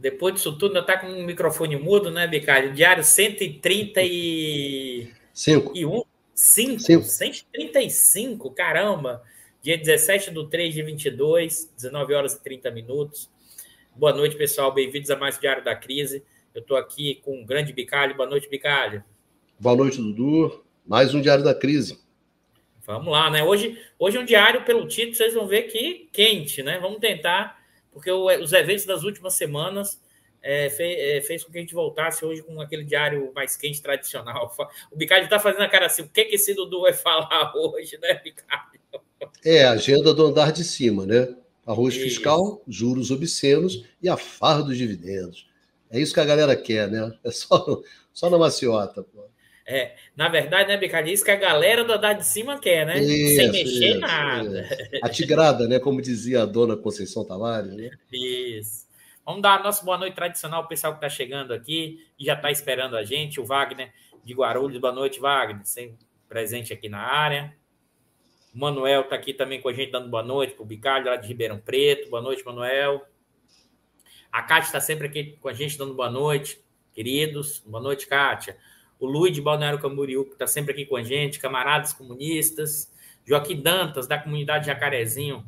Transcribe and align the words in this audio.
Depois 0.00 0.34
disso 0.34 0.52
tudo, 0.52 0.68
ainda 0.68 0.80
está 0.80 0.96
com 0.96 1.08
o 1.08 1.22
microfone 1.22 1.76
mudo, 1.76 2.10
né, 2.10 2.26
Bicalho? 2.26 2.72
Diário 2.72 3.04
135. 3.04 5.14
Cinco. 5.34 5.72
E 5.76 5.84
um, 5.84 6.02
cinco, 6.34 6.80
cinco. 6.80 7.04
135, 7.04 8.50
caramba. 8.52 9.22
Dia 9.62 9.76
17 9.76 10.30
do 10.30 10.48
3 10.48 10.72
de 10.72 10.82
22, 10.82 11.70
19 11.76 12.14
horas 12.14 12.32
e 12.32 12.42
30 12.42 12.70
minutos. 12.70 13.28
Boa 13.94 14.14
noite, 14.14 14.36
pessoal. 14.36 14.72
Bem-vindos 14.72 15.10
a 15.10 15.16
mais 15.16 15.36
um 15.36 15.40
Diário 15.40 15.62
da 15.62 15.76
Crise. 15.76 16.24
Eu 16.54 16.62
estou 16.62 16.78
aqui 16.78 17.16
com 17.16 17.42
o 17.42 17.44
grande 17.44 17.74
Bicalho. 17.74 18.16
Boa 18.16 18.28
noite, 18.28 18.48
Bicalho. 18.48 19.04
Boa 19.58 19.76
noite, 19.76 19.98
Dudu. 19.98 20.64
Mais 20.86 21.12
um 21.12 21.20
Diário 21.20 21.44
da 21.44 21.54
Crise. 21.54 22.00
Vamos 22.86 23.12
lá, 23.12 23.28
né? 23.28 23.44
Hoje, 23.44 23.78
hoje 23.98 24.16
é 24.16 24.20
um 24.20 24.24
diário, 24.24 24.64
pelo 24.64 24.88
título, 24.88 25.14
vocês 25.14 25.34
vão 25.34 25.46
ver 25.46 25.64
que 25.64 26.08
quente, 26.10 26.62
né? 26.62 26.78
Vamos 26.80 27.00
tentar, 27.00 27.59
porque 27.92 28.10
os 28.10 28.52
eventos 28.52 28.84
das 28.84 29.02
últimas 29.02 29.34
semanas 29.34 30.00
é, 30.42 30.70
fez, 30.70 30.98
é, 30.98 31.20
fez, 31.20 31.44
com 31.44 31.52
que 31.52 31.58
a 31.58 31.60
gente 31.60 31.74
voltasse 31.74 32.24
hoje 32.24 32.42
com 32.42 32.60
aquele 32.60 32.84
diário 32.84 33.32
mais 33.34 33.56
quente 33.56 33.82
tradicional. 33.82 34.54
O 34.90 34.96
Bicalho 34.96 35.24
está 35.24 35.38
fazendo 35.38 35.62
a 35.62 35.68
cara 35.68 35.86
assim, 35.86 36.02
o 36.02 36.08
que, 36.08 36.24
que 36.24 36.36
esse 36.36 36.54
Dudu 36.54 36.82
vai 36.82 36.92
falar 36.92 37.52
hoje, 37.56 37.98
né, 37.98 38.14
Bicalho? 38.22 38.80
É, 39.44 39.64
a 39.64 39.72
agenda 39.72 40.14
do 40.14 40.26
andar 40.26 40.52
de 40.52 40.64
cima, 40.64 41.06
né? 41.06 41.34
Arroz 41.66 41.94
isso. 41.94 42.04
fiscal, 42.04 42.62
juros 42.66 43.10
obscenos 43.10 43.84
e 44.02 44.08
a 44.08 44.16
farra 44.16 44.62
dos 44.62 44.76
dividendos. 44.76 45.48
É 45.90 46.00
isso 46.00 46.14
que 46.14 46.20
a 46.20 46.24
galera 46.24 46.56
quer, 46.56 46.90
né? 46.90 47.12
É 47.22 47.30
só, 47.30 47.82
só 48.12 48.30
na 48.30 48.38
maciota. 48.38 49.02
Pô. 49.02 49.29
É, 49.72 49.94
na 50.16 50.28
verdade, 50.28 50.68
né, 50.68 50.76
Bicalho, 50.76 51.08
isso 51.08 51.24
que 51.24 51.30
a 51.30 51.36
galera 51.36 51.84
do 51.84 51.92
andar 51.92 52.14
de 52.14 52.26
cima 52.26 52.58
quer, 52.58 52.84
né? 52.84 52.98
Isso, 52.98 53.36
Sem 53.36 53.52
mexer 53.52 53.90
isso, 53.90 54.00
nada. 54.00 54.62
Isso. 54.62 55.04
A 55.04 55.08
tigrada, 55.08 55.68
né? 55.68 55.78
Como 55.78 56.02
dizia 56.02 56.42
a 56.42 56.46
dona 56.46 56.76
Conceição 56.76 57.24
Tavares, 57.24 57.72
né? 57.72 57.88
Isso. 58.12 58.88
Vamos 59.24 59.42
dar 59.42 59.60
a 59.60 59.62
nossa 59.62 59.84
boa 59.84 59.96
noite 59.96 60.16
tradicional 60.16 60.62
ao 60.62 60.68
pessoal 60.68 60.94
que 60.94 60.96
está 60.96 61.08
chegando 61.08 61.54
aqui 61.54 62.04
e 62.18 62.24
já 62.24 62.34
está 62.34 62.50
esperando 62.50 62.96
a 62.96 63.04
gente, 63.04 63.38
o 63.40 63.44
Wagner 63.44 63.92
de 64.24 64.34
Guarulhos. 64.34 64.80
Boa 64.80 64.92
noite, 64.92 65.20
Wagner, 65.20 65.64
sempre 65.64 66.04
presente 66.28 66.72
aqui 66.72 66.88
na 66.88 66.98
área. 66.98 67.54
O 68.52 68.58
Manuel 68.58 69.02
está 69.02 69.14
aqui 69.14 69.32
também 69.32 69.60
com 69.60 69.68
a 69.68 69.72
gente, 69.72 69.92
dando 69.92 70.08
boa 70.08 70.24
noite 70.24 70.54
para 70.54 70.64
o 70.64 70.66
Bicalho, 70.66 71.06
lá 71.06 71.14
de 71.14 71.28
Ribeirão 71.28 71.60
Preto. 71.60 72.10
Boa 72.10 72.20
noite, 72.20 72.44
Manuel. 72.44 73.06
A 74.32 74.42
Kátia 74.42 74.66
está 74.66 74.80
sempre 74.80 75.06
aqui 75.06 75.38
com 75.40 75.48
a 75.48 75.52
gente, 75.52 75.78
dando 75.78 75.94
boa 75.94 76.10
noite, 76.10 76.60
queridos. 76.92 77.62
Boa 77.64 77.80
noite, 77.80 78.08
Kátia. 78.08 78.56
O 79.00 79.06
Luiz 79.06 79.34
de 79.34 79.40
Balneário 79.40 79.80
Camboriú, 79.80 80.26
que 80.26 80.34
está 80.34 80.46
sempre 80.46 80.72
aqui 80.72 80.86
com 80.86 80.94
a 80.94 81.02
gente. 81.02 81.40
Camaradas 81.40 81.92
comunistas. 81.92 82.92
Joaquim 83.24 83.60
Dantas, 83.60 84.06
da 84.06 84.18
comunidade 84.18 84.66
Jacarezinho, 84.66 85.44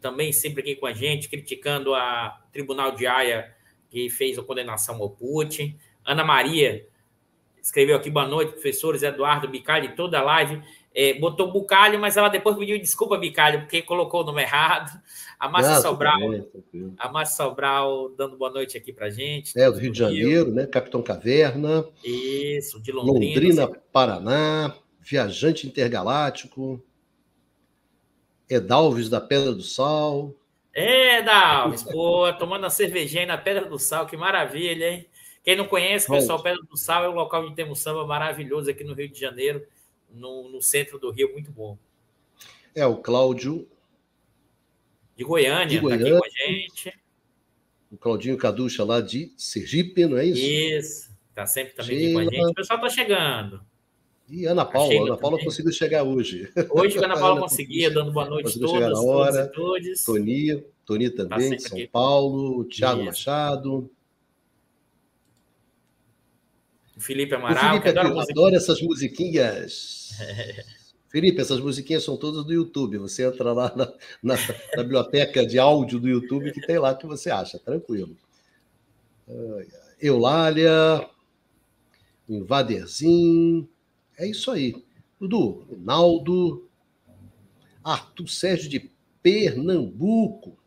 também 0.00 0.32
sempre 0.32 0.62
aqui 0.62 0.76
com 0.76 0.86
a 0.86 0.92
gente, 0.92 1.28
criticando 1.28 1.94
a 1.94 2.40
Tribunal 2.52 2.92
de 2.92 3.06
Haia, 3.06 3.54
que 3.90 4.08
fez 4.08 4.38
a 4.38 4.42
condenação 4.42 4.96
ao 4.96 5.10
Putin. 5.10 5.78
Ana 6.04 6.24
Maria 6.24 6.86
escreveu 7.60 7.96
aqui, 7.96 8.08
boa 8.08 8.26
noite, 8.26 8.52
professores, 8.52 9.02
Eduardo 9.02 9.48
Bicalho, 9.48 9.94
toda 9.94 10.18
a 10.18 10.22
live. 10.22 10.62
É, 10.94 11.14
botou 11.14 11.52
Bucalho, 11.52 11.98
mas 11.98 12.16
ela 12.16 12.28
depois 12.28 12.56
pediu 12.56 12.78
desculpa, 12.78 13.16
Bicalho, 13.16 13.60
porque 13.60 13.82
colocou 13.82 14.22
o 14.22 14.24
nome 14.24 14.42
errado. 14.42 15.00
A 15.38 15.48
Márcia 15.48 15.74
ah, 15.74 15.80
Sobral, 15.80 16.18
bem, 16.18 16.94
a 16.98 17.08
Márcia 17.08 17.36
Sobral 17.36 18.08
dando 18.16 18.36
boa 18.36 18.50
noite 18.50 18.76
aqui 18.76 18.92
pra 18.92 19.10
gente. 19.10 19.58
É, 19.58 19.70
do 19.70 19.78
Rio 19.78 19.92
de 19.92 19.98
Janeiro, 19.98 20.50
né? 20.50 20.66
Capitão 20.66 21.02
Caverna. 21.02 21.84
Isso, 22.02 22.80
de 22.80 22.90
Londrina. 22.90 23.34
Londrina, 23.34 23.68
Paraná, 23.92 24.74
viajante 25.00 25.66
intergaláctico. 25.66 26.82
Edalves 28.48 29.08
da 29.08 29.20
Pedra 29.20 29.52
do 29.52 29.62
Sal. 29.62 30.34
É, 30.74 31.18
Edalves, 31.18 31.82
pô, 31.82 32.32
tomando 32.34 32.66
a 32.66 32.70
cervejinha 32.70 33.26
na 33.26 33.36
Pedra 33.38 33.66
do 33.66 33.78
Sal, 33.78 34.06
que 34.06 34.16
maravilha, 34.16 34.90
hein? 34.90 35.06
Quem 35.44 35.56
não 35.56 35.66
conhece, 35.66 36.08
pessoal, 36.08 36.42
Pedra 36.42 36.62
do 36.62 36.76
Sal 36.76 37.04
é 37.04 37.08
um 37.08 37.14
local 37.14 37.44
onde 37.44 37.54
temos 37.54 37.78
samba 37.78 38.06
maravilhoso 38.06 38.70
aqui 38.70 38.84
no 38.84 38.94
Rio 38.94 39.08
de 39.08 39.18
Janeiro, 39.18 39.62
no, 40.10 40.48
no 40.48 40.62
centro 40.62 40.98
do 40.98 41.10
Rio, 41.10 41.32
muito 41.32 41.50
bom. 41.50 41.78
É, 42.74 42.86
o 42.86 42.96
Cláudio. 42.96 43.68
De 45.16 45.24
Goiânia, 45.24 45.66
de 45.66 45.78
Goiânia. 45.78 46.04
tá 46.04 46.10
aqui 46.10 46.18
com 46.18 46.26
a 46.26 46.46
gente. 46.46 46.98
O 47.90 47.96
Claudinho 47.96 48.36
Caducha 48.36 48.84
lá 48.84 49.00
de 49.00 49.32
Sergipe, 49.36 50.04
não 50.04 50.18
é 50.18 50.26
isso? 50.26 50.40
Isso, 50.40 51.18
tá 51.34 51.46
sempre 51.46 51.74
também 51.74 51.96
aqui 51.96 52.12
com 52.12 52.18
a 52.18 52.24
gente. 52.24 52.50
O 52.50 52.54
pessoal 52.54 52.80
tá 52.80 52.88
chegando. 52.88 53.60
E 54.28 54.44
Ana 54.44 54.64
Paula, 54.64 54.94
Ana 54.94 55.16
Paula 55.16 55.36
também. 55.36 55.44
conseguiu 55.46 55.72
chegar 55.72 56.02
hoje. 56.02 56.52
Hoje 56.70 56.98
a 56.98 57.04
Ana 57.06 57.16
Paula 57.18 57.40
conseguia, 57.40 57.90
dando 57.90 58.12
boa 58.12 58.28
noite 58.28 58.58
a 58.58 58.60
todos. 58.60 58.90
Na 58.90 59.00
hora. 59.00 59.46
todos 59.48 60.04
Toni, 60.04 60.62
Toni 60.84 61.10
tá 61.10 61.24
também, 61.24 61.50
tá 61.50 61.56
de 61.56 61.62
São 61.62 61.78
aqui. 61.78 61.88
Paulo, 61.88 62.64
Thiago 62.66 63.00
Isso. 63.00 63.06
Machado. 63.06 63.90
O 66.94 67.00
Felipe 67.00 67.34
Amaral, 67.34 67.56
o 67.56 67.80
Felipe 67.80 67.82
que 67.82 67.98
adora, 67.98 68.22
adora 68.22 68.56
essas 68.56 68.82
musiquinhas. 68.82 69.97
Felipe, 71.08 71.40
essas 71.40 71.60
musiquinhas 71.60 72.04
são 72.04 72.16
todas 72.16 72.44
do 72.44 72.52
YouTube. 72.52 72.98
Você 72.98 73.24
entra 73.24 73.52
lá 73.52 73.72
na, 73.74 73.86
na, 74.22 74.34
na, 74.76 74.82
biblioteca 74.82 75.46
de 75.46 75.58
áudio 75.58 75.98
do 75.98 76.08
YouTube 76.08 76.52
que 76.52 76.60
tem 76.60 76.78
lá 76.78 76.94
que 76.94 77.06
você 77.06 77.30
acha, 77.30 77.58
tranquilo. 77.58 78.16
Eulália, 80.00 81.08
Invaderzinho. 82.28 83.68
É 84.18 84.26
isso 84.26 84.50
aí. 84.50 84.74
Dudu, 85.18 85.64
Ronaldo, 85.70 86.68
Arthur 87.82 88.28
Sérgio 88.28 88.68
de 88.68 88.90
Pernambuco. 89.22 90.58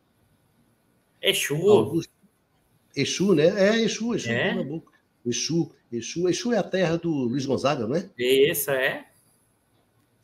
Exu. 1.22 1.56
Augusto. 1.70 2.12
Exu, 2.96 3.36
né? 3.36 3.46
É, 3.46 3.82
Exu, 3.82 4.16
Exu, 4.16 4.32
é. 4.32 4.50
Pernambuco. 4.50 4.92
Exu, 5.26 5.72
Exu. 5.92 6.28
Exu 6.28 6.52
é 6.52 6.58
a 6.58 6.64
terra 6.64 6.98
do 6.98 7.10
Luiz 7.10 7.46
Gonzaga, 7.46 7.88
não 7.88 7.96
é? 7.96 8.10
Isso, 8.18 8.72
é. 8.72 9.11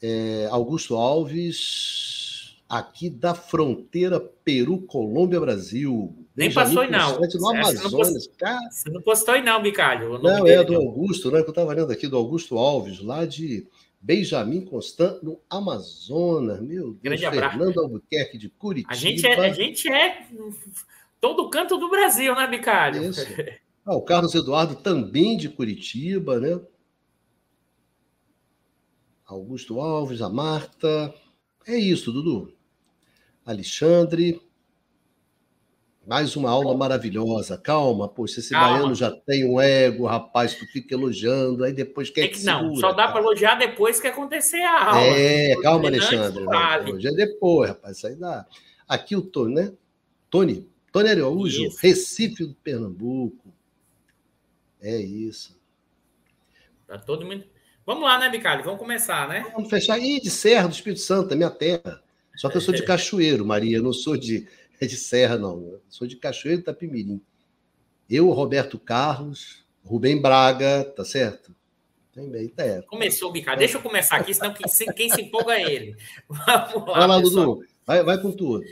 É 0.02 0.48
Augusto 0.52 0.96
Alves, 0.96 2.58
aqui 2.70 3.10
da 3.10 3.34
fronteira 3.34 4.20
Peru-Colômbia-Brasil. 4.20 6.14
Nem 6.36 6.52
passou 6.52 6.82
aí, 6.82 6.92
não. 6.92 7.20
No 7.20 7.50
Amazonas, 7.50 8.28
cara. 8.38 8.60
Você 8.70 8.90
não 8.90 9.02
postou 9.02 9.34
aí, 9.34 9.44
não, 9.44 9.62
Bicalho. 9.62 10.20
Não, 10.20 10.46
é 10.46 10.64
do 10.64 10.76
Augusto, 10.76 11.32
né? 11.32 11.42
Que 11.42 11.50
eu 11.50 11.52
estava 11.52 11.74
lendo 11.74 11.92
aqui, 11.92 12.08
do 12.08 12.18
Augusto 12.18 12.58
Alves, 12.58 13.02
lá 13.02 13.26
de 13.26 13.66
Benjamin 14.00 14.62
Constant, 14.62 15.22
no 15.24 15.40
Amazonas. 15.50 16.62
Meu 16.62 16.94
Deus, 16.94 16.98
Grande 17.02 17.22
Fernando 17.22 17.62
abraço. 17.62 17.80
Albuquerque 17.80 18.38
de 18.38 18.50
Curitiba. 18.50 18.94
A 18.94 18.96
gente, 18.96 19.26
é, 19.26 19.40
a 19.40 19.54
gente 19.54 19.92
é 19.92 20.28
todo 21.20 21.50
canto 21.50 21.78
do 21.78 21.90
Brasil, 21.90 22.36
né, 22.36 22.48
Bicalho? 22.48 23.04
Isso. 23.04 23.26
Ah, 23.86 23.96
o 23.96 24.02
Carlos 24.02 24.36
Eduardo 24.36 24.76
também 24.76 25.38
de 25.38 25.48
Curitiba, 25.48 26.40
né? 26.40 26.60
Augusto 29.28 29.82
Alves, 29.82 30.22
a 30.22 30.30
Marta. 30.30 31.14
É 31.68 31.76
isso, 31.76 32.14
Dudu. 32.14 32.54
Alexandre, 33.46 34.42
mais 36.06 36.38
uma 36.38 36.50
aula 36.50 36.76
maravilhosa. 36.76 37.58
Calma, 37.58 38.08
poxa, 38.08 38.40
esse 38.40 38.52
Calma. 38.52 38.78
baiano 38.78 38.96
já 38.96 39.12
tem 39.12 39.44
um 39.44 39.60
ego, 39.60 40.06
rapaz, 40.06 40.56
tu 40.56 40.66
fica 40.68 40.96
elogiando, 40.96 41.66
aí 41.66 41.74
depois 41.74 42.10
quer 42.10 42.30
que, 42.30 42.40
que 42.40 42.46
Não, 42.46 42.76
só 42.78 42.94
dá 42.94 43.10
para 43.10 43.20
elogiar 43.20 43.56
depois 43.56 44.00
que 44.00 44.08
acontecer 44.08 44.62
a 44.62 44.92
aula. 44.92 45.08
É, 45.08 45.56
calma, 45.62 45.88
Alexandre. 45.88 46.46
Né? 46.46 46.80
Elogia 46.88 47.12
depois, 47.12 47.70
rapaz, 47.70 47.98
isso 47.98 48.08
aí 48.08 48.16
dá. 48.16 48.46
Aqui 48.88 49.16
o 49.16 49.22
Tony, 49.22 49.56
né? 49.56 49.74
Tony, 50.30 50.66
Tony 50.92 51.10
Araújo, 51.10 51.66
isso. 51.66 51.80
Recife 51.82 52.46
do 52.46 52.56
Pernambuco. 52.56 53.54
É 54.82 54.96
isso. 54.98 55.60
Tá 56.88 56.98
todo 56.98 57.26
mundo... 57.26 57.44
Vamos 57.88 58.04
lá, 58.04 58.20
né, 58.20 58.28
Bicalho? 58.28 58.66
Vamos 58.66 58.80
começar, 58.80 59.30
né? 59.30 59.50
Vamos 59.54 59.70
fechar. 59.70 59.98
E 59.98 60.20
de 60.20 60.30
Serra 60.30 60.68
do 60.68 60.74
Espírito 60.74 61.00
Santo, 61.00 61.34
é 61.34 61.38
minha 61.38 61.50
terra. 61.50 62.04
Só 62.36 62.50
que 62.50 62.58
eu 62.58 62.62
sou 62.62 62.74
de 62.74 62.84
Cachoeiro, 62.86 63.46
Maria, 63.46 63.78
eu 63.78 63.82
não 63.82 63.94
sou 63.94 64.18
de 64.18 64.46
é 64.82 64.86
de 64.86 64.98
Serra, 64.98 65.38
não. 65.38 65.62
Eu 65.62 65.82
sou 65.88 66.06
de 66.06 66.18
Cachoeiro 66.18 66.60
e 66.60 66.62
Itapimirim. 66.62 67.22
Eu, 68.10 68.30
Roberto 68.30 68.78
Carlos, 68.78 69.66
Rubem 69.86 70.22
Braga, 70.22 70.84
tá 70.98 71.06
certo? 71.06 71.56
Também 72.12 72.50
tá. 72.50 72.84
Começou, 72.88 73.32
Bicalho. 73.32 73.58
Deixa 73.58 73.78
eu 73.78 73.82
começar 73.82 74.18
aqui, 74.18 74.34
senão 74.34 74.54
quem 74.54 74.68
se, 74.68 74.94
quem 74.94 75.10
se 75.10 75.22
empolga 75.22 75.54
é 75.54 75.74
ele. 75.74 75.96
Vamos 76.28 76.90
lá, 76.90 77.00
vai 77.00 77.08
lá 77.08 77.20
Dudu. 77.22 77.66
Vai, 77.86 78.04
vai 78.04 78.22
com 78.22 78.34
tudo. 78.34 78.66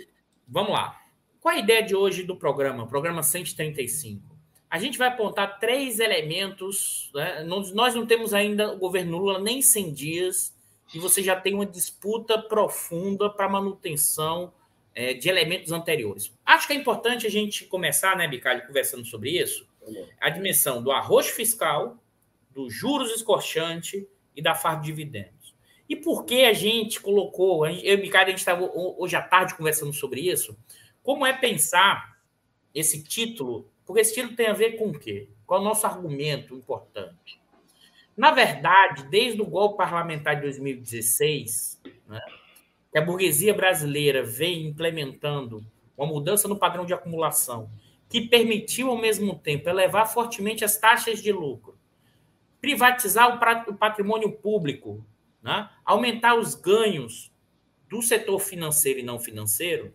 Vamos 0.46 0.74
lá. 0.74 1.00
Qual 1.40 1.56
a 1.56 1.58
ideia 1.58 1.82
de 1.82 1.96
hoje 1.96 2.24
do 2.24 2.36
programa? 2.36 2.86
Programa 2.86 3.24
135. 3.24 4.35
A 4.70 4.80
gente 4.80 4.98
vai 4.98 5.08
apontar 5.08 5.60
três 5.60 6.00
elementos. 6.00 7.10
Né? 7.14 7.44
Nós 7.44 7.96
não 7.96 8.06
temos 8.06 8.34
ainda 8.34 8.74
o 8.74 8.78
governo 8.78 9.18
Lula 9.18 9.40
nem 9.40 9.62
100 9.62 9.94
dias 9.94 10.56
e 10.94 11.00
você 11.00 11.22
já 11.24 11.40
tem 11.40 11.54
uma 11.54 11.66
disputa 11.66 12.42
profunda 12.42 13.30
para 13.30 13.50
manutenção 13.50 14.54
é, 14.94 15.14
de 15.14 15.28
elementos 15.30 15.72
anteriores. 15.72 16.34
Acho 16.46 16.68
que 16.68 16.74
é 16.74 16.76
importante 16.76 17.28
a 17.28 17.30
gente 17.30 17.66
começar, 17.66 18.16
né, 18.16 18.28
Bicalho, 18.28 18.66
conversando 18.66 19.06
sobre 19.06 19.32
isso, 19.32 19.68
a 20.20 20.30
dimensão 20.30 20.82
do 20.82 20.92
arroz 20.92 21.28
fiscal, 21.28 21.98
dos 22.52 22.74
juros 22.74 23.12
escorchante 23.12 24.08
e 24.36 24.42
da 24.42 24.56
farda 24.56 24.82
de 24.82 24.88
dividendos. 24.88 25.54
E 25.88 25.96
por 25.96 26.26
que 26.26 26.46
a 26.46 26.54
gente 26.54 27.00
colocou, 27.00 27.68
eu 27.68 27.94
e 27.94 27.98
Bicalho, 27.98 28.28
a 28.28 28.30
gente 28.30 28.40
estava 28.40 28.70
hoje 28.74 29.16
à 29.16 29.22
tarde 29.22 29.54
conversando 29.56 29.94
sobre 29.94 30.22
isso, 30.22 30.58
como 31.04 31.26
é 31.26 31.34
pensar 31.34 32.18
esse 32.74 33.04
título 33.04 33.70
Porque 33.86 34.02
esse 34.02 34.14
título 34.14 34.36
tem 34.36 34.48
a 34.48 34.54
ver 34.54 34.78
com 34.78 34.90
o 34.90 35.00
quê? 35.00 35.30
Qual 35.46 35.60
é 35.60 35.62
o 35.62 35.66
nosso 35.66 35.86
argumento 35.86 36.56
importante? 36.56 37.40
Na 38.18 38.32
verdade, 38.32 39.08
desde 39.10 39.42
o 39.42 39.46
golpe 39.46 39.78
parlamentar 39.78 40.36
de 40.36 40.44
2016, 40.44 41.82
né, 42.08 42.22
que 42.92 42.98
a 42.98 43.02
burguesia 43.02 43.54
brasileira 43.54 44.24
vem 44.24 44.68
implementando 44.68 45.66
uma 45.98 46.08
mudança 46.08 46.48
no 46.48 46.58
padrão 46.58 46.86
de 46.86 46.94
acumulação, 46.94 47.70
que 48.10 48.22
permitiu, 48.22 48.90
ao 48.90 48.98
mesmo 48.98 49.38
tempo, 49.38 49.68
elevar 49.68 50.12
fortemente 50.12 50.64
as 50.64 50.78
taxas 50.78 51.22
de 51.22 51.31
lucro, 51.31 51.78
privatizar 52.62 53.36
o 53.68 53.76
patrimônio 53.76 54.31
público, 54.31 55.06
né, 55.44 55.70
aumentar 55.84 56.36
os 56.36 56.56
ganhos 56.56 57.31
do 57.90 58.02
setor 58.02 58.40
financeiro 58.40 59.00
e 59.00 59.04
não 59.04 59.20
financeiro, 59.20 59.94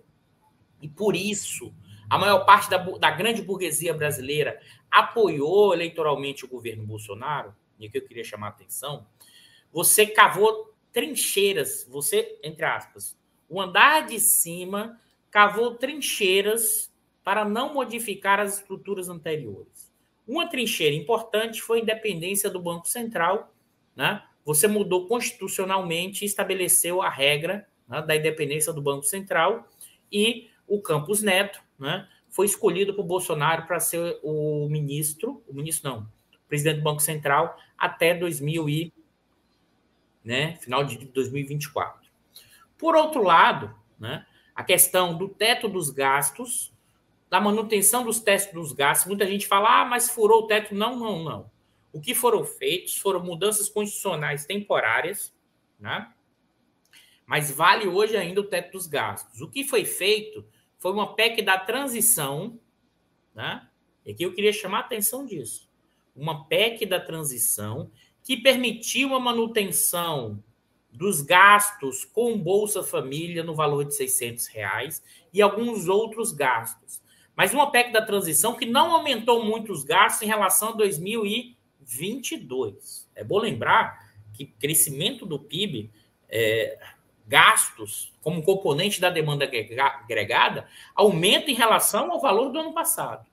e 0.80 0.88
por 0.88 1.16
isso 1.16 1.74
a 2.10 2.18
maior 2.18 2.44
parte 2.44 2.68
da, 2.68 2.78
da 2.78 3.10
grande 3.12 3.40
burguesia 3.40 3.94
brasileira 3.94 4.60
apoiou 4.90 5.72
eleitoralmente 5.72 6.44
o 6.44 6.48
governo 6.48 6.84
Bolsonaro, 6.84 7.54
e 7.78 7.86
aqui 7.86 7.98
eu 7.98 8.06
queria 8.06 8.24
chamar 8.24 8.48
a 8.48 8.50
atenção, 8.50 9.06
você 9.72 10.04
cavou 10.04 10.74
trincheiras, 10.92 11.86
você, 11.88 12.36
entre 12.42 12.64
aspas, 12.64 13.16
o 13.48 13.60
andar 13.60 14.06
de 14.06 14.18
cima 14.18 15.00
cavou 15.30 15.76
trincheiras 15.76 16.92
para 17.22 17.44
não 17.44 17.72
modificar 17.72 18.40
as 18.40 18.58
estruturas 18.58 19.08
anteriores. 19.08 19.90
Uma 20.26 20.48
trincheira 20.48 20.94
importante 20.94 21.62
foi 21.62 21.78
a 21.78 21.82
independência 21.82 22.50
do 22.50 22.60
Banco 22.60 22.88
Central. 22.88 23.54
Né? 23.94 24.22
Você 24.44 24.66
mudou 24.66 25.06
constitucionalmente 25.06 26.24
e 26.24 26.26
estabeleceu 26.26 27.02
a 27.02 27.08
regra 27.08 27.68
né, 27.88 28.02
da 28.02 28.16
independência 28.16 28.72
do 28.72 28.82
Banco 28.82 29.04
Central 29.04 29.68
e 30.10 30.48
o 30.66 30.80
Campos 30.80 31.22
Neto 31.22 31.60
né, 31.80 32.06
foi 32.28 32.46
escolhido 32.46 32.94
por 32.94 33.04
Bolsonaro 33.04 33.66
para 33.66 33.80
ser 33.80 34.20
o 34.22 34.68
ministro, 34.68 35.42
o 35.48 35.54
ministro 35.54 35.90
não, 35.90 36.08
presidente 36.46 36.76
do 36.76 36.82
Banco 36.82 37.00
Central 37.00 37.56
até 37.76 38.14
2000 38.14 38.68
e, 38.68 38.92
né, 40.22 40.56
final 40.56 40.84
de 40.84 40.98
2024. 41.06 42.08
Por 42.78 42.94
outro 42.94 43.22
lado, 43.22 43.74
né, 43.98 44.26
a 44.54 44.62
questão 44.62 45.16
do 45.16 45.28
teto 45.28 45.68
dos 45.68 45.90
gastos, 45.90 46.72
da 47.30 47.40
manutenção 47.40 48.04
dos 48.04 48.20
testes 48.20 48.52
dos 48.52 48.72
gastos, 48.72 49.06
muita 49.06 49.26
gente 49.26 49.46
fala, 49.46 49.80
ah, 49.80 49.84
mas 49.84 50.10
furou 50.10 50.42
o 50.42 50.46
teto. 50.46 50.74
Não, 50.74 50.96
não, 50.96 51.22
não. 51.22 51.50
O 51.92 52.00
que 52.00 52.14
foram 52.14 52.44
feitos 52.44 52.98
foram 52.98 53.22
mudanças 53.22 53.68
constitucionais 53.68 54.44
temporárias, 54.44 55.32
né? 55.78 56.12
mas 57.30 57.48
vale 57.48 57.86
hoje 57.86 58.16
ainda 58.16 58.40
o 58.40 58.44
teto 58.44 58.72
dos 58.72 58.88
gastos. 58.88 59.40
O 59.40 59.48
que 59.48 59.62
foi 59.62 59.84
feito 59.84 60.44
foi 60.80 60.90
uma 60.92 61.14
PEC 61.14 61.42
da 61.42 61.56
transição, 61.58 62.58
né? 63.34 63.68
E 64.04 64.10
aqui 64.10 64.24
eu 64.24 64.34
queria 64.34 64.52
chamar 64.52 64.78
a 64.78 64.80
atenção 64.80 65.24
disso. 65.26 65.70
Uma 66.16 66.46
PEC 66.46 66.86
da 66.86 66.98
transição 66.98 67.90
que 68.24 68.38
permitiu 68.38 69.14
a 69.14 69.20
manutenção 69.20 70.42
dos 70.90 71.20
gastos 71.20 72.04
com 72.04 72.36
Bolsa 72.36 72.82
Família 72.82 73.44
no 73.44 73.54
valor 73.54 73.84
de 73.84 73.94
600 73.94 74.48
reais 74.48 75.00
e 75.32 75.40
alguns 75.40 75.86
outros 75.86 76.32
gastos. 76.32 77.00
Mas 77.36 77.54
uma 77.54 77.70
PEC 77.70 77.92
da 77.92 78.04
transição 78.04 78.56
que 78.56 78.66
não 78.66 78.92
aumentou 78.92 79.44
muito 79.44 79.70
os 79.70 79.84
gastos 79.84 80.22
em 80.22 80.26
relação 80.26 80.70
a 80.70 80.72
2022. 80.72 83.08
É 83.14 83.22
bom 83.22 83.38
lembrar 83.38 84.10
que 84.32 84.46
crescimento 84.46 85.24
do 85.26 85.38
PIB 85.38 85.92
é, 86.28 86.76
gastos 87.30 88.12
como 88.20 88.42
componente 88.42 89.00
da 89.00 89.08
demanda 89.08 89.44
agregada 89.44 90.66
aumenta 90.96 91.48
em 91.48 91.54
relação 91.54 92.10
ao 92.10 92.20
valor 92.20 92.50
do 92.50 92.58
ano 92.58 92.74
passado. 92.74 93.24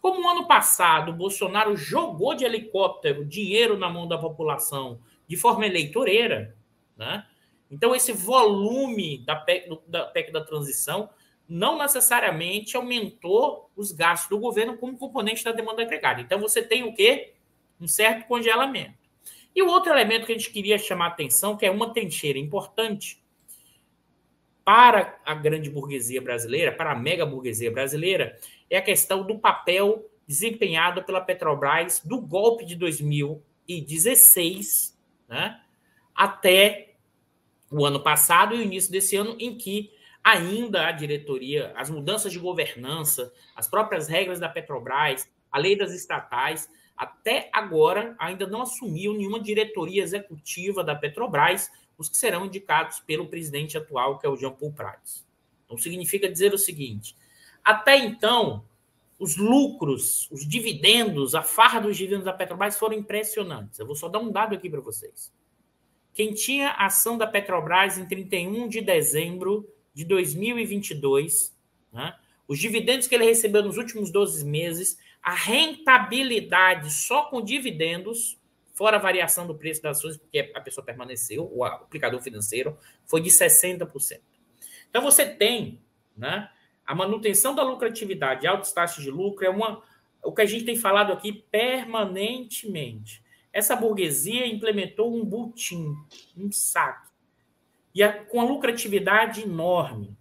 Como 0.00 0.22
no 0.22 0.28
ano 0.30 0.46
passado 0.46 1.10
o 1.10 1.14
Bolsonaro 1.14 1.76
jogou 1.76 2.34
de 2.34 2.46
helicóptero 2.46 3.26
dinheiro 3.26 3.76
na 3.76 3.90
mão 3.90 4.08
da 4.08 4.16
população 4.16 4.98
de 5.28 5.36
forma 5.36 5.66
eleitoreira, 5.66 6.56
né? 6.96 7.26
então 7.70 7.94
esse 7.94 8.12
volume 8.12 9.18
da 9.18 9.36
PEC, 9.36 9.68
da 9.86 10.06
PEC 10.06 10.32
da 10.32 10.42
transição 10.42 11.10
não 11.46 11.76
necessariamente 11.76 12.74
aumentou 12.74 13.70
os 13.76 13.92
gastos 13.92 14.30
do 14.30 14.38
governo 14.38 14.78
como 14.78 14.96
componente 14.96 15.44
da 15.44 15.52
demanda 15.52 15.82
agregada. 15.82 16.22
Então 16.22 16.40
você 16.40 16.62
tem 16.62 16.84
o 16.84 16.94
quê? 16.94 17.34
Um 17.78 17.86
certo 17.86 18.26
congelamento. 18.26 19.02
E 19.54 19.62
o 19.62 19.68
outro 19.68 19.92
elemento 19.92 20.24
que 20.24 20.32
a 20.32 20.38
gente 20.38 20.50
queria 20.50 20.78
chamar 20.78 21.06
a 21.06 21.08
atenção, 21.08 21.56
que 21.56 21.66
é 21.66 21.70
uma 21.70 21.92
trincheira 21.92 22.38
importante, 22.38 23.21
para 24.64 25.18
a 25.24 25.34
grande 25.34 25.68
burguesia 25.68 26.20
brasileira, 26.20 26.72
para 26.72 26.92
a 26.92 26.98
mega 26.98 27.26
burguesia 27.26 27.70
brasileira, 27.70 28.38
é 28.70 28.76
a 28.76 28.82
questão 28.82 29.26
do 29.26 29.38
papel 29.38 30.08
desempenhado 30.26 31.02
pela 31.02 31.20
Petrobras 31.20 32.00
do 32.04 32.20
golpe 32.20 32.64
de 32.64 32.76
2016 32.76 34.96
né, 35.28 35.60
até 36.14 36.94
o 37.70 37.84
ano 37.84 38.00
passado 38.00 38.54
e 38.54 38.58
o 38.58 38.62
início 38.62 38.92
desse 38.92 39.16
ano, 39.16 39.36
em 39.38 39.56
que 39.56 39.90
ainda 40.22 40.86
a 40.86 40.92
diretoria, 40.92 41.72
as 41.74 41.90
mudanças 41.90 42.32
de 42.32 42.38
governança, 42.38 43.32
as 43.56 43.66
próprias 43.66 44.06
regras 44.08 44.38
da 44.38 44.48
Petrobras, 44.48 45.28
a 45.50 45.58
lei 45.58 45.76
das 45.76 45.92
estatais, 45.92 46.70
até 46.96 47.50
agora 47.52 48.14
ainda 48.18 48.46
não 48.46 48.62
assumiu 48.62 49.14
nenhuma 49.14 49.40
diretoria 49.40 50.02
executiva 50.02 50.84
da 50.84 50.94
Petrobras 50.94 51.70
os 51.98 52.08
que 52.08 52.16
serão 52.16 52.46
indicados 52.46 53.00
pelo 53.00 53.28
presidente 53.28 53.76
atual, 53.76 54.18
que 54.18 54.26
é 54.26 54.28
o 54.28 54.36
Jean 54.36 54.52
Paul 54.52 54.72
Prats. 54.72 55.24
Então, 55.64 55.76
significa 55.78 56.30
dizer 56.30 56.52
o 56.52 56.58
seguinte: 56.58 57.16
até 57.64 57.96
então, 57.96 58.64
os 59.18 59.36
lucros, 59.36 60.28
os 60.32 60.46
dividendos, 60.46 61.34
a 61.34 61.42
farra 61.42 61.80
dos 61.80 61.96
dividendos 61.96 62.24
da 62.24 62.32
Petrobras 62.32 62.76
foram 62.76 62.96
impressionantes. 62.96 63.78
Eu 63.78 63.86
vou 63.86 63.94
só 63.94 64.08
dar 64.08 64.18
um 64.18 64.32
dado 64.32 64.54
aqui 64.54 64.68
para 64.68 64.80
vocês. 64.80 65.32
Quem 66.12 66.34
tinha 66.34 66.72
ação 66.72 67.16
da 67.16 67.26
Petrobras 67.26 67.96
em 67.96 68.06
31 68.06 68.68
de 68.68 68.80
dezembro 68.80 69.68
de 69.94 70.04
2022, 70.04 71.56
né, 71.92 72.14
os 72.48 72.58
dividendos 72.58 73.06
que 73.06 73.14
ele 73.14 73.24
recebeu 73.24 73.62
nos 73.62 73.76
últimos 73.76 74.10
12 74.10 74.44
meses, 74.44 74.98
a 75.22 75.32
rentabilidade 75.32 76.92
só 76.92 77.26
com 77.26 77.40
dividendos 77.40 78.38
fora 78.82 78.96
a 78.96 79.00
variação 79.00 79.46
do 79.46 79.54
preço 79.54 79.80
das 79.80 79.98
ações, 79.98 80.16
porque 80.16 80.50
a 80.52 80.60
pessoa 80.60 80.84
permaneceu, 80.84 81.48
o 81.54 81.62
aplicador 81.62 82.20
financeiro, 82.20 82.76
foi 83.06 83.20
de 83.20 83.30
60%. 83.30 84.20
Então 84.90 85.00
você 85.00 85.24
tem 85.24 85.80
né, 86.16 86.50
a 86.84 86.92
manutenção 86.92 87.54
da 87.54 87.62
lucratividade, 87.62 88.44
altas 88.44 88.72
taxas 88.72 89.04
de 89.04 89.08
lucro, 89.08 89.46
é 89.46 89.48
uma, 89.48 89.80
o 90.20 90.32
que 90.32 90.42
a 90.42 90.46
gente 90.46 90.64
tem 90.64 90.76
falado 90.76 91.12
aqui 91.12 91.32
permanentemente. 91.32 93.22
Essa 93.52 93.76
burguesia 93.76 94.48
implementou 94.48 95.14
um 95.14 95.24
butim, 95.24 95.94
um 96.36 96.50
saque, 96.50 97.08
e 97.94 98.02
a, 98.02 98.24
com 98.24 98.40
a 98.40 98.44
lucratividade 98.44 99.42
enorme. 99.42 100.18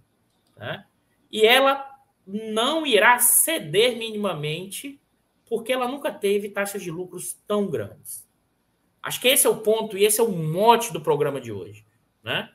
Né? 0.56 0.86
E 1.32 1.44
ela 1.48 1.84
não 2.28 2.86
irá 2.86 3.18
ceder 3.18 3.98
minimamente, 3.98 5.02
porque 5.50 5.74
ela 5.74 5.88
nunca 5.88 6.12
teve 6.12 6.50
taxas 6.50 6.84
de 6.84 6.92
lucros 6.92 7.34
tão 7.48 7.66
grandes. 7.66 8.21
Acho 9.02 9.20
que 9.20 9.28
esse 9.28 9.48
é 9.48 9.50
o 9.50 9.58
ponto 9.58 9.98
e 9.98 10.04
esse 10.04 10.20
é 10.20 10.24
o 10.24 10.32
mote 10.32 10.94
do 10.94 11.02
programa 11.02 11.42
de 11.42 11.52
hoje. 11.52 11.86
Né? 12.24 12.52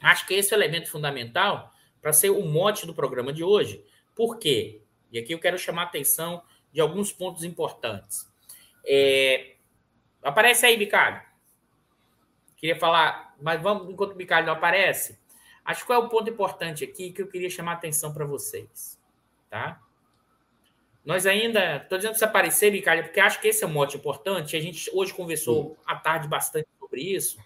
Acho 0.00 0.26
que 0.26 0.34
esse 0.34 0.52
é 0.52 0.56
o 0.56 0.60
elemento 0.60 0.90
fundamental 0.90 1.72
para 2.00 2.12
ser 2.12 2.30
o 2.30 2.42
mote 2.42 2.86
do 2.86 2.94
programa 2.94 3.32
de 3.32 3.44
hoje. 3.44 3.84
Por 4.14 4.38
quê? 4.38 4.82
E 5.10 5.18
aqui 5.18 5.32
eu 5.32 5.38
quero 5.38 5.58
chamar 5.58 5.82
a 5.82 5.86
atenção 5.86 6.42
de 6.72 6.80
alguns 6.80 7.12
pontos 7.12 7.44
importantes. 7.44 8.26
É... 8.84 9.56
Aparece 10.22 10.66
aí, 10.66 10.76
Bicalho. 10.76 11.22
Queria 12.56 12.76
falar, 12.76 13.34
mas 13.40 13.60
vamos, 13.60 13.90
enquanto 13.90 14.12
o 14.12 14.16
Bicalho 14.16 14.46
não 14.46 14.54
aparece, 14.54 15.18
acho 15.64 15.84
que 15.86 15.92
é 15.92 15.98
o 15.98 16.08
ponto 16.08 16.30
importante 16.30 16.84
aqui 16.84 17.12
que 17.12 17.22
eu 17.22 17.26
queria 17.26 17.50
chamar 17.50 17.72
a 17.72 17.74
atenção 17.74 18.12
para 18.12 18.24
vocês. 18.24 19.00
Tá? 19.50 19.80
Nós 21.04 21.26
ainda. 21.26 21.78
Estou 21.78 21.98
dizendo 21.98 22.12
para 22.12 22.18
você 22.18 22.24
aparecer, 22.24 22.70
Ricardo, 22.70 23.04
porque 23.04 23.20
acho 23.20 23.40
que 23.40 23.48
esse 23.48 23.64
é 23.64 23.66
um 23.66 23.72
mote 23.72 23.96
importante. 23.96 24.56
A 24.56 24.60
gente 24.60 24.90
hoje 24.92 25.12
conversou 25.12 25.76
à 25.84 25.96
tarde 25.96 26.28
bastante 26.28 26.68
sobre 26.78 27.02
isso. 27.02 27.38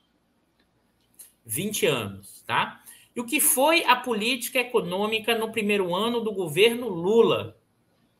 20 1.45 1.85
anos, 1.85 2.43
tá? 2.45 2.81
E 3.15 3.19
o 3.19 3.25
que 3.25 3.39
foi 3.39 3.83
a 3.83 3.95
política 3.95 4.59
econômica 4.59 5.37
no 5.37 5.51
primeiro 5.51 5.93
ano 5.93 6.21
do 6.21 6.31
governo 6.31 6.87
Lula? 6.87 7.57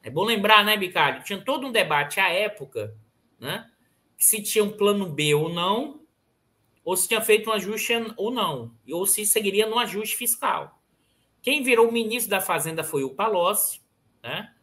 É 0.04 0.10
bom 0.10 0.24
lembrar, 0.24 0.64
né, 0.66 0.78
Bicalho? 0.78 1.24
Tinha 1.24 1.40
todo 1.40 1.66
um 1.66 1.72
debate 1.72 2.20
à 2.20 2.30
época, 2.30 2.96
né? 3.40 3.70
Se 4.18 4.42
tinha 4.42 4.64
um 4.64 4.72
plano 4.72 5.08
B 5.08 5.34
ou 5.34 5.50
não, 5.50 6.02
ou 6.84 6.96
se 6.96 7.08
tinha 7.08 7.22
feito 7.22 7.50
um 7.50 7.54
ajuste 7.54 7.94
ou 8.18 8.32
não, 8.32 8.76
ou 8.92 9.06
se 9.06 9.26
seguiria 9.26 9.68
no 9.68 9.80
ajuste 9.80 10.16
fiscal. 10.16 10.80
Quem 11.42 11.64
virou 11.64 11.92
ministro 11.92 12.30
da 12.30 12.42
Fazenda 12.42 12.84
foi 12.84 13.04
o 13.04 13.16
Palocci, 13.16 13.82
né? 14.22 14.54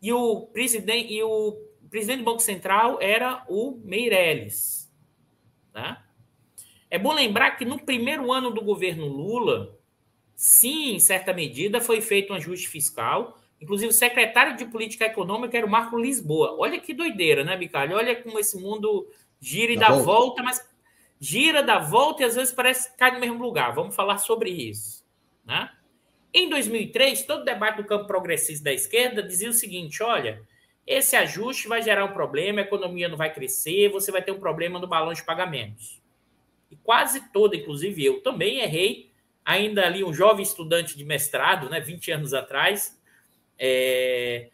E 0.00 0.12
o 0.12 0.46
presidente, 0.46 1.12
e 1.12 1.22
o 1.22 1.52
presidente 1.94 2.18
do 2.18 2.24
Banco 2.24 2.40
Central 2.40 2.98
era 3.00 3.44
o 3.48 3.80
Meirelles, 3.84 4.92
né? 5.72 5.96
É 6.90 6.98
bom 6.98 7.12
lembrar 7.12 7.52
que 7.52 7.64
no 7.64 7.78
primeiro 7.78 8.32
ano 8.32 8.50
do 8.50 8.64
governo 8.64 9.06
Lula, 9.06 9.78
sim, 10.34 10.96
em 10.96 10.98
certa 10.98 11.32
medida, 11.32 11.80
foi 11.80 12.00
feito 12.00 12.32
um 12.32 12.36
ajuste 12.36 12.66
fiscal. 12.66 13.38
Inclusive, 13.60 13.90
o 13.90 13.94
secretário 13.94 14.56
de 14.56 14.64
Política 14.64 15.04
Econômica 15.04 15.56
era 15.56 15.64
o 15.64 15.70
Marco 15.70 15.96
Lisboa. 15.96 16.56
Olha 16.58 16.80
que 16.80 16.92
doideira, 16.92 17.44
né, 17.44 17.56
Bicalho? 17.56 17.96
Olha 17.96 18.20
como 18.20 18.40
esse 18.40 18.60
mundo 18.60 19.08
gira 19.40 19.72
e 19.72 19.76
dá 19.76 19.90
volta. 19.90 20.04
volta, 20.04 20.42
mas 20.42 20.68
gira, 21.20 21.62
dá 21.62 21.78
volta 21.78 22.22
e 22.22 22.26
às 22.26 22.34
vezes 22.34 22.52
parece 22.52 22.90
que 22.90 22.98
cai 22.98 23.12
no 23.12 23.20
mesmo 23.20 23.40
lugar. 23.40 23.72
Vamos 23.72 23.94
falar 23.94 24.18
sobre 24.18 24.50
isso. 24.50 25.06
Né? 25.44 25.70
Em 26.32 26.48
2003, 26.48 27.22
todo 27.22 27.42
o 27.42 27.44
debate 27.44 27.76
do 27.76 27.84
campo 27.84 28.08
progressista 28.08 28.64
da 28.64 28.72
esquerda 28.72 29.22
dizia 29.22 29.48
o 29.48 29.52
seguinte: 29.52 30.02
olha, 30.02 30.42
esse 30.86 31.16
ajuste 31.16 31.68
vai 31.68 31.82
gerar 31.82 32.04
um 32.04 32.12
problema, 32.12 32.60
a 32.60 32.64
economia 32.64 33.08
não 33.08 33.16
vai 33.16 33.32
crescer, 33.32 33.88
você 33.90 34.12
vai 34.12 34.22
ter 34.22 34.32
um 34.32 34.40
problema 34.40 34.78
no 34.78 34.86
balão 34.86 35.12
de 35.12 35.24
pagamentos 35.24 36.04
e 36.74 36.76
quase 36.82 37.32
toda, 37.32 37.56
inclusive 37.56 38.04
eu 38.04 38.20
também 38.20 38.58
errei, 38.58 39.10
ainda 39.44 39.86
ali 39.86 40.02
um 40.02 40.12
jovem 40.12 40.42
estudante 40.42 40.96
de 40.96 41.04
mestrado, 41.04 41.70
né, 41.70 41.80
20 41.80 42.10
anos 42.10 42.34
atrás. 42.34 43.00
É... 43.56 44.50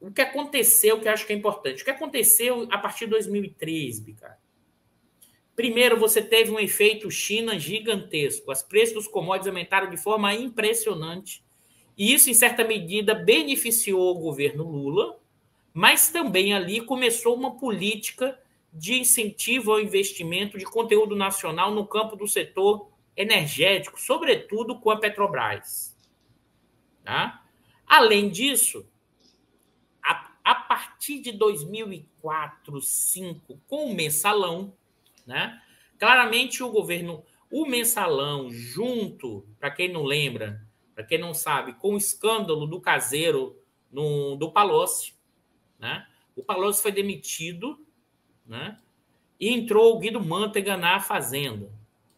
O 0.00 0.10
que 0.10 0.22
aconteceu, 0.22 0.98
que 0.98 1.06
eu 1.06 1.12
acho 1.12 1.26
que 1.26 1.32
é 1.32 1.36
importante, 1.36 1.82
o 1.82 1.84
que 1.84 1.90
aconteceu 1.90 2.66
a 2.70 2.78
partir 2.78 3.04
de 3.04 3.12
2013, 3.12 4.14
cara? 4.14 4.38
Primeiro, 5.54 5.98
você 5.98 6.22
teve 6.22 6.50
um 6.50 6.58
efeito 6.58 7.10
China 7.10 7.58
gigantesco. 7.58 8.50
Os 8.50 8.62
preços 8.62 8.94
dos 8.94 9.06
commodities 9.06 9.48
aumentaram 9.48 9.90
de 9.90 9.98
forma 9.98 10.34
impressionante. 10.34 11.44
E 11.96 12.14
isso, 12.14 12.30
em 12.30 12.34
certa 12.34 12.64
medida, 12.64 13.14
beneficiou 13.14 14.16
o 14.16 14.18
governo 14.18 14.64
Lula, 14.64 15.20
mas 15.72 16.10
também 16.10 16.52
ali 16.52 16.80
começou 16.80 17.34
uma 17.34 17.56
política 17.56 18.38
de 18.72 18.94
incentivo 18.94 19.72
ao 19.72 19.80
investimento 19.80 20.58
de 20.58 20.64
conteúdo 20.64 21.14
nacional 21.14 21.70
no 21.70 21.86
campo 21.86 22.16
do 22.16 22.26
setor 22.26 22.90
energético, 23.16 24.00
sobretudo 24.00 24.78
com 24.78 24.90
a 24.90 24.98
Petrobras. 24.98 25.96
Tá? 27.04 27.44
Além 27.86 28.30
disso, 28.30 28.88
a, 30.02 30.32
a 30.42 30.54
partir 30.54 31.20
de 31.20 31.32
2004, 31.32 32.72
2005, 32.72 33.60
com 33.66 33.90
o 33.90 33.94
mensalão, 33.94 34.72
né? 35.26 35.60
claramente 35.98 36.62
o 36.62 36.70
governo, 36.70 37.24
o 37.50 37.66
mensalão, 37.66 38.50
junto, 38.50 39.46
para 39.60 39.70
quem 39.70 39.92
não 39.92 40.04
lembra, 40.04 40.66
para 40.94 41.04
quem 41.04 41.18
não 41.18 41.34
sabe, 41.34 41.74
com 41.74 41.94
o 41.94 41.98
escândalo 41.98 42.66
do 42.66 42.80
caseiro 42.80 43.58
no, 43.90 44.36
do 44.36 44.50
Palocci, 44.50 45.14
né? 45.82 46.06
o 46.34 46.42
Palocci 46.42 46.80
foi 46.80 46.92
demitido 46.92 47.78
né? 48.46 48.76
E 49.38 49.48
entrou 49.48 49.94
o 49.94 49.98
Guido 49.98 50.20
Mantega 50.20 50.76
na 50.76 51.00
Fazenda. 51.00 51.70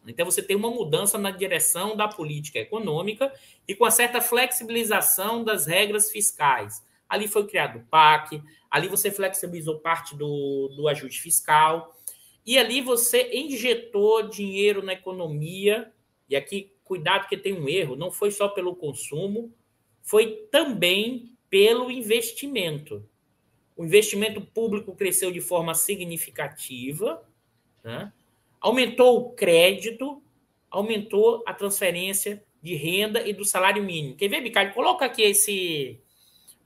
Então 0.07 0.25
você 0.25 0.43
tem 0.43 0.55
uma 0.55 0.69
mudança 0.69 1.17
na 1.17 1.31
direção 1.31 1.95
da 1.95 2.07
política 2.07 2.59
econômica 2.59 3.33
e 3.67 3.73
com 3.73 3.85
a 3.85 3.91
certa 3.91 4.21
flexibilização 4.21 5.43
das 5.43 5.65
regras 5.65 6.11
fiscais. 6.11 6.83
Ali 7.09 7.27
foi 7.27 7.47
criado 7.47 7.79
o 7.79 7.85
PAC, 7.85 8.41
ali 8.69 8.87
você 8.87 9.09
flexibilizou 9.09 9.79
parte 9.79 10.15
do, 10.15 10.67
do 10.75 10.87
ajuste 10.87 11.21
fiscal, 11.21 11.95
e 12.45 12.57
ali 12.57 12.81
você 12.81 13.31
injetou 13.33 14.27
dinheiro 14.27 14.83
na 14.83 14.93
economia, 14.93 15.91
e 16.29 16.35
aqui, 16.35 16.75
cuidado 16.83 17.27
que 17.27 17.37
tem 17.37 17.53
um 17.53 17.67
erro, 17.67 17.95
não 17.95 18.11
foi 18.11 18.29
só 18.29 18.47
pelo 18.47 18.75
consumo, 18.75 19.51
foi 20.01 20.47
também 20.51 21.35
pelo 21.49 21.89
investimento 21.89 23.07
o 23.75 23.83
investimento 23.83 24.41
público 24.41 24.95
cresceu 24.95 25.31
de 25.31 25.41
forma 25.41 25.73
significativa, 25.75 27.23
né? 27.83 28.11
aumentou 28.59 29.19
o 29.19 29.29
crédito, 29.33 30.23
aumentou 30.69 31.43
a 31.45 31.53
transferência 31.53 32.43
de 32.61 32.73
renda 32.75 33.27
e 33.27 33.33
do 33.33 33.45
salário 33.45 33.83
mínimo. 33.83 34.15
Quer 34.15 34.27
ver, 34.27 34.41
Bicalho? 34.41 34.73
Coloca 34.73 35.05
aqui 35.05 35.21
esse 35.21 35.99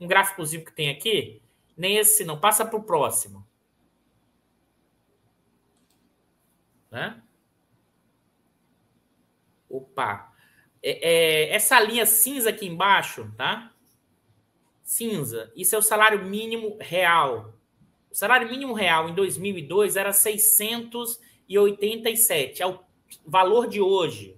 um 0.00 0.06
gráficozinho 0.06 0.64
que 0.64 0.72
tem 0.72 0.88
aqui. 0.88 1.42
Nem 1.76 1.98
esse 1.98 2.24
não, 2.24 2.40
passa 2.40 2.64
para 2.64 2.78
o 2.78 2.82
próximo. 2.82 3.46
Né? 6.90 7.22
Opa! 9.68 10.32
É, 10.82 11.50
é, 11.50 11.54
essa 11.54 11.78
linha 11.78 12.06
cinza 12.06 12.48
aqui 12.48 12.66
embaixo, 12.66 13.30
tá? 13.36 13.72
Cinza. 14.90 15.50
Isso 15.54 15.76
é 15.76 15.78
o 15.78 15.82
salário 15.82 16.24
mínimo 16.24 16.76
real. 16.80 17.54
O 18.10 18.14
salário 18.14 18.50
mínimo 18.50 18.72
real 18.72 19.08
em 19.08 19.14
2002 19.14 19.94
era 19.94 20.12
687, 20.12 22.60
é 22.60 22.66
o 22.66 22.80
valor 23.24 23.68
de 23.68 23.80
hoje. 23.80 24.36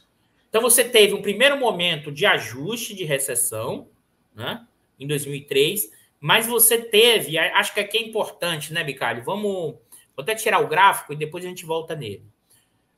Então 0.50 0.62
você 0.62 0.84
teve 0.84 1.14
um 1.14 1.22
primeiro 1.22 1.58
momento 1.58 2.12
de 2.12 2.26
ajuste 2.26 2.96
de 2.96 3.04
recessão, 3.04 3.88
né? 4.34 4.66
em 5.00 5.08
2003, 5.08 5.90
mas 6.20 6.46
você 6.46 6.78
teve, 6.78 7.38
acho 7.38 7.74
que 7.74 7.80
aqui 7.80 7.98
é 7.98 8.02
importante, 8.02 8.74
né, 8.74 8.84
Bicalho? 8.84 9.24
Vamos, 9.24 9.44
vou 9.44 9.80
até 10.18 10.36
tirar 10.36 10.60
o 10.60 10.68
gráfico 10.68 11.14
e 11.14 11.16
depois 11.16 11.46
a 11.46 11.48
gente 11.48 11.66
volta 11.66 11.96
nele. 11.96 12.26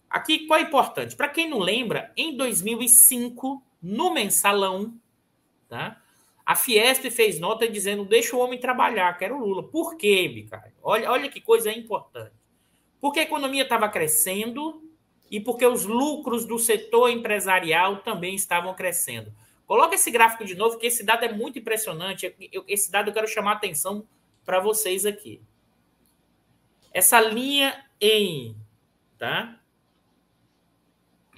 Aqui, 0.09 0.47
qual 0.47 0.59
é 0.59 0.63
importante? 0.63 1.15
Para 1.15 1.29
quem 1.29 1.49
não 1.49 1.59
lembra, 1.59 2.11
em 2.17 2.35
2005, 2.35 3.63
no 3.81 4.13
mensalão, 4.13 4.93
tá? 5.69 6.01
A 6.45 6.55
Fiesp 6.55 7.09
fez 7.11 7.39
nota 7.39 7.67
dizendo: 7.67 8.03
deixa 8.03 8.35
o 8.35 8.39
homem 8.39 8.59
trabalhar, 8.59 9.17
quero 9.17 9.37
Lula. 9.37 9.63
Por 9.63 9.95
quê, 9.95 10.27
Bicalho? 10.27 10.73
Olha, 10.81 11.09
olha 11.09 11.29
que 11.29 11.39
coisa 11.39 11.71
importante. 11.71 12.33
Porque 12.99 13.19
a 13.19 13.23
economia 13.23 13.63
estava 13.63 13.87
crescendo 13.87 14.90
e 15.31 15.39
porque 15.39 15.65
os 15.65 15.85
lucros 15.85 16.45
do 16.45 16.59
setor 16.59 17.09
empresarial 17.09 17.99
também 17.99 18.35
estavam 18.35 18.75
crescendo. 18.75 19.33
Coloca 19.65 19.95
esse 19.95 20.11
gráfico 20.11 20.43
de 20.43 20.53
novo, 20.53 20.77
que 20.77 20.85
esse 20.85 21.03
dado 21.03 21.23
é 21.23 21.31
muito 21.31 21.57
impressionante. 21.57 22.35
Esse 22.67 22.91
dado 22.91 23.09
eu 23.09 23.13
quero 23.13 23.27
chamar 23.27 23.51
a 23.51 23.55
atenção 23.55 24.05
para 24.43 24.59
vocês 24.59 25.05
aqui. 25.05 25.41
Essa 26.93 27.21
linha 27.21 27.85
em 28.01 28.57
tá? 29.21 29.61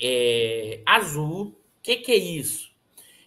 É, 0.02 0.82
azul, 0.86 1.48
o 1.48 1.56
que, 1.82 1.98
que 1.98 2.14
é 2.14 2.18
isso? 2.18 2.74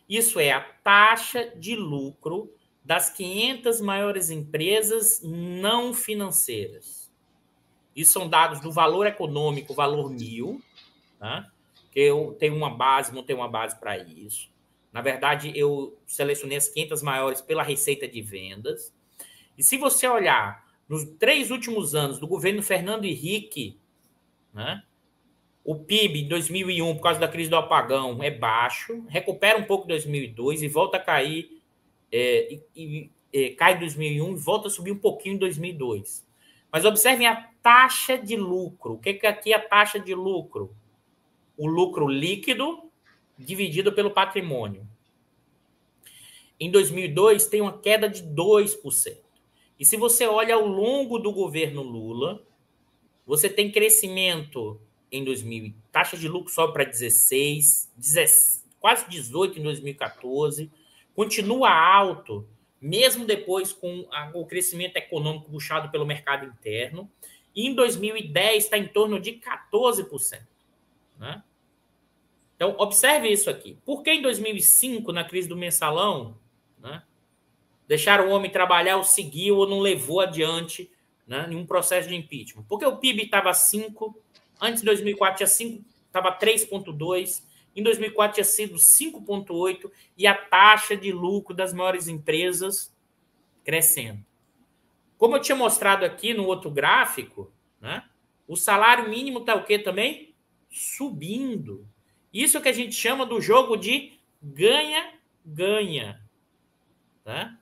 Isso 0.09 0.41
é 0.41 0.51
a 0.51 0.61
taxa 0.61 1.53
de 1.55 1.77
lucro 1.77 2.51
das 2.83 3.11
500 3.11 3.83
maiores 3.83 4.31
empresas 4.31 5.21
não 5.23 5.93
financeiras. 5.93 7.06
Isso 7.97 8.13
são 8.13 8.29
dados 8.29 8.61
do 8.61 8.71
valor 8.71 9.07
econômico, 9.07 9.73
valor 9.73 10.11
mil, 10.11 10.61
tá? 11.19 11.51
que 11.91 12.01
eu 12.01 12.37
tenho 12.39 12.55
uma 12.55 12.69
base, 12.69 13.15
não 13.15 13.23
tenho 13.23 13.39
uma 13.39 13.49
base 13.49 13.75
para 13.81 13.97
isso. 13.97 14.51
Na 14.93 15.01
verdade, 15.01 15.51
eu 15.55 15.97
selecionei 16.07 16.59
as 16.59 16.69
500 16.69 17.03
maiores 17.03 17.41
pela 17.41 17.63
receita 17.63 18.07
de 18.07 18.21
vendas. 18.21 18.95
E 19.57 19.63
se 19.63 19.79
você 19.79 20.07
olhar 20.07 20.63
nos 20.87 21.05
três 21.19 21.51
últimos 21.51 21.95
anos 21.95 22.19
do 22.19 22.27
governo 22.27 22.63
Fernando 22.63 23.07
Henrique, 23.07 23.79
né, 24.53 24.83
o 25.65 25.75
PIB 25.75 26.23
em 26.23 26.29
2001, 26.29 26.95
por 26.97 27.03
causa 27.03 27.19
da 27.19 27.29
crise 27.29 27.51
do 27.51 27.57
apagão, 27.57 28.23
é 28.23 28.31
baixo, 28.31 29.05
recupera 29.09 29.59
um 29.59 29.65
pouco 29.65 29.85
em 29.85 29.89
2002 29.89 30.63
e 30.63 30.69
volta 30.69 30.99
a 30.99 31.01
cair, 31.01 31.61
é, 32.13 32.53
e, 32.53 32.63
e, 32.77 33.11
é, 33.33 33.51
cai 33.51 33.75
em 33.75 33.81
2001 33.81 34.33
e 34.33 34.37
volta 34.37 34.69
a 34.69 34.71
subir 34.71 34.93
um 34.93 34.99
pouquinho 34.99 35.35
em 35.35 35.39
2002. 35.39 36.27
Mas 36.71 36.85
observem 36.85 37.27
a 37.27 37.51
taxa 37.67 38.17
de 38.17 38.37
lucro. 38.37 38.93
O 38.93 38.99
que 39.01 39.19
é 39.25 39.29
aqui 39.29 39.53
a 39.53 39.59
taxa 39.59 39.99
de 39.99 40.15
lucro? 40.15 40.73
O 41.59 41.67
lucro 41.67 42.07
líquido 42.07 42.89
dividido 43.37 43.93
pelo 43.93 44.13
patrimônio. 44.13 44.87
Em 46.61 46.71
2002, 46.71 47.49
tem 47.49 47.61
uma 47.61 47.77
queda 47.77 48.09
de 48.09 48.23
2%. 48.23 49.17
E 49.81 49.85
se 49.85 49.97
você 49.97 50.29
olha 50.29 50.55
ao 50.55 50.65
longo 50.65 51.19
do 51.19 51.33
governo 51.33 51.83
Lula, 51.83 52.41
você 53.27 53.49
tem 53.49 53.73
crescimento 53.73 54.81
em 55.11 55.25
2000, 55.25 55.75
taxa 55.91 56.17
de 56.17 56.29
lucro 56.29 56.53
sobe 56.53 56.73
para 56.73 56.85
16, 56.85 57.93
16, 57.97 58.65
quase 58.79 59.11
18 59.11 59.59
em 59.59 59.65
2014, 59.65 60.71
continua 61.17 61.71
alto, 61.71 62.49
mesmo 62.81 63.25
depois 63.25 63.73
com 63.73 64.07
o 64.35 64.47
crescimento 64.47 64.97
econômico 64.97 65.51
puxado 65.51 65.91
pelo 65.91 66.07
mercado 66.07 66.47
interno, 66.47 67.11
e 67.57 67.67
em 67.67 67.75
2010 67.75 68.65
está 68.65 68.77
em 68.77 68.87
torno 68.87 69.19
de 69.19 69.33
14%. 69.33 70.43
Né? 71.19 71.43
Então, 72.55 72.77
observe 72.79 73.29
isso 73.29 73.49
aqui. 73.49 73.79
Por 73.85 74.03
que 74.03 74.11
em 74.11 74.21
2005, 74.21 75.11
na 75.11 75.25
crise 75.25 75.49
do 75.49 75.57
mensalão, 75.57 76.37
né, 76.79 77.03
deixaram 77.89 78.29
o 78.29 78.31
homem 78.31 78.51
trabalhar 78.51 78.99
ou 78.99 79.05
seguiu 79.05 79.57
ou 79.57 79.67
não 79.69 79.81
levou 79.81 80.21
adiante 80.21 80.91
né, 81.27 81.47
nenhum 81.47 81.65
processo 81.65 82.09
de 82.09 82.15
impeachment? 82.15 82.65
Porque 82.69 82.85
o 82.85 82.99
PIB 82.99 83.23
estava 83.23 83.55
5, 83.55 84.15
antes 84.61 84.83
de 84.83 84.87
2004 84.87 85.39
tinha 85.39 85.47
5, 85.47 85.85
estava 86.07 86.39
3,2, 86.39 87.43
em 87.75 87.83
2004 87.83 88.35
tinha 88.35 88.45
sido 88.45 88.77
5,8 88.77 89.91
e 90.17 90.27
a 90.27 90.35
taxa 90.35 90.97
de 90.97 91.13
lucro 91.13 91.55
das 91.55 91.73
maiores 91.73 92.07
empresas 92.09 92.95
crescendo. 93.65 94.25
Como 95.17 95.37
eu 95.37 95.41
tinha 95.41 95.57
mostrado 95.57 96.05
aqui 96.05 96.35
no 96.35 96.45
outro 96.47 96.71
gráfico, 96.71 97.53
né, 97.81 98.05
o 98.47 98.57
salário 98.57 99.09
mínimo 99.09 99.41
está 99.41 99.55
o 99.55 99.65
quê 99.65 99.79
também? 99.79 100.35
Subindo. 100.71 101.87
Isso 102.33 102.61
que 102.61 102.69
a 102.69 102.73
gente 102.73 102.95
chama 102.95 103.25
do 103.25 103.41
jogo 103.41 103.77
de 103.77 104.19
ganha-ganha. 104.43 106.21
Tá? 107.25 107.59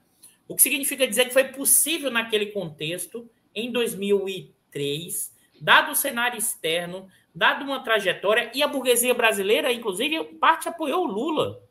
O 0.47 0.55
que 0.55 0.61
significa 0.61 1.07
dizer 1.07 1.25
que 1.25 1.33
foi 1.33 1.45
possível 1.45 2.11
naquele 2.11 2.47
contexto, 2.47 3.29
em 3.53 3.71
2003, 3.71 5.33
dado 5.59 5.91
o 5.91 5.95
cenário 5.95 6.37
externo, 6.37 7.07
dado 7.33 7.63
uma 7.63 7.83
trajetória, 7.83 8.51
e 8.53 8.61
a 8.61 8.67
burguesia 8.67 9.13
brasileira, 9.13 9.71
inclusive, 9.71 10.23
parte 10.35 10.69
apoiou 10.69 11.05
o 11.05 11.11
Lula. 11.11 11.63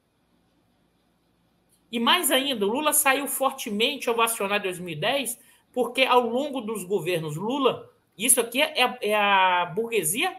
E 1.93 2.01
mais 2.01 2.31
ainda, 2.33 2.67
o 2.67 2.71
Lula 2.71 2.93
saiu 2.93 3.29
fortemente 3.29 4.11
ovacionado 4.11 4.67
em 4.67 4.71
2010, 4.71 5.39
porque 5.75 6.03
ao 6.03 6.27
longo 6.27 6.61
dos 6.61 6.85
governos 6.85 7.37
Lula, 7.37 7.91
isso 8.17 8.41
aqui 8.41 8.63
é, 8.63 8.97
é 9.03 9.15
a 9.15 9.67
burguesia 9.67 10.35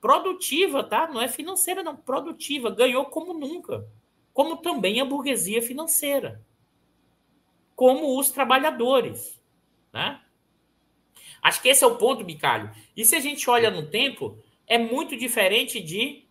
produtiva, 0.00 0.84
tá? 0.84 1.08
Não 1.08 1.20
é 1.20 1.28
financeira, 1.28 1.82
não, 1.82 1.96
produtiva. 1.96 2.70
Ganhou 2.70 3.04
como 3.06 3.34
nunca. 3.34 3.86
Como 4.32 4.56
também 4.56 5.00
a 5.00 5.04
burguesia 5.04 5.60
financeira. 5.60 6.40
Como 7.74 8.18
os 8.18 8.30
trabalhadores, 8.30 9.42
né? 9.92 10.20
Acho 11.42 11.60
que 11.60 11.68
esse 11.68 11.82
é 11.82 11.86
o 11.86 11.96
ponto, 11.96 12.24
Bicalho. 12.24 12.70
E 12.96 13.04
se 13.04 13.16
a 13.16 13.20
gente 13.20 13.50
olha 13.50 13.68
no 13.68 13.88
tempo, 13.88 14.38
é 14.66 14.78
muito 14.78 15.16
diferente 15.16 15.80
de 15.80 16.24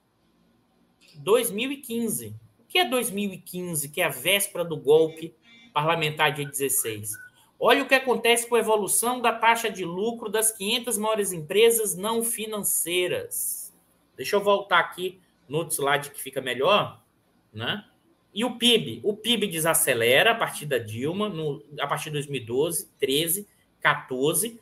2015. 1.17 2.33
O 2.59 2.63
que 2.65 2.79
é 2.79 2.85
2015, 2.85 3.89
que 3.89 3.99
é 3.99 4.05
a 4.05 4.09
véspera 4.09 4.63
do 4.63 4.77
golpe 4.77 5.35
parlamentar 5.73 6.33
de 6.33 6.45
16? 6.45 7.11
Olha 7.63 7.83
o 7.83 7.87
que 7.87 7.93
acontece 7.93 8.47
com 8.47 8.55
a 8.55 8.59
evolução 8.59 9.21
da 9.21 9.31
taxa 9.31 9.69
de 9.69 9.85
lucro 9.85 10.27
das 10.27 10.51
500 10.51 10.97
maiores 10.97 11.31
empresas 11.31 11.95
não 11.95 12.23
financeiras. 12.23 13.71
Deixa 14.17 14.35
eu 14.35 14.41
voltar 14.41 14.79
aqui 14.79 15.21
no 15.47 15.59
outro 15.59 15.75
slide 15.75 16.09
que 16.09 16.19
fica 16.19 16.41
melhor, 16.41 16.99
né? 17.53 17.85
E 18.33 18.43
o 18.43 18.57
PIB? 18.57 19.01
O 19.03 19.15
PIB 19.15 19.45
desacelera 19.45 20.31
a 20.31 20.35
partir 20.35 20.65
da 20.65 20.79
Dilma, 20.79 21.29
no, 21.29 21.63
a 21.79 21.85
partir 21.85 22.05
de 22.05 22.13
2012, 22.13 22.89
13, 22.99 23.47
14, 23.79 24.59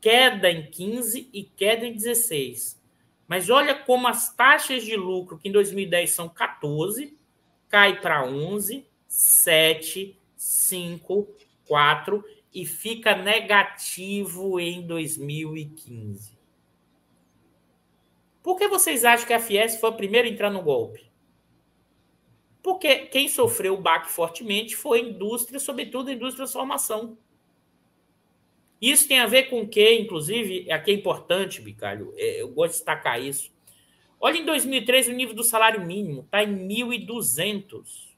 queda 0.00 0.48
em 0.48 0.70
15 0.70 1.28
e 1.32 1.42
queda 1.42 1.86
em 1.86 1.92
16. 1.92 2.80
Mas 3.26 3.50
olha 3.50 3.74
como 3.74 4.06
as 4.06 4.32
taxas 4.32 4.84
de 4.84 4.94
lucro, 4.94 5.38
que 5.38 5.48
em 5.48 5.52
2010 5.52 6.08
são 6.08 6.28
14, 6.28 7.18
cai 7.68 8.00
para 8.00 8.24
11, 8.24 8.86
7, 9.08 10.16
5, 10.36 11.28
4 11.68 12.24
e 12.52 12.66
fica 12.66 13.14
negativo 13.14 14.58
em 14.58 14.86
2015. 14.86 16.36
Por 18.42 18.56
que 18.56 18.66
vocês 18.66 19.04
acham 19.04 19.26
que 19.26 19.32
a 19.32 19.40
Fies 19.40 19.76
foi 19.76 19.90
a 19.90 19.92
primeira 19.92 20.26
a 20.26 20.30
entrar 20.30 20.50
no 20.50 20.62
golpe? 20.62 21.08
Porque 22.62 23.06
quem 23.06 23.28
sofreu 23.28 23.74
o 23.74 23.80
baque 23.80 24.10
fortemente 24.10 24.74
foi 24.74 25.00
a 25.00 25.02
indústria, 25.02 25.60
sobretudo 25.60 26.08
a 26.08 26.12
indústria 26.12 26.44
de 26.44 26.50
transformação. 26.50 27.16
Isso 28.80 29.08
tem 29.08 29.20
a 29.20 29.26
ver 29.26 29.44
com 29.44 29.62
o 29.62 29.68
que, 29.68 29.94
inclusive, 29.94 30.70
aqui 30.70 30.90
é 30.90 30.94
importante, 30.94 31.60
Bicalho, 31.60 32.12
é, 32.16 32.42
eu 32.42 32.48
gosto 32.48 32.72
de 32.72 32.78
destacar 32.78 33.20
isso. 33.20 33.52
Olha, 34.20 34.38
em 34.38 34.44
2013, 34.44 35.12
o 35.12 35.14
nível 35.14 35.34
do 35.34 35.44
salário 35.44 35.84
mínimo 35.84 36.20
está 36.22 36.42
em 36.42 36.68
1.200. 36.68 38.16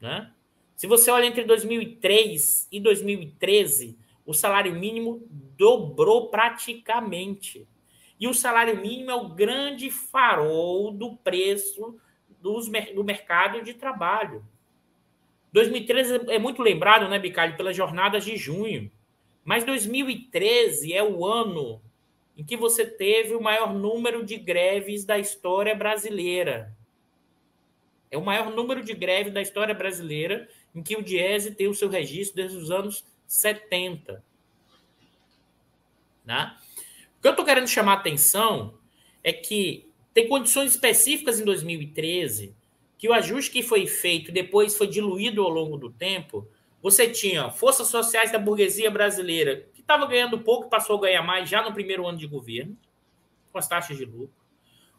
Né? 0.00 0.33
Se 0.76 0.86
você 0.86 1.10
olha 1.10 1.26
entre 1.26 1.44
2003 1.44 2.68
e 2.70 2.80
2013, 2.80 3.96
o 4.26 4.32
salário 4.32 4.72
mínimo 4.74 5.26
dobrou 5.56 6.28
praticamente. 6.28 7.66
E 8.18 8.26
o 8.26 8.34
salário 8.34 8.76
mínimo 8.80 9.10
é 9.10 9.14
o 9.14 9.28
grande 9.28 9.90
farol 9.90 10.90
do 10.90 11.16
preço 11.16 11.96
dos, 12.40 12.68
do 12.94 13.04
mercado 13.04 13.62
de 13.62 13.74
trabalho. 13.74 14.44
2013 15.52 16.22
é 16.28 16.38
muito 16.38 16.62
lembrado, 16.62 17.08
né, 17.08 17.18
Bicalho, 17.18 17.56
pelas 17.56 17.76
jornadas 17.76 18.24
de 18.24 18.36
junho. 18.36 18.90
Mas 19.44 19.62
2013 19.64 20.92
é 20.92 21.02
o 21.02 21.24
ano 21.24 21.80
em 22.36 22.42
que 22.42 22.56
você 22.56 22.84
teve 22.84 23.34
o 23.34 23.42
maior 23.42 23.72
número 23.72 24.24
de 24.24 24.36
greves 24.36 25.04
da 25.04 25.18
história 25.18 25.74
brasileira. 25.74 26.74
É 28.10 28.18
o 28.18 28.24
maior 28.24 28.50
número 28.50 28.82
de 28.82 28.94
greves 28.94 29.32
da 29.32 29.42
história 29.42 29.74
brasileira 29.74 30.48
em 30.74 30.82
que 30.82 30.96
o 30.96 31.02
Diese 31.02 31.52
tem 31.52 31.68
o 31.68 31.74
seu 31.74 31.88
registro 31.88 32.36
desde 32.36 32.56
os 32.56 32.70
anos 32.70 33.04
70. 33.26 34.24
Né? 36.24 36.56
O 37.18 37.22
que 37.22 37.28
eu 37.28 37.32
estou 37.32 37.44
querendo 37.44 37.68
chamar 37.68 37.92
a 37.92 37.96
atenção 37.96 38.78
é 39.22 39.32
que 39.32 39.88
tem 40.12 40.28
condições 40.28 40.72
específicas 40.72 41.40
em 41.40 41.44
2013 41.44 42.54
que 42.96 43.08
o 43.08 43.12
ajuste 43.12 43.50
que 43.50 43.62
foi 43.62 43.86
feito 43.86 44.32
depois 44.32 44.76
foi 44.76 44.86
diluído 44.86 45.42
ao 45.42 45.50
longo 45.50 45.76
do 45.76 45.90
tempo 45.90 46.48
você 46.84 47.08
tinha 47.08 47.50
forças 47.50 47.88
sociais 47.88 48.30
da 48.30 48.38
burguesia 48.38 48.90
brasileira, 48.90 49.66
que 49.72 49.80
estava 49.80 50.04
ganhando 50.04 50.40
pouco, 50.40 50.68
passou 50.68 50.98
a 50.98 51.00
ganhar 51.00 51.22
mais 51.22 51.48
já 51.48 51.62
no 51.62 51.72
primeiro 51.72 52.06
ano 52.06 52.18
de 52.18 52.26
governo, 52.26 52.76
com 53.50 53.56
as 53.56 53.66
taxas 53.66 53.96
de 53.96 54.04
lucro. 54.04 54.36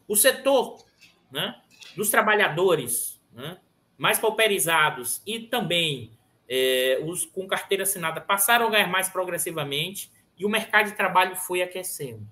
O 0.08 0.16
setor 0.16 0.84
né, 1.30 1.62
dos 1.94 2.10
trabalhadores 2.10 3.22
né, 3.32 3.56
mais 3.96 4.18
pauperizados 4.18 5.22
e 5.26 5.40
também 5.40 6.10
é, 6.48 7.00
os 7.04 7.24
com 7.24 7.46
carteira 7.46 7.82
assinada 7.82 8.20
passaram 8.20 8.66
a 8.66 8.70
ganhar 8.70 8.88
mais 8.88 9.08
progressivamente 9.08 10.10
e 10.38 10.44
o 10.44 10.48
mercado 10.48 10.90
de 10.90 10.96
trabalho 10.96 11.34
foi 11.36 11.62
aquecendo. 11.62 12.26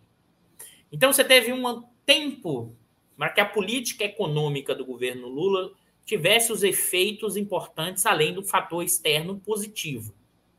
Então 0.93 1.13
você 1.13 1.25
teve 1.25 1.53
um 1.53 1.85
tempo 2.05 2.77
para 3.17 3.31
que 3.31 3.41
a 3.41 3.47
política 3.47 4.05
econômica 4.05 4.75
do 4.75 4.85
governo 4.85 5.29
Lula 5.29 5.73
tivesse 6.05 6.53
os 6.53 6.63
efeitos 6.63 7.37
importantes 7.37 8.05
além 8.05 8.35
do 8.35 8.43
fator 8.43 8.85
externo 8.85 9.41
positivo. 9.41 10.15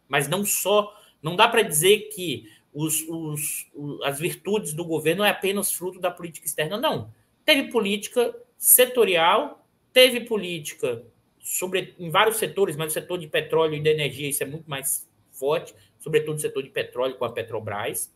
Mas 0.07 0.27
não 0.27 0.43
só, 0.43 0.93
não 1.21 1.35
dá 1.35 1.47
para 1.47 1.61
dizer 1.61 2.09
que 2.13 2.49
os, 2.73 3.05
os, 3.07 3.67
as 4.03 4.19
virtudes 4.19 4.73
do 4.73 4.83
governo 4.83 5.23
é 5.23 5.29
apenas 5.29 5.71
fruto 5.71 5.99
da 5.99 6.11
política 6.11 6.45
externa, 6.45 6.77
não. 6.77 7.13
Teve 7.45 7.71
política 7.71 8.35
setorial, 8.57 9.64
teve 9.95 10.19
política 10.19 11.01
sobre 11.39 11.95
em 11.97 12.10
vários 12.10 12.36
setores, 12.36 12.75
mas 12.75 12.91
o 12.91 12.93
setor 12.93 13.17
de 13.17 13.27
petróleo 13.27 13.75
e 13.75 13.79
de 13.79 13.89
energia 13.89 14.27
isso 14.27 14.43
é 14.43 14.45
muito 14.45 14.69
mais 14.69 15.10
forte, 15.31 15.73
sobretudo 15.97 16.36
o 16.36 16.41
setor 16.41 16.62
de 16.62 16.69
petróleo 16.69 17.15
com 17.15 17.23
a 17.23 17.31
Petrobras. 17.31 18.13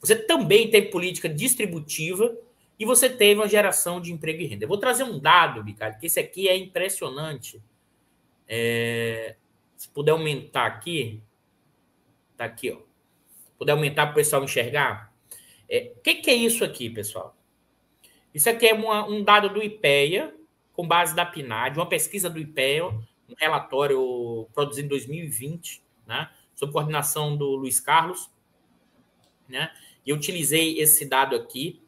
Você 0.00 0.14
também 0.14 0.70
tem 0.70 0.88
política 0.88 1.28
distributiva, 1.28 2.32
e 2.78 2.84
você 2.84 3.10
teve 3.10 3.40
uma 3.40 3.48
geração 3.48 4.00
de 4.00 4.12
emprego 4.12 4.40
e 4.40 4.46
renda. 4.46 4.64
Eu 4.64 4.68
vou 4.68 4.78
trazer 4.78 5.02
um 5.02 5.18
dado, 5.18 5.64
Bicalho, 5.64 5.98
que 5.98 6.06
esse 6.06 6.20
aqui 6.20 6.48
é 6.48 6.56
impressionante. 6.56 7.60
É, 8.46 9.34
se 9.76 9.88
puder 9.88 10.12
aumentar 10.12 10.66
aqui, 10.66 11.20
tá 12.36 12.44
aqui, 12.44 12.70
ó. 12.70 12.76
Se 12.76 13.52
puder 13.58 13.72
aumentar 13.72 14.06
para 14.06 14.12
o 14.12 14.14
pessoal 14.14 14.44
enxergar. 14.44 15.12
É, 15.68 15.92
o 15.96 16.00
que, 16.00 16.14
que, 16.14 16.30
é 16.30 16.34
isso 16.34 16.64
aqui, 16.64 16.88
pessoal? 16.88 17.36
Isso 18.32 18.48
aqui 18.48 18.68
é 18.68 18.74
uma, 18.74 19.04
um 19.08 19.24
dado 19.24 19.48
do 19.48 19.60
IPEA, 19.60 20.37
com 20.78 20.86
base 20.86 21.12
da 21.12 21.26
PNAD, 21.26 21.76
uma 21.76 21.88
pesquisa 21.88 22.30
do 22.30 22.38
IPEA, 22.38 22.86
um 22.86 23.34
relatório 23.36 24.48
produzido 24.54 24.86
em 24.86 24.88
2020, 24.90 25.82
né, 26.06 26.30
sob 26.54 26.72
coordenação 26.72 27.36
do 27.36 27.56
Luiz 27.56 27.80
Carlos. 27.80 28.30
Né, 29.48 29.72
e 30.06 30.10
eu 30.10 30.16
utilizei 30.16 30.78
esse 30.78 31.04
dado 31.04 31.34
aqui 31.34 31.82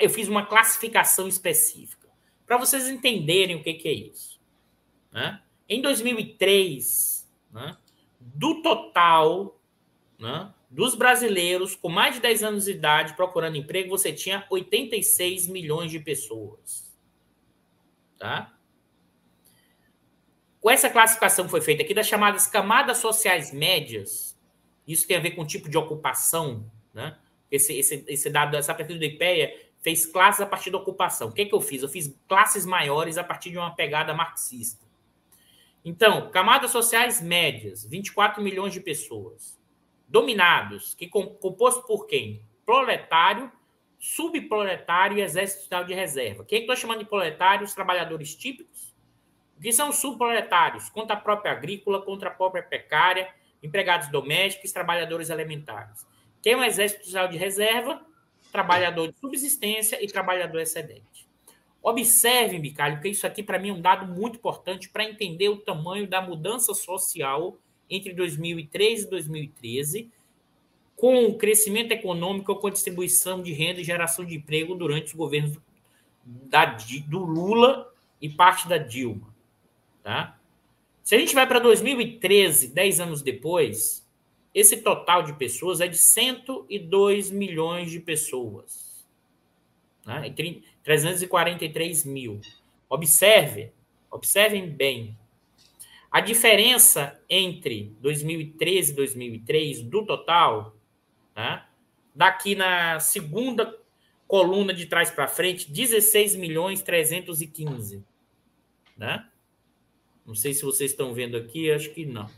eu 0.00 0.10
fiz 0.10 0.28
uma 0.28 0.44
classificação 0.44 1.26
específica 1.28 2.08
para 2.44 2.58
vocês 2.58 2.88
entenderem 2.88 3.56
o 3.56 3.62
que, 3.62 3.72
que 3.72 3.88
é 3.88 3.92
isso. 3.92 4.38
Né? 5.10 5.40
Em 5.66 5.80
2003, 5.80 7.26
né, 7.50 7.74
do 8.20 8.60
total 8.60 9.58
né, 10.18 10.52
dos 10.68 10.94
brasileiros 10.94 11.74
com 11.74 11.88
mais 11.88 12.16
de 12.16 12.20
10 12.20 12.42
anos 12.42 12.64
de 12.66 12.72
idade 12.72 13.14
procurando 13.14 13.56
emprego, 13.56 13.88
você 13.88 14.12
tinha 14.12 14.44
86 14.50 15.46
milhões 15.46 15.90
de 15.90 16.00
pessoas. 16.00 16.87
Tá? 18.18 18.52
Com 20.60 20.70
essa 20.70 20.90
classificação 20.90 21.44
que 21.44 21.50
foi 21.50 21.60
feita 21.60 21.82
aqui 21.82 21.94
das 21.94 22.06
chamadas 22.06 22.46
camadas 22.46 22.98
sociais 22.98 23.52
médias, 23.52 24.38
isso 24.86 25.06
tem 25.06 25.16
a 25.16 25.20
ver 25.20 25.32
com 25.32 25.42
o 25.42 25.46
tipo 25.46 25.68
de 25.68 25.78
ocupação, 25.78 26.70
né? 26.92 27.16
Esse, 27.50 27.72
esse, 27.78 28.04
esse 28.08 28.28
dado, 28.28 28.56
essa 28.56 28.74
pesquisa 28.74 28.98
do 28.98 29.04
IPEA 29.04 29.68
fez 29.80 30.04
classes 30.04 30.40
a 30.40 30.46
partir 30.46 30.70
da 30.70 30.78
ocupação. 30.78 31.28
O 31.28 31.32
que, 31.32 31.46
que 31.46 31.54
eu 31.54 31.60
fiz? 31.60 31.82
Eu 31.82 31.88
fiz 31.88 32.14
classes 32.28 32.66
maiores 32.66 33.16
a 33.16 33.24
partir 33.24 33.50
de 33.50 33.58
uma 33.58 33.74
pegada 33.74 34.12
marxista. 34.12 34.84
Então, 35.84 36.30
camadas 36.30 36.70
sociais 36.70 37.22
médias, 37.22 37.84
24 37.84 38.42
milhões 38.42 38.72
de 38.72 38.80
pessoas. 38.80 39.58
Dominados, 40.06 40.94
que 40.94 41.06
composto 41.06 41.86
por 41.86 42.06
quem? 42.06 42.42
Proletário, 42.66 43.50
subproletário 43.98 45.18
e 45.18 45.22
exército 45.22 45.84
de 45.84 45.94
reserva. 45.94 46.44
Quem 46.44 46.62
é 46.62 46.66
que 46.66 46.76
chamando 46.76 47.00
de 47.00 47.04
proletários? 47.06 47.74
Trabalhadores 47.74 48.34
típicos. 48.34 48.94
Que 49.60 49.72
são 49.72 49.90
subproletários? 49.90 50.88
Contra 50.88 51.16
a 51.16 51.20
própria 51.20 51.52
agrícola, 51.52 52.00
contra 52.02 52.28
a 52.28 52.32
própria 52.32 52.62
pecária, 52.62 53.28
empregados 53.62 54.08
domésticos, 54.08 54.70
trabalhadores 54.70 55.30
elementares. 55.30 56.06
Quem 56.40 56.52
é 56.52 56.56
o 56.56 56.64
exército 56.64 57.28
de 57.28 57.36
reserva? 57.36 58.06
trabalhador 58.50 59.12
de 59.12 59.18
subsistência 59.18 60.02
e 60.02 60.06
trabalhador 60.06 60.60
excedente. 60.60 61.28
Observe, 61.82 62.58
Bicalho, 62.58 62.96
porque 62.96 63.10
isso 63.10 63.26
aqui 63.26 63.42
para 63.42 63.58
mim 63.58 63.70
é 63.70 63.72
um 63.72 63.80
dado 63.80 64.06
muito 64.12 64.36
importante 64.36 64.88
para 64.88 65.04
entender 65.04 65.48
o 65.48 65.58
tamanho 65.58 66.06
da 66.06 66.20
mudança 66.20 66.74
social 66.74 67.56
entre 67.88 68.12
2003 68.12 69.02
e 69.02 69.10
2013, 69.10 70.10
com 70.98 71.26
o 71.26 71.38
crescimento 71.38 71.92
econômico, 71.92 72.56
com 72.56 72.66
a 72.66 72.70
distribuição 72.70 73.40
de 73.40 73.52
renda 73.52 73.80
e 73.80 73.84
geração 73.84 74.24
de 74.24 74.34
emprego 74.34 74.74
durante 74.74 75.06
os 75.06 75.12
governos 75.12 75.56
da, 76.24 76.76
do 77.06 77.20
Lula 77.20 77.90
e 78.20 78.28
parte 78.28 78.68
da 78.68 78.78
Dilma. 78.78 79.32
Tá? 80.02 80.36
Se 81.04 81.14
a 81.14 81.18
gente 81.18 81.36
vai 81.36 81.46
para 81.46 81.60
2013, 81.60 82.74
10 82.74 83.00
anos 83.00 83.22
depois, 83.22 84.04
esse 84.52 84.78
total 84.78 85.22
de 85.22 85.34
pessoas 85.34 85.80
é 85.80 85.86
de 85.86 85.96
102 85.96 87.30
milhões 87.30 87.92
de 87.92 88.00
pessoas. 88.00 89.06
Né? 90.04 90.34
343 90.82 92.04
mil. 92.06 92.40
Observe, 92.90 93.70
observem 94.10 94.68
bem. 94.68 95.16
A 96.10 96.20
diferença 96.20 97.20
entre 97.30 97.94
2013 98.00 98.90
e 98.90 98.96
2003 98.96 99.82
do 99.82 100.04
total, 100.04 100.74
né? 101.38 101.64
daqui 102.12 102.56
na 102.56 102.98
segunda 102.98 103.78
coluna 104.26 104.74
de 104.74 104.86
trás 104.86 105.08
para 105.08 105.28
frente, 105.28 105.70
16 105.70 106.34
milhões 106.34 106.82
315. 106.82 108.04
Né? 108.96 109.24
Não 110.26 110.34
sei 110.34 110.52
se 110.52 110.64
vocês 110.64 110.90
estão 110.90 111.14
vendo 111.14 111.36
aqui, 111.36 111.70
acho 111.70 111.90
que 111.90 112.04
não. 112.04 112.28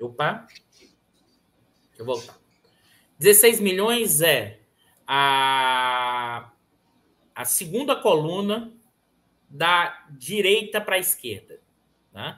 Opa. 0.00 0.48
Deixa 0.48 2.02
eu 2.02 2.04
voltar. 2.04 2.36
16 3.20 3.60
milhões 3.60 4.20
é 4.20 4.58
a, 5.06 6.50
a 7.36 7.44
segunda 7.44 7.94
coluna 7.94 8.72
da 9.48 10.04
direita 10.10 10.80
para 10.80 10.96
a 10.96 10.98
esquerda. 10.98 11.60
Né? 12.12 12.36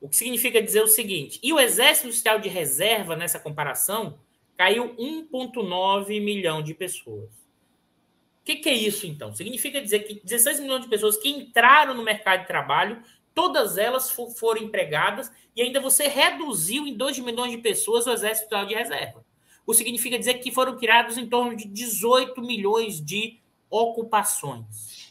O 0.00 0.08
que 0.08 0.16
significa 0.16 0.60
dizer 0.60 0.82
o 0.82 0.88
seguinte: 0.88 1.38
e 1.42 1.52
o 1.52 1.60
Exército 1.60 2.08
Industrial 2.08 2.40
de 2.40 2.48
Reserva, 2.48 3.14
nessa 3.14 3.38
comparação, 3.38 4.18
caiu 4.60 4.94
1,9 4.96 6.22
milhão 6.22 6.62
de 6.62 6.74
pessoas. 6.74 7.30
O 7.30 8.44
que, 8.44 8.56
que, 8.56 8.68
é 8.68 8.74
isso, 8.74 9.06
então? 9.06 9.34
Significa 9.34 9.80
dizer 9.80 10.00
que 10.00 10.20
16 10.22 10.60
milhões 10.60 10.82
de 10.82 10.88
pessoas 10.90 11.16
que 11.16 11.30
entraram 11.30 11.94
no 11.94 12.02
mercado 12.02 12.42
de 12.42 12.46
trabalho 12.46 13.02
todas 13.34 13.78
elas 13.78 14.10
for, 14.10 14.28
foram 14.28 14.60
empregadas 14.60 15.32
e 15.56 15.62
ainda 15.62 15.80
você 15.80 16.08
reduziu 16.08 16.86
em 16.86 16.94
2 16.94 17.20
milhões 17.20 17.52
de 17.52 17.56
pessoas 17.56 18.06
o 18.06 18.12
exército 18.12 18.66
de 18.66 18.74
reserva. 18.74 19.24
O 19.64 19.72
que 19.72 19.78
significa 19.78 20.18
dizer 20.18 20.34
que 20.34 20.52
foram 20.52 20.76
criados 20.76 21.16
em 21.16 21.26
torno 21.26 21.56
de 21.56 21.66
18 21.66 22.38
milhões 22.42 23.02
de 23.02 23.40
ocupações. 23.70 25.10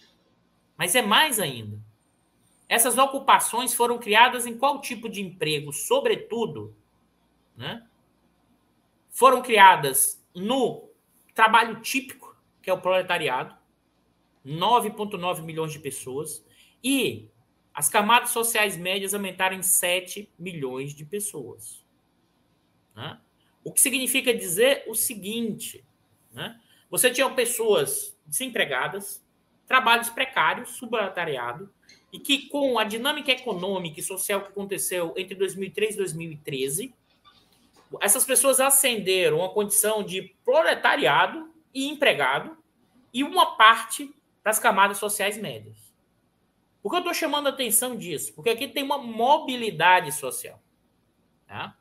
Mas 0.78 0.94
é 0.94 1.02
mais 1.02 1.40
ainda. 1.40 1.80
Essas 2.68 3.00
ocupações 3.00 3.74
foram 3.74 3.98
criadas 3.98 4.46
em 4.46 4.56
qual 4.56 4.80
tipo 4.80 5.10
de 5.10 5.24
emprego? 5.24 5.74
Sobretudo, 5.74 6.76
né, 7.58 7.88
foram 9.10 9.41
criadas 9.41 10.24
no 10.36 10.89
trabalho 11.34 11.82
típico, 11.82 12.36
que 12.62 12.69
é 12.69 12.74
o 12.74 12.82
proletariado, 12.82 13.56
9,9 14.45 15.41
milhões 15.41 15.72
de 15.72 15.80
pessoas, 15.80 16.43
e 16.84 17.30
as 17.74 17.89
camadas 17.89 18.32
sociais 18.32 18.78
médias 18.78 19.13
aumentaram 19.13 19.56
em 19.56 19.63
7 19.63 20.30
milhões 20.38 20.93
de 20.93 21.06
pessoas. 21.06 21.84
Né? 22.95 23.19
O 23.63 23.72
que 23.72 23.82
significa 23.82 24.34
dizer 24.34 24.84
o 24.88 24.95
seguinte: 24.95 25.84
né? 26.32 26.60
você 26.89 27.10
tinha 27.12 27.30
pessoas 27.30 28.17
desempregadas, 28.26 29.24
trabalhos 29.67 30.10
precários, 30.10 30.72
subaltariado, 30.72 31.72
e 32.12 32.19
que 32.19 32.48
com 32.50 32.80
a 32.80 32.84
dinâmica 32.84 33.32
econômica 33.32 34.00
e 34.00 34.04
social 34.04 34.41
que 34.41 34.50
aconteceu 34.50 35.13
entre 35.15 35.36
2003 35.36 35.93
e 35.93 35.98
2013, 35.98 36.93
essas 38.02 38.25
pessoas 38.25 38.60
ascenderam 38.60 39.43
a 39.43 39.49
condição 39.49 40.04
de 40.04 40.34
proletariado 40.43 41.49
e 41.73 41.88
empregado, 41.88 42.58
e 43.13 43.23
uma 43.23 43.56
parte 43.58 44.13
para 44.43 44.52
as 44.52 44.60
camadas 44.60 44.97
sociais 44.97 45.38
médias. 45.38 45.78
Por 46.82 46.89
que 46.89 46.95
eu 46.95 46.99
estou 46.99 47.13
chamando 47.13 47.47
a 47.47 47.49
atenção 47.49 47.95
disso? 47.95 48.34
Porque 48.34 48.49
aqui 48.49 48.67
tem 48.67 48.84
uma 48.84 48.97
mobilidade 48.97 50.12
social. 50.12 50.62
Tá? 51.47 51.75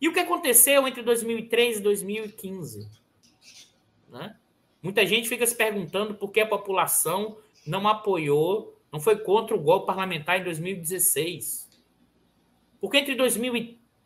E 0.00 0.08
o 0.08 0.12
que 0.12 0.20
aconteceu 0.20 0.86
entre 0.86 1.02
2003 1.02 1.78
e 1.78 1.80
2015? 1.80 2.88
Né? 4.08 4.36
Muita 4.82 5.06
gente 5.06 5.28
fica 5.28 5.46
se 5.46 5.56
perguntando 5.56 6.14
por 6.14 6.30
que 6.30 6.40
a 6.40 6.46
população 6.46 7.38
não 7.66 7.86
apoiou, 7.88 8.76
não 8.92 9.00
foi 9.00 9.18
contra 9.18 9.56
o 9.56 9.60
golpe 9.60 9.86
parlamentar 9.86 10.40
em 10.40 10.44
2016. 10.44 11.68
Porque 12.80 12.98
entre 12.98 13.14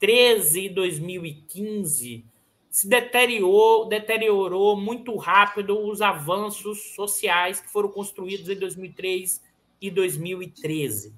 2013 0.02 0.64
e 0.64 0.68
2015 0.68 2.26
se 2.68 2.88
deteriorou, 2.88 3.86
deteriorou 3.86 4.76
muito 4.76 5.14
rápido 5.16 5.78
os 5.78 6.02
avanços 6.02 6.94
sociais 6.94 7.60
que 7.60 7.70
foram 7.70 7.88
construídos 7.90 8.48
em 8.48 8.58
2003 8.58 9.42
e 9.80 9.90
2013. 9.90 11.14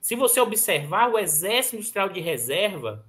Se 0.00 0.14
você 0.14 0.40
observar, 0.40 1.10
o 1.10 1.18
Exército 1.18 1.76
Industrial 1.76 2.08
de 2.08 2.20
Reserva, 2.20 3.06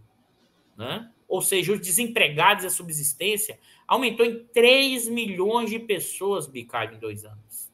né, 0.77 1.11
ou 1.27 1.41
seja, 1.41 1.73
os 1.73 1.81
desempregados 1.81 2.63
e 2.63 2.67
a 2.67 2.69
subsistência, 2.69 3.59
aumentou 3.87 4.25
em 4.25 4.45
3 4.53 5.07
milhões 5.07 5.69
de 5.69 5.79
pessoas, 5.79 6.47
Bicalho, 6.47 6.95
em 6.95 6.99
dois 6.99 7.25
anos. 7.25 7.71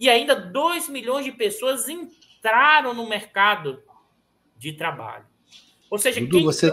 E 0.00 0.08
ainda 0.08 0.34
2 0.34 0.88
milhões 0.88 1.24
de 1.24 1.32
pessoas 1.32 1.88
entraram 1.88 2.94
no 2.94 3.08
mercado 3.08 3.82
de 4.56 4.72
trabalho. 4.72 5.31
Ou 5.92 5.98
seja, 5.98 6.20
Dudu, 6.20 6.38
quem 6.38 6.44
você 6.46 6.72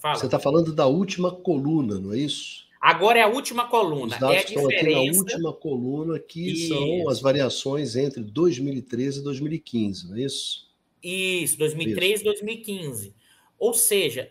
você 0.00 0.26
está 0.26 0.38
falando 0.38 0.72
da 0.72 0.86
última 0.86 1.32
coluna, 1.32 1.98
não 1.98 2.12
é 2.12 2.18
isso? 2.18 2.64
Agora 2.80 3.18
é 3.18 3.22
a 3.22 3.26
última 3.26 3.66
coluna. 3.66 4.14
Os 4.14 4.20
dados 4.20 4.36
é 4.36 4.44
estão 4.44 4.66
aqui 4.66 4.88
na 4.88 5.00
última 5.00 5.52
coluna, 5.52 6.20
que 6.20 6.52
isso. 6.52 6.68
são 6.68 7.08
as 7.08 7.20
variações 7.20 7.96
entre 7.96 8.22
2013 8.22 9.18
e 9.18 9.24
2015, 9.24 10.08
não 10.08 10.16
é 10.16 10.20
isso? 10.20 10.70
Isso, 11.02 11.58
2013 11.58 12.20
e 12.20 12.24
2015. 12.24 13.14
Ou 13.58 13.74
seja, 13.74 14.30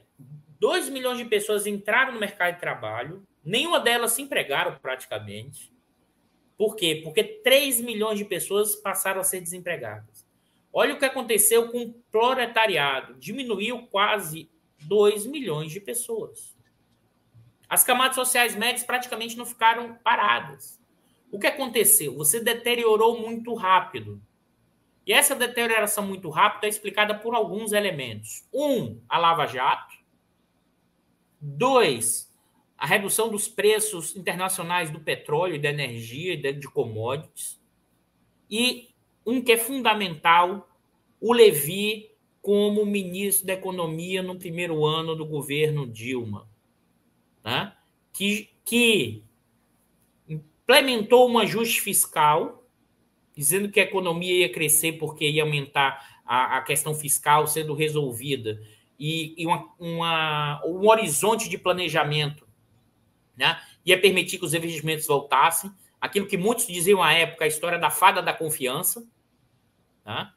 2 0.61 0.87
milhões 0.87 1.17
de 1.17 1.25
pessoas 1.25 1.67
entraram 1.67 2.13
no 2.13 2.19
mercado 2.19 2.53
de 2.53 2.61
trabalho, 2.61 3.21
nenhuma 3.43 3.81
delas 3.81 4.13
se 4.13 4.21
empregaram 4.21 4.77
praticamente. 4.81 5.69
Por 6.57 6.77
quê? 6.77 7.01
Porque 7.03 7.21
3 7.21 7.81
milhões 7.81 8.17
de 8.17 8.23
pessoas 8.23 8.77
passaram 8.77 9.19
a 9.19 9.25
ser 9.25 9.41
desempregadas. 9.41 10.14
Olha 10.77 10.93
o 10.93 10.99
que 10.99 11.05
aconteceu 11.05 11.71
com 11.71 11.83
o 11.83 11.93
proletariado. 12.11 13.13
Diminuiu 13.13 13.87
quase 13.87 14.51
2 14.81 15.25
milhões 15.25 15.71
de 15.71 15.79
pessoas. 15.79 16.53
As 17.69 17.81
camadas 17.85 18.15
sociais 18.15 18.57
médias 18.57 18.83
praticamente 18.83 19.37
não 19.37 19.45
ficaram 19.45 19.95
paradas. 20.03 20.77
O 21.31 21.39
que 21.39 21.47
aconteceu? 21.47 22.17
Você 22.17 22.41
deteriorou 22.41 23.17
muito 23.21 23.53
rápido. 23.53 24.21
E 25.07 25.13
essa 25.13 25.33
deterioração 25.33 26.05
muito 26.05 26.29
rápida 26.29 26.67
é 26.67 26.69
explicada 26.69 27.15
por 27.17 27.33
alguns 27.33 27.71
elementos. 27.71 28.45
Um, 28.53 28.99
a 29.07 29.17
Lava 29.17 29.47
Jato. 29.47 29.95
Dois, 31.39 32.29
a 32.77 32.85
redução 32.85 33.29
dos 33.29 33.47
preços 33.47 34.13
internacionais 34.13 34.91
do 34.91 34.99
petróleo, 34.99 35.61
da 35.61 35.69
energia 35.69 36.33
e 36.33 36.53
de 36.53 36.67
commodities. 36.67 37.61
E 38.49 38.93
um 39.25 39.41
que 39.41 39.51
é 39.51 39.57
fundamental, 39.57 40.69
o 41.19 41.33
Levi 41.33 42.11
como 42.41 42.85
ministro 42.85 43.47
da 43.47 43.53
Economia 43.53 44.21
no 44.21 44.37
primeiro 44.37 44.85
ano 44.85 45.15
do 45.15 45.25
governo 45.25 45.87
Dilma, 45.87 46.47
né? 47.43 47.73
que, 48.13 48.49
que 48.63 49.23
implementou 50.27 51.29
um 51.29 51.39
ajuste 51.39 51.81
fiscal, 51.81 52.63
dizendo 53.35 53.69
que 53.69 53.79
a 53.79 53.83
economia 53.83 54.41
ia 54.41 54.51
crescer 54.51 54.93
porque 54.93 55.27
ia 55.27 55.43
aumentar 55.43 56.21
a, 56.25 56.57
a 56.57 56.61
questão 56.61 56.93
fiscal 56.93 57.47
sendo 57.47 57.73
resolvida, 57.73 58.61
e, 58.97 59.33
e 59.37 59.45
uma, 59.45 59.69
uma, 59.79 60.65
um 60.65 60.87
horizonte 60.87 61.49
de 61.49 61.57
planejamento 61.57 62.45
né? 63.35 63.59
ia 63.85 63.99
permitir 63.99 64.37
que 64.37 64.45
os 64.45 64.53
investimentos 64.53 65.05
voltassem. 65.05 65.71
Aquilo 65.99 66.27
que 66.27 66.37
muitos 66.37 66.67
diziam 66.67 67.01
à 67.01 67.13
época, 67.13 67.45
a 67.45 67.47
história 67.47 67.77
da 67.77 67.89
fada 67.89 68.21
da 68.21 68.33
confiança. 68.33 69.05
Né? 70.05 70.31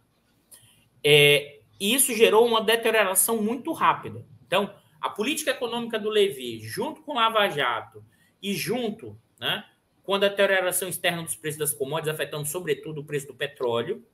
É, 1.05 1.61
isso 1.81 2.15
gerou 2.15 2.47
uma 2.47 2.61
deterioração 2.61 3.41
muito 3.43 3.73
rápida. 3.73 4.25
Então, 4.47 4.75
a 5.01 5.09
política 5.09 5.53
econômica 5.53 5.99
do 5.99 6.09
Levi, 6.09 6.61
junto 6.61 7.03
com 7.03 7.13
o 7.13 7.15
Lava 7.15 7.49
Jato 7.49 8.05
e 8.43 8.55
junto 8.55 9.19
né, 9.39 9.65
com 10.03 10.15
a 10.15 10.19
deterioração 10.19 10.89
externa 10.89 11.23
dos 11.23 11.37
preços 11.37 11.59
das 11.59 11.73
commodities, 11.73 12.15
afetando 12.15 12.47
sobretudo 12.47 13.01
o 13.01 13.05
preço 13.05 13.29
do 13.29 13.35
petróleo, 13.35 14.05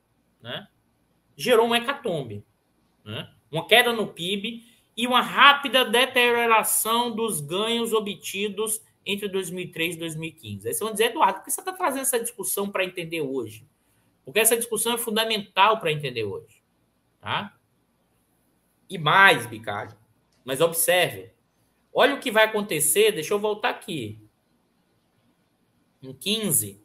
né, 0.41 0.67
gerou 1.35 1.65
uma 1.65 1.77
hecatombe. 1.77 2.45
Né, 3.03 3.31
uma 3.51 3.67
queda 3.67 3.93
no 3.93 4.07
PIB 4.07 4.63
e 4.97 5.07
uma 5.07 5.21
rápida 5.21 5.85
deterioração 5.85 7.15
dos 7.15 7.41
ganhos 7.41 7.93
obtidos 7.93 8.81
entre 9.05 9.27
2003 9.27 9.95
e 9.95 9.99
2015. 9.99 10.67
Aí 10.67 10.73
você 10.73 10.83
vai 10.83 10.93
dizer, 10.93 11.05
Eduardo, 11.05 11.39
por 11.39 11.45
que 11.45 11.51
você 11.51 11.61
está 11.61 11.71
trazendo 11.71 12.01
essa 12.01 12.19
discussão 12.19 12.69
para 12.69 12.83
entender 12.83 13.21
hoje? 13.21 13.67
Porque 14.25 14.39
essa 14.39 14.57
discussão 14.57 14.95
é 14.95 14.97
fundamental 14.97 15.79
para 15.79 15.91
entender 15.91 16.23
hoje. 16.23 16.61
Tá? 17.21 17.55
E 18.89 18.97
mais, 18.97 19.45
Bicalho. 19.45 19.95
Mas 20.43 20.59
observe. 20.59 21.31
Olha 21.93 22.15
o 22.15 22.19
que 22.19 22.31
vai 22.31 22.45
acontecer. 22.45 23.11
Deixa 23.11 23.33
eu 23.33 23.39
voltar 23.39 23.69
aqui. 23.69 24.19
Em 26.01 26.13
15, 26.13 26.83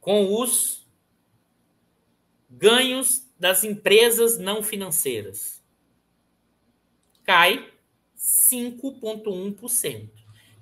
com 0.00 0.40
os 0.40 0.86
ganhos 2.50 3.28
das 3.38 3.64
empresas 3.64 4.38
não 4.38 4.62
financeiras. 4.62 5.64
Cai 7.24 7.72
5,1%. 8.16 10.10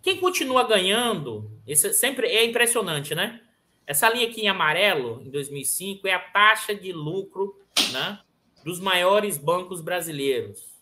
Quem 0.03 0.18
continua 0.18 0.66
ganhando, 0.66 1.50
isso 1.66 1.88
é 1.88 1.92
sempre 1.92 2.29
é 2.29 2.44
impressionante, 2.44 3.14
né? 3.14 3.42
Essa 3.90 4.09
linha 4.09 4.29
aqui 4.29 4.42
em 4.42 4.48
amarelo, 4.48 5.20
em 5.20 5.31
2005, 5.31 6.07
é 6.07 6.14
a 6.14 6.20
taxa 6.20 6.72
de 6.72 6.92
lucro 6.92 7.61
né, 7.92 8.20
dos 8.64 8.79
maiores 8.79 9.37
bancos 9.37 9.81
brasileiros. 9.81 10.79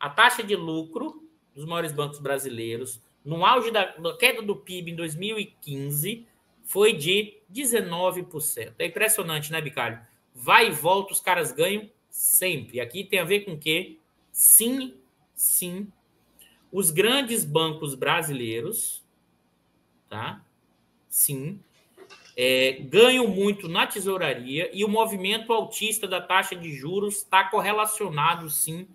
A 0.00 0.10
taxa 0.10 0.42
de 0.42 0.56
lucro 0.56 1.22
dos 1.54 1.64
maiores 1.64 1.92
bancos 1.92 2.18
brasileiros, 2.18 3.00
no 3.24 3.46
auge 3.46 3.70
da, 3.70 3.84
da 3.84 4.16
queda 4.16 4.42
do 4.42 4.56
PIB 4.56 4.90
em 4.90 4.96
2015, 4.96 6.26
foi 6.64 6.92
de 6.94 7.38
19%. 7.52 8.74
É 8.80 8.86
impressionante, 8.86 9.52
né, 9.52 9.60
Bicalho? 9.60 10.00
Vai 10.34 10.66
e 10.66 10.72
volta, 10.72 11.12
os 11.12 11.20
caras 11.20 11.52
ganham 11.52 11.88
sempre. 12.10 12.80
Aqui 12.80 13.04
tem 13.04 13.20
a 13.20 13.24
ver 13.24 13.44
com 13.44 13.52
o 13.52 13.58
quê? 13.58 14.00
Sim, 14.32 14.96
sim. 15.36 15.86
Os 16.72 16.90
grandes 16.90 17.44
bancos 17.44 17.94
brasileiros, 17.94 19.04
tá? 20.08 20.44
Sim, 21.08 21.60
é, 22.36 22.78
ganham 22.80 23.26
muito 23.28 23.68
na 23.68 23.86
tesouraria 23.86 24.70
e 24.72 24.84
o 24.84 24.88
movimento 24.88 25.52
altista 25.52 26.06
da 26.08 26.20
taxa 26.20 26.56
de 26.56 26.72
juros 26.74 27.18
está 27.18 27.44
correlacionado, 27.44 28.50
sim, 28.50 28.88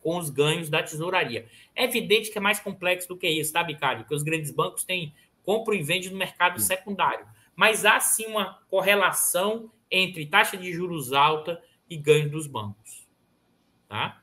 com 0.00 0.18
os 0.18 0.30
ganhos 0.30 0.68
da 0.68 0.82
tesouraria. 0.82 1.46
É 1.74 1.84
evidente 1.84 2.30
que 2.30 2.38
é 2.38 2.40
mais 2.40 2.60
complexo 2.60 3.08
do 3.08 3.16
que 3.16 3.28
isso, 3.28 3.52
tá, 3.52 3.62
Bicário? 3.64 4.02
Porque 4.02 4.14
os 4.14 4.22
grandes 4.22 4.50
bancos 4.50 4.84
têm 4.84 5.14
compra 5.42 5.74
e 5.74 5.82
vende 5.82 6.10
no 6.10 6.16
mercado 6.16 6.60
secundário. 6.60 7.26
Mas 7.54 7.84
há 7.84 8.00
sim 8.00 8.26
uma 8.26 8.60
correlação 8.68 9.70
entre 9.90 10.26
taxa 10.26 10.56
de 10.56 10.72
juros 10.72 11.12
alta 11.12 11.62
e 11.88 11.96
ganho 11.96 12.30
dos 12.30 12.46
bancos. 12.46 13.06
Tá? 13.88 14.22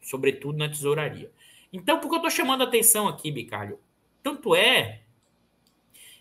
Sobretudo 0.00 0.58
na 0.58 0.68
tesouraria. 0.68 1.30
Então, 1.72 2.00
por 2.00 2.08
que 2.08 2.14
eu 2.14 2.18
estou 2.18 2.30
chamando 2.30 2.62
a 2.62 2.64
atenção 2.64 3.06
aqui, 3.06 3.30
Bicalho? 3.30 3.78
Tanto 4.22 4.54
é 4.54 5.02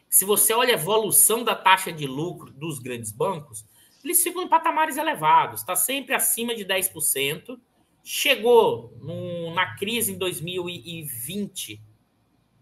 se 0.09 0.25
você 0.25 0.51
olha 0.53 0.71
a 0.71 0.77
evolução 0.77 1.43
da 1.43 1.55
taxa 1.55 1.93
de 1.93 2.07
lucro 2.07 2.51
dos 2.51 2.79
grandes 2.79 3.11
bancos, 3.11 3.63
eles 4.03 4.23
ficam 4.23 4.41
em 4.41 4.47
patamares 4.47 4.97
elevados, 4.97 5.61
está 5.61 5.75
sempre 5.75 6.15
acima 6.15 6.55
de 6.55 6.65
10%, 6.65 7.59
chegou 8.03 8.97
no, 8.99 9.53
na 9.53 9.75
crise 9.75 10.13
em 10.13 10.17
2020, 10.17 11.79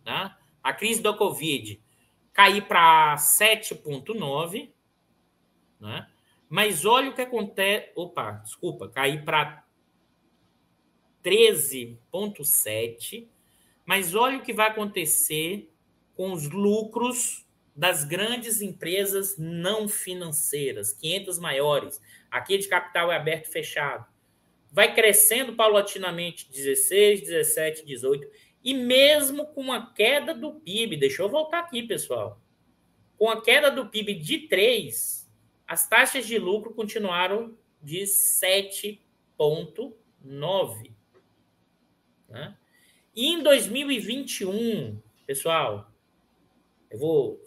né? 0.05 0.35
a 0.61 0.73
crise 0.73 1.01
da 1.01 1.13
Covid, 1.13 1.81
cair 2.33 2.67
para 2.67 3.15
7,9, 3.15 4.69
né? 5.79 6.05
mas 6.49 6.83
olha 6.85 7.11
o 7.11 7.13
que 7.13 7.21
acontece. 7.21 7.93
Opa, 7.95 8.41
desculpa, 8.43 8.89
cair 8.89 9.23
para 9.23 9.63
13,7, 11.23 13.25
mas 13.85 14.13
olha 14.15 14.39
o 14.39 14.41
que 14.41 14.51
vai 14.51 14.67
acontecer 14.67 15.71
com 16.17 16.33
os 16.33 16.49
lucros 16.49 17.47
das 17.75 18.03
grandes 18.03 18.59
empresas 18.59 19.37
não 19.37 19.87
financeiras, 19.87 20.91
500 20.93 21.37
maiores. 21.37 22.01
Aqui 22.31 22.57
de 22.57 22.67
capital 22.67 23.11
é 23.11 23.15
aberto 23.15 23.45
e 23.45 23.51
fechado. 23.51 24.03
Vai 24.71 24.95
crescendo 24.95 25.53
paulatinamente 25.53 26.49
16, 26.51 27.21
17, 27.21 27.85
18. 27.85 28.27
E 28.63 28.73
mesmo 28.73 29.45
com 29.45 29.71
a 29.71 29.93
queda 29.93 30.33
do 30.33 30.55
PIB, 30.55 30.97
deixa 30.97 31.21
eu 31.21 31.29
voltar 31.29 31.59
aqui, 31.59 31.83
pessoal. 31.83 32.41
Com 33.15 33.29
a 33.29 33.43
queda 33.43 33.69
do 33.69 33.87
PIB 33.87 34.15
de 34.15 34.47
3, 34.47 35.29
as 35.67 35.87
taxas 35.87 36.25
de 36.25 36.39
lucro 36.39 36.73
continuaram 36.73 37.55
de 37.81 38.01
7,9. 38.01 40.91
Né? 42.27 42.57
E 43.15 43.27
em 43.27 43.41
2021, 43.43 44.99
pessoal, 45.25 45.89
eu 46.89 46.99
vou 46.99 47.41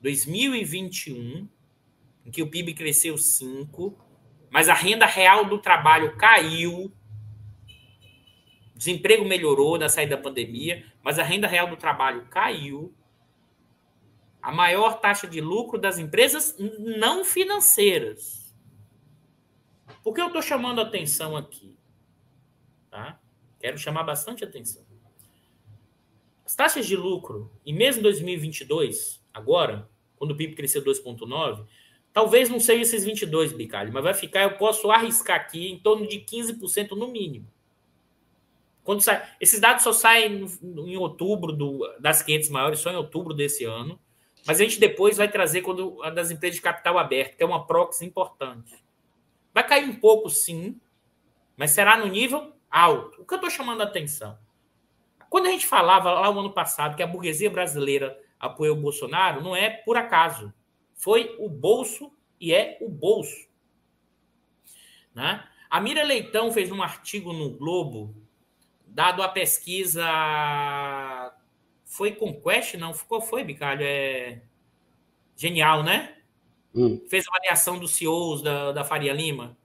2021, 0.00 1.46
em 2.24 2.30
que 2.30 2.42
o 2.42 2.48
PIB 2.48 2.72
cresceu 2.72 3.18
5, 3.18 3.94
mas 4.48 4.70
a 4.70 4.72
renda 4.72 5.04
real 5.04 5.44
do 5.44 5.58
trabalho 5.58 6.16
caiu, 6.16 6.90
desemprego 8.74 9.26
melhorou 9.26 9.78
na 9.78 9.90
saída 9.90 10.16
da 10.16 10.22
pandemia, 10.22 10.90
mas 11.02 11.18
a 11.18 11.22
renda 11.22 11.46
real 11.46 11.68
do 11.68 11.76
trabalho 11.76 12.24
caiu. 12.30 12.94
A 14.40 14.50
maior 14.50 15.00
taxa 15.00 15.26
de 15.26 15.42
lucro 15.42 15.78
das 15.78 15.98
empresas 15.98 16.56
não 16.58 17.26
financeiras. 17.26 18.56
Por 20.02 20.14
que 20.14 20.20
eu 20.22 20.28
estou 20.28 20.40
chamando 20.40 20.80
atenção 20.80 21.36
aqui? 21.36 21.76
Tá? 22.90 23.20
Quero 23.60 23.76
chamar 23.76 24.04
bastante 24.04 24.42
atenção. 24.42 24.93
As 26.54 26.56
taxas 26.56 26.86
de 26.86 26.94
lucro, 26.94 27.50
e 27.66 27.72
mesmo 27.72 28.00
2022, 28.00 29.20
agora, 29.34 29.90
quando 30.14 30.30
o 30.30 30.36
PIB 30.36 30.54
cresceu 30.54 30.84
2,9, 30.84 31.66
talvez 32.12 32.48
não 32.48 32.60
seja 32.60 32.82
esses 32.82 33.04
22, 33.04 33.52
Bicalho, 33.52 33.92
mas 33.92 34.04
vai 34.04 34.14
ficar, 34.14 34.44
eu 34.44 34.56
posso 34.56 34.88
arriscar 34.88 35.34
aqui, 35.34 35.66
em 35.66 35.80
torno 35.80 36.06
de 36.06 36.20
15% 36.20 36.92
no 36.92 37.08
mínimo. 37.08 37.52
Quando 38.84 39.00
sai, 39.00 39.20
esses 39.40 39.58
dados 39.58 39.82
só 39.82 39.92
saem 39.92 40.46
em 40.62 40.96
outubro 40.96 41.50
do, 41.52 41.92
das 41.98 42.22
500 42.22 42.48
maiores, 42.50 42.78
só 42.78 42.92
em 42.92 42.96
outubro 42.96 43.34
desse 43.34 43.64
ano. 43.64 43.98
Mas 44.46 44.60
a 44.60 44.62
gente 44.62 44.78
depois 44.78 45.16
vai 45.16 45.28
trazer 45.28 45.62
quando 45.62 46.00
a 46.04 46.10
das 46.10 46.30
empresas 46.30 46.54
de 46.54 46.62
capital 46.62 46.96
aberto, 46.98 47.36
que 47.36 47.42
é 47.42 47.46
uma 47.46 47.66
proxy 47.66 48.04
importante. 48.04 48.76
Vai 49.52 49.66
cair 49.66 49.88
um 49.88 49.96
pouco, 49.96 50.30
sim, 50.30 50.80
mas 51.56 51.72
será 51.72 51.96
no 51.96 52.06
nível 52.06 52.52
alto. 52.70 53.22
O 53.22 53.24
que 53.24 53.34
eu 53.34 53.38
estou 53.38 53.50
chamando 53.50 53.80
a 53.80 53.84
atenção? 53.84 54.38
Quando 55.34 55.46
a 55.46 55.50
gente 55.50 55.66
falava 55.66 56.12
lá 56.12 56.30
no 56.30 56.38
ano 56.38 56.52
passado 56.52 56.94
que 56.94 57.02
a 57.02 57.08
burguesia 57.08 57.50
brasileira 57.50 58.16
apoiou 58.38 58.76
o 58.76 58.80
Bolsonaro, 58.80 59.42
não 59.42 59.56
é 59.56 59.68
por 59.68 59.96
acaso. 59.96 60.54
Foi 60.94 61.34
o 61.40 61.48
bolso 61.48 62.12
e 62.38 62.54
é 62.54 62.78
o 62.80 62.88
bolso. 62.88 63.48
Né? 65.12 65.44
A 65.68 65.80
Mira 65.80 66.04
Leitão 66.04 66.52
fez 66.52 66.70
um 66.70 66.80
artigo 66.80 67.32
no 67.32 67.50
Globo, 67.50 68.14
dado 68.86 69.24
a 69.24 69.28
pesquisa. 69.28 70.04
Foi 71.84 72.12
Conquest? 72.12 72.74
Não, 72.74 72.92
qual 72.92 73.20
foi, 73.20 73.42
Bicalho? 73.42 73.82
É 73.82 74.40
genial, 75.34 75.82
né? 75.82 76.16
Hum. 76.72 77.04
Fez 77.08 77.24
avaliação 77.26 77.76
dos 77.76 77.96
CEOs 77.96 78.40
da, 78.40 78.70
da 78.70 78.84
Faria 78.84 79.12
Lima. 79.12 79.58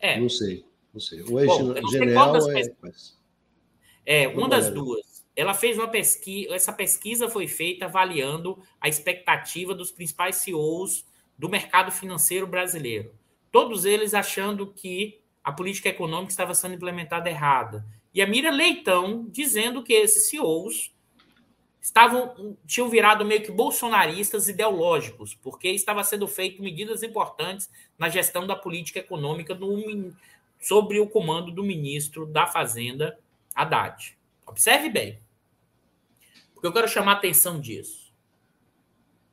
É. 0.00 0.18
Não 0.18 0.28
sei. 0.28 0.66
Não 0.96 1.00
sei. 1.00 1.22
Ou 1.28 1.38
é 1.38 1.44
Bom, 1.44 1.90
genial 1.90 2.32
ou 2.32 2.56
é... 2.56 2.62
É, 4.06 4.28
uma 4.28 4.48
das 4.48 4.70
duas. 4.70 5.26
Ela 5.36 5.52
fez 5.52 5.76
uma 5.76 5.88
pesquisa, 5.88 6.54
essa 6.54 6.72
pesquisa 6.72 7.28
foi 7.28 7.46
feita 7.46 7.84
avaliando 7.84 8.58
a 8.80 8.88
expectativa 8.88 9.74
dos 9.74 9.92
principais 9.92 10.36
CEOs 10.36 11.04
do 11.36 11.50
mercado 11.50 11.92
financeiro 11.92 12.46
brasileiro. 12.46 13.14
Todos 13.52 13.84
eles 13.84 14.14
achando 14.14 14.72
que 14.72 15.20
a 15.44 15.52
política 15.52 15.90
econômica 15.90 16.30
estava 16.30 16.54
sendo 16.54 16.76
implementada 16.76 17.28
errada. 17.28 17.84
E 18.14 18.22
a 18.22 18.26
Mira 18.26 18.50
Leitão 18.50 19.26
dizendo 19.28 19.82
que 19.82 19.92
esses 19.92 20.30
CEOs 20.30 20.94
estavam 21.78 22.56
tinham 22.66 22.88
virado 22.88 23.22
meio 23.22 23.42
que 23.42 23.52
bolsonaristas 23.52 24.48
ideológicos, 24.48 25.34
porque 25.34 25.68
estava 25.68 26.02
sendo 26.02 26.26
feito 26.26 26.62
medidas 26.62 27.02
importantes 27.02 27.68
na 27.98 28.08
gestão 28.08 28.46
da 28.46 28.56
política 28.56 29.00
econômica 29.00 29.54
no, 29.54 30.10
sobre 30.66 30.98
o 30.98 31.08
comando 31.08 31.52
do 31.52 31.62
ministro 31.62 32.26
da 32.26 32.44
Fazenda, 32.44 33.16
Haddad. 33.54 34.18
Observe 34.44 34.88
bem. 34.88 35.20
Porque 36.52 36.66
eu 36.66 36.72
quero 36.72 36.88
chamar 36.88 37.12
a 37.12 37.16
atenção 37.18 37.60
disso. 37.60 38.12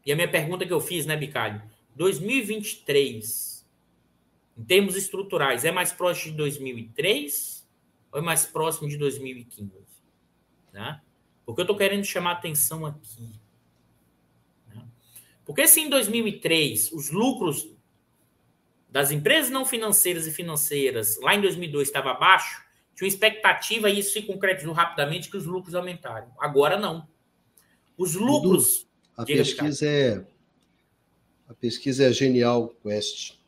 E 0.06 0.12
a 0.12 0.16
minha 0.16 0.30
pergunta 0.30 0.64
que 0.64 0.72
eu 0.72 0.80
fiz, 0.80 1.08
né, 1.08 1.18
Bicalho? 1.18 1.60
2023, 1.96 3.68
em 4.56 4.64
termos 4.64 4.96
estruturais, 4.96 5.66
é 5.66 5.72
mais 5.72 5.92
próximo 5.92 6.34
de 6.34 6.38
2003 6.38 7.68
ou 8.12 8.20
é 8.20 8.22
mais 8.22 8.46
próximo 8.46 8.88
de 8.88 8.96
2015? 8.96 9.72
Né? 10.72 11.02
Porque 11.44 11.62
eu 11.62 11.64
estou 11.64 11.76
querendo 11.78 12.06
chamar 12.06 12.32
a 12.32 12.34
atenção 12.34 12.86
aqui. 12.86 13.28
Né? 14.68 14.86
Porque 15.44 15.68
se 15.68 15.82
em 15.82 15.90
2003 15.90 16.92
os 16.92 17.10
lucros 17.10 17.73
das 18.94 19.10
empresas 19.10 19.50
não 19.50 19.66
financeiras 19.66 20.28
e 20.28 20.32
financeiras 20.32 21.20
lá 21.20 21.34
em 21.34 21.42
2002 21.42 21.88
estava 21.88 22.12
abaixo, 22.12 22.64
tinha 22.96 23.08
uma 23.08 23.12
expectativa, 23.12 23.90
e 23.90 23.98
isso 23.98 24.14
se 24.14 24.22
concretizou 24.22 24.72
rapidamente, 24.72 25.32
que 25.32 25.36
os 25.36 25.48
lucros 25.48 25.74
aumentaram. 25.74 26.32
Agora 26.40 26.78
não. 26.78 27.08
Os 27.98 28.14
lucros. 28.14 28.88
a 29.18 29.26
pesquisa 29.26 29.88
é. 29.88 30.24
A 31.50 31.56
pesquisa 31.56 32.06
é 32.06 32.14
Genial 32.14 32.70
Quest. 32.84 33.40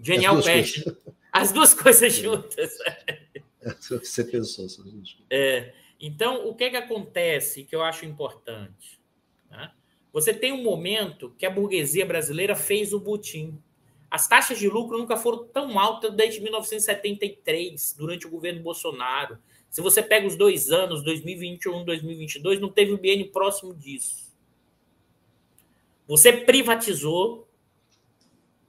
Genial 0.00 0.40
Quest. 0.40 0.86
As 1.30 1.52
duas 1.52 1.74
coisas 1.74 2.14
juntas. 2.14 2.78
Você 3.86 4.24
pensou. 4.24 4.66
É, 5.28 5.74
então, 6.00 6.48
o 6.48 6.54
que, 6.54 6.70
que 6.70 6.76
acontece 6.76 7.64
que 7.64 7.76
eu 7.76 7.82
acho 7.82 8.06
importante? 8.06 8.98
Né? 9.50 9.70
Você 10.10 10.32
tem 10.32 10.52
um 10.52 10.62
momento 10.62 11.34
que 11.36 11.44
a 11.44 11.50
burguesia 11.50 12.06
brasileira 12.06 12.56
fez 12.56 12.94
o 12.94 12.98
butim. 12.98 13.62
As 14.10 14.26
taxas 14.26 14.58
de 14.58 14.68
lucro 14.68 14.98
nunca 14.98 15.16
foram 15.16 15.44
tão 15.44 15.78
altas 15.78 16.12
desde 16.12 16.40
1973, 16.40 17.94
durante 17.96 18.26
o 18.26 18.30
governo 18.30 18.60
Bolsonaro. 18.60 19.38
Se 19.70 19.80
você 19.80 20.02
pega 20.02 20.26
os 20.26 20.34
dois 20.34 20.70
anos, 20.70 21.04
2021 21.04 21.82
e 21.82 21.84
2022, 21.84 22.60
não 22.60 22.70
teve 22.70 22.92
um 22.92 22.96
biênio 22.96 23.30
próximo 23.30 23.72
disso. 23.72 24.28
Você 26.08 26.32
privatizou 26.32 27.46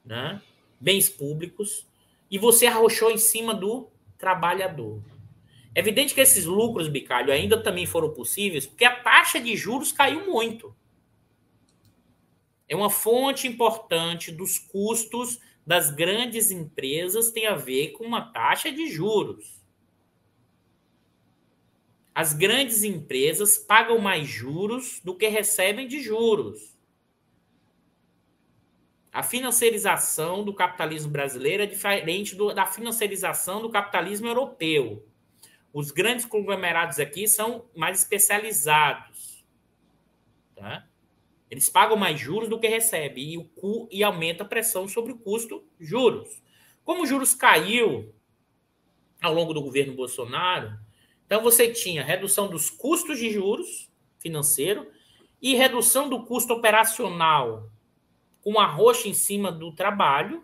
né, 0.05 0.39
bens 0.79 1.09
públicos 1.09 1.87
e 2.29 2.37
você 2.37 2.67
arrochou 2.67 3.09
em 3.09 3.17
cima 3.17 3.55
do 3.55 3.87
trabalhador. 4.19 5.01
É 5.73 5.79
evidente 5.79 6.13
que 6.13 6.21
esses 6.21 6.45
lucros, 6.45 6.87
Bicalho, 6.87 7.33
ainda 7.33 7.59
também 7.59 7.87
foram 7.87 8.11
possíveis 8.11 8.67
porque 8.67 8.85
a 8.85 8.95
taxa 8.95 9.39
de 9.39 9.55
juros 9.57 9.91
caiu 9.91 10.29
muito 10.29 10.75
é 12.71 12.75
uma 12.75 12.89
fonte 12.89 13.49
importante 13.49 14.31
dos 14.31 14.57
custos 14.57 15.41
das 15.67 15.91
grandes 15.91 16.51
empresas 16.51 17.29
tem 17.29 17.45
a 17.45 17.53
ver 17.53 17.89
com 17.89 18.05
uma 18.05 18.31
taxa 18.31 18.71
de 18.71 18.87
juros. 18.89 19.61
As 22.15 22.31
grandes 22.31 22.85
empresas 22.85 23.57
pagam 23.57 23.99
mais 23.99 24.25
juros 24.25 25.01
do 25.03 25.13
que 25.13 25.27
recebem 25.27 25.85
de 25.85 25.99
juros. 25.99 26.73
A 29.11 29.21
financiarização 29.21 30.41
do 30.41 30.53
capitalismo 30.53 31.11
brasileiro 31.11 31.63
é 31.63 31.65
diferente 31.65 32.35
do, 32.35 32.53
da 32.53 32.65
financiarização 32.65 33.61
do 33.61 33.69
capitalismo 33.69 34.27
europeu. 34.27 35.05
Os 35.73 35.91
grandes 35.91 36.23
conglomerados 36.23 36.99
aqui 37.01 37.27
são 37.27 37.65
mais 37.75 37.99
especializados. 37.99 39.43
Tá? 40.55 40.87
Eles 41.51 41.69
pagam 41.69 41.97
mais 41.97 42.17
juros 42.17 42.47
do 42.47 42.57
que 42.57 42.67
recebem 42.69 43.35
e, 43.35 43.51
e 43.91 44.03
aumenta 44.03 44.43
a 44.43 44.47
pressão 44.47 44.87
sobre 44.87 45.11
o 45.11 45.17
custo 45.17 45.61
juros. 45.77 46.41
Como 46.81 47.03
os 47.03 47.09
juros 47.09 47.35
caiu 47.35 48.15
ao 49.21 49.33
longo 49.33 49.53
do 49.53 49.61
governo 49.61 49.93
Bolsonaro, 49.93 50.79
então 51.25 51.43
você 51.43 51.69
tinha 51.69 52.05
redução 52.05 52.49
dos 52.49 52.69
custos 52.69 53.19
de 53.19 53.29
juros 53.29 53.91
financeiro 54.17 54.89
e 55.41 55.53
redução 55.53 56.07
do 56.07 56.23
custo 56.23 56.53
operacional 56.53 57.69
com 58.41 58.57
a 58.57 58.77
em 59.05 59.13
cima 59.13 59.51
do 59.51 59.73
trabalho, 59.73 60.43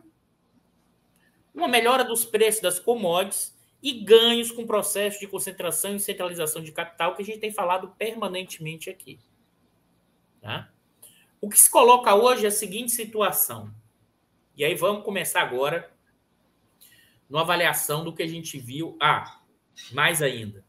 uma 1.56 1.70
melhora 1.70 2.04
dos 2.04 2.26
preços 2.26 2.62
das 2.62 2.80
commodities 2.80 3.58
e 3.82 3.94
ganhos 3.94 4.52
com 4.52 4.64
o 4.64 4.68
processo 4.68 5.20
de 5.22 5.28
concentração 5.28 5.96
e 5.96 6.00
centralização 6.02 6.62
de 6.62 6.72
capital 6.74 7.16
que 7.16 7.22
a 7.22 7.26
gente 7.26 7.40
tem 7.40 7.52
falado 7.52 7.96
permanentemente 7.98 8.90
aqui. 8.90 9.20
Tá? 10.42 10.70
O 11.40 11.50
que 11.50 11.60
se 11.60 11.70
coloca 11.70 12.16
hoje 12.16 12.46
é 12.46 12.48
a 12.48 12.52
seguinte 12.52 12.92
situação. 12.92 13.74
E 14.56 14.66
aí 14.66 14.74
vamos 14.74 15.04
começar 15.04 15.42
agora 15.42 15.92
no 17.30 17.38
avaliação 17.38 18.04
do 18.04 18.14
que 18.14 18.24
a 18.24 18.28
gente 18.28 18.58
viu. 18.58 18.98
Ah, 19.00 19.42
mais 19.92 20.22
ainda. 20.22 20.66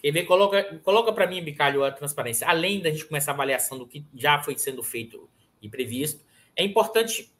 Quer 0.00 0.12
ver? 0.12 0.24
Coloca, 0.24 0.78
coloca 0.82 1.12
para 1.12 1.26
mim, 1.26 1.42
Bicalho, 1.42 1.84
a 1.84 1.92
transparência. 1.92 2.48
Além 2.48 2.80
da 2.80 2.90
gente 2.90 3.04
começar 3.04 3.32
a 3.32 3.34
avaliação 3.34 3.78
do 3.78 3.86
que 3.86 4.04
já 4.14 4.42
foi 4.42 4.56
sendo 4.58 4.82
feito 4.82 5.28
e 5.60 5.68
previsto, 5.68 6.24
é 6.54 6.64
importante 6.64 7.32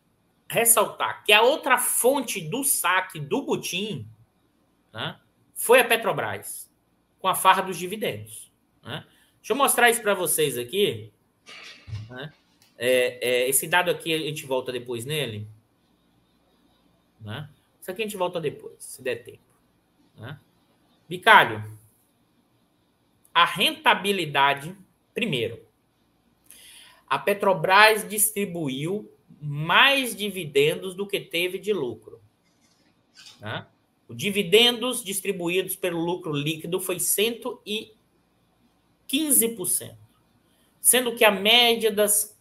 ressaltar 0.48 1.24
que 1.24 1.32
a 1.32 1.42
outra 1.42 1.78
fonte 1.78 2.40
do 2.40 2.64
saque 2.64 3.20
do 3.20 3.42
Butim 3.42 4.08
né, 4.92 5.18
foi 5.54 5.80
a 5.80 5.84
Petrobras, 5.84 6.70
com 7.18 7.28
a 7.28 7.34
farra 7.34 7.62
dos 7.62 7.76
dividendos. 7.76 8.50
Né? 8.82 9.04
Deixa 9.36 9.52
eu 9.52 9.56
mostrar 9.56 9.90
isso 9.90 10.00
para 10.00 10.14
vocês 10.14 10.56
aqui. 10.56 11.12
Né? 12.08 12.32
É, 12.78 13.18
é, 13.20 13.48
esse 13.48 13.66
dado 13.66 13.90
aqui 13.90 14.14
a 14.14 14.18
gente 14.18 14.46
volta 14.46 14.70
depois 14.70 15.04
nele. 15.04 15.48
Né? 17.20 17.50
Isso 17.80 17.90
aqui 17.90 18.02
a 18.02 18.04
gente 18.04 18.16
volta 18.16 18.40
depois, 18.40 18.76
se 18.78 19.02
der 19.02 19.24
tempo. 19.24 19.42
Né? 20.16 20.38
Bicalho, 21.08 21.64
a 23.34 23.44
rentabilidade, 23.44 24.76
primeiro, 25.12 25.60
a 27.08 27.18
Petrobras 27.18 28.08
distribuiu 28.08 29.10
mais 29.40 30.14
dividendos 30.14 30.94
do 30.94 31.06
que 31.06 31.20
teve 31.20 31.58
de 31.58 31.72
lucro. 31.72 32.20
Né? 33.40 33.66
Os 34.08 34.16
dividendos 34.16 35.02
distribuídos 35.02 35.76
pelo 35.76 36.00
lucro 36.00 36.32
líquido 36.32 36.80
foi 36.80 36.96
115%, 36.96 39.96
sendo 40.88 41.14
que 41.14 41.22
a 41.22 41.30
média 41.30 41.92
das 41.92 42.34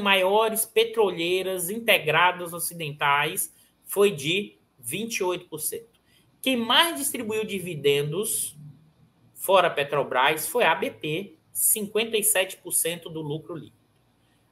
maiores 0.00 0.64
petroleiras 0.64 1.68
integradas 1.68 2.54
ocidentais 2.54 3.52
foi 3.84 4.10
de 4.10 4.54
28%. 4.82 5.82
Quem 6.40 6.56
mais 6.56 6.96
distribuiu 6.96 7.44
dividendos 7.44 8.56
fora 9.34 9.68
a 9.68 9.70
Petrobras 9.70 10.48
foi 10.48 10.64
a 10.64 10.72
ABP, 10.72 11.36
57% 11.54 13.12
do 13.12 13.20
lucro 13.20 13.54
líquido. 13.54 13.76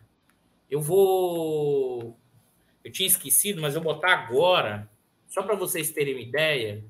Eu 0.68 0.82
vou. 0.82 2.18
Eu 2.84 2.91
tinha 2.91 3.06
esquecido, 3.06 3.62
mas 3.62 3.76
eu 3.76 3.84
vou 3.84 3.94
botar 3.94 4.14
agora, 4.14 4.89
só 5.28 5.44
para 5.44 5.54
vocês 5.54 5.91
terem 5.91 6.16
uma 6.16 6.24
ideia. 6.24 6.84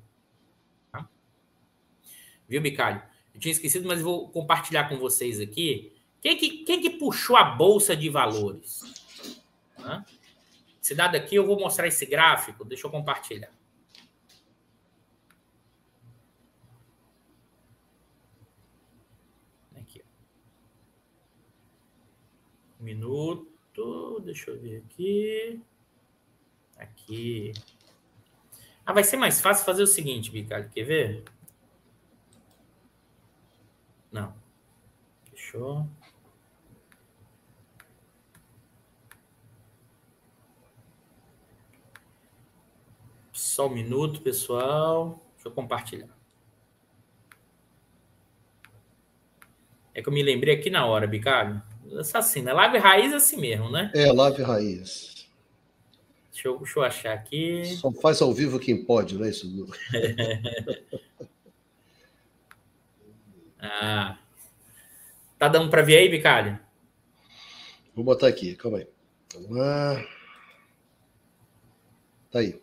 Tá? 0.94 1.10
Viu, 2.48 2.62
Bicalho? 2.62 3.04
Eu 3.34 3.40
tinha 3.42 3.52
esquecido, 3.52 3.86
mas 3.86 4.02
vou 4.02 4.30
compartilhar 4.30 4.88
com 4.88 4.98
vocês 4.98 5.42
aqui. 5.42 5.94
Quem 6.22 6.38
que, 6.38 6.64
quem 6.64 6.80
que 6.80 6.92
puxou 6.92 7.36
a 7.36 7.44
bolsa 7.44 7.98
de 7.98 8.08
valores? 8.08 8.80
Esse 10.82 10.96
dado 10.96 11.18
aqui, 11.18 11.36
eu 11.36 11.46
vou 11.46 11.60
mostrar 11.60 11.86
esse 11.86 12.06
gráfico, 12.06 12.64
deixa 12.64 12.88
eu 12.88 12.92
compartilhar. 12.92 13.52
Aqui. 19.76 20.02
Um 22.73 22.73
minuto, 22.84 24.22
deixa 24.24 24.52
eu 24.52 24.60
ver 24.60 24.84
aqui. 24.86 25.62
Aqui. 26.78 27.54
Ah, 28.86 28.94
vai 28.94 29.04
ser 29.04 29.18
mais 29.18 29.40
fácil 29.40 29.66
fazer 29.66 29.84
o 29.84 29.88
seguinte, 29.88 30.30
Bicalho, 30.32 30.70
quer 30.70 30.84
ver? 30.84 31.24
Não. 34.12 34.34
Deixou. 35.32 35.88
Só 43.32 43.68
um 43.68 43.74
minuto, 43.74 44.22
pessoal. 44.22 45.22
Deixa 45.36 45.48
eu 45.48 45.52
compartilhar. 45.52 46.10
É 49.94 50.02
que 50.02 50.10
eu 50.10 50.14
me 50.14 50.24
lembrei 50.24 50.56
aqui 50.56 50.70
na 50.70 50.86
hora, 50.86 51.08
Bicalho. 51.08 51.62
Assassina. 52.00 52.52
Né? 52.52 52.54
Live 52.54 52.78
raiz 52.78 53.14
é 53.14 53.16
assim 53.16 53.38
mesmo, 53.38 53.70
né? 53.70 53.92
É, 53.94 54.12
live 54.12 54.44
raiz. 54.44 55.28
Deixa 56.32 56.48
eu, 56.48 56.58
deixa 56.58 56.80
eu 56.80 56.84
achar 56.84 57.14
aqui. 57.14 57.66
Só 57.78 57.92
faz 57.92 58.22
ao 58.22 58.34
vivo 58.34 58.60
quem 58.60 58.84
pode, 58.84 59.16
não 59.16 59.26
é 59.26 59.30
isso? 59.30 59.48
ah. 63.60 64.18
Tá 65.38 65.48
dando 65.48 65.70
para 65.70 65.82
ver 65.82 65.98
aí, 65.98 66.10
Bicalho? 66.10 66.60
Vou 67.96 68.04
botar 68.04 68.28
aqui, 68.28 68.56
calma 68.56 68.80
aí. 68.80 68.88
Vamos 69.34 69.58
lá. 69.58 70.04
Tá 72.32 72.40
aí. 72.40 72.60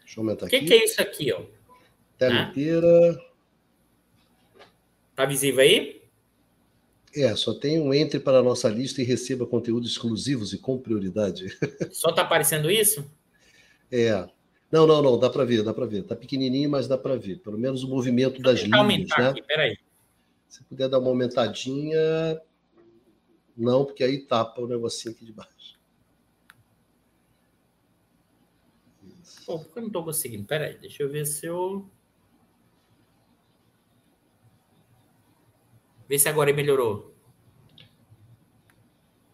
Deixa 0.00 0.18
eu 0.18 0.22
aumentar 0.22 0.46
aqui. 0.46 0.56
O 0.56 0.60
que, 0.60 0.66
que, 0.66 0.74
é 0.74 0.84
isso 0.84 1.00
aqui, 1.00 1.32
ó? 1.32 1.42
Tela 2.18 2.34
ah. 2.34 2.42
inteira. 2.42 3.24
Tá 5.14 5.24
visível 5.24 5.60
aí? 5.62 5.95
É, 7.16 7.34
só 7.34 7.54
tem 7.54 7.80
um 7.80 7.94
entre 7.94 8.20
para 8.20 8.38
a 8.38 8.42
nossa 8.42 8.68
lista 8.68 9.00
e 9.00 9.04
receba 9.04 9.46
conteúdos 9.46 9.92
exclusivos 9.92 10.52
e 10.52 10.58
com 10.58 10.78
prioridade. 10.78 11.46
Só 11.90 12.12
tá 12.12 12.20
aparecendo 12.20 12.70
isso? 12.70 13.10
É. 13.90 14.28
Não, 14.70 14.86
não, 14.86 15.00
não, 15.00 15.18
dá 15.18 15.30
para 15.30 15.44
ver, 15.44 15.62
dá 15.62 15.72
para 15.72 15.86
ver. 15.86 16.02
Tá 16.02 16.14
pequenininho, 16.14 16.68
mas 16.68 16.86
dá 16.86 16.98
para 16.98 17.16
ver. 17.16 17.38
Pelo 17.38 17.56
menos 17.56 17.82
o 17.82 17.88
movimento 17.88 18.42
das 18.42 18.60
linhas, 18.60 18.78
aumentar 18.78 19.18
né? 19.18 19.28
Aqui, 19.30 19.42
peraí. 19.42 19.78
Se 20.46 20.62
puder 20.64 20.88
dar 20.90 20.98
uma 20.98 21.08
aumentadinha, 21.08 21.98
não, 23.56 23.86
porque 23.86 24.04
aí 24.04 24.18
tapa 24.18 24.60
o 24.60 24.68
negocinho 24.68 25.14
aqui 25.14 25.24
de 25.24 25.32
baixo. 25.32 25.80
Pô, 29.46 29.58
por 29.60 29.72
que 29.72 29.78
eu 29.78 29.82
não 29.82 29.88
estou 29.88 30.04
conseguindo? 30.04 30.44
Peraí, 30.44 30.76
deixa 30.76 31.02
eu 31.02 31.08
ver 31.08 31.24
se 31.24 31.46
eu. 31.46 31.88
Vê 36.08 36.18
se 36.18 36.28
agora 36.28 36.52
melhorou. 36.52 37.14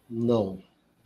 Não. 0.09 0.61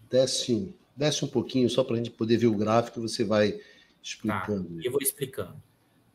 Desce, 0.10 0.74
desce 0.96 1.26
um 1.26 1.28
pouquinho 1.28 1.70
só 1.70 1.84
para 1.84 1.96
a 1.96 1.98
gente 1.98 2.12
poder 2.12 2.38
ver 2.38 2.48
o 2.48 2.56
gráfico 2.56 3.02
você 3.02 3.24
vai 3.24 3.60
explicando. 4.02 4.70
Tá, 4.70 4.82
eu 4.84 4.92
vou 4.92 5.02
explicando. 5.02 5.62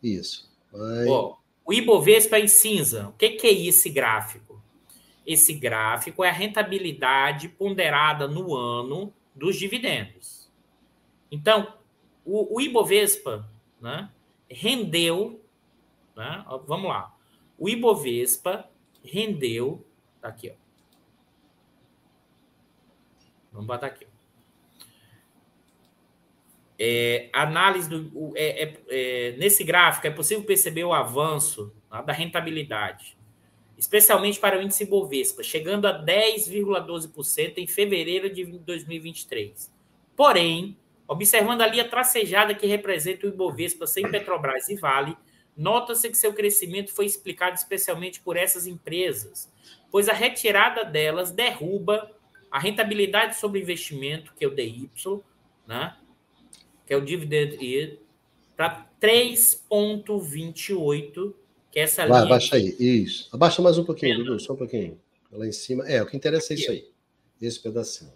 Isso. 0.03 0.50
Vai... 0.72 1.07
Ó, 1.07 1.36
o 1.64 1.72
Ibovespa 1.72 2.38
em 2.38 2.48
cinza. 2.48 3.09
O 3.09 3.12
que, 3.12 3.30
que 3.30 3.46
é 3.46 3.53
esse 3.53 3.90
gráfico? 3.90 4.62
Esse 5.26 5.53
gráfico 5.53 6.24
é 6.24 6.30
a 6.30 6.32
rentabilidade 6.32 7.48
ponderada 7.48 8.26
no 8.26 8.55
ano 8.55 9.12
dos 9.34 9.57
dividendos. 9.57 10.50
Então, 11.30 11.74
o, 12.24 12.57
o 12.57 12.61
Ibovespa 12.61 13.48
né, 13.80 14.11
rendeu, 14.50 15.40
né, 16.16 16.44
vamos 16.66 16.88
lá, 16.88 17.16
o 17.59 17.68
Ibovespa 17.68 18.68
rendeu, 19.05 19.86
tá 20.20 20.28
aqui, 20.28 20.50
ó. 20.50 20.62
Vamos 23.53 23.66
botar 23.66 23.88
aqui. 23.88 24.07
É, 26.78 27.28
análise 27.32 27.88
do. 27.88 28.32
É, 28.34 28.64
é, 28.64 28.80
é, 28.88 29.36
nesse 29.36 29.62
gráfico 29.62 30.07
é 30.07 30.11
possível 30.11 30.42
perceber 30.42 30.84
o 30.84 30.92
avanço 30.92 31.72
né, 31.90 32.03
da 32.03 32.12
rentabilidade, 32.12 33.16
especialmente 33.76 34.40
para 34.40 34.59
o 34.59 34.62
índice 34.62 34.86
Bovespa, 34.86 35.42
chegando 35.42 35.86
a 35.86 36.05
10,12% 36.05 37.59
em 37.59 37.66
fevereiro 37.66 38.32
de 38.32 38.44
2023. 38.44 39.70
Porém, 40.16 40.76
observando 41.07 41.61
a 41.62 41.66
linha 41.66 41.88
tracejada 41.88 42.55
que 42.55 42.66
representa 42.66 43.26
o 43.26 43.30
Ibovespa 43.30 43.86
sem 43.86 44.11
Petrobras 44.11 44.68
e 44.68 44.76
Vale, 44.76 45.16
nota-se 45.57 46.09
que 46.09 46.16
seu 46.16 46.32
crescimento 46.32 46.92
foi 46.92 47.07
explicado 47.07 47.57
especialmente 47.57 48.20
por 48.20 48.36
essas 48.36 48.66
empresas, 48.66 49.50
pois 49.90 50.09
a 50.09 50.12
retirada 50.12 50.84
delas 50.84 51.30
derruba 51.30 52.11
a 52.50 52.59
rentabilidade 52.59 53.38
sobre 53.38 53.61
investimento, 53.61 54.34
que 54.34 54.44
é 54.44 54.48
o 54.48 54.55
DY, 54.55 54.90
né? 55.66 55.96
que 56.86 56.92
é 56.92 56.96
o 56.96 57.00
dividend 57.00 57.57
yield, 57.64 57.98
para 58.57 58.86
3,28, 59.00 61.34
que 61.70 61.78
é 61.78 61.82
essa 61.82 62.07
Vai, 62.07 62.20
linha. 62.20 62.22
Abaixa 62.22 62.57
aí, 62.57 62.76
isso. 62.78 63.28
Abaixa 63.32 63.62
mais 63.62 63.78
um 63.78 63.84
pouquinho, 63.84 64.18
Dudu, 64.18 64.38
só 64.38 64.53
um 64.53 64.57
pouquinho. 64.57 65.00
Lá 65.30 65.46
em 65.46 65.53
cima. 65.53 65.88
É, 65.88 66.03
o 66.03 66.07
que 66.07 66.16
interessa 66.16 66.53
é 66.53 66.57
isso 66.57 66.70
aí, 66.70 66.86
esse 67.40 67.61
pedacinho. 67.61 68.12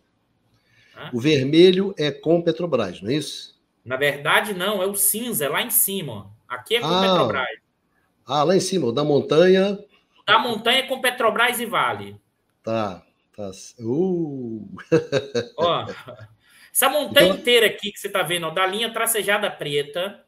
O 1.13 1.21
vermelho 1.21 1.95
é 1.99 2.11
com 2.11 2.43
Petrobras, 2.43 3.03
não 3.03 3.11
é 3.11 3.15
isso? 3.15 3.55
Na 3.85 3.97
verdade, 3.97 4.53
não, 4.53 4.83
é 4.83 4.87
o 4.87 4.95
cinza, 4.95 5.45
é 5.45 5.49
lá 5.49 5.63
em 5.63 5.71
cima. 5.71 6.35
Aqui 6.49 6.77
é 6.77 6.81
com 6.81 6.87
ah, 6.87 7.01
Petrobras. 7.01 7.59
Ah, 8.27 8.43
lá 8.43 8.57
em 8.57 8.61
cima, 8.61 8.87
o 8.87 8.93
da 8.93 9.05
montanha. 9.05 9.79
O 10.21 10.25
da 10.25 10.39
montanha 10.39 10.79
é 10.79 10.83
com 10.83 11.01
Petrobras 11.01 11.61
e 11.61 11.67
Vale. 11.67 12.21
Tá, 12.63 13.03
tá. 13.35 13.51
Uh. 13.81 14.69
Ó, 15.57 15.87
essa 16.73 16.89
montanha 16.89 17.29
então... 17.29 17.39
inteira 17.39 17.67
aqui 17.67 17.91
que 17.91 17.99
você 17.99 18.07
está 18.07 18.23
vendo, 18.23 18.47
ó, 18.47 18.51
da 18.51 18.67
linha 18.67 18.93
tracejada 18.93 19.51
preta. 19.51 20.23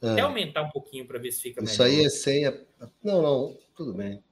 É. 0.00 0.10
Até 0.10 0.20
aumentar 0.20 0.62
um 0.62 0.70
pouquinho 0.70 1.04
para 1.04 1.18
ver 1.18 1.32
se 1.32 1.42
fica 1.42 1.64
Isso 1.64 1.82
melhor. 1.82 1.96
Isso 1.96 2.00
aí 2.00 2.06
é 2.06 2.08
sem. 2.08 2.46
A... 2.46 2.54
Não, 3.02 3.20
não, 3.20 3.58
tudo 3.74 3.92
bem. 3.94 4.22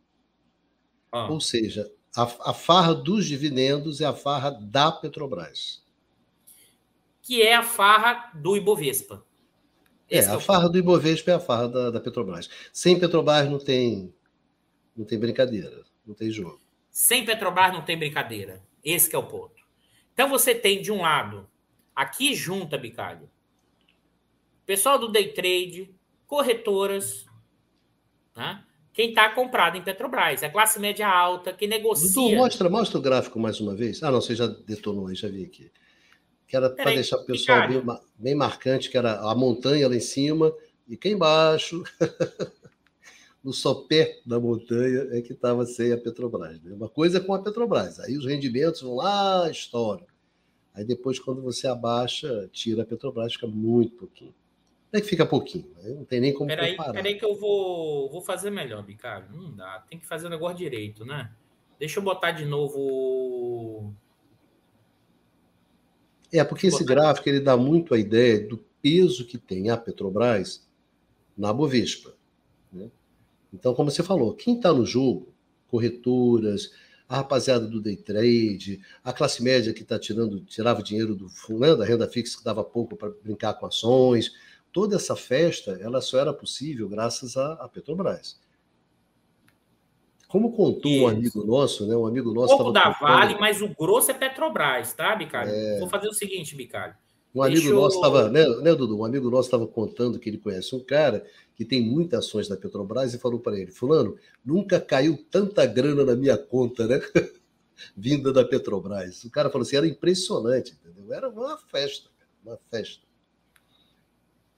Ó. 1.11 1.32
Ou 1.32 1.41
seja, 1.41 1.91
a, 2.16 2.51
a 2.51 2.55
farra 2.55 2.95
dos 2.95 3.26
dividendos 3.26 4.01
é 4.01 4.05
a 4.05 4.12
farra 4.12 4.51
da 4.51 4.93
Petrobras. 4.93 5.84
Que 7.20 7.43
é 7.43 7.57
a 7.57 7.64
farra 7.64 8.30
do 8.34 8.57
Ibovespa. 8.57 9.26
É, 10.11 10.19
Esse 10.19 10.29
é, 10.29 10.33
a 10.33 10.41
farra 10.41 10.69
do 10.69 10.79
Ibovespa 10.79 11.31
é 11.31 11.35
a 11.35 11.41
farra 11.41 11.69
da, 11.69 11.91
da 11.91 12.01
Petrobras. 12.01 12.49
Sem 12.73 12.99
Petrobras 12.99 13.51
não 13.51 13.59
tem, 13.59 14.13
não 14.97 15.05
tem 15.05 15.19
brincadeira, 15.19 15.83
não 16.07 16.15
tem 16.15 16.31
jogo. 16.31 16.61
Sem 16.91 17.25
Petrobras 17.25 17.73
não 17.73 17.83
tem 17.83 17.99
brincadeira. 17.99 18.63
Esse 18.85 19.15
é 19.15 19.19
o 19.19 19.27
ponto. 19.27 19.57
Então 20.13 20.29
você 20.29 20.55
tem, 20.55 20.81
de 20.81 20.93
um 20.93 21.03
lado, 21.03 21.49
aqui 21.95 22.35
junta, 22.35 22.79
Bicalho, 22.79 23.29
pessoal 24.65 24.99
do 24.99 25.09
day 25.09 25.33
trade, 25.33 25.95
corretoras, 26.27 27.27
né? 28.35 28.63
quem 28.97 29.11
está 29.11 29.29
comprado 29.29 29.77
em 29.77 29.83
Petrobras, 29.83 30.43
a 30.43 30.49
classe 30.49 30.81
média 30.81 31.07
alta, 31.07 31.53
que 31.53 31.67
negocia. 31.67 32.15
Doutor, 32.15 32.37
mostra, 32.37 32.71
mostra 32.71 32.99
o 32.99 33.03
gráfico 33.03 33.39
mais 33.39 33.61
uma 33.61 33.75
vez. 33.75 34.03
Ah, 34.03 34.11
não, 34.11 34.23
você 34.23 34.35
já 34.35 34.47
detonou 34.47 35.09
aí, 35.09 35.15
já 35.15 35.29
vi 35.29 35.45
aqui. 35.45 35.71
Que 36.47 36.57
era 36.57 36.70
para 36.70 36.92
deixar 36.92 37.16
o 37.16 37.24
pessoal 37.24 37.68
bem, 37.68 37.82
bem, 38.16 38.34
marcante, 38.34 38.88
que 38.90 38.97
era 38.97 39.18
a 39.20 39.34
montanha 39.34 39.88
lá 39.88 39.97
em 39.97 40.01
cima 40.01 40.55
e 40.88 40.97
quem 40.97 41.12
embaixo, 41.12 41.82
no 43.42 43.53
sopé 43.53 44.20
da 44.24 44.38
montanha, 44.38 45.09
é 45.11 45.20
que 45.20 45.32
estava 45.32 45.66
sem 45.66 45.92
a 45.92 45.99
Petrobras. 45.99 46.61
Né? 46.62 46.74
Uma 46.74 46.88
coisa 46.88 47.18
é 47.18 47.20
com 47.20 47.34
a 47.34 47.42
Petrobras, 47.42 47.99
aí 48.01 48.16
os 48.16 48.24
rendimentos 48.24 48.82
vão 48.82 48.94
lá, 48.94 49.51
estouram. 49.51 50.07
Aí 50.74 50.84
depois, 50.84 51.18
quando 51.18 51.42
você 51.42 51.66
abaixa, 51.66 52.49
tira 52.53 52.82
a 52.82 52.86
Petrobras, 52.86 53.32
fica 53.32 53.47
muito 53.47 53.97
pouquinho. 53.97 54.34
É 54.92 55.01
que 55.01 55.07
fica 55.09 55.26
pouquinho, 55.26 55.68
né? 55.82 55.90
não 55.90 56.05
tem 56.05 56.20
nem 56.20 56.32
como 56.32 56.49
peraí, 56.49 56.76
comparar. 56.76 56.92
Peraí 56.92 57.18
que 57.18 57.24
eu 57.24 57.34
vou, 57.34 58.09
vou 58.09 58.20
fazer 58.20 58.51
melhor, 58.51 58.82
Bicalho. 58.82 59.26
Não 59.32 59.53
dá, 59.55 59.84
tem 59.88 59.99
que 59.99 60.07
fazer 60.07 60.26
o 60.26 60.30
negócio 60.30 60.57
direito, 60.57 61.05
né? 61.05 61.32
Deixa 61.78 61.99
eu 61.99 62.03
botar 62.05 62.30
de 62.30 62.44
novo... 62.44 63.92
É, 66.33 66.43
porque 66.45 66.66
esse 66.66 66.85
gráfico 66.85 67.29
ele 67.29 67.41
dá 67.41 67.57
muito 67.57 67.95
a 67.95 67.99
ideia 67.99 68.47
do 68.47 68.59
peso 68.83 69.27
que 69.27 69.39
tem 69.39 69.70
a 69.70 69.77
Petrobras 69.77 70.66
na 71.37 71.53
Bovespa. 71.53 72.14
Né? 72.72 72.89
Então, 73.53 73.74
como 73.74 73.91
você 73.91 74.03
falou, 74.03 74.35
quem 74.35 74.57
está 74.57 74.72
no 74.72 74.85
jogo, 74.85 75.29
corretoras, 75.68 76.70
a 77.09 77.16
rapaziada 77.16 77.66
do 77.66 77.81
day 77.81 77.97
trade, 77.97 78.81
a 79.05 79.12
classe 79.12 79.43
média 79.43 79.72
que 79.72 79.83
está 79.83 79.99
tirando, 79.99 80.41
tirava 80.41 80.83
dinheiro 80.83 81.14
do 81.14 81.31
né, 81.51 81.74
da 81.74 81.85
renda 81.85 82.09
fixa 82.09 82.39
que 82.39 82.45
dava 82.45 82.64
pouco 82.64 82.97
para 82.97 83.12
brincar 83.22 83.55
com 83.55 83.66
ações, 83.66 84.33
toda 84.72 84.97
essa 84.97 85.14
festa 85.14 85.79
ela 85.81 86.01
só 86.01 86.18
era 86.18 86.33
possível 86.33 86.89
graças 86.89 87.37
à, 87.37 87.53
à 87.55 87.68
Petrobras. 87.68 88.39
Como 90.29 90.53
contou 90.53 90.91
Isso. 90.91 91.05
um 91.05 91.09
amigo 91.09 91.45
nosso, 91.45 91.87
né? 91.87 91.97
Um 91.97 92.07
amigo 92.07 92.33
nosso. 92.33 92.55
Um 92.55 92.57
pouco 92.57 92.72
da 92.72 92.93
contando... 92.93 93.09
Vale, 93.09 93.37
mas 93.39 93.62
o 93.62 93.68
grosso 93.68 94.11
é 94.11 94.14
Petrobras, 94.14 94.93
tá, 94.93 95.14
Bicalho? 95.14 95.51
É... 95.51 95.79
Vou 95.79 95.89
fazer 95.89 96.09
o 96.09 96.12
seguinte, 96.12 96.57
Bicalho. 96.57 96.95
Um 97.35 97.43
amigo 97.43 97.61
Deixa 97.61 97.74
nosso 97.74 97.97
estava, 97.97 98.31
né, 98.31 98.47
né, 98.62 98.74
Dudu? 98.74 98.99
Um 98.99 99.05
amigo 99.05 99.31
nosso 99.31 99.49
estava 99.49 99.66
contando 99.66 100.18
que 100.18 100.29
ele 100.29 100.39
conhece 100.39 100.74
um 100.74 100.81
cara 100.81 101.22
que 101.55 101.66
tem 101.66 101.83
muitas 101.83 102.24
ações 102.24 102.49
da 102.49 102.57
Petrobras 102.57 103.12
e 103.12 103.18
falou 103.18 103.39
para 103.39 103.59
ele: 103.61 103.70
Fulano, 103.70 104.16
nunca 104.45 104.81
caiu 104.81 105.22
tanta 105.31 105.66
grana 105.66 106.03
na 106.03 106.16
minha 106.16 106.39
conta, 106.39 106.87
né? 106.87 106.99
Vinda 107.95 108.33
da 108.33 108.43
Petrobras. 108.43 109.22
O 109.24 109.31
cara 109.31 109.51
falou 109.51 109.66
assim: 109.66 109.77
era 109.77 109.87
impressionante, 109.87 110.72
entendeu? 110.72 111.12
Era 111.12 111.29
uma 111.29 111.59
festa, 111.59 112.09
uma 112.43 112.59
festa. 112.70 113.05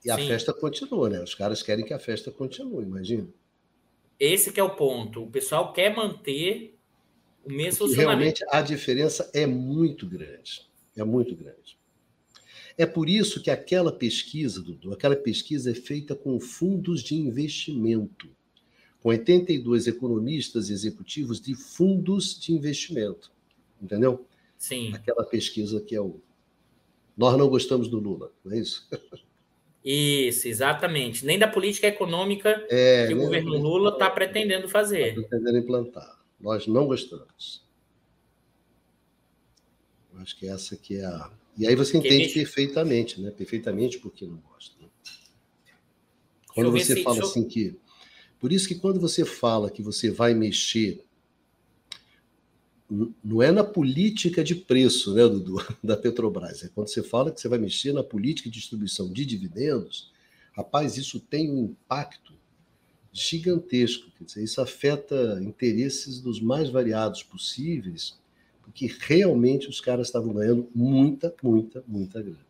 E 0.05 0.11
a 0.11 0.17
Sim. 0.17 0.29
festa 0.29 0.53
continua, 0.53 1.09
né? 1.09 1.21
Os 1.21 1.35
caras 1.35 1.63
querem 1.63 1.85
que 1.85 1.93
a 1.93 1.99
festa 1.99 2.31
continue, 2.31 2.85
imagina. 2.85 3.27
Esse 4.19 4.53
que 4.53 4.59
é 4.59 4.63
o 4.63 4.75
ponto. 4.75 5.23
O 5.23 5.31
pessoal 5.31 5.73
quer 5.73 5.95
manter 5.95 6.77
o 7.45 7.53
mesmo 7.53 7.87
Porque 7.87 8.01
Realmente 8.01 8.45
a 8.51 8.61
diferença 8.61 9.31
é 9.33 9.47
muito 9.47 10.07
grande. 10.07 10.67
É 10.97 11.05
muito 11.05 11.35
grande. 11.37 11.79
É 12.77 12.87
por 12.87 13.09
isso 13.09 13.43
que 13.43 13.51
aquela 13.51 13.93
pesquisa, 13.93 14.63
Dudu, 14.63 14.93
aquela 14.93 15.17
pesquisa 15.17 15.71
é 15.71 15.75
feita 15.75 16.15
com 16.15 16.39
fundos 16.39 17.03
de 17.03 17.17
investimento, 17.17 18.29
com 19.01 19.09
82 19.09 19.89
economistas 19.89 20.71
executivos 20.71 21.41
de 21.41 21.55
fundos 21.55 22.39
de 22.39 22.53
investimento. 22.53 23.33
Entendeu? 23.83 24.27
Sim. 24.57 24.93
Aquela 24.95 25.25
pesquisa 25.25 25.81
que 25.81 25.95
é 25.95 26.01
o. 26.01 26.21
Nós 27.17 27.37
não 27.37 27.49
gostamos 27.49 27.89
do 27.89 27.99
Lula, 27.99 28.33
não 28.45 28.53
é 28.53 28.59
isso? 28.59 28.89
Isso, 29.91 30.47
exatamente. 30.47 31.25
Nem 31.25 31.39
da 31.39 31.49
política 31.49 31.87
econômica 31.87 32.63
é, 32.69 33.07
que 33.07 33.15
o 33.15 33.17
governo 33.17 33.57
Lula 33.57 33.93
está 33.93 34.11
pretendendo 34.11 34.69
fazer. 34.69 35.17
Está 35.17 35.29
pretendendo 35.29 35.57
implantar. 35.57 36.21
Nós 36.39 36.67
não 36.67 36.87
gostamos. 36.87 37.67
Acho 40.17 40.39
que 40.39 40.47
essa 40.47 40.75
aqui 40.75 40.99
é 40.99 41.07
a. 41.07 41.31
E 41.57 41.67
aí 41.67 41.75
você 41.75 41.97
entende 41.97 42.19
deixa... 42.19 42.35
perfeitamente, 42.35 43.19
né? 43.19 43.31
Perfeitamente 43.31 43.99
porque 43.99 44.27
não 44.27 44.37
gosta. 44.37 44.75
Né? 44.79 44.89
Quando 46.49 46.71
você 46.71 46.97
se... 46.97 47.03
fala 47.03 47.21
assim 47.23 47.49
que. 47.49 47.81
Por 48.39 48.53
isso 48.53 48.69
que 48.69 48.75
quando 48.75 49.01
você 49.01 49.25
fala 49.25 49.71
que 49.71 49.81
você 49.81 50.11
vai 50.11 50.35
mexer 50.35 51.03
não 53.23 53.43
é 53.43 53.53
na 53.53 53.63
política 53.63 54.43
de 54.43 54.55
preço, 54.55 55.15
né, 55.15 55.23
Dudu, 55.23 55.57
da 55.85 55.97
Petrobras. 55.97 56.65
É 56.65 56.69
quando 56.69 56.89
você 56.89 57.03
fala 57.03 57.31
que 57.31 57.41
você 57.41 57.49
vai 57.49 57.59
mexer 57.59 57.93
na 57.93 58.03
política 58.03 58.49
de 58.49 58.59
distribuição 58.59 59.13
de 59.13 59.27
dividendos, 59.27 60.11
rapaz, 60.53 60.97
isso 60.97 61.21
tem 61.21 61.51
um 61.51 61.65
impacto 61.65 62.33
gigantesco. 63.13 64.11
Quer 64.17 64.25
dizer, 64.25 64.45
isso 64.45 64.61
afeta 64.61 65.39
interesses 65.43 66.21
dos 66.21 66.41
mais 66.41 66.71
variados 66.71 67.23
possíveis, 67.23 68.19
porque 68.63 68.91
realmente 69.01 69.69
os 69.69 69.81
caras 69.81 70.09
estavam 70.09 70.33
ganhando 70.33 70.69
muita, 70.75 71.35
muita, 71.43 71.85
muita 71.87 72.23
grana. 72.23 72.48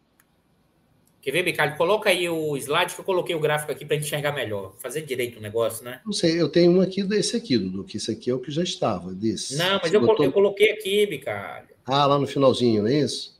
Quer 1.28 1.32
ver, 1.32 1.42
Bicalho? 1.42 1.76
Coloca 1.76 2.08
aí 2.08 2.26
o 2.26 2.56
slide 2.56 2.94
que 2.94 3.00
eu 3.02 3.04
coloquei 3.04 3.36
o 3.36 3.38
gráfico 3.38 3.70
aqui 3.70 3.84
para 3.84 3.96
enxergar 3.96 4.32
melhor. 4.32 4.74
Fazer 4.78 5.02
direito 5.02 5.38
o 5.38 5.42
negócio, 5.42 5.84
né? 5.84 6.00
Não 6.02 6.10
sei, 6.10 6.40
eu 6.40 6.48
tenho 6.48 6.72
um 6.72 6.80
aqui 6.80 7.02
desse 7.02 7.36
aqui, 7.36 7.58
Dudu, 7.58 7.84
que 7.84 7.98
esse 7.98 8.10
aqui 8.10 8.30
é 8.30 8.34
o 8.34 8.38
que 8.38 8.50
já 8.50 8.62
estava, 8.62 9.12
desse. 9.12 9.54
Não, 9.58 9.78
mas 9.82 9.92
eu, 9.92 10.00
botou... 10.00 10.24
eu, 10.24 10.32
coloquei 10.32 10.70
aqui, 10.70 11.04
Bicalho. 11.04 11.68
Ah, 11.84 12.06
lá 12.06 12.18
no 12.18 12.26
finalzinho, 12.26 12.82
não 12.82 12.88
é 12.88 13.00
isso? 13.00 13.38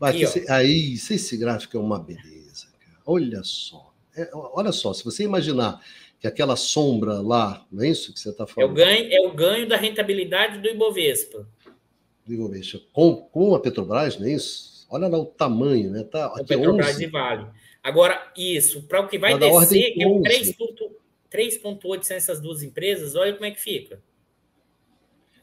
Aqui, 0.00 0.22
esse... 0.22 0.48
Aí, 0.48 0.92
esse 0.92 1.36
gráfico 1.36 1.76
é 1.76 1.80
uma 1.80 1.98
beleza, 1.98 2.68
cara. 2.78 3.00
Olha 3.04 3.42
só. 3.42 3.92
É, 4.16 4.30
olha 4.32 4.70
só, 4.70 4.92
se 4.92 5.04
você 5.04 5.24
imaginar 5.24 5.84
que 6.20 6.28
aquela 6.28 6.54
sombra 6.54 7.14
lá, 7.14 7.66
não 7.72 7.82
é 7.82 7.88
isso 7.88 8.14
que 8.14 8.20
você 8.20 8.28
está 8.28 8.46
falando? 8.46 8.70
É 8.70 8.72
o, 8.72 8.86
ganho, 8.86 9.12
é 9.12 9.20
o 9.26 9.34
ganho 9.34 9.68
da 9.68 9.76
rentabilidade 9.76 10.60
do 10.60 10.68
Ibovespa. 10.68 11.48
Do 12.24 12.32
Ibovespa. 12.32 12.78
Com, 12.92 13.16
com 13.16 13.56
a 13.56 13.58
Petrobras, 13.58 14.16
não 14.20 14.28
é 14.28 14.34
isso? 14.34 14.77
Olha 14.88 15.06
lá 15.06 15.18
o 15.18 15.26
tamanho, 15.26 15.90
né? 15.90 16.02
Tá, 16.04 16.26
aqui 16.26 16.40
é 16.40 16.56
Petrobras 16.56 16.96
11. 16.96 17.04
e 17.04 17.06
Vale. 17.06 17.46
Agora, 17.82 18.32
isso, 18.36 18.82
para 18.82 19.00
o 19.00 19.08
que 19.08 19.18
vai 19.18 19.38
descer, 19.38 19.94
que 19.94 20.02
é 20.02 20.06
o 20.06 20.20
3,8 20.20 22.02
sem 22.02 22.16
essas 22.16 22.40
duas 22.40 22.62
empresas, 22.62 23.14
olha 23.14 23.32
como 23.34 23.44
é 23.44 23.50
que 23.50 23.60
fica. 23.60 24.02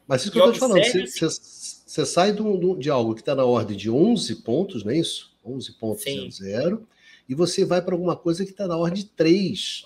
Mas 0.08 0.22
isso 0.22 0.32
que 0.32 0.40
eu 0.40 0.52
estou 0.52 0.54
te 0.54 0.60
falando, 0.60 0.84
você, 1.08 2.06
sai 2.06 2.32
do, 2.32 2.76
de 2.76 2.90
algo 2.90 3.16
que 3.16 3.22
está 3.22 3.34
na 3.34 3.46
ordem 3.46 3.76
de 3.76 3.90
11 3.90 4.44
pontos, 4.44 4.84
não 4.84 4.92
é 4.92 4.98
isso? 4.98 5.36
11,00, 5.46 6.86
e 7.28 7.36
você 7.36 7.66
vai 7.66 7.82
para 7.82 7.94
alguma 7.94 8.16
coisa 8.16 8.44
que 8.44 8.52
está 8.52 8.68
na 8.68 8.78
ordem 8.78 9.04
de 9.04 9.10
3. 9.10 9.86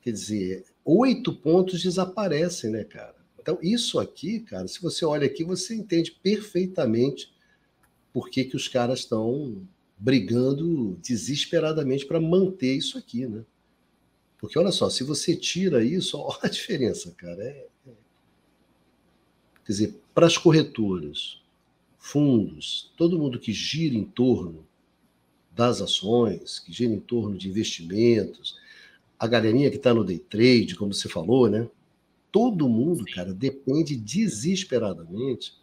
Quer 0.00 0.12
dizer, 0.12 0.64
oito 0.84 1.34
pontos 1.34 1.82
desaparecem, 1.82 2.70
né, 2.70 2.84
cara? 2.84 3.16
Então, 3.38 3.58
isso 3.62 3.98
aqui, 3.98 4.40
cara, 4.40 4.68
se 4.68 4.80
você 4.80 5.04
olha 5.04 5.26
aqui, 5.26 5.44
você 5.44 5.74
entende 5.74 6.12
perfeitamente 6.22 7.32
por 8.12 8.30
que, 8.30 8.44
que 8.44 8.56
os 8.56 8.68
caras 8.68 9.00
estão 9.00 9.66
brigando 9.98 10.96
desesperadamente 11.02 12.06
para 12.06 12.20
manter 12.20 12.74
isso 12.74 12.96
aqui, 12.96 13.26
né? 13.26 13.44
Porque 14.38 14.58
olha 14.58 14.70
só, 14.70 14.88
se 14.88 15.02
você 15.02 15.34
tira 15.34 15.82
isso, 15.84 16.16
olha 16.22 16.38
a 16.44 16.48
diferença, 16.48 17.12
cara. 17.16 17.42
É, 17.42 17.66
é... 17.86 17.90
Quer 19.64 19.72
dizer, 19.72 20.00
para 20.14 20.26
as 20.26 20.38
corretoras, 20.38 21.42
fundos, 21.98 22.92
todo 22.96 23.18
mundo 23.18 23.38
que 23.38 23.52
gira 23.52 23.94
em 23.94 24.04
torno 24.04 24.66
das 25.54 25.82
ações, 25.82 26.60
que 26.60 26.72
gira 26.72 26.92
em 26.92 27.00
torno 27.00 27.36
de 27.36 27.48
investimentos, 27.48 28.56
a 29.18 29.26
galerinha 29.26 29.70
que 29.70 29.76
está 29.76 29.92
no 29.92 30.04
day 30.04 30.18
trade, 30.18 30.76
como 30.76 30.94
você 30.94 31.08
falou, 31.08 31.50
né? 31.50 31.68
Todo 32.30 32.68
mundo, 32.68 33.04
cara, 33.04 33.34
depende 33.34 33.96
desesperadamente 33.96 35.54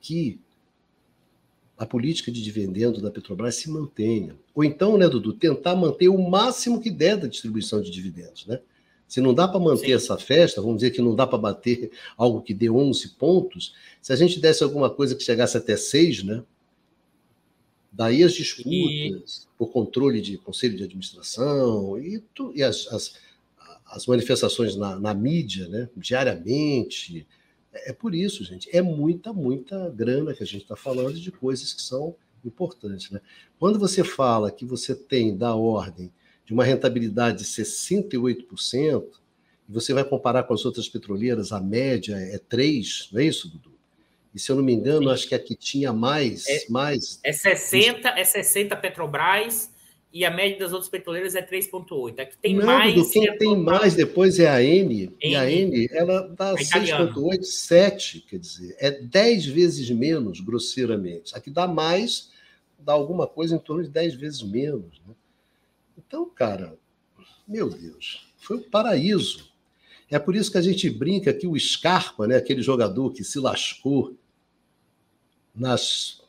que 0.00 0.40
a 1.82 1.86
política 1.86 2.30
de 2.30 2.40
dividendo 2.40 3.02
da 3.02 3.10
Petrobras 3.10 3.56
se 3.56 3.68
mantenha. 3.68 4.36
Ou 4.54 4.62
então, 4.62 4.96
né, 4.96 5.08
Dudu, 5.08 5.32
tentar 5.32 5.74
manter 5.74 6.08
o 6.08 6.30
máximo 6.30 6.80
que 6.80 6.88
der 6.88 7.16
da 7.16 7.26
distribuição 7.26 7.82
de 7.82 7.90
dividendos, 7.90 8.46
né? 8.46 8.60
Se 9.08 9.20
não 9.20 9.34
dá 9.34 9.48
para 9.48 9.58
manter 9.58 9.86
Sim. 9.86 9.92
essa 9.94 10.16
festa, 10.16 10.62
vamos 10.62 10.76
dizer 10.76 10.92
que 10.92 11.02
não 11.02 11.16
dá 11.16 11.26
para 11.26 11.38
bater 11.38 11.90
algo 12.16 12.40
que 12.40 12.54
dê 12.54 12.70
11 12.70 13.08
pontos, 13.16 13.74
se 14.00 14.12
a 14.12 14.16
gente 14.16 14.38
desse 14.38 14.62
alguma 14.62 14.88
coisa 14.88 15.16
que 15.16 15.24
chegasse 15.24 15.56
até 15.56 15.76
6, 15.76 16.22
né? 16.22 16.44
Daí 17.90 18.22
as 18.22 18.32
disputas 18.32 18.72
e... 18.72 19.58
por 19.58 19.72
controle 19.72 20.20
de 20.20 20.38
conselho 20.38 20.76
de 20.76 20.84
administração 20.84 21.98
e, 21.98 22.20
tu, 22.32 22.52
e 22.54 22.62
as, 22.62 22.86
as, 22.92 23.14
as, 23.86 24.06
manifestações 24.06 24.76
na, 24.76 25.00
na 25.00 25.12
mídia, 25.12 25.66
né? 25.66 25.88
diariamente, 25.96 27.26
é, 27.72 27.90
é 27.90 27.92
por 27.92 28.14
isso, 28.14 28.44
gente. 28.44 28.68
É 28.74 28.82
muita, 28.82 29.32
muita 29.32 29.90
grana 29.90 30.34
que 30.34 30.42
a 30.42 30.46
gente 30.46 30.62
está 30.62 30.76
falando 30.76 31.14
de 31.14 31.32
coisas 31.32 31.72
que 31.72 31.82
são 31.82 32.14
importantes. 32.44 33.10
Né? 33.10 33.20
Quando 33.58 33.78
você 33.78 34.04
fala 34.04 34.50
que 34.50 34.64
você 34.64 34.94
tem 34.94 35.36
da 35.36 35.54
ordem 35.54 36.12
de 36.44 36.52
uma 36.52 36.64
rentabilidade 36.64 37.38
de 37.38 37.44
68%, 37.44 39.04
e 39.68 39.72
você 39.72 39.94
vai 39.94 40.04
comparar 40.04 40.42
com 40.42 40.54
as 40.54 40.64
outras 40.64 40.88
petroleiras, 40.88 41.52
a 41.52 41.60
média 41.60 42.16
é 42.16 42.38
3%, 42.38 43.12
não 43.12 43.20
é 43.20 43.24
isso, 43.24 43.48
Dudu? 43.48 43.72
E 44.34 44.40
se 44.40 44.50
eu 44.50 44.56
não 44.56 44.62
me 44.62 44.72
engano, 44.72 45.08
Sim. 45.08 45.10
acho 45.10 45.28
que 45.28 45.34
a 45.34 45.38
que 45.38 45.54
tinha 45.54 45.92
mais. 45.92 46.46
É, 46.48 46.64
mais... 46.70 47.20
é 47.22 47.32
60, 47.32 48.08
é 48.08 48.24
60 48.24 48.74
Petrobras 48.76 49.70
e 50.12 50.24
a 50.24 50.30
média 50.30 50.58
das 50.58 50.72
outras 50.72 50.90
petroleiras 50.90 51.34
é 51.34 51.42
3,8. 51.42 52.20
Aqui 52.20 52.36
tem 52.36 52.56
Não, 52.56 52.66
mais. 52.66 52.94
Do 52.94 53.10
quem 53.10 53.38
tem 53.38 53.56
mais 53.56 53.94
depois 53.94 54.38
é 54.38 54.48
a 54.48 54.62
N, 54.62 55.04
N. 55.04 55.16
E 55.22 55.34
a 55.34 55.50
N, 55.50 55.88
ela 55.90 56.28
dá 56.28 56.54
6,8, 56.54 57.42
7, 57.42 58.20
quer 58.20 58.38
dizer, 58.38 58.76
é 58.78 58.90
10 58.90 59.46
vezes 59.46 59.90
menos, 59.90 60.40
grosseiramente. 60.40 61.34
Aqui 61.34 61.50
dá 61.50 61.66
mais, 61.66 62.30
dá 62.78 62.92
alguma 62.92 63.26
coisa 63.26 63.56
em 63.56 63.58
torno 63.58 63.82
de 63.82 63.88
10 63.88 64.14
vezes 64.14 64.42
menos. 64.42 65.00
Né? 65.06 65.14
Então, 65.96 66.28
cara, 66.28 66.78
meu 67.48 67.70
Deus, 67.70 68.30
foi 68.36 68.58
um 68.58 68.62
paraíso. 68.62 69.50
É 70.10 70.18
por 70.18 70.36
isso 70.36 70.52
que 70.52 70.58
a 70.58 70.62
gente 70.62 70.90
brinca 70.90 71.32
que 71.32 71.46
o 71.46 71.58
Scarpa, 71.58 72.26
né, 72.26 72.36
aquele 72.36 72.60
jogador 72.60 73.12
que 73.14 73.24
se 73.24 73.38
lascou 73.38 74.14
nas 75.54 76.21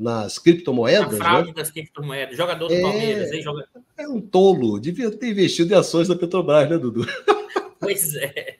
nas 0.00 0.38
criptomoedas. 0.38 1.14
A 1.14 1.16
fraude 1.16 1.48
né? 1.48 1.54
das 1.54 1.70
criptomoedas, 1.70 2.36
jogador 2.36 2.68
do 2.68 2.74
é, 2.74 2.80
Palmeiras, 2.80 3.32
hein? 3.32 3.42
Joga... 3.42 3.68
É 3.98 4.08
um 4.08 4.20
tolo, 4.20 4.80
devia 4.80 5.10
ter 5.10 5.28
investido 5.28 5.74
em 5.74 5.76
ações 5.76 6.08
da 6.08 6.16
Petrobras, 6.16 6.68
né, 6.68 6.78
Dudu? 6.78 7.06
Pois 7.82 8.14
é. 8.14 8.58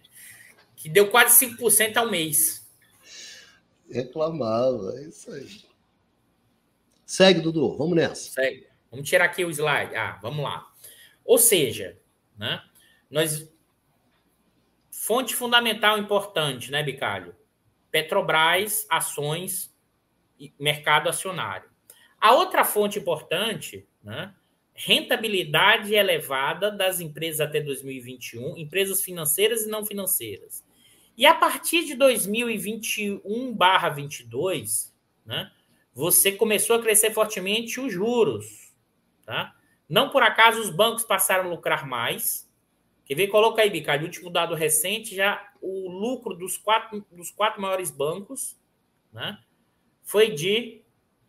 Que 0.76 0.88
deu 0.88 1.10
quase 1.10 1.46
5% 1.46 1.98
ao 1.98 2.10
mês. 2.10 2.66
Reclamava, 3.90 4.94
é 4.96 5.08
isso 5.08 5.30
aí. 5.30 5.46
Segue, 7.04 7.40
Dudu, 7.40 7.76
vamos 7.76 7.94
nessa. 7.94 8.30
Segue. 8.30 8.66
Vamos 8.90 9.06
tirar 9.06 9.26
aqui 9.26 9.44
o 9.44 9.50
slide. 9.50 9.94
Ah, 9.94 10.18
vamos 10.22 10.42
lá. 10.42 10.66
Ou 11.22 11.36
seja, 11.36 11.98
né, 12.38 12.62
nós. 13.10 13.46
Fonte 14.90 15.34
fundamental 15.34 15.98
importante, 15.98 16.70
né, 16.70 16.82
Bicalho? 16.82 17.36
Petrobras, 17.90 18.86
ações 18.88 19.69
mercado 20.58 21.08
acionário. 21.08 21.70
A 22.20 22.32
outra 22.32 22.64
fonte 22.64 22.98
importante, 22.98 23.86
né, 24.02 24.34
rentabilidade 24.74 25.94
elevada 25.94 26.70
das 26.70 27.00
empresas 27.00 27.40
até 27.40 27.60
2021, 27.60 28.56
empresas 28.56 29.02
financeiras 29.02 29.64
e 29.64 29.68
não 29.68 29.84
financeiras. 29.84 30.64
E 31.16 31.26
a 31.26 31.34
partir 31.34 31.84
de 31.84 31.96
2021/22, 31.96 34.94
né, 35.24 35.50
você 35.92 36.30
começou 36.32 36.76
a 36.76 36.82
crescer 36.82 37.12
fortemente 37.12 37.80
os 37.80 37.92
juros, 37.92 38.72
tá? 39.24 39.54
Não 39.88 40.08
por 40.08 40.22
acaso 40.22 40.60
os 40.60 40.70
bancos 40.70 41.02
passaram 41.04 41.44
a 41.44 41.48
lucrar 41.48 41.86
mais. 41.86 42.48
Quer 43.04 43.16
ver? 43.16 43.26
Coloca 43.26 43.60
aí, 43.60 43.68
Bicalho, 43.68 44.04
último 44.04 44.30
dado 44.30 44.54
recente, 44.54 45.16
já 45.16 45.52
o 45.60 45.90
lucro 45.90 46.34
dos 46.34 46.56
quatro, 46.56 47.04
dos 47.10 47.30
quatro 47.30 47.60
maiores 47.60 47.90
bancos, 47.90 48.56
né? 49.12 49.38
Foi 50.10 50.30
de 50.32 50.82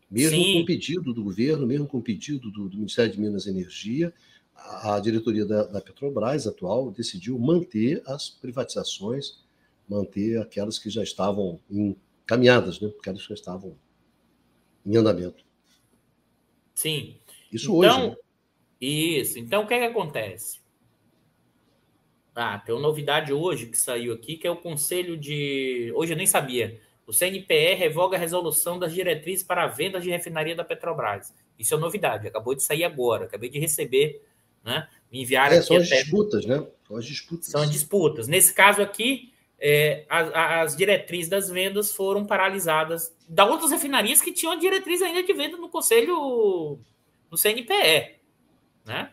Mesmo 0.09 0.37
Sim. 0.37 0.59
com 0.61 0.65
pedido 0.65 1.13
do 1.13 1.21
governo, 1.21 1.67
mesmo 1.67 1.85
com 1.85 1.99
pedido 1.99 2.49
do, 2.49 2.69
do 2.69 2.77
Ministério 2.77 3.11
de 3.11 3.19
Minas 3.19 3.45
e 3.45 3.49
Energia, 3.49 4.13
a, 4.55 4.95
a 4.95 4.99
diretoria 5.01 5.45
da, 5.45 5.63
da, 5.65 5.81
Petrobras 5.81 6.47
atual 6.47 6.91
decidiu 6.91 7.37
manter 7.37 8.01
as 8.05 8.29
privatizações, 8.29 9.43
manter 9.85 10.39
aquelas 10.39 10.79
que 10.79 10.89
já 10.89 11.03
estavam 11.03 11.59
encaminhadas, 11.69 12.79
né? 12.79 12.89
Aquelas 12.97 13.21
que 13.23 13.27
já 13.27 13.35
estavam 13.35 13.75
em 14.87 14.95
andamento. 14.97 15.43
Sim. 16.73 17.17
Isso 17.51 17.65
então, 17.77 17.99
hoje. 17.99 18.09
Né? 18.09 18.15
Isso. 18.79 19.39
Então, 19.39 19.63
o 19.63 19.67
que, 19.67 19.73
é 19.73 19.79
que 19.79 19.85
acontece? 19.85 20.59
Ah, 22.33 22.59
tem 22.59 22.73
uma 22.73 22.81
novidade 22.81 23.33
hoje 23.33 23.65
que 23.67 23.77
saiu 23.77 24.13
aqui, 24.13 24.37
que 24.37 24.47
é 24.47 24.51
o 24.51 24.55
Conselho 24.55 25.17
de. 25.17 25.91
Hoje 25.95 26.13
eu 26.13 26.17
nem 26.17 26.27
sabia. 26.27 26.79
O 27.05 27.13
CNPE 27.13 27.73
revoga 27.75 28.15
a 28.15 28.19
resolução 28.19 28.77
das 28.77 28.93
diretrizes 28.93 29.43
para 29.43 29.63
a 29.63 29.67
venda 29.67 29.99
de 29.99 30.09
refinaria 30.09 30.55
da 30.55 30.63
Petrobras. 30.63 31.33
Isso 31.57 31.73
é 31.73 31.77
novidade, 31.77 32.27
acabou 32.27 32.53
de 32.53 32.61
sair 32.61 32.83
agora, 32.83 33.25
acabei 33.25 33.49
de 33.49 33.59
receber. 33.59 34.23
Né? 34.63 34.87
enviaram 35.11 35.55
é, 35.55 35.61
são 35.61 35.77
as 35.77 35.87
até... 35.87 36.01
disputas, 36.01 36.45
né? 36.45 36.67
São 36.85 36.97
as 36.97 37.05
disputas. 37.05 37.47
São 37.47 37.61
as 37.61 37.71
disputas. 37.71 38.27
Nesse 38.27 38.53
caso 38.53 38.81
aqui, 38.81 39.33
é, 39.59 40.05
as, 40.07 40.31
as, 40.33 40.75
diretrizes 40.75 41.29
das 41.29 41.49
vendas 41.49 41.91
foram 41.91 42.25
paralisadas 42.25 43.15
da 43.27 43.45
outras 43.45 43.71
refinarias 43.71 44.21
que 44.21 44.31
tinham 44.31 44.53
a 44.53 44.57
diretriz 44.57 45.01
ainda 45.01 45.23
de 45.23 45.33
venda 45.33 45.57
no 45.57 45.69
Conselho, 45.69 46.79
no 47.29 47.37
CNPE, 47.37 48.17
né? 48.85 49.11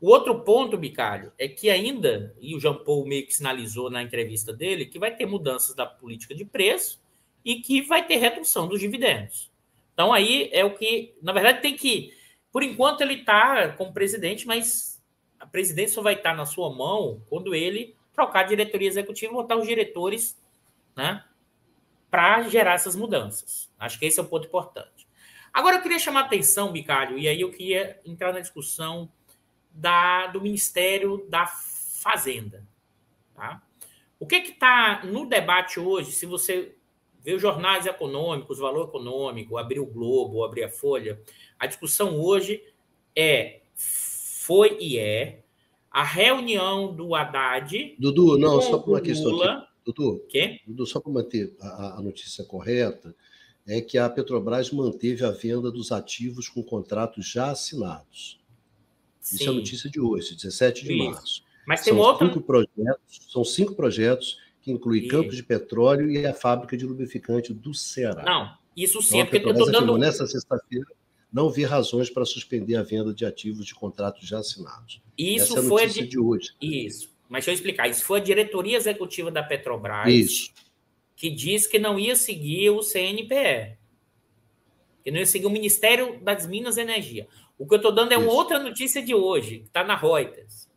O 0.00 0.10
outro 0.10 0.42
ponto, 0.42 0.76
Bicalho, 0.76 1.32
é 1.36 1.48
que 1.48 1.68
ainda, 1.68 2.32
e 2.40 2.54
o 2.54 2.60
Jean 2.60 2.74
Paul 2.74 3.04
meio 3.04 3.26
que 3.26 3.34
sinalizou 3.34 3.90
na 3.90 4.00
entrevista 4.00 4.52
dele, 4.52 4.86
que 4.86 4.98
vai 4.98 5.14
ter 5.14 5.26
mudanças 5.26 5.74
da 5.74 5.84
política 5.84 6.36
de 6.36 6.44
preço 6.44 7.02
e 7.44 7.56
que 7.56 7.82
vai 7.82 8.06
ter 8.06 8.16
redução 8.16 8.68
dos 8.68 8.78
dividendos. 8.78 9.50
Então 9.92 10.12
aí 10.12 10.48
é 10.52 10.64
o 10.64 10.76
que, 10.76 11.16
na 11.20 11.32
verdade, 11.32 11.60
tem 11.60 11.74
que. 11.74 12.14
Por 12.52 12.62
enquanto 12.62 13.00
ele 13.00 13.14
está 13.14 13.70
como 13.72 13.92
presidente, 13.92 14.46
mas 14.46 15.02
a 15.40 15.46
presidência 15.46 15.96
só 15.96 16.02
vai 16.02 16.14
estar 16.14 16.34
na 16.34 16.46
sua 16.46 16.72
mão 16.72 17.20
quando 17.28 17.52
ele 17.52 17.96
trocar 18.18 18.40
a 18.40 18.48
diretoria 18.48 18.88
executiva 18.88 19.32
e 19.32 19.36
botar 19.36 19.56
os 19.56 19.66
diretores 19.66 20.36
né, 20.96 21.24
para 22.10 22.42
gerar 22.48 22.74
essas 22.74 22.96
mudanças. 22.96 23.70
Acho 23.78 23.96
que 23.96 24.06
esse 24.06 24.18
é 24.18 24.22
o 24.22 24.26
ponto 24.26 24.48
importante. 24.48 25.06
Agora 25.52 25.76
eu 25.76 25.82
queria 25.82 26.00
chamar 26.00 26.22
a 26.22 26.24
atenção, 26.24 26.72
Bicalho, 26.72 27.16
e 27.16 27.28
aí 27.28 27.40
eu 27.40 27.50
queria 27.52 28.00
entrar 28.04 28.32
na 28.32 28.40
discussão 28.40 29.08
da, 29.70 30.26
do 30.26 30.40
Ministério 30.40 31.24
da 31.28 31.46
Fazenda. 31.46 32.66
Tá? 33.36 33.62
O 34.18 34.26
que 34.26 34.36
está 34.36 35.04
no 35.04 35.24
debate 35.24 35.78
hoje, 35.78 36.10
se 36.10 36.26
você 36.26 36.74
vê 37.22 37.34
os 37.34 37.42
jornais 37.42 37.86
econômicos, 37.86 38.58
Valor 38.58 38.88
Econômico, 38.88 39.56
abrir 39.56 39.78
o 39.78 39.86
Globo, 39.86 40.42
abrir 40.42 40.64
a 40.64 40.68
Folha, 40.68 41.22
a 41.56 41.68
discussão 41.68 42.18
hoje 42.18 42.64
é, 43.14 43.60
foi 43.76 44.76
e 44.80 44.98
é, 44.98 45.44
a 45.90 46.04
reunião 46.04 46.94
do 46.94 47.14
Haddad. 47.14 47.96
Dudu, 47.98 48.38
não, 48.38 48.60
só 48.60 48.78
para 48.78 48.90
uma 48.90 49.00
questão 49.00 49.30
Lula, 49.30 49.52
aqui. 49.52 49.68
Dudu, 49.84 50.26
quê? 50.28 50.60
Dudu 50.66 50.86
só 50.86 51.00
para 51.00 51.12
manter 51.12 51.56
a, 51.60 51.98
a 51.98 52.02
notícia 52.02 52.44
correta, 52.44 53.14
é 53.66 53.80
que 53.80 53.98
a 53.98 54.08
Petrobras 54.08 54.70
manteve 54.70 55.24
a 55.24 55.30
venda 55.30 55.70
dos 55.70 55.92
ativos 55.92 56.48
com 56.48 56.62
contratos 56.62 57.30
já 57.30 57.50
assinados. 57.50 58.38
Isso 59.22 59.44
é 59.44 59.48
a 59.48 59.52
notícia 59.52 59.90
de 59.90 60.00
hoje, 60.00 60.34
17 60.34 60.84
de 60.84 60.92
Isso. 60.94 61.10
março. 61.10 61.42
Mas 61.66 61.82
tem 61.82 61.92
são 61.92 62.02
outro... 62.02 62.26
cinco 62.26 62.40
projetos, 62.40 63.20
São 63.30 63.44
cinco 63.44 63.74
projetos 63.74 64.38
que 64.62 64.72
incluem 64.72 65.02
Isso. 65.02 65.10
campos 65.10 65.36
de 65.36 65.42
petróleo 65.42 66.10
e 66.10 66.26
a 66.26 66.32
fábrica 66.32 66.76
de 66.76 66.86
lubrificante 66.86 67.52
do 67.52 67.74
Ceará. 67.74 68.22
Não, 68.24 68.56
isso 68.74 69.02
sim, 69.02 69.18
então, 69.18 69.20
é 69.20 69.24
porque 69.26 69.46
eu 69.46 69.52
estou 69.52 69.70
dando... 69.70 69.98
Nessa 69.98 70.26
sexta-feira, 70.26 70.86
não 71.32 71.50
vi 71.50 71.64
razões 71.64 72.08
para 72.08 72.24
suspender 72.24 72.76
a 72.76 72.82
venda 72.82 73.12
de 73.12 73.24
ativos 73.24 73.66
de 73.66 73.74
contratos 73.74 74.26
já 74.26 74.38
assinados. 74.38 75.00
Isso 75.16 75.52
Essa 75.52 75.58
é 75.58 75.60
a 75.60 75.68
foi 75.68 75.86
de... 75.86 76.06
de 76.06 76.18
hoje. 76.18 76.52
Isso. 76.60 77.10
Mas 77.28 77.44
deixa 77.44 77.50
eu 77.50 77.54
explicar. 77.54 77.88
Isso 77.88 78.04
foi 78.04 78.20
a 78.20 78.22
diretoria 78.22 78.76
executiva 78.76 79.30
da 79.30 79.42
Petrobras 79.42 80.12
Isso. 80.12 80.52
que 81.14 81.28
disse 81.28 81.68
que 81.68 81.78
não 81.78 81.98
ia 81.98 82.16
seguir 82.16 82.70
o 82.70 82.82
CNPE. 82.82 83.76
Que 85.04 85.10
não 85.10 85.18
ia 85.18 85.26
seguir 85.26 85.46
o 85.46 85.50
Ministério 85.50 86.18
das 86.22 86.46
Minas 86.46 86.78
e 86.78 86.80
Energia. 86.80 87.28
O 87.58 87.66
que 87.66 87.74
eu 87.74 87.78
estou 87.78 87.92
dando 87.92 88.12
é 88.12 88.18
uma 88.18 88.32
outra 88.32 88.58
notícia 88.58 89.02
de 89.02 89.14
hoje, 89.14 89.58
que 89.58 89.66
está 89.66 89.84
na 89.84 89.96
Reuters. 89.96 90.68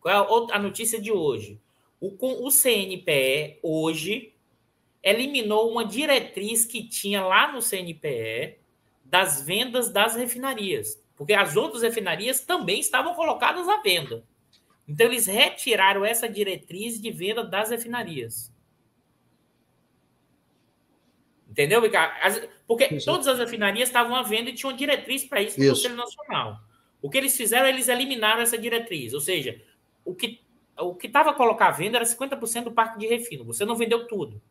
Qual 0.00 0.48
é 0.50 0.54
a 0.54 0.58
notícia 0.58 1.00
de 1.00 1.10
hoje? 1.10 1.58
O, 1.98 2.14
o 2.46 2.50
CNPE, 2.50 3.60
hoje, 3.62 4.34
eliminou 5.02 5.70
uma 5.70 5.84
diretriz 5.84 6.66
que 6.66 6.86
tinha 6.86 7.24
lá 7.24 7.52
no 7.52 7.62
CNPE 7.62 8.58
das 9.14 9.40
vendas 9.42 9.90
das 9.90 10.16
refinarias. 10.16 11.00
Porque 11.14 11.34
as 11.34 11.56
outras 11.56 11.82
refinarias 11.82 12.40
também 12.40 12.80
estavam 12.80 13.14
colocadas 13.14 13.68
à 13.68 13.76
venda. 13.80 14.24
Então, 14.88 15.06
eles 15.06 15.26
retiraram 15.26 16.04
essa 16.04 16.28
diretriz 16.28 17.00
de 17.00 17.12
venda 17.12 17.44
das 17.44 17.70
refinarias. 17.70 18.52
Entendeu, 21.48 21.80
Ricardo? 21.80 22.48
Porque 22.66 22.92
isso. 22.92 23.06
todas 23.06 23.28
as 23.28 23.38
refinarias 23.38 23.88
estavam 23.88 24.16
à 24.16 24.22
venda 24.22 24.50
e 24.50 24.52
tinham 24.52 24.74
diretriz 24.74 25.22
para 25.22 25.40
isso 25.40 25.60
no 25.60 25.68
Conselho 25.68 25.94
Nacional. 25.94 26.58
O 27.00 27.08
que 27.08 27.16
eles 27.16 27.36
fizeram, 27.36 27.68
eles 27.68 27.86
eliminaram 27.86 28.42
essa 28.42 28.58
diretriz. 28.58 29.14
Ou 29.14 29.20
seja, 29.20 29.62
o 30.04 30.12
que 30.12 30.42
o 30.76 30.92
que 30.92 31.06
estava 31.06 31.32
colocar 31.32 31.68
à 31.68 31.70
venda 31.70 31.98
era 31.98 32.04
50% 32.04 32.64
do 32.64 32.72
parque 32.72 32.98
de 32.98 33.06
refino. 33.06 33.44
Você 33.44 33.64
não 33.64 33.76
vendeu 33.76 34.08
tudo. 34.08 34.42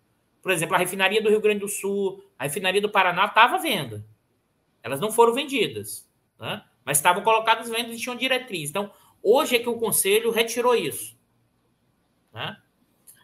Por 0.41 0.53
exemplo, 0.53 0.73
a 0.73 0.77
refinaria 0.77 1.21
do 1.21 1.29
Rio 1.29 1.41
Grande 1.41 1.59
do 1.59 1.67
Sul, 1.67 2.23
a 2.39 2.45
refinaria 2.45 2.79
do 2.79 2.89
Paraná 2.89 3.25
estava 3.25 3.55
à 3.55 3.59
venda. 3.59 4.05
Elas 4.83 4.99
não 4.99 5.11
foram 5.11 5.33
vendidas, 5.33 6.07
né? 6.39 6.63
mas 6.85 6.97
estavam 6.97 7.23
colocadas 7.23 7.71
à 7.71 7.73
venda 7.73 7.93
e 7.93 7.97
tinham 7.97 8.15
diretriz. 8.15 8.69
Então, 8.69 8.91
hoje 9.23 9.55
é 9.55 9.59
que 9.59 9.69
o 9.69 9.79
Conselho 9.79 10.29
retirou 10.29 10.75
isso. 10.75 11.17
Né? 12.31 12.57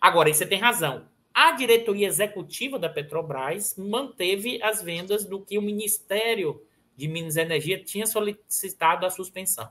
Agora, 0.02 0.34
você 0.34 0.46
tem 0.46 0.58
razão 0.58 1.06
a 1.40 1.54
diretoria 1.54 2.06
executiva 2.06 2.78
da 2.78 2.90
Petrobras 2.90 3.74
manteve 3.78 4.62
as 4.62 4.82
vendas 4.82 5.24
do 5.24 5.40
que 5.40 5.58
o 5.58 5.62
Ministério 5.62 6.62
de 6.98 7.08
Minas 7.08 7.38
e 7.38 7.40
Energia 7.40 7.82
tinha 7.82 8.06
solicitado 8.06 9.06
a 9.06 9.10
suspensão. 9.10 9.70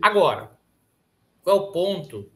Agora, 0.00 0.56
qual 1.42 1.56
é 1.56 1.60
o 1.60 1.72
ponto 1.72 2.30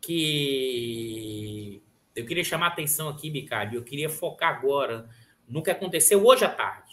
que 0.00 1.82
eu 2.16 2.24
queria 2.24 2.42
chamar 2.42 2.66
a 2.66 2.70
atenção 2.70 3.06
aqui, 3.08 3.28
Bicário? 3.28 3.78
Eu 3.78 3.84
queria 3.84 4.08
focar 4.08 4.56
agora 4.56 5.06
no 5.46 5.62
que 5.62 5.70
aconteceu 5.70 6.24
hoje 6.24 6.42
à 6.46 6.50
tarde. 6.50 6.83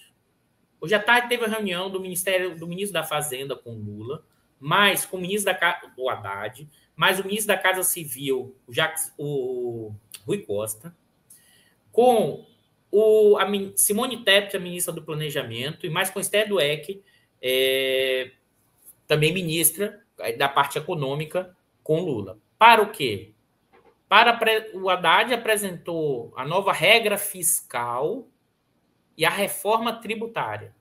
Hoje 0.81 0.95
à 0.95 0.99
tarde 0.99 1.29
teve 1.29 1.45
a 1.45 1.47
reunião 1.47 1.91
do 1.91 1.99
Ministério 1.99 2.57
do 2.57 2.67
Ministro 2.67 2.93
da 2.93 3.03
Fazenda 3.03 3.55
com 3.55 3.75
Lula, 3.75 4.25
mais 4.59 5.05
com 5.05 5.17
o 5.17 5.21
ministro 5.21 5.53
da 5.53 5.81
do 5.95 6.09
Haddad, 6.09 6.67
mais 6.95 7.19
o 7.19 7.23
ministro 7.23 7.49
da 7.49 7.57
Casa 7.57 7.83
Civil, 7.83 8.55
o, 8.67 8.73
Jacques, 8.73 9.13
o 9.15 9.93
Rui 10.25 10.39
Costa, 10.39 10.95
com 11.91 12.47
o, 12.91 13.37
a 13.37 13.45
Simone 13.75 14.23
Tebet, 14.23 14.57
a 14.57 14.59
ministra 14.59 14.91
do 14.91 15.03
Planejamento, 15.03 15.85
e 15.85 15.89
mais 15.89 16.09
com 16.09 16.19
Esther 16.19 16.49
Dueck, 16.49 17.03
é, 17.39 18.31
também 19.07 19.31
ministra 19.31 20.01
da 20.37 20.49
parte 20.49 20.79
econômica, 20.79 21.55
com 21.83 22.01
Lula. 22.01 22.39
Para 22.57 22.81
o 22.81 22.91
quê? 22.91 23.33
Para 24.09 24.39
o 24.73 24.89
Haddad 24.89 25.31
apresentou 25.31 26.33
a 26.35 26.43
nova 26.43 26.73
regra 26.73 27.17
fiscal 27.17 28.27
e 29.21 29.25
a 29.25 29.29
reforma 29.29 29.93
tributária. 30.01 30.73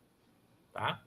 Tá? 0.73 1.03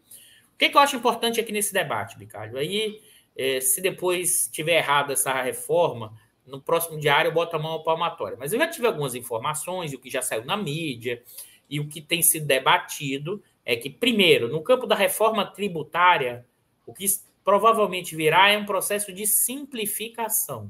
O 0.54 0.56
que, 0.56 0.70
que 0.70 0.78
eu 0.78 0.82
acho 0.82 0.96
importante 0.96 1.40
aqui 1.40 1.52
nesse 1.52 1.74
debate, 1.74 2.16
Bicalho? 2.16 2.60
Aí, 2.60 3.02
é, 3.36 3.60
se 3.60 3.82
depois 3.82 4.48
tiver 4.54 4.78
errada 4.78 5.14
essa 5.14 5.42
reforma, 5.42 6.16
no 6.46 6.62
próximo 6.62 7.00
diário 7.00 7.30
eu 7.30 7.34
boto 7.34 7.56
a 7.56 7.60
mão 7.60 7.72
ao 7.72 7.84
palmatório. 7.84 8.38
Mas 8.38 8.54
eu 8.54 8.60
já 8.60 8.68
tive 8.68 8.86
algumas 8.86 9.16
informações, 9.16 9.92
o 9.94 10.00
que 10.00 10.12
já 10.12 10.22
saiu 10.22 10.46
na 10.46 10.56
mídia, 10.56 11.24
e 11.68 11.80
o 11.80 11.88
que 11.88 12.02
tem 12.02 12.22
sido 12.22 12.46
debatido 12.46 13.42
é 13.66 13.76
que, 13.76 13.90
primeiro, 13.90 14.48
no 14.48 14.62
campo 14.62 14.86
da 14.86 14.94
reforma 14.94 15.44
tributária, 15.44 16.46
o 16.86 16.94
que 16.94 17.08
provavelmente 17.44 18.16
virá 18.16 18.52
é 18.52 18.58
um 18.60 18.66
processo 18.66 19.12
de 19.12 19.26
simplificação. 19.26 20.70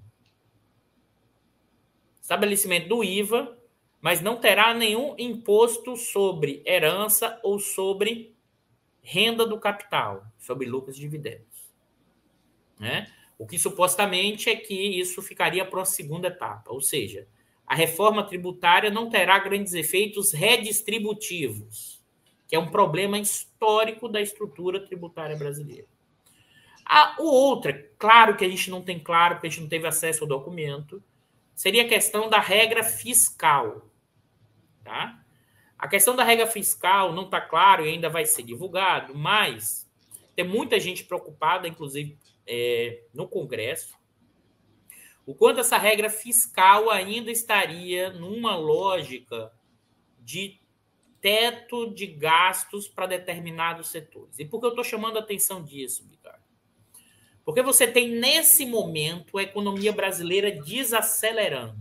Estabelecimento 2.22 2.88
do 2.88 3.04
IVA, 3.04 3.54
mas 4.04 4.20
não 4.20 4.36
terá 4.36 4.74
nenhum 4.74 5.16
imposto 5.18 5.96
sobre 5.96 6.62
herança 6.66 7.40
ou 7.42 7.58
sobre 7.58 8.36
renda 9.02 9.48
do 9.48 9.58
capital, 9.58 10.26
sobre 10.38 10.68
lucros 10.68 10.98
e 10.98 11.00
dividendos. 11.00 11.72
Né? 12.78 13.10
O 13.40 13.48
que 13.48 13.58
supostamente 13.58 14.50
é 14.50 14.58
que 14.58 14.74
isso 14.74 15.22
ficaria 15.22 15.64
para 15.64 15.80
uma 15.80 15.86
segunda 15.86 16.28
etapa, 16.28 16.70
ou 16.70 16.82
seja, 16.82 17.26
a 17.66 17.74
reforma 17.74 18.26
tributária 18.26 18.92
não 18.92 19.10
terá 19.10 19.40
grandes 19.40 19.74
efeitos 19.74 20.34
redistributivos, 20.34 22.04
que 22.46 22.58
é 22.58 22.60
um 22.60 22.70
problema 22.70 23.18
histórico 23.18 24.10
da 24.10 24.20
estrutura 24.20 24.86
tributária 24.86 25.38
brasileira. 25.38 25.88
A, 26.86 27.16
o 27.22 27.26
outro, 27.26 27.74
claro 27.98 28.36
que 28.36 28.44
a 28.44 28.50
gente 28.50 28.70
não 28.70 28.82
tem 28.82 29.00
claro, 29.00 29.36
porque 29.36 29.48
a 29.48 29.50
gente 29.50 29.62
não 29.62 29.70
teve 29.70 29.88
acesso 29.88 30.26
ao 30.26 30.28
documento, 30.28 31.02
seria 31.56 31.84
a 31.84 31.88
questão 31.88 32.30
da 32.30 32.42
regra 32.42 32.84
fiscal. 32.84 33.90
Tá? 34.84 35.24
A 35.78 35.88
questão 35.88 36.16
da 36.16 36.24
regra 36.24 36.48
fiscal 36.48 37.14
não 37.14 37.24
está 37.26 37.42
claro 37.42 37.86
e 37.86 37.90
ainda 37.90 38.10
vai 38.10 38.26
ser 38.26 38.44
divulgado, 38.44 39.16
mas 39.16 39.90
tem 40.36 40.46
muita 40.46 40.80
gente 40.80 41.04
preocupada, 41.04 41.68
inclusive 41.68 42.18
é, 42.48 43.04
no 43.14 43.28
Congresso, 43.28 43.98
o 45.26 45.34
quanto 45.34 45.62
essa 45.62 45.78
regra 45.78 46.10
fiscal 46.10 46.90
ainda 46.90 47.32
estaria 47.32 48.10
numa 48.12 48.56
lógica 48.56 49.52
de 50.20 50.60
teto 51.22 51.94
de 51.94 52.06
gastos 52.08 52.88
para 52.88 53.06
determinados 53.06 53.88
setores. 53.88 54.38
E 54.38 54.46
por 54.46 54.60
que 54.60 54.66
eu 54.66 54.72
estou 54.72 54.84
chamando 54.84 55.18
a 55.18 55.22
atenção 55.22 55.64
disso, 55.64 56.06
Ricardo? 56.10 56.44
Porque 57.46 57.62
você 57.62 57.88
tem, 57.88 58.10
nesse 58.10 58.66
momento, 58.66 59.38
a 59.38 59.44
economia 59.44 59.94
brasileira 59.94 60.52
desacelerando. 60.52 61.78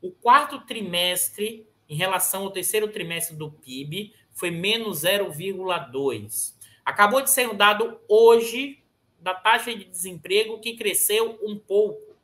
O 0.00 0.10
quarto 0.10 0.60
trimestre, 0.64 1.66
em 1.88 1.96
relação 1.96 2.42
ao 2.42 2.50
terceiro 2.50 2.88
trimestre 2.88 3.34
do 3.36 3.50
PIB, 3.50 4.12
foi 4.32 4.50
menos 4.50 5.02
0,2. 5.02 6.54
Acabou 6.84 7.22
de 7.22 7.30
ser 7.30 7.54
dado 7.54 7.98
hoje 8.08 8.82
da 9.20 9.32
taxa 9.34 9.74
de 9.74 9.84
desemprego 9.84 10.60
que 10.60 10.76
cresceu 10.76 11.38
um 11.42 11.58
pouco. 11.58 12.14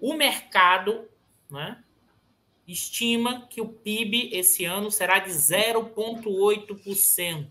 O 0.00 0.14
mercado 0.14 1.08
né, 1.48 1.80
estima 2.66 3.46
que 3.48 3.60
o 3.60 3.68
PIB 3.68 4.30
esse 4.32 4.64
ano 4.64 4.90
será 4.90 5.20
de 5.20 5.30
0,8%. 5.30 7.48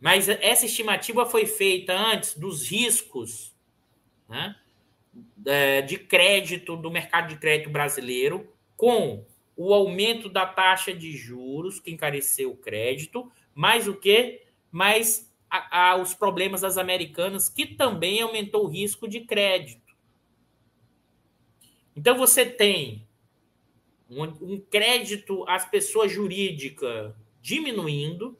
Mas 0.00 0.28
essa 0.28 0.66
estimativa 0.66 1.26
foi 1.26 1.46
feita 1.46 1.94
antes 1.94 2.34
dos 2.34 2.68
riscos 2.68 3.54
né, 4.28 4.56
de 5.86 5.98
crédito 5.98 6.76
do 6.76 6.90
mercado 6.90 7.28
de 7.28 7.36
crédito 7.36 7.70
brasileiro, 7.70 8.50
com 8.76 9.24
o 9.56 9.74
aumento 9.74 10.28
da 10.28 10.46
taxa 10.46 10.94
de 10.94 11.16
juros 11.16 11.78
que 11.78 11.90
encareceu 11.90 12.50
o 12.52 12.56
crédito, 12.56 13.30
mais 13.54 13.86
o 13.86 13.94
que? 13.94 14.42
Mais 14.70 15.30
a, 15.50 15.90
a, 15.90 15.96
os 15.96 16.14
problemas 16.14 16.62
das 16.62 16.78
americanas, 16.78 17.48
que 17.48 17.66
também 17.66 18.22
aumentou 18.22 18.64
o 18.64 18.68
risco 18.68 19.06
de 19.06 19.20
crédito. 19.20 19.94
Então 21.94 22.16
você 22.16 22.46
tem 22.46 23.06
um, 24.08 24.22
um 24.22 24.60
crédito 24.60 25.44
às 25.46 25.68
pessoas 25.68 26.10
jurídicas 26.10 27.14
diminuindo, 27.40 28.36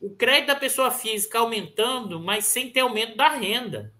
o 0.00 0.10
crédito 0.10 0.48
da 0.48 0.56
pessoa 0.56 0.90
física 0.90 1.38
aumentando, 1.38 2.18
mas 2.18 2.46
sem 2.46 2.70
ter 2.70 2.80
aumento 2.80 3.16
da 3.16 3.28
renda. 3.28 3.94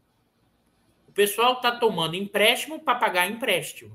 O 1.13 1.15
pessoal 1.15 1.53
está 1.53 1.71
tomando 1.71 2.17
empréstimo 2.17 2.81
para 2.81 2.99
pagar 2.99 3.31
empréstimo. 3.31 3.95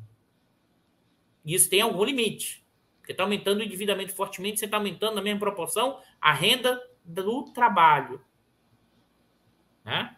Isso 1.43 1.67
tem 1.67 1.81
algum 1.81 2.03
limite. 2.03 2.63
Porque 2.99 3.11
está 3.11 3.23
aumentando 3.23 3.59
o 3.59 3.63
endividamento 3.63 4.13
fortemente, 4.13 4.59
você 4.59 4.65
está 4.65 4.77
aumentando 4.77 5.15
na 5.15 5.21
mesma 5.23 5.39
proporção 5.39 5.99
a 6.21 6.31
renda 6.31 6.79
do 7.03 7.45
trabalho. 7.45 8.21
Né? 9.83 10.15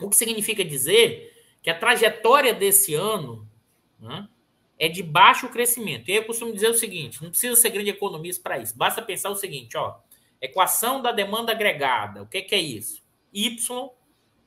O 0.00 0.08
que 0.08 0.16
significa 0.16 0.64
dizer 0.64 1.34
que 1.62 1.68
a 1.68 1.78
trajetória 1.78 2.54
desse 2.54 2.94
ano 2.94 3.46
né, 4.00 4.26
é 4.78 4.88
de 4.88 5.02
baixo 5.02 5.50
crescimento. 5.50 6.08
E 6.08 6.14
eu 6.14 6.24
costumo 6.24 6.50
dizer 6.50 6.70
o 6.70 6.74
seguinte: 6.74 7.22
não 7.22 7.28
precisa 7.28 7.56
ser 7.56 7.68
grande 7.68 7.90
economista 7.90 8.42
para 8.42 8.58
isso. 8.58 8.74
Basta 8.74 9.02
pensar 9.02 9.28
o 9.28 9.36
seguinte: 9.36 9.76
ó, 9.76 9.98
equação 10.40 11.02
da 11.02 11.12
demanda 11.12 11.52
agregada. 11.52 12.22
O 12.22 12.26
que, 12.26 12.40
que 12.40 12.54
é 12.54 12.60
isso? 12.60 13.04
Y 13.34 13.58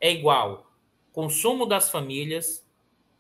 é 0.02 0.12
igual 0.12 0.69
consumo 1.20 1.66
das 1.66 1.92
famílias, 1.92 2.66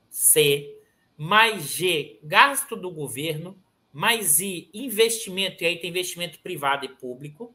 C, 0.09 0.73
mais 1.17 1.65
G, 1.65 2.17
gasto 2.23 2.77
do 2.77 2.89
governo, 2.89 3.61
mais 3.91 4.39
I, 4.39 4.69
investimento, 4.73 5.61
e 5.61 5.67
aí 5.67 5.77
tem 5.77 5.89
investimento 5.89 6.39
privado 6.39 6.85
e 6.85 6.87
público, 6.87 7.53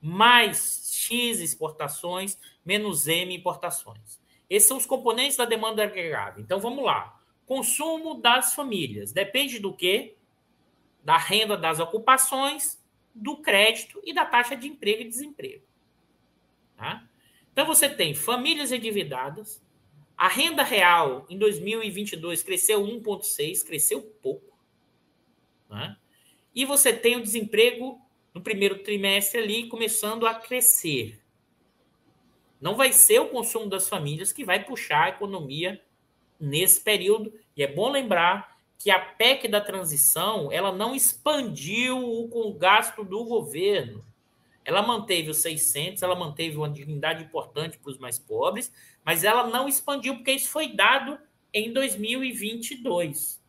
mais 0.00 0.88
X, 0.94 1.40
exportações, 1.40 2.38
menos 2.64 3.08
M, 3.08 3.34
importações. 3.34 4.20
Esses 4.48 4.68
são 4.68 4.76
os 4.76 4.86
componentes 4.86 5.36
da 5.36 5.44
demanda 5.44 5.82
agregada. 5.82 6.40
Então 6.40 6.60
vamos 6.60 6.84
lá. 6.84 7.20
Consumo 7.44 8.14
das 8.14 8.54
famílias. 8.54 9.10
Depende 9.10 9.58
do 9.58 9.74
quê? 9.74 10.14
Da 11.02 11.16
renda 11.16 11.56
das 11.56 11.80
ocupações, 11.80 12.80
do 13.12 13.38
crédito 13.38 14.00
e 14.04 14.14
da 14.14 14.24
taxa 14.24 14.54
de 14.54 14.68
emprego 14.68 15.02
e 15.02 15.08
desemprego. 15.08 15.64
Tá? 16.76 17.02
Então 17.52 17.66
você 17.66 17.88
tem 17.88 18.14
famílias 18.14 18.70
endividadas. 18.70 19.60
A 20.20 20.28
renda 20.28 20.62
real 20.62 21.24
em 21.30 21.38
2022 21.38 22.42
cresceu 22.42 22.82
1,6, 22.82 23.64
cresceu 23.64 24.02
pouco. 24.02 24.54
Né? 25.66 25.96
E 26.54 26.66
você 26.66 26.92
tem 26.92 27.16
o 27.16 27.22
desemprego 27.22 27.98
no 28.34 28.42
primeiro 28.42 28.82
trimestre 28.82 29.40
ali 29.40 29.66
começando 29.66 30.26
a 30.26 30.34
crescer. 30.34 31.18
Não 32.60 32.76
vai 32.76 32.92
ser 32.92 33.18
o 33.18 33.30
consumo 33.30 33.70
das 33.70 33.88
famílias 33.88 34.30
que 34.30 34.44
vai 34.44 34.62
puxar 34.62 35.04
a 35.04 35.08
economia 35.08 35.82
nesse 36.38 36.82
período. 36.82 37.32
E 37.56 37.62
é 37.62 37.66
bom 37.66 37.90
lembrar 37.90 38.58
que 38.78 38.90
a 38.90 39.00
PEC 39.00 39.48
da 39.48 39.62
transição 39.62 40.52
ela 40.52 40.70
não 40.70 40.94
expandiu 40.94 41.96
o 41.96 42.52
gasto 42.52 43.02
do 43.04 43.24
governo. 43.24 44.04
Ela 44.66 44.82
manteve 44.82 45.30
os 45.30 45.38
600, 45.38 46.02
ela 46.02 46.14
manteve 46.14 46.58
uma 46.58 46.68
dignidade 46.68 47.24
importante 47.24 47.78
para 47.78 47.90
os 47.90 47.98
mais 47.98 48.18
pobres, 48.18 48.70
mas 49.04 49.24
ela 49.24 49.46
não 49.46 49.68
expandiu 49.68 50.16
porque 50.16 50.32
isso 50.32 50.48
foi 50.48 50.68
dado 50.68 51.18
em 51.52 51.72
2022. 51.72 53.40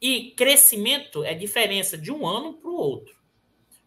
E 0.00 0.30
crescimento 0.32 1.24
é 1.24 1.34
diferença 1.34 1.98
de 1.98 2.12
um 2.12 2.26
ano 2.26 2.54
para 2.54 2.70
o 2.70 2.76
outro. 2.76 3.16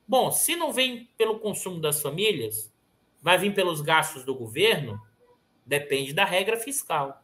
Bom, 0.07 0.31
se 0.31 0.55
não 0.55 0.73
vem 0.73 1.05
pelo 1.17 1.39
consumo 1.39 1.79
das 1.79 2.01
famílias, 2.01 2.73
vai 3.21 3.37
vir 3.37 3.53
pelos 3.53 3.81
gastos 3.81 4.25
do 4.25 4.35
governo, 4.35 4.99
depende 5.65 6.11
da 6.11 6.25
regra 6.25 6.57
fiscal. 6.57 7.23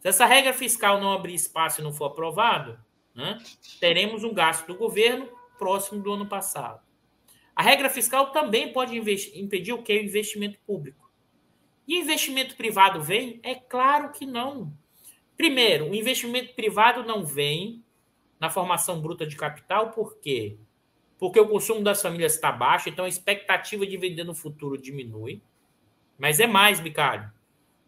Se 0.00 0.08
essa 0.08 0.24
regra 0.24 0.52
fiscal 0.52 1.00
não 1.00 1.12
abrir 1.12 1.34
espaço 1.34 1.80
e 1.80 1.84
não 1.84 1.92
for 1.92 2.06
aprovado, 2.06 2.78
né, 3.14 3.38
teremos 3.78 4.24
um 4.24 4.32
gasto 4.32 4.66
do 4.66 4.74
governo 4.74 5.28
próximo 5.58 6.02
do 6.02 6.12
ano 6.12 6.26
passado. 6.26 6.80
A 7.54 7.62
regra 7.62 7.90
fiscal 7.90 8.32
também 8.32 8.72
pode 8.72 8.96
impedir 8.96 9.72
o 9.72 9.82
que? 9.82 9.92
O 9.92 10.02
investimento 10.02 10.58
público. 10.66 11.01
E 11.86 11.98
investimento 11.98 12.56
privado 12.56 13.02
vem? 13.02 13.40
É 13.42 13.54
claro 13.54 14.12
que 14.12 14.24
não. 14.24 14.72
Primeiro, 15.36 15.90
o 15.90 15.94
investimento 15.94 16.54
privado 16.54 17.02
não 17.02 17.24
vem 17.24 17.82
na 18.38 18.50
formação 18.50 19.00
bruta 19.00 19.26
de 19.26 19.36
capital, 19.36 19.90
por 19.90 20.18
quê? 20.18 20.56
Porque 21.18 21.38
o 21.38 21.48
consumo 21.48 21.82
das 21.82 22.02
famílias 22.02 22.34
está 22.34 22.50
baixo, 22.50 22.88
então 22.88 23.04
a 23.04 23.08
expectativa 23.08 23.86
de 23.86 23.96
vender 23.96 24.24
no 24.24 24.34
futuro 24.34 24.76
diminui. 24.76 25.40
Mas 26.18 26.40
é 26.40 26.46
mais, 26.46 26.80
Bicário. 26.80 27.32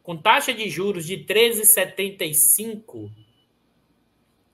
Com 0.03 0.17
taxa 0.17 0.53
de 0.53 0.69
juros 0.69 1.07
de 1.07 1.19
13,75, 1.25 3.11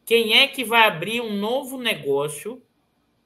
quem 0.05 0.39
é 0.39 0.47
que 0.47 0.65
vai 0.65 0.87
abrir 0.87 1.21
um 1.21 1.37
novo 1.37 1.79
negócio 1.79 2.63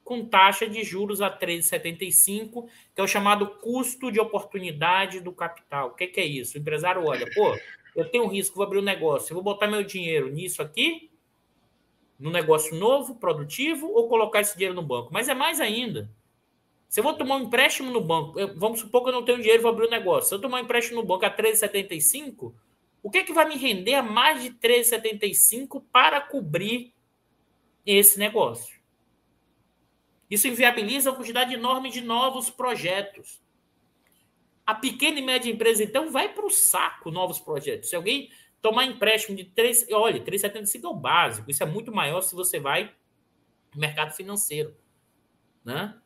com 0.05 0.23
taxa 0.23 0.69
de 0.69 0.83
juros 0.83 1.19
a 1.19 1.35
13,75, 1.35 2.67
que 2.93 3.01
é 3.01 3.03
o 3.03 3.07
chamado 3.07 3.47
custo 3.47 4.11
de 4.11 4.19
oportunidade 4.19 5.19
do 5.19 5.33
capital? 5.33 5.89
O 5.89 5.95
que, 5.95 6.05
que 6.05 6.21
é 6.21 6.25
isso? 6.25 6.55
O 6.55 6.61
empresário 6.61 7.03
olha, 7.03 7.27
pô, 7.33 7.57
eu 7.95 8.07
tenho 8.07 8.23
um 8.23 8.27
risco, 8.27 8.55
vou 8.55 8.63
abrir 8.63 8.77
um 8.77 8.83
negócio, 8.83 9.31
eu 9.31 9.33
vou 9.33 9.43
botar 9.43 9.67
meu 9.67 9.83
dinheiro 9.83 10.31
nisso 10.31 10.61
aqui, 10.61 11.09
no 12.19 12.29
negócio 12.29 12.75
novo, 12.75 13.15
produtivo, 13.15 13.87
ou 13.87 14.07
colocar 14.07 14.41
esse 14.41 14.55
dinheiro 14.55 14.75
no 14.75 14.83
banco. 14.83 15.09
Mas 15.11 15.27
é 15.27 15.33
mais 15.33 15.59
ainda. 15.59 16.07
Se 16.87 16.99
eu 16.99 17.03
vou 17.03 17.13
tomar 17.15 17.37
um 17.37 17.45
empréstimo 17.45 17.91
no 17.91 17.99
banco, 17.99 18.39
eu, 18.39 18.57
vamos 18.57 18.81
supor 18.81 19.03
que 19.03 19.09
eu 19.09 19.13
não 19.13 19.25
tenho 19.25 19.39
dinheiro 19.39 19.63
vou 19.63 19.71
abrir 19.71 19.87
um 19.87 19.89
negócio. 19.89 20.29
Se 20.29 20.35
eu 20.35 20.39
tomar 20.39 20.61
um 20.61 20.63
empréstimo 20.63 21.01
no 21.01 21.07
banco 21.07 21.25
a 21.25 21.35
13,75, 21.35 22.53
o 23.01 23.09
que 23.09 23.17
é 23.17 23.23
que 23.23 23.33
vai 23.33 23.49
me 23.49 23.57
render 23.57 23.95
a 23.95 24.03
mais 24.03 24.43
de 24.43 24.51
13,75 24.51 25.83
para 25.91 26.21
cobrir 26.21 26.93
esse 27.85 28.19
negócio? 28.19 28.74
Isso 30.29 30.47
inviabiliza 30.47 31.11
a 31.11 31.13
quantidade 31.13 31.53
enorme 31.53 31.89
de 31.89 32.01
novos 32.01 32.49
projetos. 32.49 33.41
A 34.65 34.73
pequena 34.73 35.19
e 35.19 35.21
média 35.21 35.51
empresa, 35.51 35.83
então, 35.83 36.11
vai 36.11 36.33
para 36.33 36.45
o 36.45 36.49
saco 36.49 37.11
novos 37.11 37.39
projetos. 37.39 37.89
Se 37.89 37.95
alguém 37.95 38.31
tomar 38.61 38.85
empréstimo 38.85 39.37
de 39.37 39.45
3, 39.45 39.87
olha, 39.91 40.23
3,75 40.23 40.83
é 40.83 40.87
o 40.87 40.93
básico. 40.93 41.51
Isso 41.51 41.61
é 41.61 41.65
muito 41.65 41.91
maior 41.91 42.21
se 42.21 42.33
você 42.33 42.59
vai 42.59 42.91
no 43.73 43.79
mercado 43.79 44.13
financeiro, 44.13 44.75
né? 45.63 45.99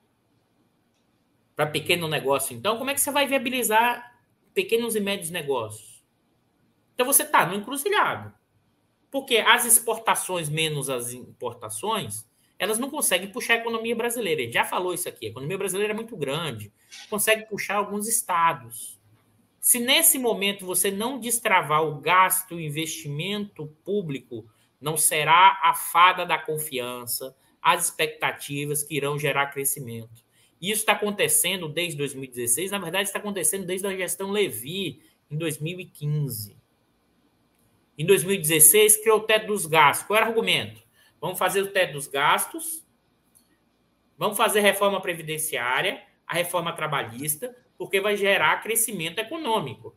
para 1.59 1.67
pequeno 1.67 2.07
negócio. 2.07 2.55
Então, 2.55 2.78
como 2.78 2.89
é 2.89 2.93
que 2.93 3.01
você 3.01 3.11
vai 3.11 3.28
viabilizar 3.28 4.17
pequenos 4.53 4.95
e 4.95 5.01
médios 5.01 5.30
negócios? 5.30 6.01
Então, 6.93 7.05
você 7.05 7.24
está 7.24 7.45
no 7.45 7.53
encruzilhado. 7.53 8.34
Porque 9.11 9.39
as 9.39 9.65
exportações 9.65 10.47
menos 10.47 10.89
as 10.89 11.11
importações, 11.11 12.29
elas 12.60 12.78
não 12.78 12.89
conseguem 12.89 13.30
puxar 13.30 13.53
a 13.53 13.57
economia 13.57 13.95
brasileira. 13.95 14.41
Ele 14.41 14.51
já 14.51 14.66
falou 14.66 14.93
isso 14.93 15.07
aqui. 15.07 15.28
A 15.28 15.30
economia 15.30 15.57
brasileira 15.57 15.93
é 15.93 15.95
muito 15.95 16.16
grande, 16.18 16.72
consegue 17.10 17.45
puxar 17.45 17.78
alguns 17.78 18.05
estados. 18.05 18.99
Se 19.62 19.80
nesse 19.80 20.20
momento 20.20 20.66
você 20.66 20.91
não 20.91 21.20
destravar 21.20 21.84
o 21.84 21.99
gasto, 21.99 22.55
o 22.55 22.60
investimento 22.60 23.68
público, 23.84 24.45
não 24.80 24.97
será 24.97 25.60
a 25.64 25.74
fada 25.74 26.26
da 26.26 26.38
confiança, 26.38 27.36
as 27.62 27.86
expectativas 27.86 28.84
que 28.84 28.95
irão 28.95 29.18
gerar 29.18 29.47
crescimento. 29.47 30.24
E 30.62 30.72
isso 30.72 30.82
está 30.82 30.93
acontecendo 30.93 31.70
desde 31.70 31.97
2016, 31.97 32.72
na 32.72 32.80
verdade, 32.80 33.07
está 33.07 33.20
acontecendo 33.20 33.66
desde 33.66 33.88
a 33.88 33.95
gestão 33.95 34.32
Levi, 34.32 35.01
em 35.32 35.38
2015. 35.38 36.57
Em 37.97 38.05
2016, 38.05 38.97
criou 38.97 39.20
o 39.20 39.24
teto 39.24 39.47
dos 39.47 39.66
gastos. 39.66 40.07
Qual 40.07 40.18
era 40.18 40.26
o 40.26 40.30
argumento? 40.30 40.82
Vamos 41.20 41.38
fazer 41.38 41.61
o 41.61 41.72
teto 41.72 41.93
dos 41.93 42.07
gastos, 42.07 42.86
vamos 44.17 44.38
fazer 44.38 44.61
reforma 44.61 45.01
previdenciária, 45.01 46.03
a 46.26 46.34
reforma 46.34 46.74
trabalhista, 46.74 47.55
porque 47.78 47.99
vai 47.99 48.15
gerar 48.15 48.61
crescimento 48.61 49.20
econômico. 49.20 49.95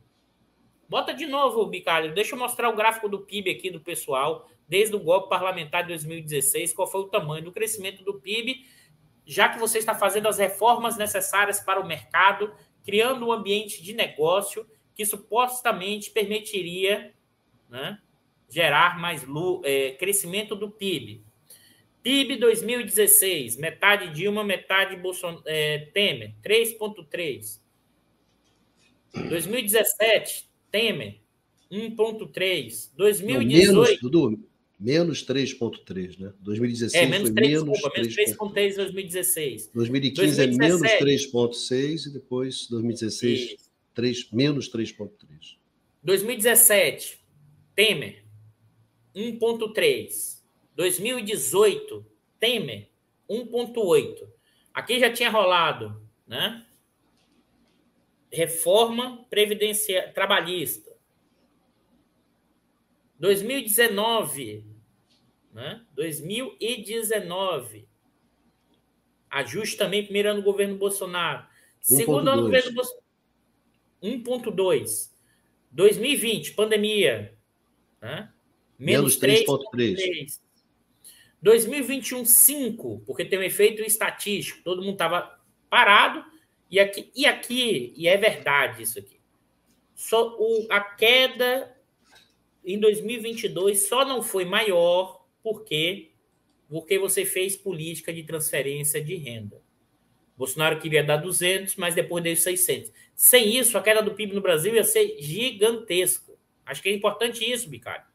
Bota 0.88 1.14
de 1.14 1.26
novo, 1.26 1.64
Bicalho, 1.66 2.14
deixa 2.14 2.34
eu 2.34 2.38
mostrar 2.38 2.68
o 2.68 2.76
gráfico 2.76 3.08
do 3.08 3.20
PIB 3.20 3.50
aqui 3.50 3.70
do 3.70 3.80
pessoal, 3.80 4.48
desde 4.68 4.94
o 4.94 5.00
golpe 5.00 5.28
parlamentar 5.28 5.82
de 5.82 5.88
2016, 5.88 6.72
qual 6.72 6.86
foi 6.86 7.02
o 7.02 7.08
tamanho 7.08 7.44
do 7.44 7.52
crescimento 7.52 8.02
do 8.04 8.20
PIB 8.20 8.66
já 9.24 9.48
que 9.48 9.58
você 9.58 9.78
está 9.78 9.94
fazendo 9.94 10.28
as 10.28 10.38
reformas 10.38 10.96
necessárias 10.96 11.60
para 11.60 11.80
o 11.80 11.86
mercado 11.86 12.52
criando 12.84 13.26
um 13.26 13.32
ambiente 13.32 13.82
de 13.82 13.92
negócio 13.92 14.66
que 14.94 15.06
supostamente 15.06 16.10
permitiria 16.10 17.14
né, 17.68 17.98
gerar 18.52 19.00
mais 19.00 19.24
é, 19.64 19.92
crescimento 19.92 20.54
do 20.54 20.70
PIB. 20.70 21.22
PIB 22.02 22.36
2016, 22.36 23.56
metade 23.56 24.12
Dilma, 24.12 24.44
metade 24.44 24.96
Bolson 24.96 25.40
é, 25.46 25.86
Temer, 25.94 26.34
3,3. 26.44 27.60
2017, 29.28 30.48
Temer, 30.70 31.20
1,3. 31.70 32.90
2018. 32.96 33.72
Não, 33.72 33.82
menos, 33.82 34.00
Dudu, 34.00 34.48
menos 34.78 35.24
3,3, 35.24 36.18
né? 36.18 36.32
2016 36.40 37.04
é, 37.04 37.06
menos 37.06 37.28
foi 37.28 37.34
3, 37.34 37.62
menos 37.62 37.80
3,3 37.80 38.72
em 38.72 38.76
2016. 38.76 39.70
2015 39.72 40.36
2017. 40.36 40.42
é 40.42 41.04
menos 41.04 41.30
3,6 41.32 42.06
e 42.06 42.12
depois 42.12 42.68
2016 42.68 43.72
3, 43.94 44.30
menos 44.32 44.70
3,3. 44.70 45.10
2017, 46.02 47.20
Temer, 47.76 48.21
1,3. 49.14 50.42
2018, 50.74 52.06
Temer, 52.40 52.88
1,8. 53.28 54.28
Aqui 54.72 54.98
já 54.98 55.12
tinha 55.12 55.30
rolado, 55.30 56.02
né? 56.26 56.66
Reforma 58.32 59.26
previdenciária 59.28 60.10
trabalhista. 60.12 60.90
2019, 63.18 64.64
né? 65.52 65.84
2019. 65.92 67.88
Ajuste 69.30 69.76
também 69.76 70.02
primeiro 70.02 70.30
ano 70.30 70.40
do 70.40 70.44
governo 70.44 70.76
Bolsonaro. 70.76 71.46
Segundo 71.80 72.28
ano 72.28 72.42
do 72.42 72.48
governo 72.48 72.72
Bolsonaro. 72.72 73.06
1,2. 74.02 75.12
2020, 75.70 76.54
pandemia. 76.54 77.38
Né? 78.00 78.31
Menos, 78.82 79.16
Menos 79.18 79.46
3,3. 79.46 80.40
2021, 81.40 82.24
5, 82.24 83.02
porque 83.06 83.24
tem 83.24 83.38
um 83.38 83.42
efeito 83.42 83.80
estatístico. 83.82 84.62
Todo 84.64 84.82
mundo 84.82 84.94
estava 84.94 85.38
parado. 85.70 86.24
E 86.68 86.80
aqui, 86.80 87.10
e 87.14 87.26
aqui, 87.26 87.92
e 87.96 88.08
é 88.08 88.16
verdade 88.16 88.82
isso 88.82 88.98
aqui. 88.98 89.20
Só 89.94 90.36
o, 90.38 90.66
a 90.68 90.80
queda 90.80 91.76
em 92.64 92.78
2022 92.78 93.86
só 93.88 94.04
não 94.04 94.22
foi 94.22 94.44
maior 94.44 95.24
porque 95.42 96.08
porque 96.68 96.98
você 96.98 97.26
fez 97.26 97.54
política 97.54 98.12
de 98.12 98.22
transferência 98.22 99.04
de 99.04 99.14
renda. 99.16 99.60
Bolsonaro 100.34 100.80
queria 100.80 101.04
dar 101.04 101.18
200, 101.18 101.76
mas 101.76 101.94
depois 101.94 102.24
deu 102.24 102.34
600. 102.34 102.90
Sem 103.14 103.58
isso, 103.58 103.76
a 103.76 103.82
queda 103.82 104.02
do 104.02 104.14
PIB 104.14 104.34
no 104.34 104.40
Brasil 104.40 104.74
ia 104.74 104.82
ser 104.82 105.18
gigantesca. 105.20 106.32
Acho 106.64 106.82
que 106.82 106.88
é 106.88 106.92
importante 106.94 107.44
isso, 107.44 107.68
Bicário. 107.68 108.11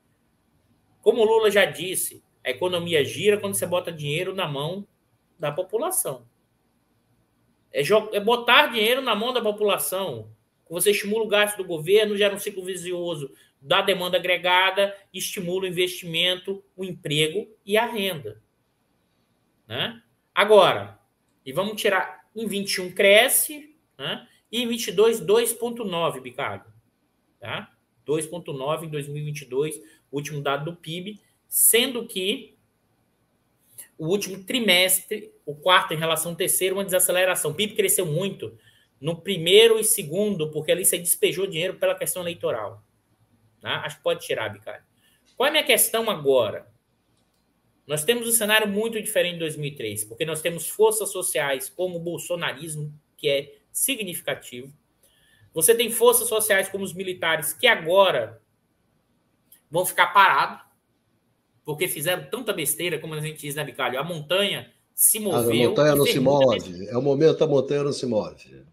Como 1.07 1.21
o 1.21 1.23
Lula 1.23 1.49
já 1.49 1.63
disse, 1.63 2.21
a 2.43 2.49
economia 2.49 3.01
gira 3.05 3.39
quando 3.39 3.53
você 3.53 3.65
bota 3.65 3.93
dinheiro 3.93 4.35
na 4.35 4.45
mão 4.45 4.85
da 5.39 5.53
população. 5.53 6.27
É, 7.71 7.81
é 8.11 8.19
botar 8.19 8.67
dinheiro 8.67 9.01
na 9.01 9.15
mão 9.15 9.31
da 9.31 9.41
população. 9.41 10.29
Você 10.69 10.91
estimula 10.91 11.23
o 11.23 11.29
gasto 11.29 11.55
do 11.55 11.63
governo, 11.63 12.17
gera 12.17 12.35
um 12.35 12.37
ciclo 12.37 12.61
vicioso 12.61 13.33
da 13.61 13.81
demanda 13.81 14.17
agregada, 14.17 14.93
estimula 15.13 15.63
o 15.63 15.67
investimento, 15.67 16.61
o 16.75 16.83
emprego 16.83 17.55
e 17.65 17.77
a 17.77 17.85
renda. 17.85 18.43
Né? 19.65 20.03
Agora, 20.35 20.99
e 21.45 21.53
vamos 21.53 21.81
tirar, 21.81 22.27
em 22.35 22.45
21 22.45 22.91
cresce, 22.91 23.77
né? 23.97 24.27
e 24.51 24.61
em 24.61 24.67
22, 24.67 25.21
2,9, 25.21 26.19
Bicalho. 26.19 26.65
Tá? 27.39 27.71
2,9 28.05 28.83
em 28.83 28.89
2022, 28.89 29.81
último 30.11 30.41
dado 30.41 30.71
do 30.71 30.77
PIB 30.77 31.19
sendo 31.47 32.05
que 32.05 32.57
o 33.97 34.07
último 34.07 34.43
trimestre, 34.43 35.31
o 35.45 35.55
quarto 35.55 35.93
em 35.93 35.97
relação 35.97 36.31
ao 36.31 36.37
terceiro, 36.37 36.75
uma 36.75 36.85
desaceleração. 36.85 37.51
O 37.51 37.55
PIB 37.55 37.75
cresceu 37.75 38.05
muito 38.05 38.57
no 38.99 39.15
primeiro 39.15 39.79
e 39.79 39.83
segundo, 39.83 40.51
porque 40.51 40.71
ali 40.71 40.85
você 40.85 40.97
despejou 40.97 41.47
dinheiro 41.47 41.75
pela 41.75 41.95
questão 41.95 42.21
eleitoral. 42.21 42.83
Tá? 43.59 43.81
Acho 43.81 43.97
que 43.97 44.03
pode 44.03 44.25
tirar, 44.25 44.49
Bicário. 44.49 44.83
Qual 45.35 45.45
é 45.47 45.49
a 45.49 45.51
minha 45.51 45.63
questão 45.63 46.09
agora? 46.09 46.67
Nós 47.85 48.03
temos 48.03 48.27
um 48.27 48.31
cenário 48.31 48.67
muito 48.67 49.01
diferente 49.01 49.33
de 49.33 49.39
2003, 49.39 50.03
porque 50.03 50.25
nós 50.25 50.41
temos 50.41 50.67
forças 50.67 51.09
sociais 51.09 51.69
como 51.69 51.95
o 51.95 51.99
bolsonarismo, 51.99 52.93
que 53.15 53.29
é 53.29 53.55
significativo. 53.71 54.73
Você 55.53 55.73
tem 55.73 55.89
forças 55.89 56.27
sociais 56.27 56.69
como 56.69 56.83
os 56.83 56.93
militares, 56.93 57.53
que 57.53 57.65
agora 57.65 58.41
vão 59.69 59.85
ficar 59.85 60.07
parados, 60.07 60.59
porque 61.63 61.87
fizeram 61.87 62.29
tanta 62.29 62.53
besteira, 62.53 62.99
como 62.99 63.13
a 63.13 63.21
gente 63.21 63.41
diz, 63.41 63.55
né, 63.55 63.63
Bicalho? 63.63 63.99
A 63.99 64.03
montanha 64.03 64.71
se 64.93 65.19
moveu. 65.19 65.67
A 65.67 65.69
montanha 65.69 65.95
não 65.95 66.05
se 66.05 66.19
move. 66.19 66.87
É 66.87 66.97
o 66.97 67.01
momento 67.01 67.43
a 67.43 67.47
montanha 67.47 67.83
não 67.83 67.93
se 67.93 68.05
move. 68.05 68.65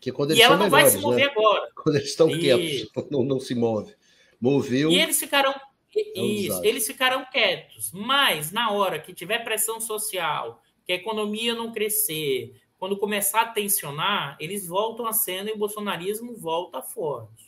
Que 0.00 0.10
quando 0.10 0.32
eles 0.32 0.40
e 0.40 0.42
ela 0.42 0.56
não 0.56 0.64
melhores, 0.64 0.92
vai 0.92 1.00
se 1.00 1.04
mover 1.04 1.26
né? 1.26 1.32
agora. 1.32 1.70
Quando 1.76 1.96
eles 1.96 2.08
estão 2.10 2.28
quietos, 2.28 2.90
não, 3.10 3.22
não 3.22 3.40
se 3.40 3.54
move. 3.54 3.94
Moveu. 4.40 4.90
E 4.90 4.98
eles 4.98 5.18
ficarão. 5.18 5.54
É 5.96 6.20
isso, 6.20 6.62
eles 6.64 6.86
ficarão 6.86 7.24
quietos. 7.30 7.92
Mas 7.92 8.50
na 8.50 8.70
hora 8.70 8.98
que 8.98 9.14
tiver 9.14 9.44
pressão 9.44 9.80
social, 9.80 10.60
que 10.84 10.92
a 10.92 10.96
economia 10.96 11.54
não 11.54 11.72
crescer, 11.72 12.60
quando 12.78 12.98
começar 12.98 13.42
a 13.42 13.46
tensionar, 13.46 14.36
eles 14.40 14.66
voltam 14.66 15.06
à 15.06 15.12
cena 15.12 15.48
e 15.48 15.52
o 15.52 15.56
bolsonarismo 15.56 16.36
volta 16.36 16.82
forte. 16.82 17.43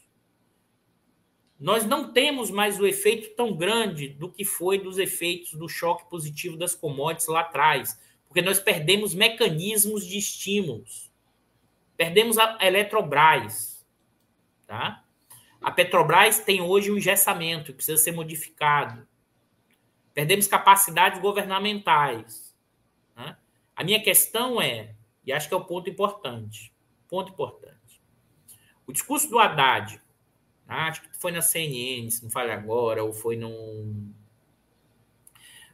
Nós 1.59 1.87
não 1.87 2.13
temos 2.13 2.51
mais 2.51 2.79
o 2.79 2.87
efeito 2.87 3.35
tão 3.35 3.57
grande 3.57 4.09
do 4.09 4.31
que 4.31 4.45
foi 4.45 4.79
dos 4.79 4.99
efeitos 4.99 5.55
do 5.55 5.69
choque 5.69 6.09
positivo 6.11 6.57
das 6.57 6.75
commodities 6.75 7.29
lá 7.29 7.41
atrás, 7.41 7.99
porque 8.29 8.43
nós 8.43 8.61
perdemos 8.61 9.15
mecanismos 9.15 10.07
de 10.07 10.19
estímulos. 10.19 11.11
Perdemos 11.97 12.37
a 12.37 12.59
Eletrobras, 12.61 13.87
tá? 14.67 15.03
A 15.67 15.71
Petrobras 15.71 16.39
tem 16.39 16.61
hoje 16.61 16.93
um 16.93 16.97
engessamento 16.97 17.73
que 17.73 17.79
precisa 17.79 17.97
ser 17.97 18.13
modificado. 18.13 19.07
Perdemos 20.15 20.47
capacidades 20.47 21.21
governamentais. 21.21 22.55
Né? 23.17 23.37
A 23.75 23.83
minha 23.83 24.01
questão 24.03 24.61
é, 24.61 24.95
e 25.25 25.33
acho 25.33 25.49
que 25.49 25.55
é 25.55 25.57
o 25.57 25.65
ponto 25.65 25.91
importante, 25.91 26.73
ponto 27.09 27.33
importante. 27.33 28.01
O 28.87 28.93
discurso 28.93 29.29
do 29.29 29.39
Haddad 29.39 30.01
ah, 30.69 30.89
acho 30.89 31.03
que 31.03 31.09
foi 31.17 31.31
na 31.31 31.41
CNN, 31.41 32.11
se 32.11 32.23
não 32.23 32.31
falha 32.31 32.55
agora, 32.55 33.05
ou 33.05 33.13
foi 33.13 33.37
num. 33.37 34.13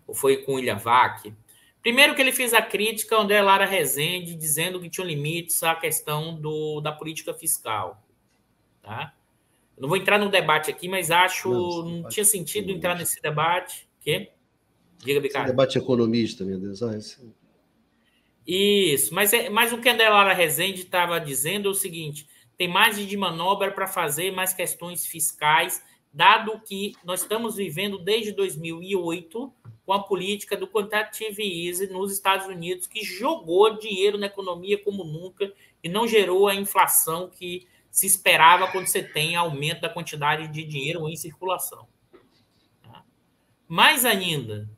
Ou 0.06 0.14
foi 0.14 0.38
com 0.38 0.54
o 0.54 0.58
Ilha 0.58 0.74
Vac. 0.74 1.32
Primeiro 1.80 2.14
que 2.14 2.20
ele 2.20 2.32
fez 2.32 2.54
a 2.54 2.62
crítica 2.62 3.16
ao 3.16 3.22
André 3.22 3.40
Lara 3.40 3.64
Rezende, 3.64 4.36
dizendo 4.36 4.80
que 4.80 4.88
tinha 4.88 5.06
limites 5.06 5.62
à 5.62 5.74
questão 5.74 6.34
do, 6.34 6.80
da 6.80 6.92
política 6.92 7.34
fiscal. 7.34 8.06
Tá? 8.82 9.14
Eu 9.76 9.82
não 9.82 9.88
vou 9.88 9.96
entrar 9.96 10.18
no 10.18 10.28
debate 10.28 10.70
aqui, 10.70 10.88
mas 10.88 11.10
acho 11.10 11.50
não, 11.50 12.02
não 12.02 12.08
tinha 12.08 12.24
sentido 12.24 12.70
entrar 12.70 12.94
nesse 12.94 13.20
debate. 13.20 13.88
Quê? 14.00 14.30
Diga, 14.98 15.20
Bicardo. 15.20 15.50
Debate 15.50 15.78
economista, 15.78 16.44
meu 16.44 16.58
Deus. 16.58 16.82
Ah, 16.82 16.96
esse... 16.96 17.18
Isso, 18.46 19.14
mas, 19.14 19.32
é, 19.32 19.48
mas 19.48 19.72
o 19.72 19.78
que 19.78 19.88
André 19.88 20.08
Lara 20.08 20.32
Rezende 20.32 20.82
estava 20.82 21.18
dizendo 21.18 21.68
é 21.68 21.72
o 21.72 21.74
seguinte: 21.74 22.28
tem 22.56 22.68
margem 22.68 23.06
de 23.06 23.16
manobra 23.16 23.70
para 23.70 23.86
fazer 23.86 24.30
mais 24.30 24.52
questões 24.52 25.06
fiscais, 25.06 25.82
dado 26.12 26.60
que 26.60 26.94
nós 27.04 27.22
estamos 27.22 27.56
vivendo 27.56 27.98
desde 27.98 28.32
2008 28.32 29.52
com 29.84 29.92
a 29.92 30.02
política 30.02 30.56
do 30.56 30.68
quantitative 30.68 31.42
easy 31.42 31.86
nos 31.88 32.12
Estados 32.12 32.46
Unidos, 32.46 32.86
que 32.86 33.02
jogou 33.04 33.78
dinheiro 33.78 34.18
na 34.18 34.26
economia 34.26 34.82
como 34.82 35.04
nunca 35.04 35.52
e 35.82 35.88
não 35.88 36.06
gerou 36.06 36.46
a 36.46 36.54
inflação 36.54 37.28
que 37.28 37.66
se 37.90 38.06
esperava 38.06 38.68
quando 38.68 38.86
você 38.86 39.02
tem 39.02 39.36
aumento 39.36 39.80
da 39.80 39.88
quantidade 39.88 40.48
de 40.48 40.64
dinheiro 40.64 41.08
em 41.08 41.16
circulação. 41.16 41.86
Tá? 42.82 43.04
Mais 43.68 44.04
ainda, 44.04 44.70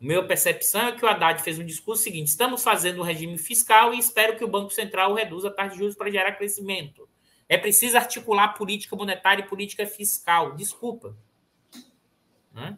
minha 0.00 0.22
percepção 0.24 0.88
é 0.88 0.92
que 0.92 1.04
o 1.04 1.08
Haddad 1.08 1.42
fez 1.42 1.58
um 1.58 1.64
discurso 1.64 2.02
seguinte: 2.02 2.28
estamos 2.28 2.62
fazendo 2.62 3.00
um 3.00 3.04
regime 3.04 3.38
fiscal 3.38 3.94
e 3.94 3.98
espero 3.98 4.36
que 4.36 4.44
o 4.44 4.48
Banco 4.48 4.70
Central 4.70 5.14
reduza 5.14 5.48
a 5.48 5.52
taxa 5.52 5.70
de 5.70 5.78
juros 5.78 5.94
para 5.94 6.10
gerar 6.10 6.32
crescimento. 6.32 7.08
É 7.48 7.56
preciso 7.56 7.96
articular 7.96 8.54
política 8.54 8.96
monetária 8.96 9.42
e 9.42 9.48
política 9.48 9.86
fiscal. 9.86 10.54
Desculpa. 10.56 11.16
Né? 12.52 12.76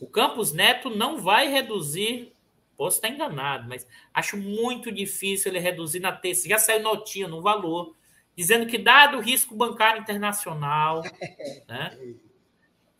O 0.00 0.06
Campos 0.06 0.52
Neto 0.52 0.90
não 0.90 1.18
vai 1.18 1.48
reduzir. 1.48 2.32
Posso 2.76 2.98
estar 2.98 3.08
enganado, 3.08 3.66
mas 3.68 3.86
acho 4.12 4.36
muito 4.36 4.92
difícil 4.92 5.50
ele 5.50 5.58
reduzir 5.58 5.98
na 5.98 6.12
terça. 6.12 6.48
Já 6.48 6.58
saiu 6.58 6.82
notinha 6.82 7.26
no 7.26 7.40
valor, 7.40 7.96
dizendo 8.36 8.66
que, 8.66 8.76
dado 8.76 9.16
o 9.16 9.20
risco 9.20 9.56
bancário 9.56 10.02
internacional, 10.02 11.02
né, 11.66 12.16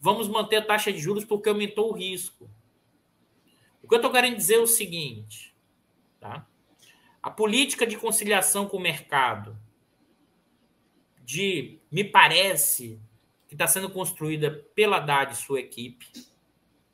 vamos 0.00 0.28
manter 0.28 0.56
a 0.56 0.64
taxa 0.64 0.90
de 0.90 0.98
juros 0.98 1.26
porque 1.26 1.50
aumentou 1.50 1.90
o 1.90 1.94
risco. 1.94 2.50
O 3.82 3.88
que 3.88 3.94
eu 3.94 3.98
estou 3.98 4.10
querendo 4.10 4.36
dizer 4.36 4.54
é 4.54 4.60
o 4.60 4.66
seguinte: 4.66 5.54
tá? 6.18 6.46
a 7.22 7.30
política 7.30 7.86
de 7.86 7.98
conciliação 7.98 8.66
com 8.66 8.78
o 8.78 8.80
mercado 8.80 9.58
de, 11.26 11.80
me 11.90 12.04
parece, 12.04 13.00
que 13.48 13.54
está 13.56 13.66
sendo 13.66 13.90
construída 13.90 14.64
pela 14.76 14.98
Haddad 14.98 15.32
e 15.32 15.36
sua 15.36 15.58
equipe, 15.58 16.06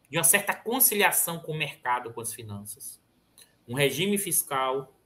de 0.09 0.17
uma 0.17 0.25
certa 0.25 0.55
conciliação 0.55 1.39
com 1.39 1.53
o 1.53 1.57
mercado, 1.57 2.11
com 2.15 2.21
as 2.23 2.33
finanças. 2.33 2.99
Um 3.69 3.75
regime 3.75 4.17
fiscal, 4.17 4.97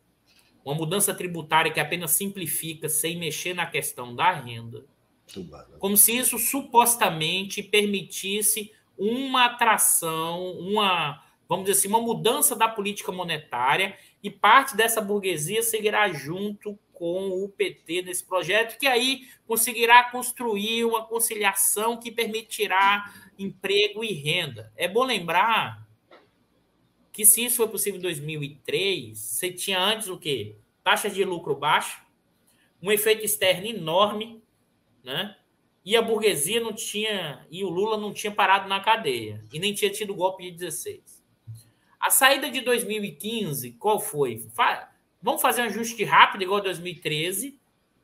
uma 0.64 0.76
mudança 0.76 1.12
tributária 1.12 1.72
que 1.72 1.80
apenas 1.80 2.12
simplifica 2.12 2.88
sem 2.88 3.18
mexer 3.18 3.52
na 3.52 3.66
questão 3.66 4.14
da 4.14 4.30
renda. 4.30 4.84
Como 5.80 5.96
se 5.96 6.16
isso 6.16 6.38
supostamente 6.38 7.64
permitisse 7.64 8.72
uma 8.96 9.46
atração, 9.46 10.52
uma, 10.52 11.20
vamos 11.48 11.66
dizer 11.66 11.80
assim, 11.80 11.88
uma 11.88 12.00
mudança 12.00 12.54
da 12.54 12.68
política 12.68 13.10
monetária 13.10 13.98
e 14.22 14.30
parte 14.30 14.76
dessa 14.76 15.00
burguesia 15.00 15.64
seguirá 15.64 16.12
junto 16.12 16.78
com 16.96 17.28
o 17.44 17.48
PT 17.48 18.02
nesse 18.02 18.24
projeto, 18.24 18.78
que 18.78 18.86
aí 18.86 19.28
conseguirá 19.46 20.10
construir 20.10 20.84
uma 20.84 21.04
conciliação 21.04 21.98
que 21.98 22.10
permitirá 22.10 23.12
emprego 23.38 24.02
e 24.02 24.14
renda. 24.14 24.72
É 24.74 24.88
bom 24.88 25.04
lembrar 25.04 25.86
que 27.12 27.26
se 27.26 27.44
isso 27.44 27.56
foi 27.56 27.68
possível 27.68 27.98
em 27.98 28.02
2003, 28.02 29.18
você 29.18 29.52
tinha 29.52 29.78
antes 29.78 30.08
o 30.08 30.18
quê? 30.18 30.56
Taxas 30.82 31.14
de 31.14 31.22
lucro 31.22 31.54
baixa, 31.54 32.00
um 32.82 32.90
efeito 32.90 33.24
externo 33.24 33.66
enorme, 33.66 34.42
né? 35.04 35.36
E 35.84 35.96
a 35.96 36.02
burguesia 36.02 36.60
não 36.60 36.72
tinha, 36.72 37.46
e 37.50 37.62
o 37.62 37.68
Lula 37.68 37.98
não 37.98 38.12
tinha 38.12 38.32
parado 38.32 38.68
na 38.68 38.80
cadeia, 38.80 39.44
e 39.52 39.58
nem 39.58 39.74
tinha 39.74 39.90
tido 39.90 40.14
golpe 40.14 40.44
de 40.44 40.50
16. 40.52 41.22
A 42.00 42.10
saída 42.10 42.50
de 42.50 42.60
2015, 42.62 43.72
qual 43.72 44.00
foi? 44.00 44.46
Vamos 45.26 45.42
fazer 45.42 45.62
um 45.62 45.64
ajuste 45.64 46.04
rápido, 46.04 46.44
igual 46.44 46.60
2013, 46.60 47.58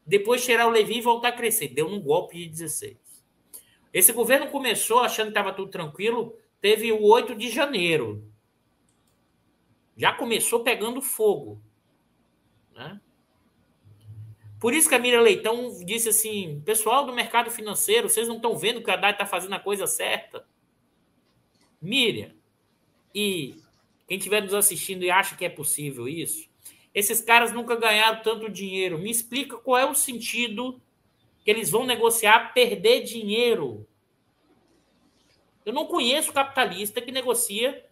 depois 0.04 0.44
tirar 0.44 0.66
o 0.66 0.70
Levi 0.70 0.98
e 0.98 1.00
voltar 1.00 1.28
a 1.28 1.32
crescer. 1.32 1.68
Deu 1.68 1.86
um 1.86 2.00
golpe 2.00 2.36
de 2.36 2.48
16. 2.48 2.96
Esse 3.92 4.12
governo 4.12 4.48
começou 4.48 4.98
achando 4.98 5.26
que 5.26 5.30
estava 5.30 5.52
tudo 5.52 5.70
tranquilo, 5.70 6.36
teve 6.60 6.90
o 6.90 7.00
8 7.00 7.36
de 7.36 7.48
janeiro. 7.48 8.28
Já 9.96 10.12
começou 10.12 10.64
pegando 10.64 11.00
fogo. 11.00 11.62
Né? 12.74 13.00
Por 14.58 14.74
isso 14.74 14.88
que 14.88 14.96
a 14.96 14.98
Mira 14.98 15.20
Leitão 15.20 15.78
disse 15.84 16.08
assim: 16.08 16.60
pessoal 16.64 17.06
do 17.06 17.14
mercado 17.14 17.52
financeiro, 17.52 18.10
vocês 18.10 18.26
não 18.26 18.34
estão 18.34 18.58
vendo 18.58 18.82
que 18.82 18.90
a 18.90 18.94
Haddad 18.94 19.12
está 19.12 19.26
fazendo 19.26 19.54
a 19.54 19.60
coisa 19.60 19.86
certa? 19.86 20.44
Miriam, 21.80 22.34
e 23.14 23.54
quem 24.08 24.18
estiver 24.18 24.42
nos 24.42 24.54
assistindo 24.54 25.04
e 25.04 25.10
acha 25.12 25.36
que 25.36 25.44
é 25.44 25.48
possível 25.48 26.08
isso, 26.08 26.50
esses 26.94 27.20
caras 27.20 27.52
nunca 27.52 27.76
ganharam 27.76 28.22
tanto 28.22 28.50
dinheiro. 28.50 28.98
Me 28.98 29.10
explica 29.10 29.56
qual 29.56 29.78
é 29.78 29.86
o 29.86 29.94
sentido 29.94 30.80
que 31.44 31.50
eles 31.50 31.70
vão 31.70 31.84
negociar 31.86 32.52
perder 32.52 33.02
dinheiro. 33.02 33.86
Eu 35.64 35.72
não 35.72 35.86
conheço 35.86 36.32
capitalista 36.32 37.00
que 37.00 37.12
negocia 37.12 37.84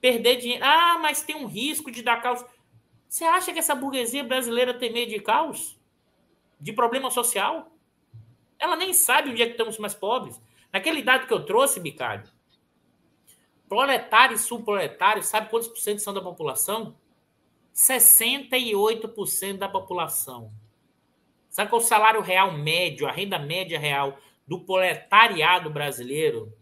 perder 0.00 0.36
dinheiro. 0.36 0.64
Ah, 0.64 0.98
mas 1.00 1.22
tem 1.22 1.34
um 1.34 1.46
risco 1.46 1.90
de 1.90 2.02
dar 2.02 2.20
caos. 2.22 2.44
Você 3.08 3.24
acha 3.24 3.52
que 3.52 3.58
essa 3.58 3.74
burguesia 3.74 4.22
brasileira 4.22 4.74
tem 4.74 4.92
medo 4.92 5.10
de 5.10 5.20
caos? 5.20 5.78
De 6.60 6.72
problema 6.72 7.10
social? 7.10 7.72
Ela 8.58 8.76
nem 8.76 8.92
sabe 8.92 9.30
onde 9.30 9.42
é 9.42 9.46
que 9.46 9.52
estamos 9.52 9.78
mais 9.78 9.94
pobres. 9.94 10.40
Naquele 10.72 11.02
dado 11.02 11.26
que 11.26 11.32
eu 11.32 11.44
trouxe, 11.44 11.78
Bicário, 11.78 12.28
proletário 13.68 14.34
e 14.34 14.38
subproletário, 14.38 15.22
sabe 15.22 15.48
quantos 15.48 15.68
por 15.68 15.78
cento 15.78 16.00
são 16.00 16.12
da 16.12 16.20
população? 16.20 16.96
68% 17.74 19.58
da 19.58 19.68
população. 19.68 20.52
Sabe 21.50 21.70
qual 21.70 21.80
é 21.80 21.84
o 21.84 21.86
salário 21.86 22.20
real 22.20 22.52
médio, 22.52 23.06
a 23.06 23.12
renda 23.12 23.38
média 23.38 23.78
real 23.78 24.18
do 24.46 24.60
proletariado 24.60 25.70
brasileiro? 25.70 26.56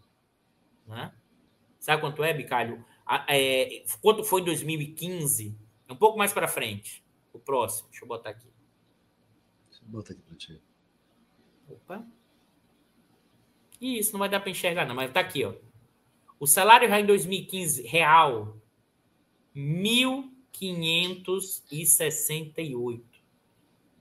Né? 0.86 1.12
Sabe 1.78 2.00
quanto 2.00 2.24
é, 2.24 2.32
Bicalho? 2.32 2.84
É, 3.28 3.84
quanto 4.00 4.24
foi 4.24 4.40
em 4.40 4.44
2015? 4.44 5.56
Um 5.88 5.96
pouco 5.96 6.16
mais 6.16 6.32
para 6.32 6.48
frente. 6.48 7.04
O 7.32 7.38
próximo. 7.38 7.88
Deixa 7.90 8.04
eu 8.04 8.08
botar 8.08 8.30
aqui. 8.30 8.48
Deixa 9.68 9.84
eu 9.84 9.88
botar 9.88 10.12
aqui 10.12 10.22
para 10.22 10.36
ti. 10.36 10.62
Opa. 11.68 12.06
Isso, 13.80 14.12
não 14.12 14.20
vai 14.20 14.28
dar 14.28 14.40
para 14.40 14.50
enxergar, 14.50 14.86
não, 14.86 14.94
mas 14.94 15.12
tá 15.12 15.20
aqui, 15.20 15.44
ó. 15.44 15.54
O 16.38 16.46
salário 16.46 16.88
real 16.88 17.00
em 17.00 17.06
2015, 17.06 17.82
real, 17.82 18.56
mil 19.54 20.31
568. 20.53 23.05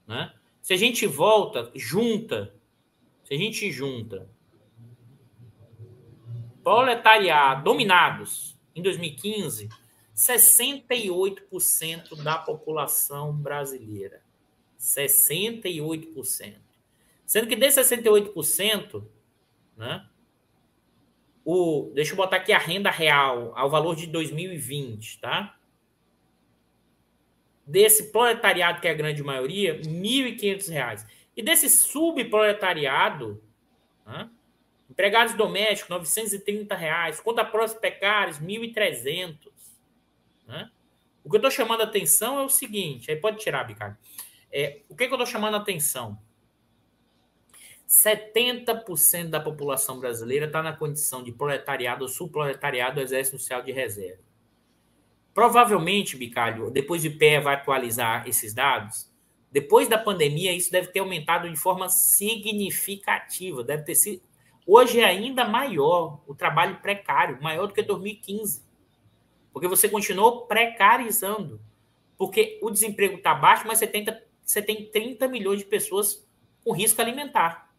Né? 0.08 0.34
Se 0.62 0.74
a 0.74 0.78
gente 0.78 1.06
volta, 1.08 1.72
junta, 1.76 2.54
se 3.24 3.34
a 3.34 3.38
gente 3.38 3.72
junta 3.72 4.30
proletariado, 6.64 7.64
dominados, 7.64 8.56
em 8.76 8.82
2015, 8.82 9.70
68% 10.16 12.22
da 12.22 12.38
população 12.38 13.34
brasileira. 13.34 14.22
68%. 14.80 16.56
Sendo 17.26 17.48
que 17.48 17.56
desses 17.56 17.88
68%, 17.88 19.04
né, 19.78 20.06
o, 21.44 21.92
deixa 21.94 22.14
eu 22.14 22.18
botar 22.18 22.38
aqui 22.38 22.54
a 22.54 22.60
renda 22.60 22.92
real, 22.92 23.52
ao 23.56 23.70
valor 23.70 23.96
de 23.96 24.08
2020, 24.08 25.20
tá? 25.20 25.56
Desse 27.72 28.12
proletariado, 28.12 28.82
que 28.82 28.88
é 28.88 28.92
a 28.92 28.96
grande 28.96 29.24
maioria, 29.24 29.76
R$ 29.76 29.84
1.500. 29.84 31.06
E 31.36 31.42
desse 31.42 31.70
subproletariado, 31.70 33.42
né, 34.06 34.30
empregados 34.90 35.34
domésticos, 35.36 35.90
930 35.90 36.76
reais, 36.76 37.22
conta 37.22 37.46
próxima 37.46 37.80
precários, 37.80 38.38
R$ 38.38 38.46
1.300. 38.46 39.38
Né? 40.46 40.70
O 41.24 41.30
que 41.30 41.38
eu 41.38 41.40
estou 41.40 41.52
chamando 41.52 41.82
a 41.82 41.86
atenção 41.86 42.38
é 42.40 42.44
o 42.44 42.50
seguinte, 42.50 43.10
aí 43.10 43.16
pode 43.16 43.38
tirar, 43.38 43.64
Bicardo. 43.64 43.98
É, 44.52 44.82
o 44.90 44.96
que, 44.96 45.08
que 45.08 45.14
eu 45.14 45.18
estou 45.18 45.26
chamando 45.26 45.56
a 45.56 45.60
atenção? 45.60 46.20
70% 47.88 49.30
da 49.30 49.40
população 49.40 49.98
brasileira 49.98 50.46
está 50.46 50.62
na 50.62 50.76
condição 50.76 51.24
de 51.24 51.32
proletariado 51.32 52.04
ou 52.04 52.10
subproletariado 52.10 52.96
do 52.96 53.02
Exército 53.02 53.38
Social 53.38 53.62
de 53.62 53.72
Reserva. 53.72 54.31
Provavelmente, 55.34 56.18
Bicalho, 56.18 56.70
depois 56.70 57.02
de 57.02 57.10
pé 57.10 57.40
vai 57.40 57.56
atualizar 57.56 58.28
esses 58.28 58.54
dados. 58.54 59.10
Depois 59.52 59.88
da 59.88 59.98
pandemia, 59.98 60.54
isso 60.54 60.72
deve 60.72 60.88
ter 60.88 61.00
aumentado 61.00 61.50
de 61.50 61.56
forma 61.56 61.90
significativa. 61.90 63.64
Deve 63.64 63.84
ter 63.84 63.96
sido. 63.96 64.22
Hoje 64.66 65.00
é 65.00 65.06
ainda 65.06 65.46
maior 65.46 66.22
o 66.28 66.36
trabalho 66.36 66.80
precário, 66.82 67.42
maior 67.42 67.68
do 67.68 67.74
que 67.74 67.82
2015. 67.82 68.64
Porque 69.52 69.68
você 69.68 69.90
continuou 69.90 70.46
precarizando. 70.46 71.60
Porque 72.18 72.60
o 72.62 72.70
desemprego 72.70 73.18
está 73.18 73.34
baixo, 73.34 73.66
mas 73.68 73.80
você, 73.80 73.88
tenta, 73.88 74.24
você 74.44 74.62
tem 74.62 74.86
30 74.90 75.28
milhões 75.28 75.60
de 75.60 75.66
pessoas 75.66 76.26
com 76.64 76.72
risco 76.72 77.02
alimentar. 77.02 77.74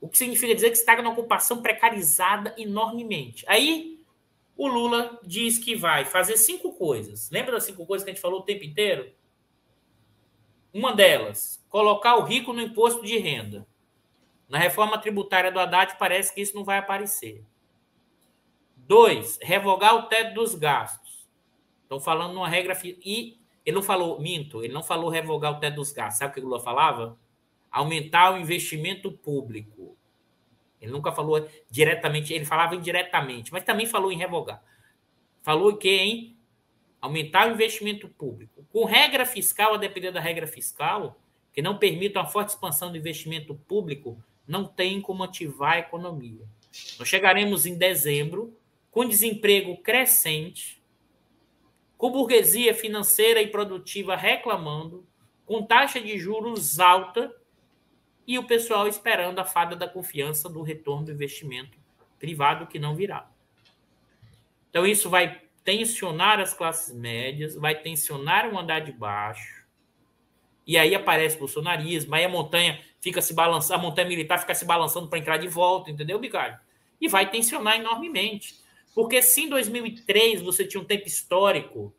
O 0.00 0.08
que 0.08 0.18
significa 0.18 0.54
dizer 0.54 0.70
que 0.70 0.76
você 0.76 0.82
está 0.82 0.96
numa 0.96 1.12
ocupação 1.12 1.62
precarizada 1.62 2.54
enormemente. 2.58 3.44
Aí 3.46 3.91
o 4.56 4.68
Lula 4.68 5.18
diz 5.24 5.58
que 5.58 5.74
vai 5.74 6.04
fazer 6.04 6.36
cinco 6.36 6.72
coisas. 6.72 7.30
Lembra 7.30 7.52
das 7.52 7.64
cinco 7.64 7.86
coisas 7.86 8.04
que 8.04 8.10
a 8.10 8.14
gente 8.14 8.22
falou 8.22 8.40
o 8.40 8.44
tempo 8.44 8.64
inteiro? 8.64 9.12
Uma 10.72 10.94
delas, 10.94 11.64
colocar 11.68 12.16
o 12.16 12.24
rico 12.24 12.52
no 12.52 12.62
imposto 12.62 13.04
de 13.04 13.18
renda. 13.18 13.66
Na 14.48 14.58
reforma 14.58 14.98
tributária 14.98 15.50
do 15.50 15.58
Haddad, 15.58 15.96
parece 15.98 16.34
que 16.34 16.40
isso 16.40 16.54
não 16.54 16.64
vai 16.64 16.78
aparecer. 16.78 17.44
Dois, 18.76 19.38
revogar 19.40 19.94
o 19.94 20.02
teto 20.08 20.34
dos 20.34 20.54
gastos. 20.54 21.26
Estão 21.82 21.98
falando 21.98 22.34
numa 22.34 22.48
regra. 22.48 22.78
E 22.84 23.38
ele 23.64 23.74
não 23.74 23.82
falou, 23.82 24.20
minto, 24.20 24.62
ele 24.62 24.72
não 24.72 24.82
falou 24.82 25.08
revogar 25.08 25.52
o 25.52 25.60
teto 25.60 25.76
dos 25.76 25.92
gastos. 25.92 26.18
Sabe 26.18 26.32
o 26.32 26.34
que 26.34 26.40
o 26.40 26.44
Lula 26.44 26.60
falava? 26.60 27.18
Aumentar 27.70 28.34
o 28.34 28.38
investimento 28.38 29.10
público. 29.10 29.91
Ele 30.82 30.90
nunca 30.90 31.12
falou 31.12 31.48
diretamente, 31.70 32.34
ele 32.34 32.44
falava 32.44 32.74
indiretamente, 32.74 33.52
mas 33.52 33.62
também 33.62 33.86
falou 33.86 34.10
em 34.10 34.18
revogar. 34.18 34.62
Falou 35.40 35.76
que 35.76 35.88
em 35.88 36.36
aumentar 37.00 37.48
o 37.48 37.52
investimento 37.52 38.08
público. 38.08 38.66
Com 38.72 38.84
regra 38.84 39.24
fiscal, 39.24 39.74
a 39.74 39.76
depender 39.76 40.10
da 40.10 40.20
regra 40.20 40.46
fiscal, 40.46 41.20
que 41.52 41.62
não 41.62 41.78
permita 41.78 42.20
uma 42.20 42.28
forte 42.28 42.50
expansão 42.50 42.90
do 42.90 42.98
investimento 42.98 43.54
público, 43.54 44.22
não 44.46 44.64
tem 44.64 45.00
como 45.00 45.22
ativar 45.22 45.74
a 45.74 45.78
economia. 45.78 46.44
Nós 46.98 47.08
chegaremos 47.08 47.64
em 47.64 47.76
dezembro 47.76 48.56
com 48.90 49.08
desemprego 49.08 49.76
crescente, 49.78 50.82
com 51.96 52.10
burguesia 52.10 52.74
financeira 52.74 53.40
e 53.40 53.46
produtiva 53.46 54.16
reclamando, 54.16 55.06
com 55.46 55.62
taxa 55.62 56.00
de 56.00 56.18
juros 56.18 56.80
alta 56.80 57.32
e 58.26 58.38
o 58.38 58.46
pessoal 58.46 58.86
esperando 58.86 59.38
a 59.38 59.44
fada 59.44 59.74
da 59.74 59.88
confiança 59.88 60.48
do 60.48 60.62
retorno 60.62 61.06
do 61.06 61.12
investimento 61.12 61.76
privado 62.18 62.66
que 62.66 62.78
não 62.78 62.94
virá. 62.94 63.28
Então, 64.70 64.86
isso 64.86 65.10
vai 65.10 65.42
tensionar 65.64 66.40
as 66.40 66.54
classes 66.54 66.94
médias, 66.94 67.54
vai 67.54 67.74
tensionar 67.74 68.52
o 68.52 68.58
andar 68.58 68.80
de 68.80 68.92
baixo, 68.92 69.62
E 70.64 70.78
aí 70.78 70.94
aparece 70.94 71.34
o 71.36 71.40
bolsonarismo, 71.40 72.14
aí 72.14 72.24
a 72.24 72.28
montanha 72.28 72.80
fica 73.00 73.20
se 73.20 73.34
balançando, 73.34 73.80
a 73.80 73.82
montanha 73.82 74.08
militar 74.08 74.38
fica 74.38 74.54
se 74.54 74.64
balançando 74.64 75.08
para 75.08 75.18
entrar 75.18 75.36
de 75.36 75.48
volta, 75.48 75.90
entendeu, 75.90 76.20
Bicalho? 76.20 76.56
E 77.00 77.08
vai 77.08 77.28
tensionar 77.28 77.80
enormemente. 77.80 78.62
Porque 78.94 79.20
se 79.20 79.42
em 79.42 79.48
2003 79.48 80.40
você 80.40 80.64
tinha 80.64 80.80
um 80.80 80.84
tempo 80.84 81.08
histórico 81.08 81.92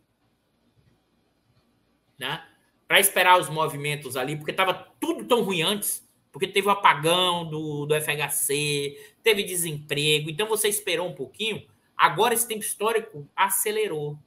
né, 2.18 2.46
para 2.88 3.02
esperar 3.02 3.38
os 3.38 3.50
movimentos 3.50 4.16
ali, 4.16 4.38
porque 4.38 4.52
estava 4.52 4.74
tudo 5.00 5.26
tão 5.26 5.44
ruim 5.44 5.62
antes, 5.62 6.08
porque 6.34 6.48
teve 6.48 6.68
o 6.68 6.72
apagão 6.72 7.48
do, 7.48 7.86
do 7.86 7.94
FHC, 7.94 9.14
teve 9.22 9.44
desemprego, 9.44 10.32
então 10.32 10.48
você 10.48 10.68
esperou 10.68 11.08
um 11.08 11.14
pouquinho, 11.14 11.64
agora 11.96 12.34
esse 12.34 12.48
tempo 12.48 12.62
histórico 12.62 13.30
acelerou. 13.36 14.18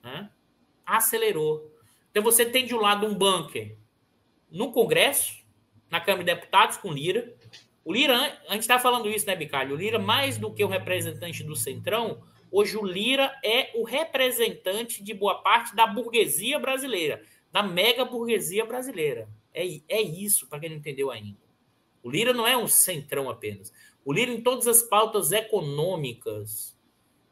Né? 0.00 0.30
Acelerou. 0.86 1.74
Então 2.08 2.22
você 2.22 2.46
tem 2.46 2.64
de 2.64 2.72
um 2.72 2.80
lado 2.80 3.04
um 3.04 3.14
bunker 3.14 3.76
no 4.48 4.70
Congresso, 4.70 5.44
na 5.90 6.00
Câmara 6.00 6.22
de 6.22 6.32
Deputados 6.32 6.76
com 6.76 6.92
Lira. 6.92 7.34
O 7.84 7.92
Lira, 7.92 8.40
a 8.48 8.52
gente 8.52 8.62
está 8.62 8.78
falando 8.78 9.08
isso, 9.08 9.26
né, 9.26 9.34
Bicalho? 9.34 9.74
O 9.74 9.78
Lira, 9.78 9.98
mais 9.98 10.38
do 10.38 10.54
que 10.54 10.62
o 10.62 10.68
representante 10.68 11.42
do 11.42 11.56
Centrão, 11.56 12.22
hoje 12.48 12.76
o 12.76 12.86
Lira 12.86 13.36
é 13.44 13.72
o 13.74 13.82
representante 13.82 15.02
de 15.02 15.12
boa 15.12 15.42
parte 15.42 15.74
da 15.74 15.84
burguesia 15.84 16.60
brasileira, 16.60 17.22
da 17.50 17.64
mega 17.64 18.04
burguesia 18.04 18.64
brasileira. 18.64 19.28
É, 19.56 19.80
é 19.88 20.02
isso, 20.02 20.46
para 20.46 20.60
quem 20.60 20.68
não 20.68 20.76
entendeu 20.76 21.10
ainda. 21.10 21.40
O 22.02 22.10
Lira 22.10 22.34
não 22.34 22.46
é 22.46 22.56
um 22.56 22.68
centrão 22.68 23.30
apenas. 23.30 23.72
O 24.04 24.12
Lira, 24.12 24.30
em 24.30 24.42
todas 24.42 24.68
as 24.68 24.82
pautas 24.82 25.32
econômicas 25.32 26.78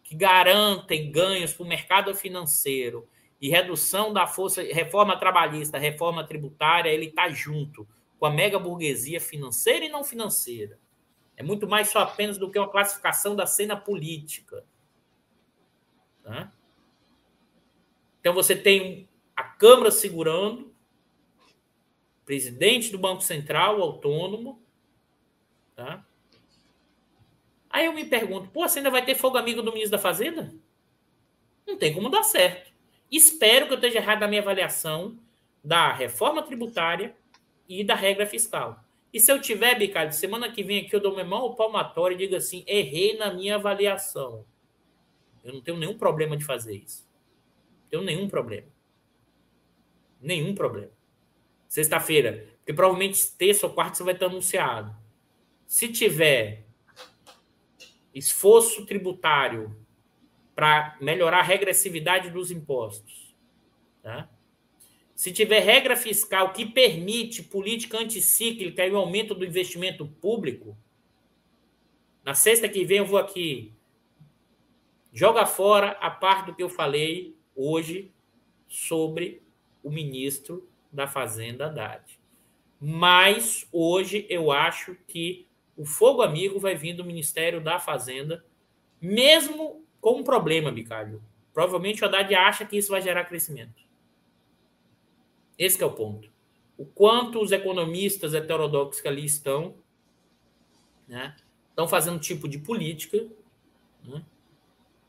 que 0.02 0.16
garantem 0.16 1.12
ganhos 1.12 1.52
para 1.52 1.64
o 1.64 1.68
mercado 1.68 2.14
financeiro 2.14 3.06
e 3.40 3.48
redução 3.50 4.12
da 4.12 4.26
força, 4.26 4.62
reforma 4.62 5.18
trabalhista, 5.18 5.78
reforma 5.78 6.26
tributária, 6.26 6.90
ele 6.90 7.06
está 7.06 7.28
junto 7.28 7.86
com 8.18 8.26
a 8.26 8.30
mega 8.30 8.58
burguesia 8.58 9.20
financeira 9.20 9.84
e 9.84 9.88
não 9.88 10.02
financeira. 10.02 10.78
É 11.36 11.42
muito 11.42 11.68
mais 11.68 11.90
só 11.90 12.00
apenas 12.00 12.38
do 12.38 12.50
que 12.50 12.58
uma 12.58 12.70
classificação 12.70 13.36
da 13.36 13.46
cena 13.46 13.76
política. 13.76 14.64
Tá? 16.22 16.52
Então 18.18 18.32
você 18.32 18.56
tem 18.56 19.08
a 19.36 19.44
Câmara 19.44 19.90
segurando, 19.90 20.73
presidente 22.24 22.90
do 22.90 22.98
Banco 22.98 23.22
Central 23.22 23.80
autônomo. 23.80 24.62
Tá? 25.74 26.04
Aí 27.68 27.86
eu 27.86 27.92
me 27.92 28.04
pergunto, 28.04 28.48
pô, 28.50 28.68
você 28.68 28.78
ainda 28.78 28.90
vai 28.90 29.04
ter 29.04 29.14
fogo 29.14 29.36
amigo 29.36 29.62
do 29.62 29.72
ministro 29.72 29.92
da 29.92 30.02
Fazenda? 30.02 30.54
Não 31.66 31.76
tem 31.76 31.92
como 31.92 32.08
dar 32.08 32.22
certo. 32.22 32.72
Espero 33.10 33.66
que 33.66 33.72
eu 33.72 33.76
esteja 33.76 33.98
errado 33.98 34.20
na 34.20 34.28
minha 34.28 34.40
avaliação 34.40 35.18
da 35.62 35.92
reforma 35.92 36.42
tributária 36.42 37.16
e 37.68 37.82
da 37.82 37.94
regra 37.94 38.26
fiscal. 38.26 38.84
E 39.12 39.20
se 39.20 39.30
eu 39.30 39.40
tiver, 39.40 39.78
Bicalho, 39.78 40.12
semana 40.12 40.50
que 40.50 40.62
vem 40.62 40.84
aqui 40.84 40.94
eu 40.94 41.00
dou 41.00 41.14
meu 41.14 41.24
mão 41.24 41.54
palmatório 41.54 42.16
e 42.16 42.18
digo 42.18 42.36
assim: 42.36 42.64
errei 42.66 43.16
na 43.16 43.32
minha 43.32 43.54
avaliação. 43.54 44.44
Eu 45.44 45.52
não 45.52 45.60
tenho 45.60 45.76
nenhum 45.76 45.96
problema 45.96 46.36
de 46.36 46.44
fazer 46.44 46.76
isso. 46.76 47.08
Não 47.82 47.88
tenho 47.90 48.02
nenhum 48.02 48.28
problema. 48.28 48.68
Nenhum 50.20 50.54
problema. 50.54 50.90
Sexta-feira, 51.74 52.46
porque 52.58 52.72
provavelmente 52.72 53.32
terça 53.32 53.66
ou 53.66 53.72
quarta 53.72 53.96
você 53.96 54.04
vai 54.04 54.14
estar 54.14 54.26
anunciado. 54.26 54.96
Se 55.66 55.88
tiver 55.88 56.68
esforço 58.14 58.86
tributário 58.86 59.76
para 60.54 60.96
melhorar 61.00 61.40
a 61.40 61.42
regressividade 61.42 62.30
dos 62.30 62.52
impostos, 62.52 63.34
tá? 64.00 64.30
Se 65.16 65.32
tiver 65.32 65.58
regra 65.58 65.96
fiscal 65.96 66.52
que 66.52 66.64
permite 66.64 67.42
política 67.42 67.98
anticíclica 67.98 68.86
e 68.86 68.92
o 68.92 68.96
aumento 68.96 69.34
do 69.34 69.44
investimento 69.44 70.06
público, 70.06 70.78
na 72.22 72.34
sexta 72.34 72.68
que 72.68 72.84
vem 72.84 72.98
eu 72.98 73.06
vou 73.06 73.18
aqui 73.18 73.74
joga 75.12 75.44
fora 75.44 75.90
a 76.00 76.08
parte 76.08 76.46
do 76.46 76.54
que 76.54 76.62
eu 76.62 76.68
falei 76.68 77.36
hoje 77.56 78.14
sobre 78.68 79.42
o 79.82 79.90
ministro 79.90 80.72
da 80.94 81.06
Fazenda 81.06 81.66
Haddad. 81.66 82.18
Mas 82.80 83.66
hoje 83.72 84.26
eu 84.28 84.52
acho 84.52 84.96
que 85.06 85.46
o 85.76 85.84
fogo 85.84 86.22
amigo 86.22 86.60
vai 86.60 86.74
vir 86.74 86.94
do 86.94 87.04
Ministério 87.04 87.60
da 87.60 87.80
Fazenda, 87.80 88.44
mesmo 89.00 89.84
com 90.00 90.20
um 90.20 90.24
problema, 90.24 90.70
Bicalho. 90.70 91.22
Provavelmente 91.52 92.02
o 92.02 92.06
Haddad 92.06 92.34
acha 92.34 92.64
que 92.64 92.76
isso 92.76 92.90
vai 92.90 93.02
gerar 93.02 93.24
crescimento. 93.24 93.82
Esse 95.58 95.82
é 95.82 95.86
o 95.86 95.92
ponto. 95.92 96.30
O 96.76 96.84
quanto 96.84 97.40
os 97.40 97.52
economistas 97.52 98.34
heterodoxos 98.34 99.00
que 99.00 99.08
ali 99.08 99.24
estão, 99.24 99.76
né, 101.06 101.34
estão 101.70 101.86
fazendo 101.88 102.18
tipo 102.18 102.48
de 102.48 102.58
política 102.58 103.26
né, 104.04 104.24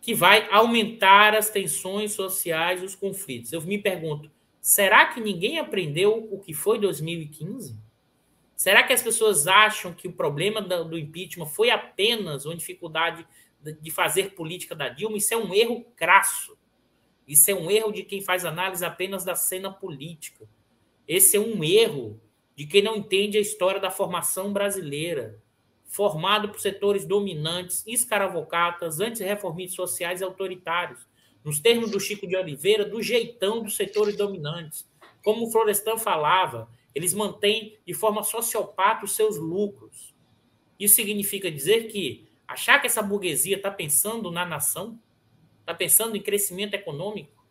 que 0.01 0.13
vai 0.13 0.47
aumentar 0.51 1.35
as 1.35 1.49
tensões 1.49 2.13
sociais 2.13 2.83
os 2.83 2.95
conflitos. 2.95 3.51
Eu 3.51 3.61
me 3.61 3.77
pergunto, 3.77 4.31
será 4.65 5.05
que 5.05 5.21
ninguém 5.21 5.59
aprendeu 5.59 6.27
o 6.31 6.39
que 6.39 6.51
foi 6.51 6.79
2015? 6.79 7.77
Será 8.55 8.81
que 8.81 8.93
as 8.93 9.03
pessoas 9.03 9.45
acham 9.45 9.93
que 9.93 10.07
o 10.07 10.11
problema 10.11 10.59
do 10.59 10.97
impeachment 10.97 11.45
foi 11.45 11.69
apenas 11.69 12.47
uma 12.47 12.55
dificuldade 12.55 13.27
de 13.61 13.91
fazer 13.91 14.33
política 14.33 14.73
da 14.73 14.89
Dilma? 14.89 15.17
Isso 15.17 15.35
é 15.35 15.37
um 15.37 15.53
erro 15.53 15.85
crasso. 15.95 16.57
Isso 17.27 17.51
é 17.51 17.53
um 17.53 17.69
erro 17.69 17.91
de 17.91 18.01
quem 18.01 18.21
faz 18.21 18.43
análise 18.43 18.83
apenas 18.83 19.23
da 19.23 19.35
cena 19.35 19.71
política. 19.71 20.49
Esse 21.07 21.37
é 21.37 21.39
um 21.39 21.63
erro 21.63 22.19
de 22.55 22.65
quem 22.65 22.81
não 22.81 22.95
entende 22.95 23.37
a 23.37 23.41
história 23.41 23.79
da 23.79 23.91
formação 23.91 24.51
brasileira, 24.51 25.39
formado 25.85 26.49
por 26.49 26.59
setores 26.59 27.05
dominantes, 27.05 27.83
escaravocatas, 27.85 28.99
antirreformistas 28.99 29.75
sociais 29.75 30.21
e 30.21 30.23
autoritários, 30.23 31.05
nos 31.45 31.59
termos 31.59 31.91
do 31.91 31.99
Chico 31.99 32.25
de 32.27 32.35
Oliveira, 32.35 32.83
do 32.83 33.01
jeitão 33.01 33.61
dos 33.61 33.75
setores 33.75 34.17
dominantes. 34.17 34.89
Como 35.23 35.45
o 35.45 35.51
Florestan 35.51 35.97
falava, 35.97 36.67
eles 36.93 37.13
mantêm 37.13 37.77
de 37.85 37.93
forma 37.93 38.23
sociopata 38.23 39.05
os 39.05 39.15
seus 39.15 39.37
lucros. 39.37 40.13
Isso 40.79 40.95
significa 40.95 41.51
dizer 41.51 41.87
que 41.87 42.27
achar 42.47 42.79
que 42.79 42.87
essa 42.87 43.01
burguesia 43.01 43.57
está 43.57 43.69
pensando 43.69 44.31
na 44.31 44.45
nação 44.45 44.99
está 45.65 45.73
pensando 45.73 46.15
em 46.15 46.21
crescimento 46.21 46.75
econômico, 46.75 47.43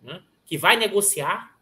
né? 0.00 0.22
que 0.46 0.56
vai 0.56 0.76
negociar. 0.76 1.58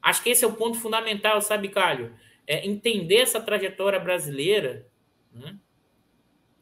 Acho 0.00 0.22
que 0.22 0.30
esse 0.30 0.44
é 0.44 0.48
o 0.48 0.54
ponto 0.54 0.78
fundamental, 0.78 1.42
sabe, 1.42 1.68
Calho? 1.68 2.14
É 2.46 2.64
entender 2.64 3.16
essa 3.16 3.40
trajetória 3.40 3.98
brasileira, 3.98 4.86
né? 5.32 5.58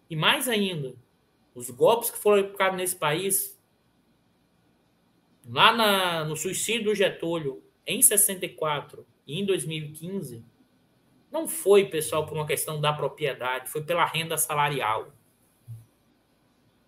e 0.09 0.17
mais 0.17 0.49
ainda, 0.49 0.95
os 1.55 1.71
golpes 1.71 2.11
que 2.11 2.19
foram 2.19 2.43
aplicados 2.43 2.77
nesse 2.77 2.97
país, 2.97 3.61
lá 5.49 5.73
na, 5.73 6.25
no 6.25 6.37
suicídio 6.37 6.85
do 6.85 6.95
Getúlio, 6.95 7.63
em 7.87 8.01
64 8.01 9.07
e 9.27 9.41
em 9.41 9.45
2015, 9.45 10.45
não 11.31 11.49
foi, 11.49 11.87
pessoal, 11.87 12.27
por 12.27 12.35
uma 12.35 12.47
questão 12.47 12.81
da 12.81 12.93
propriedade, 12.93 13.71
foi 13.71 13.83
pela 13.83 14.05
renda 14.05 14.37
salarial 14.37 15.13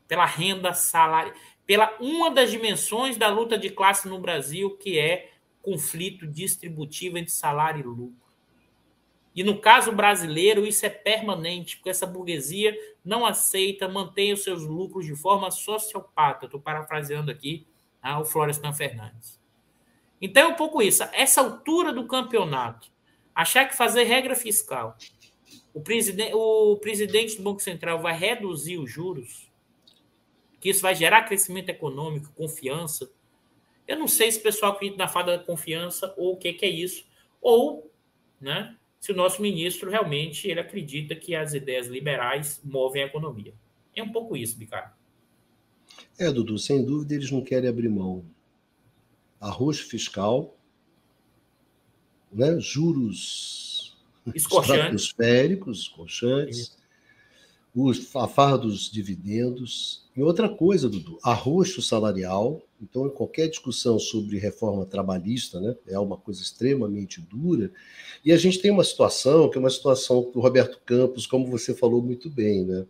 pela 0.06 0.26
renda 0.26 0.72
salária, 0.72 1.34
pela 1.66 1.96
uma 2.00 2.30
das 2.30 2.50
dimensões 2.50 3.16
da 3.16 3.28
luta 3.28 3.58
de 3.58 3.70
classe 3.70 4.08
no 4.08 4.18
Brasil, 4.18 4.76
que 4.76 4.98
é 4.98 5.32
conflito 5.62 6.26
distributivo 6.26 7.16
entre 7.16 7.32
salário 7.32 7.80
e 7.80 7.84
lucro. 7.84 8.23
E 9.34 9.42
no 9.42 9.60
caso 9.60 9.90
brasileiro, 9.90 10.64
isso 10.64 10.86
é 10.86 10.90
permanente, 10.90 11.76
porque 11.76 11.90
essa 11.90 12.06
burguesia 12.06 12.76
não 13.04 13.26
aceita, 13.26 13.88
mantém 13.88 14.32
os 14.32 14.44
seus 14.44 14.62
lucros 14.62 15.04
de 15.04 15.16
forma 15.16 15.50
sociopata. 15.50 16.46
Estou 16.46 16.60
parafraseando 16.60 17.30
aqui 17.30 17.66
ah, 18.00 18.20
o 18.20 18.24
Florestan 18.24 18.72
Fernandes. 18.72 19.40
Então 20.20 20.44
é 20.44 20.46
um 20.46 20.54
pouco 20.54 20.80
isso. 20.80 21.02
Essa 21.12 21.40
altura 21.40 21.92
do 21.92 22.06
campeonato, 22.06 22.92
achar 23.34 23.68
que 23.68 23.76
fazer 23.76 24.04
regra 24.04 24.36
fiscal, 24.36 24.96
o 25.74 25.80
presidente, 25.80 26.32
o 26.32 26.76
presidente 26.76 27.36
do 27.36 27.42
Banco 27.42 27.60
Central 27.60 28.00
vai 28.00 28.16
reduzir 28.16 28.78
os 28.78 28.88
juros, 28.88 29.50
que 30.60 30.70
isso 30.70 30.80
vai 30.80 30.94
gerar 30.94 31.24
crescimento 31.24 31.68
econômico, 31.70 32.32
confiança. 32.36 33.10
Eu 33.86 33.98
não 33.98 34.06
sei 34.06 34.30
se 34.30 34.38
o 34.38 34.42
pessoal 34.42 34.72
acredita 34.72 34.96
na 34.96 35.08
fada 35.08 35.36
da 35.36 35.44
confiança 35.44 36.14
ou 36.16 36.34
o 36.34 36.36
que, 36.36 36.52
que 36.52 36.64
é 36.64 36.70
isso, 36.70 37.04
ou 37.42 37.90
né, 38.40 38.76
se 39.04 39.12
o 39.12 39.14
nosso 39.14 39.42
ministro 39.42 39.90
realmente 39.90 40.48
ele 40.48 40.60
acredita 40.60 41.14
que 41.14 41.34
as 41.34 41.52
ideias 41.52 41.88
liberais 41.88 42.58
movem 42.64 43.02
a 43.02 43.06
economia. 43.06 43.52
É 43.94 44.02
um 44.02 44.10
pouco 44.10 44.34
isso, 44.34 44.56
Bicardo. 44.56 44.94
É, 46.18 46.32
Dudu, 46.32 46.56
sem 46.58 46.82
dúvida 46.82 47.14
eles 47.14 47.30
não 47.30 47.42
querem 47.42 47.68
abrir 47.68 47.90
mão. 47.90 48.24
Arroxo 49.38 49.86
fiscal, 49.86 50.56
né, 52.32 52.58
juros 52.58 53.94
estratosféricos, 54.34 55.80
escorchantes, 55.80 56.74
os, 57.74 58.16
a 58.16 58.26
farra 58.26 58.56
dos 58.56 58.90
dividendos, 58.90 60.03
E 60.16 60.22
outra 60.22 60.48
coisa, 60.48 60.88
Dudu, 60.88 61.18
arroxo 61.22 61.82
salarial. 61.82 62.62
Então, 62.80 63.06
em 63.06 63.10
qualquer 63.10 63.48
discussão 63.48 63.98
sobre 63.98 64.38
reforma 64.38 64.86
trabalhista, 64.86 65.60
né, 65.60 65.74
é 65.88 65.98
uma 65.98 66.16
coisa 66.16 66.40
extremamente 66.40 67.20
dura. 67.20 67.72
E 68.24 68.30
a 68.30 68.36
gente 68.36 68.60
tem 68.60 68.70
uma 68.70 68.84
situação, 68.84 69.50
que 69.50 69.56
é 69.56 69.60
uma 69.60 69.70
situação 69.70 70.30
do 70.30 70.40
Roberto 70.40 70.80
Campos, 70.84 71.26
como 71.26 71.46
você 71.46 71.74
falou 71.74 72.00
muito 72.00 72.30
bem, 72.30 72.64
né? 72.64 72.86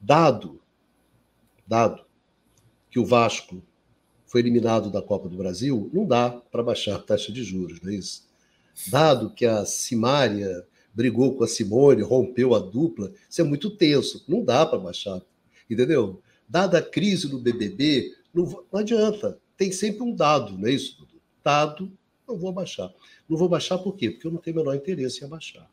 Dado, 0.00 0.60
dado 1.66 2.04
que 2.90 2.98
o 2.98 3.04
Vasco 3.04 3.62
foi 4.26 4.40
eliminado 4.40 4.90
da 4.90 5.02
Copa 5.02 5.28
do 5.28 5.36
Brasil, 5.36 5.90
não 5.92 6.06
dá 6.06 6.30
para 6.30 6.62
baixar 6.62 6.96
a 6.96 7.00
taxa 7.00 7.32
de 7.32 7.42
juros, 7.42 7.80
não 7.80 7.90
é 7.90 7.96
isso? 7.96 8.28
Dado 8.88 9.30
que 9.30 9.44
a 9.44 9.64
Simária 9.64 10.64
brigou 10.94 11.34
com 11.34 11.44
a 11.44 11.48
Simone, 11.48 12.02
rompeu 12.02 12.54
a 12.54 12.58
dupla, 12.58 13.12
isso 13.28 13.40
é 13.40 13.44
muito 13.44 13.70
tenso, 13.70 14.24
não 14.28 14.44
dá 14.44 14.64
para 14.64 14.78
baixar, 14.78 15.20
entendeu? 15.68 16.20
Dada 16.50 16.78
a 16.78 16.82
crise 16.82 17.30
no 17.30 17.38
BBB, 17.38 18.12
não, 18.34 18.64
não 18.72 18.80
adianta, 18.80 19.38
tem 19.56 19.70
sempre 19.70 20.02
um 20.02 20.12
dado, 20.12 20.58
não 20.58 20.66
é 20.66 20.72
isso, 20.72 20.98
Dudu? 20.98 21.22
Dado, 21.44 21.92
não 22.26 22.36
vou 22.36 22.50
abaixar. 22.50 22.92
Não 23.28 23.38
vou 23.38 23.48
baixar 23.48 23.78
por 23.78 23.94
quê? 23.94 24.10
Porque 24.10 24.26
eu 24.26 24.32
não 24.32 24.40
tenho 24.40 24.56
o 24.56 24.58
menor 24.58 24.74
interesse 24.74 25.22
em 25.22 25.26
abaixar. 25.26 25.70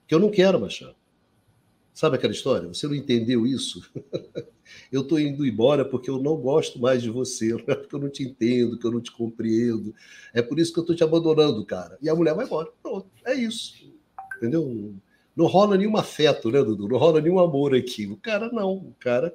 Porque 0.00 0.14
eu 0.14 0.20
não 0.20 0.30
quero 0.30 0.58
abaixar. 0.58 0.94
Sabe 1.94 2.16
aquela 2.16 2.34
história? 2.34 2.68
Você 2.68 2.86
não 2.86 2.94
entendeu 2.94 3.46
isso? 3.46 3.90
eu 4.92 5.00
estou 5.00 5.18
indo 5.18 5.46
embora 5.46 5.82
porque 5.82 6.10
eu 6.10 6.18
não 6.18 6.36
gosto 6.36 6.78
mais 6.78 7.02
de 7.02 7.08
você, 7.08 7.54
não 7.54 7.64
é 7.68 7.74
porque 7.74 7.94
eu 7.94 8.00
não 8.00 8.10
te 8.10 8.22
entendo, 8.22 8.78
que 8.78 8.86
eu 8.86 8.90
não 8.90 9.00
te 9.00 9.12
compreendo. 9.12 9.94
É 10.34 10.42
por 10.42 10.58
isso 10.58 10.74
que 10.74 10.78
eu 10.78 10.82
estou 10.82 10.94
te 10.94 11.02
abandonando, 11.02 11.64
cara. 11.64 11.96
E 12.02 12.10
a 12.10 12.14
mulher 12.14 12.34
vai 12.34 12.44
embora. 12.44 12.70
Pronto, 12.82 13.08
é 13.24 13.32
isso. 13.32 13.90
Entendeu? 14.36 14.94
Não 15.34 15.46
rola 15.46 15.78
nenhum 15.78 15.96
afeto, 15.96 16.50
né, 16.50 16.62
Dudu? 16.62 16.86
Não 16.86 16.98
rola 16.98 17.22
nenhum 17.22 17.38
amor 17.38 17.74
aqui. 17.74 18.06
O 18.06 18.16
cara 18.18 18.50
não. 18.52 18.74
O 18.74 18.94
cara 19.00 19.34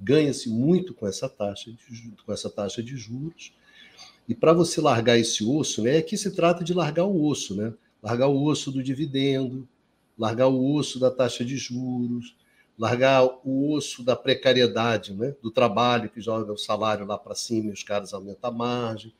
ganha-se 0.00 0.48
muito 0.48 0.94
com 0.94 1.06
essa 1.06 1.28
taxa 1.28 1.70
de, 1.72 2.12
com 2.24 2.32
essa 2.32 2.48
taxa 2.48 2.82
de 2.82 2.96
juros. 2.96 3.52
E 4.28 4.34
para 4.34 4.52
você 4.52 4.80
largar 4.80 5.18
esse 5.18 5.44
osso, 5.44 5.82
né, 5.82 5.98
aqui 5.98 6.16
se 6.16 6.30
trata 6.30 6.62
de 6.62 6.74
largar 6.74 7.04
o 7.04 7.24
osso, 7.24 7.54
né? 7.54 7.72
Largar 8.02 8.28
o 8.28 8.44
osso 8.44 8.70
do 8.70 8.82
dividendo, 8.82 9.66
largar 10.16 10.48
o 10.48 10.74
osso 10.74 11.00
da 11.00 11.10
taxa 11.10 11.44
de 11.44 11.56
juros, 11.56 12.36
largar 12.78 13.24
o 13.44 13.72
osso 13.72 14.04
da 14.04 14.14
precariedade, 14.14 15.12
né? 15.12 15.34
do 15.42 15.50
trabalho 15.50 16.10
que 16.10 16.20
joga 16.20 16.52
o 16.52 16.58
salário 16.58 17.04
lá 17.06 17.18
para 17.18 17.34
cima 17.34 17.70
e 17.70 17.72
os 17.72 17.82
caras 17.82 18.14
aumentam 18.14 18.50
a 18.50 18.52
margem. 18.52 19.12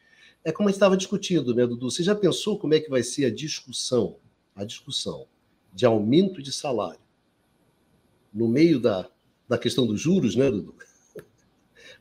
É 0.45 0.53
como 0.53 0.69
a 0.69 0.71
gente 0.71 0.77
estava 0.77 0.97
discutindo, 0.97 1.55
né, 1.55 1.67
Dudu? 1.67 1.91
Você 1.91 2.03
já 2.03 2.15
pensou 2.15 2.59
como 2.59 2.75
é 2.75 2.81
que 2.81 2.89
vai 2.89 3.03
ser 3.03 3.25
a 3.25 3.35
discussão, 3.35 4.17
a 4.55 4.65
discussão 4.65 5.27
de 5.75 5.85
aumento 5.85 6.41
de 6.41 6.53
salário 6.53 7.01
no 8.33 8.47
meio 8.47 8.79
da, 8.79 9.11
da 9.49 9.57
questão 9.59 9.87
dos 9.87 10.01
juros, 10.01 10.37
né, 10.37 10.51
Dudu? 10.51 10.75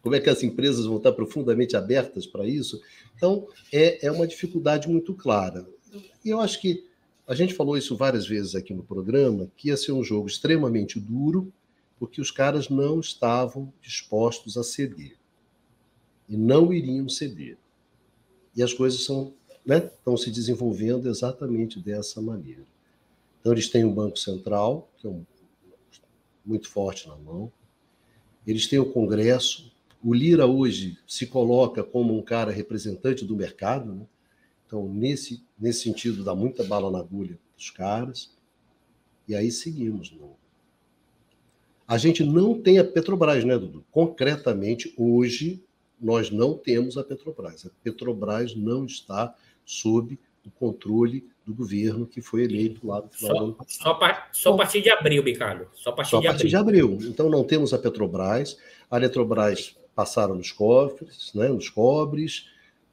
Como 0.01 0.15
é 0.15 0.19
que 0.19 0.29
as 0.29 0.43
empresas 0.43 0.85
vão 0.85 0.97
estar 0.97 1.11
profundamente 1.11 1.75
abertas 1.75 2.25
para 2.25 2.45
isso? 2.47 2.81
Então, 3.15 3.47
é, 3.71 4.05
é 4.05 4.11
uma 4.11 4.27
dificuldade 4.27 4.87
muito 4.87 5.13
clara. 5.13 5.67
E 6.23 6.29
eu 6.29 6.39
acho 6.39 6.61
que 6.61 6.85
a 7.27 7.35
gente 7.35 7.53
falou 7.53 7.77
isso 7.77 7.95
várias 7.95 8.27
vezes 8.27 8.55
aqui 8.55 8.73
no 8.73 8.83
programa, 8.83 9.51
que 9.57 9.69
ia 9.69 9.77
ser 9.77 9.91
um 9.91 10.03
jogo 10.03 10.27
extremamente 10.27 10.99
duro, 10.99 11.51
porque 11.99 12.21
os 12.21 12.31
caras 12.31 12.69
não 12.69 12.99
estavam 12.99 13.73
dispostos 13.81 14.57
a 14.57 14.63
ceder. 14.63 15.17
E 16.29 16.37
não 16.37 16.71
iriam 16.71 17.09
ceder. 17.09 17.57
E 18.55 18.61
as 18.61 18.73
coisas 18.73 19.03
são, 19.03 19.33
né, 19.65 19.77
estão 19.93 20.15
se 20.15 20.29
desenvolvendo 20.31 21.09
exatamente 21.09 21.79
dessa 21.79 22.21
maneira. 22.21 22.65
Então, 23.39 23.51
eles 23.51 23.69
têm 23.69 23.83
um 23.83 23.93
Banco 23.93 24.17
Central, 24.17 24.89
que 24.97 25.07
é 25.07 25.09
um, 25.09 25.25
muito 26.47 26.69
forte 26.69 27.07
na 27.07 27.15
mão, 27.15 27.51
eles 28.45 28.67
têm 28.67 28.79
o 28.79 28.91
Congresso. 28.91 29.71
O 30.01 30.13
Lira 30.13 30.47
hoje 30.47 30.97
se 31.05 31.27
coloca 31.27 31.83
como 31.83 32.17
um 32.17 32.21
cara 32.21 32.51
representante 32.51 33.25
do 33.25 33.35
mercado, 33.35 33.93
né? 33.93 34.05
Então, 34.65 34.87
nesse, 34.87 35.43
nesse 35.57 35.83
sentido, 35.83 36.23
dá 36.23 36.35
muita 36.35 36.63
bala 36.63 36.91
na 36.91 36.99
agulha 36.99 37.37
dos 37.55 37.69
caras. 37.69 38.31
E 39.27 39.35
aí 39.35 39.51
seguimos. 39.51 40.11
Não. 40.11 40.35
A 41.87 41.97
gente 41.97 42.23
não 42.23 42.61
tem 42.61 42.79
a 42.79 42.83
Petrobras, 42.83 43.45
né, 43.45 43.57
Dudu? 43.57 43.83
Concretamente, 43.91 44.93
hoje, 44.97 45.63
nós 45.99 46.29
não 46.29 46.57
temos 46.57 46.97
a 46.97 47.03
Petrobras. 47.03 47.65
A 47.65 47.69
Petrobras 47.81 48.55
não 48.55 48.85
está 48.85 49.33
sob 49.65 50.19
o 50.47 50.51
controle 50.51 51.27
do 51.45 51.53
governo 51.53 52.05
que 52.05 52.21
foi 52.21 52.43
eleito 52.43 52.85
lá 52.85 53.01
no 53.01 53.09
final 53.09 53.31
só, 53.31 53.39
do 53.39 53.45
ano 53.45 53.53
passado. 53.53 53.83
Só, 53.83 54.31
só 54.31 54.53
a 54.53 54.57
partir 54.57 54.81
de 54.81 54.89
abril, 54.89 55.23
Ricardo. 55.23 55.67
Só 55.73 55.89
a 55.91 55.93
partir, 55.93 56.11
só 56.11 56.17
a 56.17 56.23
partir 56.23 56.47
de, 56.47 56.55
abril. 56.55 56.87
de 56.87 56.93
abril. 56.95 57.09
Então 57.11 57.29
não 57.29 57.43
temos 57.43 57.73
a 57.73 57.77
Petrobras. 57.77 58.57
A 58.89 58.97
Eletrobras 58.97 59.75
passaram 59.93 60.35
nos 60.35 60.51
cofres, 60.51 61.31
né, 61.33 61.49
nos 61.49 61.69
cobres 61.69 62.45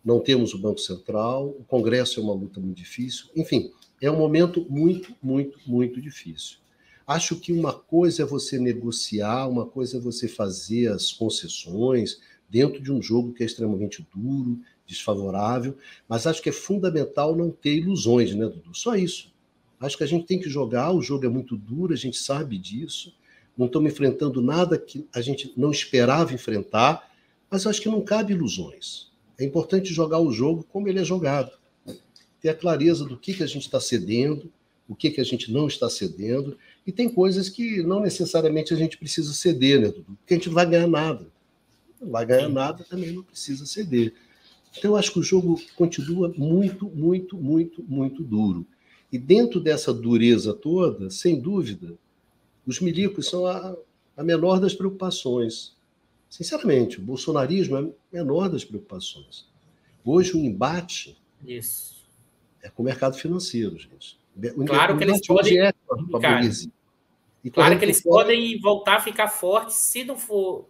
não 0.04 0.20
temos 0.20 0.52
o 0.52 0.58
Banco 0.58 0.78
Central, 0.78 1.48
o 1.58 1.64
Congresso 1.64 2.20
é 2.20 2.22
uma 2.22 2.34
luta 2.34 2.60
muito 2.60 2.76
difícil. 2.76 3.26
Enfim, 3.34 3.72
é 4.00 4.10
um 4.10 4.18
momento 4.18 4.66
muito, 4.68 5.16
muito, 5.22 5.58
muito 5.66 6.00
difícil. 6.00 6.58
Acho 7.06 7.36
que 7.36 7.52
uma 7.52 7.72
coisa 7.72 8.22
é 8.22 8.26
você 8.26 8.58
negociar, 8.58 9.48
uma 9.48 9.64
coisa 9.64 9.96
é 9.96 10.00
você 10.00 10.28
fazer 10.28 10.88
as 10.88 11.10
concessões 11.10 12.20
dentro 12.50 12.82
de 12.82 12.92
um 12.92 13.00
jogo 13.00 13.32
que 13.32 13.42
é 13.42 13.46
extremamente 13.46 14.06
duro, 14.14 14.60
desfavorável, 14.86 15.76
mas 16.08 16.26
acho 16.26 16.42
que 16.42 16.48
é 16.48 16.52
fundamental 16.52 17.34
não 17.34 17.50
ter 17.50 17.76
ilusões, 17.76 18.34
né, 18.34 18.46
Dudu? 18.46 18.74
Só 18.74 18.94
isso. 18.96 19.32
Acho 19.80 19.96
que 19.96 20.04
a 20.04 20.06
gente 20.06 20.26
tem 20.26 20.38
que 20.38 20.48
jogar, 20.48 20.92
o 20.92 21.02
jogo 21.02 21.26
é 21.26 21.28
muito 21.28 21.56
duro, 21.56 21.92
a 21.92 21.96
gente 21.96 22.16
sabe 22.16 22.58
disso. 22.58 23.14
Não 23.56 23.66
estamos 23.66 23.92
enfrentando 23.92 24.40
nada 24.42 24.78
que 24.78 25.06
a 25.14 25.20
gente 25.20 25.52
não 25.56 25.70
esperava 25.70 26.34
enfrentar, 26.34 27.10
mas 27.50 27.66
acho 27.66 27.80
que 27.80 27.88
não 27.88 28.00
cabe 28.00 28.32
ilusões. 28.32 29.12
É 29.38 29.44
importante 29.44 29.92
jogar 29.92 30.20
o 30.20 30.32
jogo 30.32 30.64
como 30.72 30.88
ele 30.88 31.00
é 31.00 31.04
jogado. 31.04 31.52
Ter 32.40 32.50
a 32.50 32.54
clareza 32.54 33.04
do 33.04 33.16
que, 33.16 33.34
que 33.34 33.42
a 33.42 33.46
gente 33.46 33.62
está 33.62 33.80
cedendo, 33.80 34.50
o 34.88 34.94
que, 34.94 35.10
que 35.10 35.20
a 35.20 35.24
gente 35.24 35.50
não 35.50 35.66
está 35.66 35.88
cedendo. 35.88 36.58
E 36.86 36.92
tem 36.92 37.08
coisas 37.08 37.48
que 37.48 37.82
não 37.82 38.00
necessariamente 38.00 38.74
a 38.74 38.76
gente 38.76 38.98
precisa 38.98 39.32
ceder, 39.32 39.80
né, 39.80 39.88
Dudu? 39.88 40.16
Porque 40.20 40.34
a 40.34 40.36
gente 40.36 40.48
não 40.48 40.54
vai 40.54 40.66
ganhar 40.66 40.86
nada. 40.86 41.26
Não 42.00 42.10
vai 42.10 42.26
ganhar 42.26 42.48
nada, 42.48 42.84
também 42.84 43.12
não 43.12 43.22
precisa 43.22 43.64
ceder. 43.66 44.14
Então, 44.76 44.92
eu 44.92 44.96
acho 44.96 45.12
que 45.12 45.18
o 45.18 45.22
jogo 45.22 45.60
continua 45.76 46.32
muito, 46.36 46.88
muito, 46.88 47.36
muito, 47.36 47.82
muito 47.82 48.22
duro. 48.22 48.66
E 49.12 49.18
dentro 49.18 49.60
dessa 49.60 49.94
dureza 49.94 50.52
toda, 50.52 51.08
sem 51.10 51.40
dúvida, 51.40 51.94
os 52.66 52.80
milicos 52.80 53.28
são 53.28 53.46
a, 53.46 53.76
a 54.16 54.24
menor 54.24 54.58
das 54.58 54.74
preocupações. 54.74 55.76
Sinceramente, 56.28 56.98
o 56.98 57.02
bolsonarismo 57.02 57.76
é 57.76 57.86
menor 58.12 58.48
das 58.48 58.64
preocupações. 58.64 59.46
Hoje 60.04 60.36
o 60.36 60.40
embate 60.40 61.16
Isso. 61.46 62.04
é 62.62 62.68
com 62.68 62.82
o 62.82 62.84
mercado 62.84 63.16
financeiro, 63.16 63.78
gente. 63.78 64.18
O 64.56 64.64
claro 64.64 64.98
que 64.98 65.04
eles 65.04 65.24
podem. 65.24 65.58
É 65.60 65.72
claro 67.52 67.78
que 67.78 67.84
eles 67.84 68.02
podem 68.02 68.60
voltar 68.60 68.96
a 68.96 69.00
ficar 69.00 69.28
fortes 69.28 69.76
se 69.76 70.02
não 70.02 70.16
for 70.16 70.66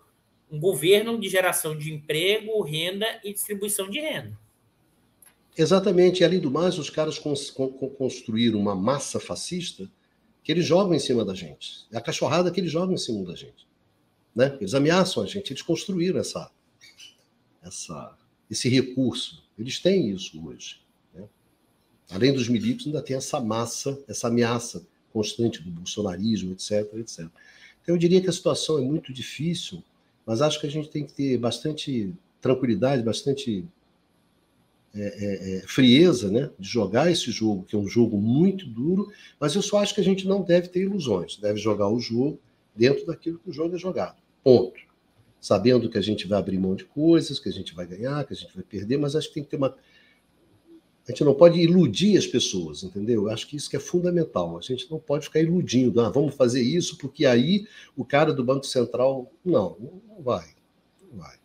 um 0.55 0.61
governo 0.61 1.19
de 1.19 1.29
geração 1.29 1.77
de 1.77 1.93
emprego, 1.93 2.63
renda 2.63 3.07
e 3.25 3.33
distribuição 3.33 3.91
de 3.91 3.99
renda. 3.99 4.39
Exatamente. 5.57 6.21
E 6.21 6.25
além 6.25 6.41
do 6.41 6.51
mais, 6.51 6.79
os 6.79 6.91
caras 6.91 7.19
construíram 7.19 8.59
uma 8.59 8.75
massa 8.75 9.19
fascista 9.19 9.91
que 10.43 10.53
eles 10.53 10.65
jogam 10.65 10.95
em 10.95 10.99
cima 10.99 11.25
da 11.25 11.35
gente. 11.35 11.87
É 11.93 11.97
a 11.97 12.01
cachorrada 12.01 12.51
que 12.51 12.61
eles 12.61 12.71
jogam 12.71 12.95
em 12.95 12.99
cima 12.99 13.25
da 13.25 13.35
gente. 13.35 13.67
Né? 14.35 14.57
Eles 14.61 14.75
ameaçam 14.75 15.23
a 15.23 15.27
gente, 15.27 15.53
eles 15.53 15.63
construíram 15.63 16.21
essa, 16.21 16.51
essa, 17.63 18.17
esse 18.51 18.69
recurso. 18.69 19.43
Eles 19.59 19.79
têm 19.79 20.11
isso 20.11 20.45
hoje. 20.47 20.81
Né? 21.15 21.25
Além 22.11 22.33
dos 22.33 22.49
milicos, 22.49 22.87
ainda 22.87 23.03
tem 23.03 23.17
essa 23.17 23.41
massa, 23.41 23.99
essa 24.07 24.29
ameaça 24.29 24.87
constante 25.13 25.63
do 25.63 25.71
bolsonarismo, 25.71 26.53
etc, 26.53 26.93
etc. 26.95 27.21
Então, 27.81 27.95
eu 27.95 27.99
diria 27.99 28.21
que 28.21 28.29
a 28.29 28.33
situação 28.33 28.79
é 28.79 28.81
muito 28.81 29.13
difícil, 29.13 29.83
mas 30.27 30.41
acho 30.43 30.61
que 30.61 30.67
a 30.67 30.71
gente 30.71 30.91
tem 30.91 31.05
que 31.05 31.13
ter 31.13 31.39
bastante 31.39 32.15
tranquilidade, 32.41 33.03
bastante 33.03 33.67
é, 34.95 35.01
é, 35.01 35.57
é, 35.57 35.61
frieza 35.67 36.31
né, 36.31 36.51
de 36.59 36.69
jogar 36.69 37.11
esse 37.11 37.31
jogo, 37.31 37.65
que 37.65 37.75
é 37.75 37.79
um 37.79 37.89
jogo 37.89 38.17
muito 38.17 38.65
duro, 38.67 39.11
mas 39.41 39.55
eu 39.55 39.63
só 39.63 39.79
acho 39.79 39.95
que 39.95 40.01
a 40.01 40.05
gente 40.05 40.27
não 40.27 40.43
deve 40.43 40.69
ter 40.69 40.83
ilusões, 40.83 41.37
deve 41.37 41.59
jogar 41.59 41.89
o 41.89 41.99
jogo 41.99 42.39
dentro 42.77 43.05
daquilo 43.07 43.39
que 43.39 43.51
o 43.51 43.53
jogo 43.53 43.75
é 43.75 43.79
jogado. 43.79 44.17
Ponto. 44.43 44.81
Sabendo 45.41 45.91
que 45.91 45.99
a 45.99 46.01
gente 46.01 46.27
vai 46.27 46.39
abrir 46.39 46.59
mão 46.59 46.75
de 46.75 46.85
coisas, 46.85 47.39
que 47.39 47.49
a 47.49 47.53
gente 47.53 47.75
vai 47.75 47.87
ganhar, 47.87 48.25
que 48.25 48.33
a 48.33 48.37
gente 48.37 48.55
vai 48.55 48.65
perder, 48.65 48.97
mas 48.97 49.17
acho 49.17 49.29
que 49.29 49.35
tem 49.35 49.45
que 49.45 49.51
ter 49.51 49.57
uma. 49.57 49.75
A 51.07 51.11
gente 51.11 51.25
não 51.25 51.35
pode 51.35 51.61
iludir 51.61 52.17
as 52.17 52.27
pessoas, 52.27 52.83
entendeu? 52.83 53.29
Acho 53.29 53.47
que 53.47 53.57
isso 53.57 53.69
que 53.69 53.77
é 53.77 53.81
fundamental. 53.81 54.57
A 54.57 54.63
gente 54.63 54.91
não 54.91 54.99
pode 54.99 55.27
ficar 55.27 55.41
iludindo. 55.41 56.01
Ah, 56.01 56.09
vamos 56.09 56.35
fazer 56.35 56.63
isso 56.63 56.97
porque 56.97 57.27
aí 57.27 57.67
o 57.95 58.05
cara 58.05 58.33
do 58.33 58.43
Banco 58.43 58.65
Central. 58.65 59.31
Não, 59.45 59.77
não 59.81 60.23
vai. 60.23 60.47
Não 61.03 61.19
vai. 61.21 61.37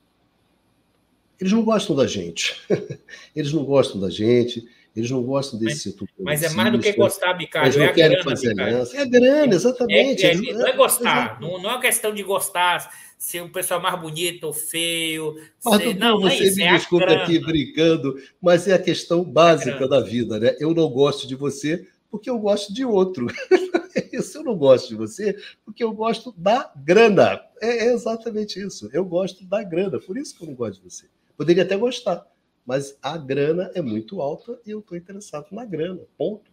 Eles 1.39 1.51
não 1.51 1.63
gostam 1.63 1.93
da 1.93 2.07
gente. 2.07 2.55
Eles 3.35 3.51
não 3.51 3.65
gostam 3.65 3.99
da 3.99 4.09
gente. 4.09 4.65
Eles 4.95 5.11
não 5.11 5.23
gostam 5.23 5.59
desse 5.59 5.91
setor. 5.91 6.07
Mas 6.19 6.43
é 6.43 6.49
mais 6.49 6.71
do 6.71 6.79
que 6.79 6.91
gostar, 6.93 7.33
Bicalho. 7.33 7.65
Eles 7.65 7.75
não 7.75 7.85
é 7.85 7.93
querem 7.93 8.17
grana, 8.17 8.29
fazer 8.29 8.59
aliança. 8.59 8.97
É 8.97 9.05
grana, 9.05 9.55
exatamente. 9.55 10.25
É, 10.25 10.31
é, 10.33 10.35
não 10.35 10.67
é 10.67 10.71
gostar. 10.73 11.39
Não, 11.39 11.61
não 11.61 11.71
é 11.71 11.81
questão 11.81 12.13
de 12.13 12.23
gostar 12.23 12.91
ser 13.17 13.43
um 13.43 13.51
pessoal 13.51 13.81
mais 13.81 13.99
bonito 13.99 14.45
ou 14.45 14.53
feio. 14.53 15.35
Mas, 15.63 15.81
ser... 15.81 15.95
não, 15.95 16.21
você 16.21 16.35
é 16.35 16.47
isso, 16.47 16.57
me 16.57 16.63
é 16.63 16.73
desculpe 16.73 17.05
aqui 17.05 17.37
brincando, 17.39 18.15
mas 18.41 18.67
é 18.67 18.73
a 18.73 18.79
questão 18.79 19.23
básica 19.23 19.87
da 19.87 19.99
vida, 19.99 20.39
né? 20.39 20.55
Eu 20.59 20.73
não 20.73 20.89
gosto 20.89 21.27
de 21.27 21.35
você 21.35 21.85
porque 22.09 22.29
eu 22.29 22.39
gosto 22.39 22.73
de 22.73 22.83
outro. 22.83 23.27
isso 24.11 24.37
eu 24.37 24.43
não 24.43 24.55
gosto 24.55 24.87
de 24.87 24.95
você 24.95 25.37
porque 25.65 25.83
eu 25.83 25.91
gosto 25.91 26.33
da 26.37 26.71
grana. 26.75 27.41
É, 27.61 27.87
é 27.87 27.93
exatamente 27.93 28.59
isso. 28.59 28.89
Eu 28.93 29.03
gosto 29.05 29.45
da 29.45 29.61
grana, 29.63 29.99
por 29.99 30.17
isso 30.17 30.35
que 30.35 30.43
eu 30.43 30.47
não 30.47 30.55
gosto 30.55 30.81
de 30.81 30.89
você. 30.89 31.05
Poderia 31.37 31.63
até 31.63 31.75
gostar, 31.77 32.25
mas 32.69 32.95
a 33.01 33.17
grana 33.17 33.71
é 33.73 33.81
muito 33.81 34.21
alta 34.21 34.61
e 34.63 34.69
eu 34.69 34.77
estou 34.77 34.95
interessado 34.95 35.47
na 35.51 35.65
grana, 35.65 36.03
ponto. 36.15 36.51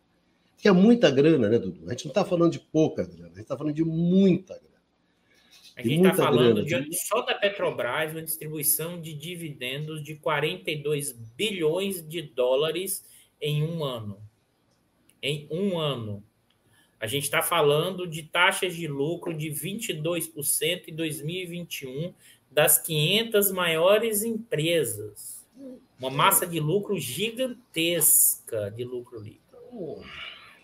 Que 0.56 0.66
é 0.66 0.72
muita 0.72 1.10
grana, 1.10 1.46
né, 1.46 1.58
Dudu? 1.58 1.84
A 1.86 1.90
gente 1.90 2.06
não 2.06 2.10
está 2.10 2.24
falando 2.24 2.52
de 2.52 2.58
pouca 2.58 3.04
grana, 3.04 3.26
a 3.26 3.34
gente 3.34 3.40
está 3.40 3.54
falando 3.54 3.74
de 3.74 3.84
muita 3.84 4.54
grana. 4.54 4.82
A 5.76 5.82
gente 5.82 5.96
está 5.96 6.14
falando 6.14 6.64
grana, 6.64 6.88
de, 6.88 6.96
só 6.96 7.20
da 7.20 7.34
Petrobras, 7.34 8.12
uma 8.12 8.22
distribuição 8.22 8.98
de 8.98 9.12
dividendos 9.12 10.02
de 10.02 10.14
42 10.14 11.12
bilhões 11.12 12.08
de 12.08 12.22
dólares 12.22 13.04
em 13.38 13.62
um 13.62 13.84
ano. 13.84 14.18
Em 15.20 15.46
um 15.50 15.78
ano. 15.78 16.24
A 16.98 17.06
gente 17.06 17.24
está 17.24 17.42
falando 17.42 18.06
de 18.06 18.22
taxas 18.22 18.74
de 18.74 18.88
lucro 18.88 19.36
de 19.36 19.50
22% 19.50 20.88
em 20.88 20.94
2021 20.94 22.14
das 22.50 22.78
500 22.78 23.52
maiores 23.52 24.24
empresas. 24.24 25.35
Uma 25.98 26.10
massa 26.10 26.46
de 26.46 26.60
lucro 26.60 26.98
gigantesca 26.98 28.70
de 28.70 28.84
lucro 28.84 29.20
líquido. 29.20 29.56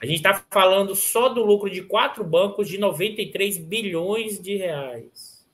A 0.02 0.06
gente 0.06 0.16
está 0.16 0.44
falando 0.50 0.94
só 0.94 1.28
do 1.28 1.44
lucro 1.44 1.70
de 1.70 1.82
quatro 1.82 2.24
bancos 2.24 2.68
de 2.68 2.76
93 2.76 3.58
bilhões 3.58 4.40
de 4.40 4.56
reais. 4.56 5.46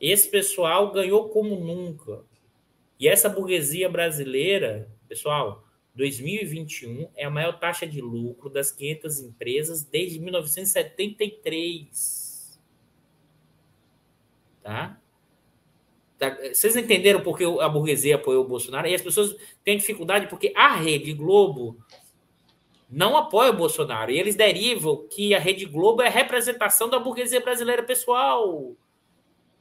Esse 0.00 0.30
pessoal 0.30 0.92
ganhou 0.92 1.28
como 1.28 1.56
nunca. 1.56 2.24
E 2.98 3.08
essa 3.08 3.28
burguesia 3.28 3.88
brasileira, 3.88 4.88
pessoal, 5.08 5.64
2021 5.94 7.08
é 7.16 7.24
a 7.24 7.30
maior 7.30 7.58
taxa 7.58 7.86
de 7.86 8.00
lucro 8.00 8.48
das 8.48 8.70
500 8.70 9.20
empresas 9.20 9.82
desde 9.82 10.20
1973. 10.20 12.60
Tá? 14.62 15.00
Tá? 16.18 16.36
Vocês 16.52 16.76
entenderam 16.76 17.20
por 17.20 17.36
que 17.36 17.44
a 17.44 17.68
burguesia 17.68 18.16
apoiou 18.16 18.44
o 18.44 18.48
Bolsonaro? 18.48 18.86
E 18.86 18.94
as 18.94 19.02
pessoas 19.02 19.34
têm 19.64 19.76
dificuldade 19.76 20.26
porque 20.28 20.52
a 20.54 20.74
Rede 20.74 21.12
Globo 21.12 21.76
não 22.88 23.16
apoia 23.16 23.50
o 23.50 23.56
Bolsonaro. 23.56 24.10
E 24.10 24.18
eles 24.18 24.36
derivam 24.36 25.06
que 25.08 25.34
a 25.34 25.38
Rede 25.38 25.66
Globo 25.66 26.02
é 26.02 26.08
representação 26.08 26.88
da 26.88 26.98
burguesia 26.98 27.40
brasileira 27.40 27.82
pessoal. 27.82 28.74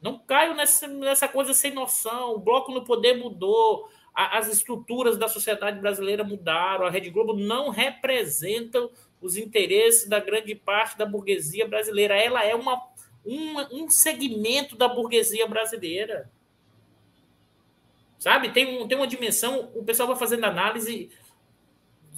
Não 0.02 0.19
caio 0.19 0.53
nessa, 0.53 0.88
nessa 0.88 1.27
coisa 1.27 1.53
sem 1.53 1.73
noção. 1.73 2.36
O 2.36 2.40
bloco 2.40 2.72
no 2.72 2.84
poder 2.84 3.18
mudou. 3.18 3.90
A, 4.14 4.38
as 4.38 4.48
estruturas 4.48 5.18
da 5.18 5.27
sociedade 5.27 5.80
brasileira 5.80 6.23
mudaram. 6.23 6.86
A 6.86 6.90
Rede 6.90 7.10
Globo 7.10 7.34
não 7.34 7.69
representa 7.69 8.90
os 9.22 9.36
interesses 9.36 10.07
da 10.07 10.19
grande 10.19 10.53
parte 10.53 10.98
da 10.98 11.06
burguesia 11.06 11.68
brasileira. 11.68 12.15
Ela 12.15 12.45
é 12.45 12.56
uma 12.56 12.80
um, 13.26 13.84
um 13.84 13.90
segmento 13.90 14.76
da 14.77 14.88
burguesia 14.88 15.48
brasileira. 15.48 16.30
Sabe? 18.17 18.51
Tem, 18.51 18.81
um, 18.81 18.87
tem 18.87 18.97
uma 18.97 19.07
dimensão, 19.07 19.71
o 19.75 19.83
pessoal 19.83 20.07
vai 20.07 20.17
fazendo 20.17 20.45
análise 20.45 21.09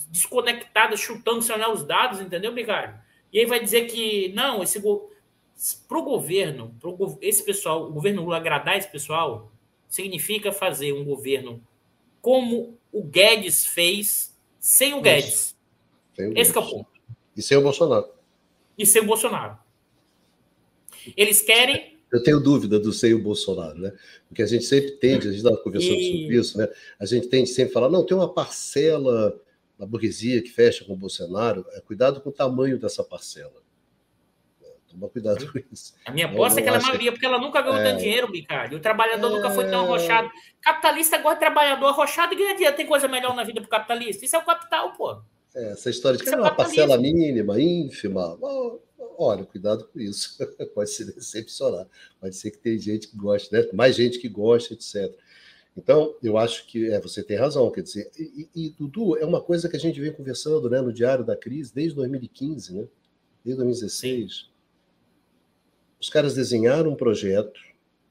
desconectada, 0.10 0.96
chutando 0.96 1.42
sem 1.42 1.56
olhar 1.56 1.72
os 1.72 1.84
dados, 1.84 2.22
entendeu, 2.22 2.54
Ricardo? 2.54 3.00
E 3.32 3.40
aí 3.40 3.46
vai 3.46 3.60
dizer 3.60 3.88
que, 3.88 4.30
não, 4.30 4.64
esse 4.64 4.82
para 4.82 5.98
o 5.98 6.04
governo, 6.04 6.76
pro, 6.80 7.18
esse 7.22 7.44
pessoal, 7.44 7.88
o 7.88 7.92
governo 7.92 8.24
Lula 8.24 8.38
agradar 8.38 8.78
esse 8.78 8.90
pessoal, 8.90 9.52
significa 9.88 10.52
fazer 10.52 10.94
um 10.94 11.04
governo 11.04 11.62
como 12.22 12.78
o 12.92 13.04
Guedes 13.04 13.66
fez 13.66 14.38
sem 14.60 14.94
o 14.94 15.02
Guedes. 15.02 15.56
Sem 16.16 16.30
o 16.30 16.38
esse 16.38 16.56
é 16.56 16.60
o 16.60 16.70
ponto. 16.70 16.90
E 17.36 17.42
sem 17.42 17.58
o 17.58 17.62
Bolsonaro. 17.62 18.10
E 18.78 18.86
sem 18.86 19.02
o 19.02 19.06
Bolsonaro. 19.06 19.58
Eles 21.16 21.42
querem. 21.42 21.97
Eu 22.12 22.24
tenho 22.24 22.40
dúvida 22.40 22.80
do 22.80 22.94
seio 22.94 23.22
Bolsonaro, 23.22 23.78
né? 23.78 23.92
Porque 24.28 24.42
a 24.42 24.46
gente 24.46 24.64
sempre 24.64 24.92
tende, 24.92 25.28
a 25.28 25.32
gente 25.32 25.44
estava 25.44 25.58
conversando 25.58 25.96
e... 25.96 26.22
sobre 26.22 26.38
isso, 26.38 26.58
né? 26.58 26.68
A 27.00 27.06
gente 27.06 27.28
tende 27.28 27.50
sempre 27.50 27.72
a 27.72 27.74
falar, 27.74 27.90
não, 27.90 28.06
tem 28.06 28.16
uma 28.16 28.34
parcela 28.34 29.38
da 29.78 29.86
burguesia 29.86 30.42
que 30.42 30.50
fecha 30.50 30.86
com 30.86 30.94
o 30.94 30.98
Bolsonaro. 30.98 31.66
É, 31.74 31.82
cuidado 31.82 32.22
com 32.22 32.30
o 32.30 32.34
tamanho 32.34 32.80
dessa 32.80 33.04
parcela. 33.04 33.62
É, 34.64 34.68
toma 34.90 35.10
cuidado 35.10 35.52
com 35.52 35.60
isso. 35.72 35.94
A 36.06 36.12
minha 36.12 36.28
aposta 36.28 36.60
é 36.60 36.64
que 36.64 36.70
ela 36.70 36.78
é 36.78 36.82
maioria, 36.82 37.12
porque 37.12 37.26
ela 37.26 37.40
nunca 37.40 37.62
ganhou 37.62 37.78
é... 37.78 37.84
tanto 37.84 38.00
dinheiro, 38.00 38.32
Ricardo. 38.32 38.78
O 38.78 38.80
trabalhador 38.80 39.28
é... 39.28 39.36
nunca 39.36 39.52
foi 39.52 39.70
tão 39.70 39.82
arrochado. 39.82 40.30
Capitalista 40.62 41.18
gosta 41.18 41.36
de 41.36 41.40
trabalhador 41.42 41.88
arrochado 41.88 42.34
e 42.34 42.38
ganha 42.38 42.56
dinheiro. 42.56 42.76
Tem 42.76 42.88
coisa 42.88 43.08
melhor 43.08 43.36
na 43.36 43.44
vida 43.44 43.60
para 43.60 43.68
o 43.68 43.70
capitalista. 43.70 44.24
Isso 44.24 44.36
é 44.36 44.40
o 44.40 44.46
capital, 44.46 44.94
pô. 44.94 45.22
É, 45.54 45.72
essa 45.72 45.90
história 45.90 46.18
de 46.18 46.24
que 46.24 46.30
é 46.30 46.38
uma 46.38 46.56
parcela 46.56 46.98
mínima, 46.98 47.60
ínfima. 47.60 48.38
Olha, 49.00 49.46
cuidado 49.46 49.88
com 49.88 50.00
isso. 50.00 50.38
Pode 50.74 50.90
se 50.90 51.06
decepcionar. 51.06 51.88
Pode 52.20 52.36
ser 52.36 52.52
que 52.52 52.58
tem 52.58 52.78
gente 52.80 53.08
que 53.08 53.18
goste, 53.18 53.52
né? 53.54 53.68
mais 53.74 53.96
gente 53.96 54.20
que 54.20 54.28
gosta, 54.28 54.74
etc. 54.74 55.14
Então, 55.76 56.16
eu 56.24 56.38
acho 56.38 56.66
que 56.68 56.92
é, 56.92 57.00
você 57.00 57.24
tem 57.24 57.38
razão. 57.38 57.70
Quer 57.72 57.82
dizer, 57.82 58.12
e, 58.18 58.50
e, 58.56 58.70
Dudu, 58.72 59.18
é 59.18 59.26
uma 59.26 59.42
coisa 59.42 59.70
que 59.70 59.76
a 59.76 59.80
gente 59.80 60.00
vem 60.00 60.12
conversando 60.12 60.70
né, 60.70 60.82
no 60.82 60.92
Diário 60.92 61.24
da 61.24 61.36
Crise 61.36 61.74
desde 61.74 61.96
2015, 61.96 62.74
né? 62.74 62.88
desde 63.44 63.62
2016. 63.64 64.50
Os 66.00 66.10
caras 66.10 66.34
desenharam 66.34 66.92
um 66.92 66.96
projeto, 66.96 67.60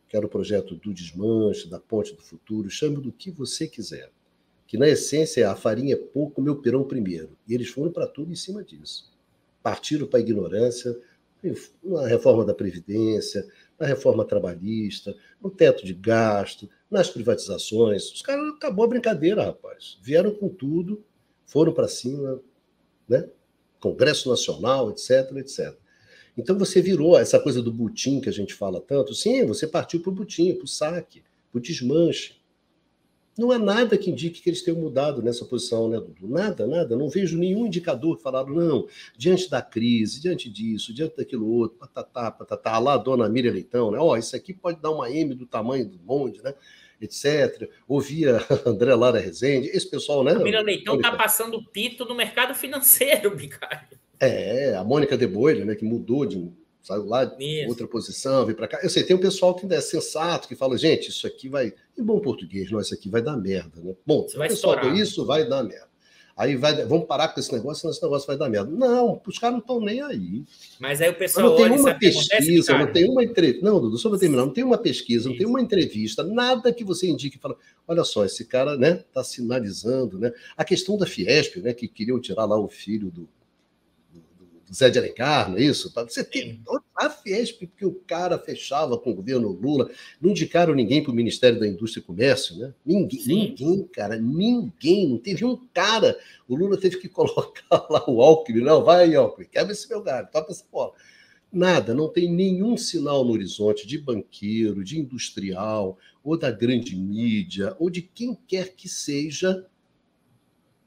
que 0.09 0.17
era 0.17 0.27
o 0.27 0.29
projeto 0.29 0.77
do 0.77 0.95
desmanche, 0.95 1.69
da 1.69 1.81
ponte 1.81 2.15
do 2.15 2.23
futuro, 2.23 2.71
chame 2.71 2.97
do 2.97 3.13
que 3.13 3.31
você 3.31 3.67
quiser. 3.67 4.11
Que 4.67 4.77
na 4.77 4.89
essência 4.89 5.49
a 5.51 5.57
farinha 5.57 5.95
é 5.95 5.97
pouco, 5.97 6.43
meu 6.43 6.57
pirão 6.57 6.85
primeiro. 6.85 7.37
E 7.47 7.55
eles 7.55 7.69
foram 7.69 7.93
para 7.93 8.07
tudo 8.07 8.33
em 8.33 8.37
cima 8.37 8.65
disso 8.65 9.16
partiram 9.67 10.07
para 10.07 10.21
a 10.21 10.23
ignorância 10.23 10.97
na 11.83 12.07
reforma 12.07 12.45
da 12.45 12.55
Previdência, 12.55 13.45
na 13.77 13.85
reforma 13.85 14.25
trabalhista, 14.25 15.13
no 15.43 15.51
teto 15.51 15.85
de 15.85 15.93
gasto, 15.93 16.71
nas 16.89 17.11
privatizações. 17.11 18.13
Os 18.13 18.23
caras 18.23 18.49
acabou 18.55 18.85
a 18.85 18.89
brincadeira, 18.89 19.43
rapaz. 19.43 19.99
Vieram 20.01 20.31
com 20.31 20.49
tudo, 20.49 21.03
foram 21.45 21.73
para 21.73 21.89
cima, 21.89 22.41
né? 23.09 23.29
Congresso 23.81 24.31
Nacional, 24.31 24.89
etc, 24.91 25.33
etc. 25.39 25.77
Então 26.39 26.57
você 26.57 26.81
virou 26.81 27.19
essa 27.19 27.41
coisa 27.41 27.61
do 27.61 27.73
butim 27.73 28.21
que 28.21 28.29
a 28.29 28.33
gente 28.33 28.55
fala 28.55 28.81
tanto. 28.81 29.17
Sim, 29.17 29.47
você 29.47 29.67
partiu 29.67 30.01
para 30.01 30.11
o 30.11 30.15
butim, 30.15 30.55
para 30.55 30.65
o 30.65 30.69
saque, 30.69 31.25
para 31.51 31.59
o 31.59 31.61
desmanche. 31.61 32.36
Não 33.39 33.51
há 33.51 33.59
nada 33.59 33.99
que 33.99 34.11
indique 34.11 34.41
que 34.41 34.49
eles 34.49 34.63
tenham 34.63 34.81
mudado 34.81 35.23
nessa 35.23 35.45
posição, 35.45 35.89
né, 35.89 35.99
Dudu? 35.99 36.27
Nada, 36.27 36.67
nada. 36.67 36.97
Não 36.97 37.09
vejo 37.09 37.39
nenhum 37.39 37.67
indicador 37.67 38.19
falaram, 38.19 38.49
não, 38.55 38.89
diante 39.17 39.51
da 39.51 39.61
crise, 39.61 40.23
diante 40.23 40.49
disso, 40.49 40.95
diante 40.95 41.17
daquilo 41.17 41.47
outro, 41.47 41.77
patatá, 41.79 42.31
patatá, 42.31 42.79
lá 42.79 42.95
a 42.95 42.99
dona 42.99 43.29
Miriam 43.29 43.53
Leitão, 43.53 43.91
né? 43.91 43.99
Ó, 43.99 44.13
oh, 44.13 44.17
isso 44.17 44.35
aqui 44.35 44.55
pode 44.55 44.81
dar 44.81 44.91
uma 44.91 45.11
M 45.11 45.35
do 45.35 45.47
tamanho 45.47 45.87
do 45.87 45.99
bonde, 45.99 46.43
né? 46.43 46.55
Etc. 46.99 47.71
Ouvia 47.87 48.41
André 48.65 48.95
Lara 48.95 49.21
Rezende, 49.21 49.69
esse 49.69 49.89
pessoal, 49.91 50.25
né? 50.25 50.33
A 50.33 50.39
Miriam 50.39 50.63
Leitão 50.63 50.97
está 50.97 51.15
passando 51.15 51.63
pito 51.63 52.07
no 52.07 52.15
mercado 52.15 52.55
financeiro, 52.55 53.35
Ricardo. 53.37 53.99
É, 54.19 54.75
a 54.75 54.83
Mônica 54.83 55.15
de 55.17 55.27
né, 55.27 55.75
que 55.75 55.85
mudou 55.85 56.25
de 56.25 56.51
saiu 56.87 57.05
lá 57.05 57.25
de 57.25 57.67
outra 57.67 57.87
posição, 57.89 58.45
veio 58.45 58.57
para 58.57 58.69
cá. 58.69 58.79
Eu 58.81 58.89
sei, 58.89 59.03
tem 59.03 59.17
um 59.17 59.21
pessoal 59.21 59.55
que 59.57 59.67
é 59.75 59.81
sensato, 59.81 60.47
que 60.47 60.55
fala, 60.55 60.79
gente, 60.79 61.11
isso 61.11 61.27
aqui 61.27 61.49
vai, 61.49 61.75
em 61.99 62.03
bom 62.03 62.21
português, 62.21 62.71
não, 62.71 62.81
isso 62.81 62.95
aqui 62.95 63.09
vai 63.09 63.21
dar 63.21 63.37
merda, 63.37 63.81
né? 63.83 63.93
Bom, 64.07 64.25
vai 64.37 64.49
pessoal 64.49 64.75
estourar. 64.75 64.97
isso 64.97 65.27
vai 65.27 65.49
dar 65.49 65.65
merda. 65.65 65.89
Aí 66.37 66.55
vai, 66.55 66.85
vamos 66.85 67.07
parar 67.07 67.29
com 67.29 67.41
esse 67.41 67.53
negócio, 67.53 67.81
senão 67.81 67.93
esse 67.93 68.03
negócio 68.03 68.27
vai 68.27 68.37
dar 68.37 68.49
merda. 68.49 68.71
Não, 68.71 69.21
os 69.27 69.39
caras 69.39 69.55
não 69.55 69.61
estão 69.61 69.81
nem 69.81 70.01
aí. 70.03 70.45
Mas 70.79 71.01
aí 71.01 71.09
o 71.09 71.15
pessoal. 71.15 71.49
Mas 71.49 71.59
não 71.59 71.69
tem 71.69 71.81
uma 71.81 71.95
pesquisa, 71.95 72.79
não 72.79 72.93
tem 72.93 73.11
uma 73.11 73.25
entrevista. 73.25 73.65
Não, 73.65 73.81
Dudu, 73.81 73.97
só 73.97 74.11
para 74.11 74.19
terminar, 74.19 74.45
não 74.45 74.53
tem 74.53 74.63
uma 74.63 74.79
pesquisa, 74.79 75.29
não 75.29 75.37
tem 75.37 75.47
uma 75.47 75.63
entrevista, 75.63 76.23
nada 76.23 76.73
que 76.73 76.85
você 76.85 77.09
indique 77.09 77.39
e 77.39 77.41
fala: 77.41 77.57
olha 77.89 78.05
só, 78.05 78.25
esse 78.25 78.45
cara 78.45 78.77
né, 78.77 79.03
está 79.09 79.25
sinalizando. 79.25 80.19
Né? 80.19 80.31
A 80.57 80.63
questão 80.63 80.99
da 80.99 81.07
Fiesp, 81.07 81.57
né, 81.57 81.73
que 81.73 81.89
queriam 81.89 82.21
tirar 82.21 82.45
lá 82.45 82.61
o 82.61 82.69
filho 82.69 83.11
do, 83.11 83.27
Zé 84.73 84.91
de 84.91 84.99
Alencar, 84.99 85.51
não 85.51 85.59
é 85.59 85.63
isso? 85.63 85.93
Você 85.95 86.25
tem 86.25 86.61
a 86.97 87.11
Fiesp, 87.11 87.67
porque 87.67 87.85
o 87.85 87.95
cara 88.07 88.39
fechava 88.39 88.99
com 88.99 89.11
o 89.11 89.15
governo 89.15 89.49
Lula, 89.49 89.91
não 90.21 90.31
indicaram 90.31 90.75
ninguém 90.75 91.03
para 91.03 91.13
o 91.13 91.15
Ministério 91.15 91.61
da 91.61 91.69
Indústria 91.69 92.01
e 92.01 92.05
Comércio, 92.05 92.57
né? 92.57 92.75
Ninguém, 92.85 93.23
ninguém, 93.27 93.83
cara, 93.85 94.17
ninguém, 94.17 95.09
não 95.09 95.19
teve 95.19 95.45
um 95.45 95.57
cara. 95.73 96.19
O 96.49 96.57
Lula 96.57 96.77
teve 96.77 96.99
que 96.99 97.09
colocar 97.09 97.87
lá 97.89 98.05
o 98.09 98.21
Alckmin, 98.21 98.63
não, 98.63 98.83
vai 98.83 99.15
Alckmin, 99.15 99.47
quebra 99.47 99.73
esse 99.73 99.89
meu 99.89 100.03
galho, 100.03 100.29
toca 100.33 100.51
essa 100.51 100.65
bola. 100.71 100.93
Nada, 101.53 101.95
não 101.95 102.09
tem 102.09 102.31
nenhum 102.31 102.77
sinal 102.77 103.25
no 103.25 103.33
horizonte 103.33 103.87
de 103.87 103.99
banqueiro, 103.99 104.83
de 104.83 104.99
industrial, 104.99 105.97
ou 106.23 106.37
da 106.37 106.51
grande 106.51 106.97
mídia, 106.97 107.77
ou 107.79 107.89
de 107.89 108.03
quem 108.03 108.37
quer 108.47 108.75
que 108.75 108.89
seja 108.89 109.65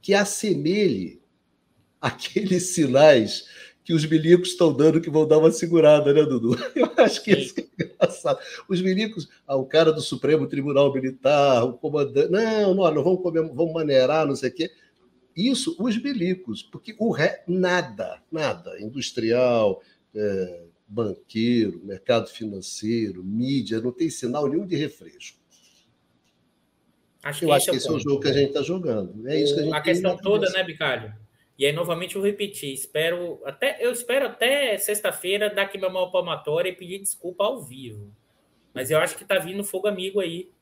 que 0.01 0.13
assemelhe 0.13 1.21
aqueles 1.99 2.75
sinais 2.75 3.47
que 3.89 3.93
os 3.95 4.05
milicos 4.05 4.49
estão 4.49 4.71
dando 4.71 5.01
que 5.01 5.09
vão 5.09 5.27
dar 5.27 5.39
uma 5.39 5.51
segurada, 5.51 6.13
né, 6.13 6.21
Dudu? 6.21 6.55
Eu 6.77 6.91
acho 6.97 7.23
que 7.23 7.31
isso 7.31 7.55
é 7.59 7.83
engraçado. 7.83 8.37
Os 8.67 8.79
milicos, 8.79 9.27
ah, 9.47 9.55
o 9.55 9.65
cara 9.65 9.91
do 9.91 9.99
Supremo 9.99 10.45
Tribunal 10.45 10.93
Militar, 10.93 11.63
o 11.63 11.73
comandante, 11.73 12.29
não, 12.29 12.75
não, 12.75 12.93
não 12.93 13.03
vamos, 13.03 13.23
comer, 13.23 13.41
vamos 13.51 13.73
maneirar, 13.73 14.27
não 14.27 14.35
sei 14.35 14.51
o 14.51 14.53
quê. 14.53 14.69
Isso, 15.35 15.75
os 15.79 15.99
milicos, 15.99 16.61
porque 16.61 16.95
o 16.99 17.09
ré, 17.09 17.43
nada, 17.47 18.21
nada, 18.31 18.79
industrial, 18.79 19.81
é, 20.13 20.65
banqueiro, 20.87 21.81
mercado 21.83 22.29
financeiro, 22.29 23.23
mídia, 23.23 23.81
não 23.81 23.91
tem 23.91 24.07
sinal 24.11 24.47
nenhum 24.47 24.67
de 24.67 24.75
refresco. 24.75 25.39
Acho 27.23 27.43
Eu 27.43 27.53
acho 27.53 27.71
que 27.71 27.77
esse 27.77 27.87
é 27.87 27.91
o, 27.91 27.97
é 27.97 27.99
jogo 27.99 28.19
que 28.19 28.27
a 28.27 28.33
gente 28.33 28.49
está 28.49 28.61
jogando. 28.61 29.27
É 29.27 29.41
isso 29.41 29.55
que 29.55 29.61
a 29.61 29.63
gente 29.63 29.73
A 29.73 29.81
questão 29.81 30.15
toda, 30.15 30.47
né, 30.51 30.63
Bicalho? 30.63 31.11
E 31.59 31.65
aí, 31.65 31.73
novamente, 31.73 32.15
eu 32.15 32.21
repeti, 32.21 32.71
espero 32.71 33.41
até, 33.43 33.85
eu 33.85 33.91
espero 33.91 34.27
até 34.27 34.77
sexta-feira 34.77 35.53
dar 35.53 35.63
aqui 35.63 35.77
minha 35.77 35.89
mão 35.89 36.09
palmatória 36.09 36.69
e 36.69 36.75
pedir 36.75 36.99
desculpa 36.99 37.43
ao 37.43 37.61
vivo. 37.61 38.15
Mas 38.73 38.89
eu 38.89 38.97
acho 38.97 39.17
que 39.17 39.23
está 39.23 39.37
vindo 39.37 39.61
fogo 39.61 39.85
amigo 39.85 40.21
aí. 40.21 40.53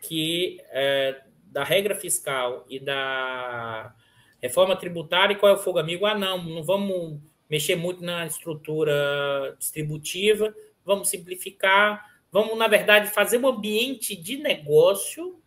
Que 0.00 0.58
é, 0.70 1.24
da 1.44 1.62
regra 1.62 1.94
fiscal 1.94 2.64
e 2.70 2.80
da 2.80 3.94
reforma 4.40 4.74
tributária, 4.74 5.34
e 5.34 5.36
qual 5.36 5.52
é 5.52 5.56
o 5.56 5.62
fogo 5.62 5.78
amigo? 5.78 6.06
Ah, 6.06 6.16
não, 6.16 6.42
não 6.42 6.62
vamos 6.62 7.20
mexer 7.50 7.76
muito 7.76 8.02
na 8.02 8.26
estrutura 8.26 9.54
distributiva, 9.58 10.54
vamos 10.82 11.10
simplificar, 11.10 12.02
vamos, 12.30 12.56
na 12.56 12.66
verdade, 12.66 13.10
fazer 13.10 13.36
um 13.36 13.46
ambiente 13.46 14.16
de 14.16 14.38
negócio 14.38 15.41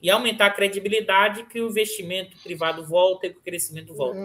e 0.00 0.10
aumentar 0.10 0.46
a 0.46 0.50
credibilidade 0.50 1.44
que 1.44 1.60
o 1.60 1.68
investimento 1.68 2.36
privado 2.42 2.84
volta 2.84 3.26
e 3.26 3.30
que 3.30 3.38
o 3.38 3.42
crescimento 3.42 3.94
volta. 3.94 4.18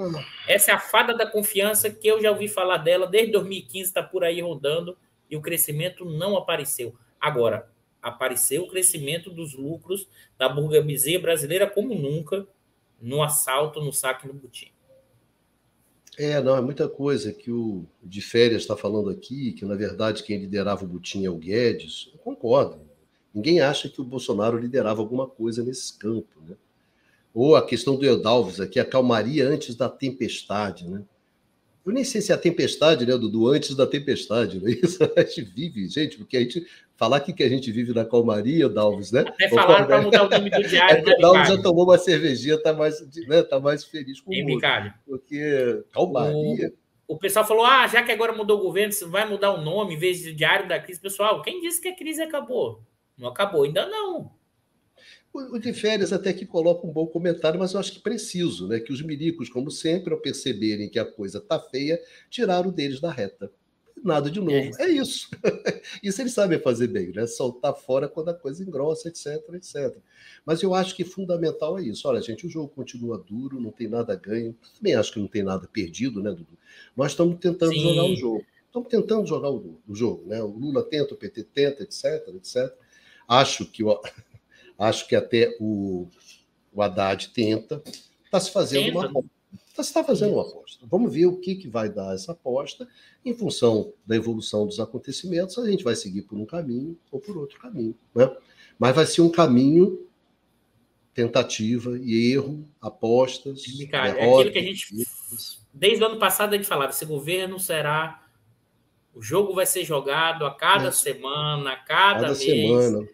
Essa 0.47 0.71
é 0.71 0.73
a 0.73 0.79
fada 0.79 1.15
da 1.15 1.25
confiança 1.25 1.89
que 1.89 2.07
eu 2.07 2.21
já 2.21 2.31
ouvi 2.31 2.47
falar 2.47 2.77
dela 2.77 3.07
desde 3.07 3.31
2015, 3.31 3.87
está 3.87 4.03
por 4.03 4.23
aí 4.23 4.39
rondando 4.41 4.97
e 5.29 5.35
o 5.35 5.41
crescimento 5.41 6.05
não 6.05 6.37
apareceu. 6.37 6.95
Agora, 7.19 7.67
apareceu 8.01 8.63
o 8.63 8.67
crescimento 8.67 9.31
dos 9.31 9.53
lucros 9.53 10.07
da 10.37 10.47
burguesia 10.47 11.19
brasileira 11.19 11.67
como 11.67 11.95
nunca 11.95 12.47
no 13.01 13.23
assalto, 13.23 13.81
no 13.81 13.91
saque 13.91 14.27
no 14.27 14.33
butim. 14.33 14.71
É, 16.17 16.39
não, 16.41 16.55
é 16.55 16.61
muita 16.61 16.87
coisa 16.87 17.33
que 17.33 17.51
o 17.51 17.85
de 18.01 18.21
férias 18.21 18.61
está 18.61 18.77
falando 18.77 19.09
aqui, 19.09 19.53
que 19.53 19.65
na 19.65 19.75
verdade 19.75 20.21
quem 20.23 20.37
liderava 20.37 20.85
o 20.85 20.87
Butim 20.87 21.25
é 21.25 21.29
o 21.29 21.37
Guedes. 21.37 22.11
Eu 22.13 22.19
concordo. 22.19 22.79
Ninguém 23.33 23.61
acha 23.61 23.89
que 23.89 23.99
o 23.99 24.03
Bolsonaro 24.03 24.57
liderava 24.57 25.01
alguma 25.01 25.27
coisa 25.27 25.63
nesse 25.63 25.97
campo, 25.97 26.39
né? 26.47 26.55
Ou 27.33 27.55
a 27.55 27.65
questão 27.65 27.95
do 27.95 28.05
Eudalves 28.05 28.59
aqui, 28.59 28.79
a 28.79 28.85
calmaria 28.85 29.47
antes 29.47 29.75
da 29.75 29.89
tempestade, 29.89 30.87
né? 30.87 31.01
Eu 31.85 31.91
nem 31.91 32.03
sei 32.03 32.21
se 32.21 32.31
é 32.31 32.35
a 32.35 32.37
tempestade, 32.37 33.05
né, 33.05 33.17
Dudu, 33.17 33.49
antes 33.49 33.75
da 33.75 33.85
tempestade, 33.85 34.59
não 34.59 34.67
é 34.67 34.71
isso? 34.81 34.99
A 35.17 35.21
gente 35.21 35.41
vive, 35.41 35.87
gente, 35.89 36.17
porque 36.17 36.37
a 36.37 36.39
gente 36.39 36.65
falar 36.95 37.17
aqui 37.17 37.33
que 37.33 37.43
a 37.43 37.49
gente 37.49 37.71
vive 37.71 37.93
na 37.93 38.05
calmaria, 38.05 38.69
Dalves, 38.69 39.11
né? 39.11 39.25
Até 39.27 39.49
falaram 39.49 39.87
para 39.87 40.01
mudar 40.01 40.25
o 40.25 40.29
nome 40.29 40.49
do 40.49 40.63
diário, 40.63 40.99
é, 41.03 41.03
né, 41.03 41.15
Dalves 41.19 41.47
já 41.49 41.61
tomou 41.61 41.83
uma 41.85 41.97
cervejinha, 41.97 42.61
tá 42.61 42.71
mais, 42.71 43.01
né, 43.27 43.41
tá 43.43 43.59
mais 43.59 43.83
feliz 43.83 44.21
com 44.21 44.31
o 44.31 44.35
mundo. 44.35 44.61
Porque 45.05 45.83
calmaria. 45.91 46.71
O, 47.07 47.15
o, 47.15 47.17
pessoal 47.17 47.45
falou: 47.45 47.65
ah, 47.65 47.87
já 47.87 48.01
que 48.03 48.11
agora 48.11 48.31
mudou 48.31 48.59
o 48.59 48.63
governo, 48.63 48.93
você 48.93 49.05
vai 49.05 49.27
mudar 49.27 49.51
o 49.51 49.61
nome 49.61 49.95
em 49.95 49.97
vez 49.97 50.19
de 50.19 50.33
diário 50.33 50.69
da 50.69 50.79
crise. 50.79 51.01
Pessoal, 51.01 51.41
quem 51.41 51.59
disse 51.59 51.81
que 51.81 51.89
a 51.89 51.95
crise 51.95 52.21
acabou? 52.21 52.81
Não 53.17 53.29
acabou, 53.29 53.63
ainda 53.63 53.87
não. 53.87 54.31
O 55.33 55.57
de 55.57 55.73
férias 55.73 56.13
até 56.13 56.31
que 56.31 56.45
coloca 56.45 56.85
um 56.85 56.91
bom 56.91 57.07
comentário, 57.07 57.59
mas 57.59 57.73
eu 57.73 57.79
acho 57.79 57.93
que 57.93 57.99
preciso, 57.99 58.67
né? 58.67 58.79
Que 58.79 58.93
os 58.93 59.01
milicos, 59.01 59.49
como 59.49 59.71
sempre, 59.71 60.13
ao 60.13 60.19
perceberem 60.19 60.89
que 60.89 60.99
a 60.99 61.05
coisa 61.05 61.41
tá 61.41 61.59
feia, 61.59 61.99
tiraram 62.29 62.69
deles 62.71 63.01
da 63.01 63.11
reta. 63.11 63.51
Nada 64.03 64.29
de 64.29 64.39
novo. 64.39 64.51
É, 64.51 64.71
é 64.79 64.89
isso. 64.89 65.29
isso 66.03 66.21
eles 66.21 66.33
sabem 66.33 66.59
fazer 66.59 66.87
bem, 66.87 67.11
né? 67.13 67.25
Soltar 67.25 67.73
fora 67.73 68.07
quando 68.07 68.29
a 68.29 68.33
coisa 68.33 68.61
engrossa, 68.61 69.07
etc, 69.07 69.41
etc. 69.53 69.97
Mas 70.45 70.61
eu 70.61 70.75
acho 70.75 70.95
que 70.95 71.05
fundamental 71.05 71.79
é 71.79 71.83
isso. 71.83 72.07
Olha, 72.07 72.21
gente, 72.21 72.45
o 72.45 72.49
jogo 72.49 72.67
continua 72.67 73.17
duro, 73.17 73.61
não 73.61 73.71
tem 73.71 73.87
nada 73.87 74.13
ganho. 74.15 74.55
Também 74.75 74.93
acho 74.93 75.13
que 75.13 75.19
não 75.19 75.27
tem 75.27 75.41
nada 75.41 75.67
perdido, 75.67 76.21
né, 76.21 76.29
Dudu? 76.31 76.57
Nós 76.95 77.11
estamos 77.11 77.39
tentando 77.39 77.73
Sim. 77.73 77.79
jogar 77.79 78.03
o 78.03 78.15
jogo. 78.15 78.45
Estamos 78.67 78.89
tentando 78.89 79.27
jogar 79.27 79.49
o, 79.51 79.79
o 79.87 79.95
jogo, 79.95 80.27
né? 80.27 80.43
O 80.43 80.47
Lula 80.47 80.83
tenta, 80.83 81.13
o 81.13 81.17
PT 81.17 81.43
tenta, 81.45 81.83
etc, 81.83 82.27
etc. 82.35 82.73
Acho 83.27 83.65
que 83.65 83.83
o, 83.83 84.01
acho 84.77 85.07
que 85.07 85.15
até 85.15 85.55
o, 85.59 86.07
o 86.73 86.81
Haddad 86.81 87.29
tenta. 87.29 87.81
Está 88.25 88.39
se 88.39 88.51
fazendo 88.51 88.85
tenta. 88.85 88.97
uma 88.97 89.05
aposta. 89.07 89.33
Está 89.73 89.83
se 89.83 89.93
tá 89.93 90.03
fazendo 90.03 90.33
uma 90.33 90.43
aposta. 90.43 90.85
Vamos 90.85 91.11
ver 91.11 91.25
o 91.25 91.37
que, 91.37 91.55
que 91.55 91.67
vai 91.67 91.89
dar 91.89 92.13
essa 92.13 92.31
aposta. 92.31 92.87
Em 93.25 93.33
função 93.33 93.91
da 94.05 94.15
evolução 94.15 94.67
dos 94.67 94.79
acontecimentos, 94.79 95.57
a 95.57 95.67
gente 95.67 95.83
vai 95.83 95.95
seguir 95.95 96.21
por 96.21 96.37
um 96.37 96.45
caminho 96.45 96.95
ou 97.11 97.19
por 97.19 97.35
outro 97.35 97.59
caminho. 97.59 97.95
Né? 98.13 98.29
Mas 98.77 98.95
vai 98.95 99.05
ser 99.07 99.21
um 99.21 99.31
caminho 99.31 100.07
tentativa 101.13 101.97
e 101.97 102.33
erro, 102.33 102.67
apostas. 102.81 103.63
Cara, 103.89 104.09
é 104.09 104.31
aquilo 104.31 104.51
que 104.51 104.59
a 104.59 104.63
gente. 104.63 105.07
Desde 105.73 106.03
o 106.03 106.07
ano 106.07 106.19
passado 106.19 106.53
a 106.53 106.57
gente 106.57 106.67
falava: 106.67 106.91
esse 106.91 107.05
governo 107.05 107.59
será. 107.59 108.22
O 109.13 109.21
jogo 109.21 109.53
vai 109.53 109.65
ser 109.65 109.85
jogado 109.85 110.45
a 110.45 110.53
cada 110.53 110.87
é. 110.87 110.91
semana, 110.91 111.73
a 111.73 111.75
cada, 111.75 112.21
cada 112.21 112.27
mês. 112.29 112.39
Semana. 112.39 113.09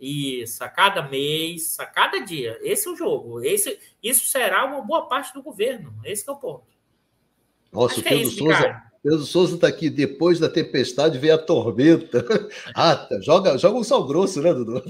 Isso, 0.00 0.62
a 0.62 0.68
cada 0.68 1.02
mês, 1.02 1.78
a 1.80 1.86
cada 1.86 2.20
dia. 2.20 2.58
Esse 2.62 2.88
é 2.88 2.90
o 2.90 2.96
jogo. 2.96 3.40
Esse, 3.42 3.78
isso 4.02 4.26
será 4.26 4.64
uma 4.64 4.82
boa 4.82 5.08
parte 5.08 5.32
do 5.32 5.42
governo. 5.42 5.94
Esse 6.04 6.28
é 6.28 6.32
o 6.32 6.36
ponto. 6.36 6.66
Nossa, 7.72 7.94
Acho 7.94 8.04
o 8.04 8.06
é 8.06 8.10
Pedro 8.10 8.28
é 8.28 8.32
Souza, 8.32 8.82
Pedro 9.04 9.18
Souza 9.26 9.56
está 9.56 9.68
aqui. 9.68 9.90
Depois 9.90 10.38
da 10.38 10.48
tempestade 10.48 11.18
vem 11.18 11.30
a 11.30 11.36
tormenta. 11.36 12.24
ah, 12.74 12.96
tá. 12.96 13.20
joga, 13.20 13.58
joga 13.58 13.78
um 13.78 13.84
sal 13.84 14.06
grosso, 14.06 14.40
né, 14.40 14.54
Dudu? 14.54 14.82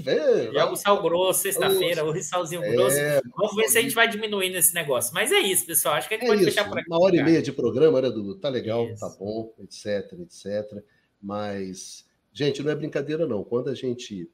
Joga 0.53 0.71
um 0.71 0.75
sal 0.77 1.01
grosso 1.01 1.41
sexta-feira, 1.41 2.05
o 2.05 2.23
salzinho 2.23 2.63
é, 2.63 2.71
grosso. 2.71 2.95
Vamos 3.35 3.55
ver 3.57 3.67
se 3.67 3.77
a 3.77 3.81
gente 3.81 3.93
vai 3.93 4.07
diminuir 4.07 4.49
nesse 4.51 4.73
negócio. 4.73 5.13
Mas 5.13 5.33
é 5.33 5.39
isso, 5.39 5.65
pessoal. 5.65 5.95
Acho 5.95 6.07
que 6.07 6.13
a 6.13 6.17
gente 6.17 6.27
é 6.27 6.29
pode 6.29 6.41
isso. 6.43 6.51
fechar 6.51 6.69
por 6.69 6.79
aqui. 6.79 6.89
Uma 6.89 7.03
hora 7.03 7.17
cara. 7.17 7.27
e 7.27 7.29
meia 7.29 7.41
de 7.41 7.51
programa, 7.51 8.01
né, 8.01 8.09
Dudu? 8.09 8.35
Tá 8.35 8.47
legal, 8.47 8.85
isso. 8.85 9.01
tá 9.01 9.13
bom, 9.19 9.53
etc, 9.59 10.13
etc. 10.21 10.81
Mas, 11.21 12.05
gente, 12.31 12.63
não 12.63 12.71
é 12.71 12.75
brincadeira, 12.75 13.27
não. 13.27 13.43
Quando 13.43 13.69
a 13.69 13.75
gente 13.75 14.31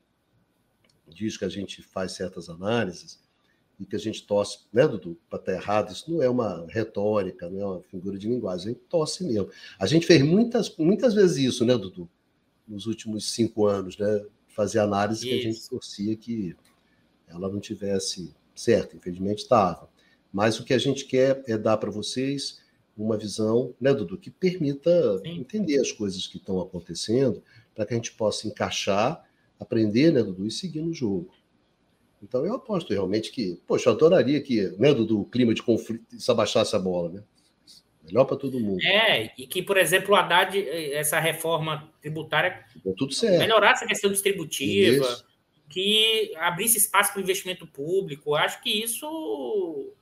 diz 1.08 1.38
que 1.38 1.46
a 1.46 1.50
gente 1.50 1.82
faz 1.82 2.12
certas 2.12 2.50
análises 2.50 3.20
e 3.82 3.86
que 3.86 3.96
a 3.96 4.00
gente 4.00 4.28
torce, 4.28 4.60
né, 4.72 4.88
Dudu, 4.88 5.18
para 5.28 5.40
estar 5.40 5.54
errado, 5.54 5.92
isso 5.92 6.12
não 6.12 6.22
é 6.22 6.30
uma 6.30 6.68
retórica, 6.70 7.50
não 7.50 7.60
é 7.60 7.66
uma 7.66 7.82
figura 7.82 8.16
de 8.16 8.30
linguagem, 8.30 8.68
a 8.68 8.70
gente 8.74 8.84
torce 8.88 9.24
mesmo. 9.24 9.50
A 9.80 9.88
gente 9.88 10.06
fez 10.06 10.22
muitas, 10.22 10.78
muitas 10.78 11.16
vezes 11.16 11.38
isso, 11.38 11.66
né, 11.66 11.76
Dudu, 11.76 12.08
nos 12.68 12.86
últimos 12.86 13.32
cinco 13.32 13.66
anos, 13.66 13.98
né, 13.98 14.24
fazer 14.50 14.78
análise 14.78 15.28
isso. 15.28 15.30
que 15.30 15.40
a 15.40 15.52
gente 15.52 15.68
torcia 15.68 16.16
que 16.16 16.56
ela 17.28 17.50
não 17.50 17.60
tivesse 17.60 18.36
certo, 18.56 18.96
infelizmente 18.96 19.40
estava. 19.40 19.90
Mas 20.32 20.60
o 20.60 20.64
que 20.64 20.76
a 20.76 20.78
gente 20.78 21.06
quer 21.06 21.44
é 21.48 21.58
dar 21.58 21.78
para 21.78 21.90
vocês 21.90 22.62
uma 22.96 23.18
visão, 23.18 23.74
né, 23.82 23.92
Dudu, 23.96 24.16
que 24.16 24.30
permita 24.30 25.18
Sim. 25.24 25.40
entender 25.40 25.80
as 25.80 25.92
coisas 25.92 26.28
que 26.28 26.38
estão 26.38 26.62
acontecendo, 26.62 27.42
para 27.74 27.84
que 27.84 27.96
a 27.96 27.98
gente 27.98 28.12
possa 28.12 28.48
encaixar 28.48 29.26
aprender, 29.60 30.12
né, 30.12 30.24
Dudu, 30.24 30.46
e 30.46 30.52
seguir 30.52 30.82
no 30.82 30.94
jogo. 30.94 31.32
Então 32.22 32.46
eu 32.46 32.54
aposto 32.54 32.94
realmente 32.94 33.32
que, 33.32 33.60
poxa, 33.68 33.90
eu 33.90 33.94
adoraria 33.94 34.42
que, 34.42 34.70
né, 34.78 34.94
Dudu, 34.94 35.22
o 35.22 35.26
clima 35.26 35.54
de 35.54 35.64
conflito, 35.64 36.16
isso 36.16 36.32
abaixasse 36.32 36.76
a 36.76 36.80
bola, 36.80 37.10
né? 37.10 37.24
Melhor 38.04 38.26
para 38.26 38.38
todo 38.38 38.60
mundo. 38.60 38.84
É, 38.84 39.32
e 39.38 39.48
que, 39.48 39.62
por 39.62 39.78
exemplo, 39.78 40.14
o 40.14 40.16
Haddad, 40.16 40.58
essa 40.94 41.20
reforma 41.20 41.92
tributária, 42.02 42.66
Deu 42.84 42.96
tudo 42.96 43.14
certo. 43.14 43.40
melhorasse 43.40 43.84
a 43.84 43.88
questão 43.88 44.12
distributiva, 44.12 45.06
isso. 45.06 45.26
que 45.70 46.34
abrisse 46.38 46.78
espaço 46.78 47.14
para 47.14 47.20
o 47.20 47.24
investimento 47.24 47.66
público. 47.68 48.36
Acho 48.36 48.62
que 48.62 48.70
isso. 48.70 49.94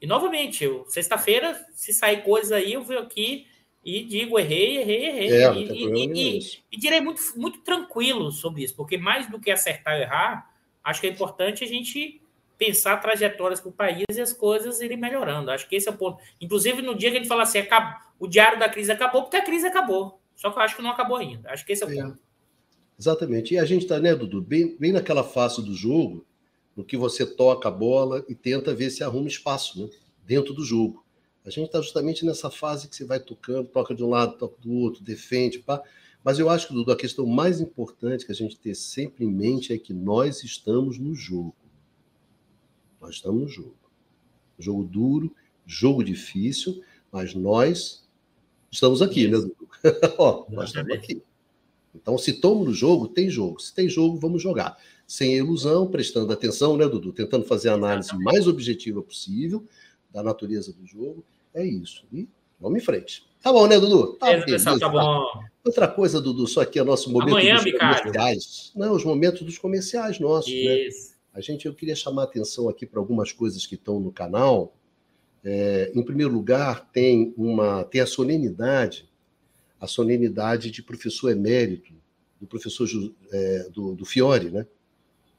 E, 0.00 0.06
novamente, 0.06 0.66
sexta-feira, 0.88 1.54
se 1.74 1.92
sair 1.92 2.22
coisa 2.22 2.56
aí, 2.56 2.72
eu 2.72 2.84
venho 2.84 3.00
aqui 3.00 3.46
e 3.84 4.04
digo, 4.04 4.38
errei, 4.38 4.78
errei, 4.78 5.06
errei. 5.06 5.32
É, 5.32 5.52
e, 5.54 5.72
e, 5.72 6.38
e, 6.38 6.62
e, 6.72 6.78
direi 6.78 7.00
muito, 7.00 7.20
muito 7.36 7.60
tranquilo 7.60 8.30
sobre 8.30 8.62
isso, 8.62 8.76
porque 8.76 8.96
mais 8.96 9.28
do 9.28 9.40
que 9.40 9.50
acertar 9.50 9.96
ou 9.96 10.00
errar, 10.00 10.49
acho 10.82 11.00
que 11.00 11.06
é 11.06 11.10
importante 11.10 11.64
a 11.64 11.66
gente 11.66 12.20
pensar 12.58 12.98
trajetórias 12.98 13.58
para 13.58 13.70
o 13.70 13.72
país 13.72 14.04
e 14.14 14.20
as 14.20 14.32
coisas 14.32 14.80
irem 14.80 14.98
melhorando. 14.98 15.50
Acho 15.50 15.68
que 15.68 15.76
esse 15.76 15.88
é 15.88 15.92
o 15.92 15.96
ponto. 15.96 16.22
Inclusive, 16.40 16.82
no 16.82 16.94
dia 16.94 17.10
que 17.10 17.16
a 17.16 17.20
gente 17.20 17.28
fala 17.28 17.42
assim, 17.44 17.58
acabou, 17.58 17.98
o 18.18 18.26
diário 18.26 18.58
da 18.58 18.68
crise 18.68 18.92
acabou, 18.92 19.22
porque 19.22 19.38
a 19.38 19.44
crise 19.44 19.66
acabou. 19.66 20.20
Só 20.36 20.50
que 20.50 20.58
eu 20.58 20.62
acho 20.62 20.76
que 20.76 20.82
não 20.82 20.90
acabou 20.90 21.16
ainda. 21.16 21.50
Acho 21.50 21.64
que 21.64 21.72
esse 21.72 21.82
é 21.82 21.86
o 21.86 21.90
é. 21.90 22.02
ponto. 22.02 22.18
Exatamente. 22.98 23.54
E 23.54 23.58
a 23.58 23.64
gente 23.64 23.82
está, 23.82 23.98
né, 23.98 24.14
Dudu, 24.14 24.42
bem, 24.42 24.76
bem 24.78 24.92
naquela 24.92 25.24
fase 25.24 25.64
do 25.64 25.74
jogo, 25.74 26.26
no 26.76 26.84
que 26.84 26.98
você 26.98 27.24
toca 27.24 27.68
a 27.68 27.72
bola 27.72 28.22
e 28.28 28.34
tenta 28.34 28.74
ver 28.74 28.90
se 28.90 29.02
arruma 29.02 29.26
espaço 29.26 29.82
né, 29.82 29.90
dentro 30.22 30.52
do 30.52 30.62
jogo. 30.62 31.02
A 31.44 31.48
gente 31.48 31.66
está 31.66 31.80
justamente 31.80 32.26
nessa 32.26 32.50
fase 32.50 32.88
que 32.88 32.94
você 32.94 33.06
vai 33.06 33.18
tocando, 33.18 33.68
toca 33.68 33.94
de 33.94 34.04
um 34.04 34.10
lado, 34.10 34.36
toca 34.36 34.56
do 34.60 34.70
outro, 34.72 35.02
defende, 35.02 35.60
pá. 35.60 35.82
Mas 36.22 36.38
eu 36.38 36.50
acho 36.50 36.68
que, 36.68 36.74
Dudu, 36.74 36.92
a 36.92 36.96
questão 36.96 37.26
mais 37.26 37.60
importante 37.60 38.26
que 38.26 38.32
a 38.32 38.34
gente 38.34 38.58
ter 38.58 38.74
sempre 38.74 39.24
em 39.24 39.30
mente 39.30 39.72
é 39.72 39.78
que 39.78 39.92
nós 39.92 40.44
estamos 40.44 40.98
no 40.98 41.14
jogo. 41.14 41.54
Nós 43.00 43.16
estamos 43.16 43.42
no 43.42 43.48
jogo. 43.48 43.74
Jogo 44.58 44.84
duro, 44.84 45.34
jogo 45.66 46.04
difícil, 46.04 46.82
mas 47.10 47.34
nós 47.34 48.06
estamos 48.70 49.00
aqui, 49.00 49.26
né, 49.26 49.38
Dudu? 49.38 49.68
Ó, 50.18 50.46
nós 50.50 50.68
estamos 50.68 50.92
aqui. 50.92 51.22
Então, 51.94 52.18
se 52.18 52.32
estamos 52.32 52.66
no 52.66 52.74
jogo, 52.74 53.08
tem 53.08 53.30
jogo. 53.30 53.58
Se 53.60 53.74
tem 53.74 53.88
jogo, 53.88 54.18
vamos 54.18 54.42
jogar. 54.42 54.78
Sem 55.06 55.36
ilusão, 55.36 55.90
prestando 55.90 56.32
atenção, 56.32 56.76
né, 56.76 56.86
Dudu? 56.86 57.12
Tentando 57.12 57.44
fazer 57.46 57.70
a 57.70 57.74
análise 57.74 58.14
mais 58.18 58.46
objetiva 58.46 59.02
possível 59.02 59.66
da 60.10 60.22
natureza 60.22 60.72
do 60.72 60.86
jogo. 60.86 61.24
É 61.54 61.64
isso. 61.64 62.04
E 62.12 62.28
vamos 62.60 62.80
em 62.80 62.84
frente. 62.84 63.29
Tá 63.42 63.52
bom, 63.52 63.66
né, 63.66 63.78
Dudu? 63.78 64.14
Tá, 64.14 64.30
é, 64.30 64.42
pessoal, 64.42 64.78
tá 64.78 64.88
bom. 64.88 65.24
Outra 65.64 65.88
coisa, 65.88 66.20
Dudu, 66.20 66.46
só 66.46 66.64
que 66.64 66.78
é 66.78 66.84
nosso 66.84 67.10
momento 67.10 67.36
Amanhã, 67.36 67.54
dos 67.54 67.72
comerciais. 67.72 68.72
Não, 68.74 68.92
os 68.92 69.04
momentos 69.04 69.42
dos 69.42 69.58
comerciais 69.58 70.18
nossos, 70.18 70.52
né? 70.52 70.86
Isso. 70.86 71.14
A 71.32 71.40
gente, 71.40 71.66
eu 71.66 71.74
queria 71.74 71.94
chamar 71.94 72.22
a 72.22 72.24
atenção 72.24 72.68
aqui 72.68 72.84
para 72.84 72.98
algumas 72.98 73.32
coisas 73.32 73.66
que 73.66 73.74
estão 73.74 74.00
no 74.00 74.10
canal. 74.10 74.74
É, 75.44 75.90
em 75.94 76.02
primeiro 76.02 76.32
lugar, 76.32 76.90
tem 76.92 77.32
uma 77.36 77.84
tem 77.84 78.00
a 78.00 78.06
solenidade, 78.06 79.08
a 79.80 79.86
solenidade 79.86 80.70
de 80.70 80.82
professor 80.82 81.30
emérito, 81.30 81.94
do 82.40 82.46
professor 82.46 82.88
é, 83.32 83.68
do, 83.72 83.94
do, 83.94 84.04
Fiore, 84.04 84.50
né? 84.50 84.66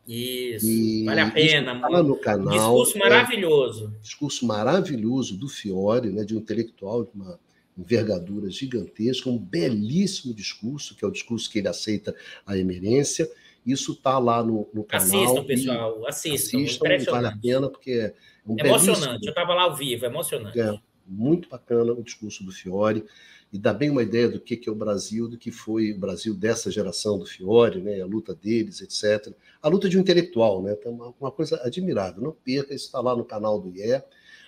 Isso, 0.08 0.66
e 0.66 1.04
vale 1.06 1.20
a 1.20 1.32
pena. 1.32 1.76
Está 1.76 1.88
lá 1.88 2.02
no 2.02 2.16
canal. 2.16 2.54
Discurso 2.54 2.98
maravilhoso. 2.98 3.94
É, 3.96 4.02
discurso 4.02 4.46
maravilhoso 4.46 5.38
do 5.38 5.48
Fiore, 5.48 6.10
né, 6.10 6.24
de 6.24 6.36
um 6.36 6.40
intelectual 6.40 7.04
de 7.04 7.12
uma 7.14 7.40
envergadura 7.82 8.50
gigantesca, 8.50 9.30
um 9.30 9.38
belíssimo 9.38 10.34
discurso, 10.34 10.96
que 10.96 11.04
é 11.04 11.08
o 11.08 11.12
discurso 11.12 11.50
que 11.50 11.60
ele 11.60 11.68
aceita 11.68 12.16
a 12.46 12.58
emerência. 12.58 13.30
Isso 13.66 13.92
está 13.94 14.18
lá 14.18 14.44
no, 14.44 14.68
no, 14.74 14.84
canal. 14.84 15.06
Assistam, 15.06 15.44
pessoal, 15.44 16.08
assistam. 16.08 16.58
assistam 16.64 17.12
vale 17.12 17.28
a 17.28 17.38
pena, 17.38 17.70
porque 17.70 17.92
é 17.92 18.14
um 18.46 18.58
emocionante. 18.58 19.26
Eu 19.26 19.30
estava 19.30 19.54
lá 19.54 19.64
ao 19.64 19.76
vivo, 19.76 20.06
é 20.06 20.08
emocionante. 20.08 20.60
É, 20.60 20.80
muito 21.06 21.50
bacana 21.50 21.92
o 21.92 22.04
discurso 22.04 22.44
do 22.44 22.52
Fiore 22.52 23.04
e 23.52 23.60
dá 23.60 23.74
bem 23.74 23.90
uma 23.90 24.02
ideia 24.02 24.30
do 24.30 24.40
que, 24.40 24.56
que 24.56 24.70
é 24.70 24.72
o 24.72 24.76
Brasil, 24.76 25.28
do 25.28 25.38
que 25.38 25.52
foi 25.52 25.92
o 25.92 26.00
Brasil 26.00 26.34
dessa 26.34 26.72
geração 26.72 27.20
do 27.20 27.26
Fiore, 27.26 27.82
né, 27.82 28.02
a 28.02 28.06
luta 28.06 28.34
deles, 28.34 28.82
etc. 28.82 29.34
A 29.62 29.68
luta 29.68 29.90
de 29.90 29.98
um 29.98 30.02
intelectual, 30.02 30.64
né? 30.64 30.76
Então, 30.80 30.94
uma, 30.94 31.14
uma 31.20 31.32
coisa 31.32 31.62
admirável. 31.64 32.24
Não 32.24 32.32
perca, 32.32 32.74
isso 32.74 32.86
está 32.86 33.02
lá 33.02 33.16
no 33.16 33.26
canal 33.26 33.60
do 33.60 33.70
IE. 33.70 34.02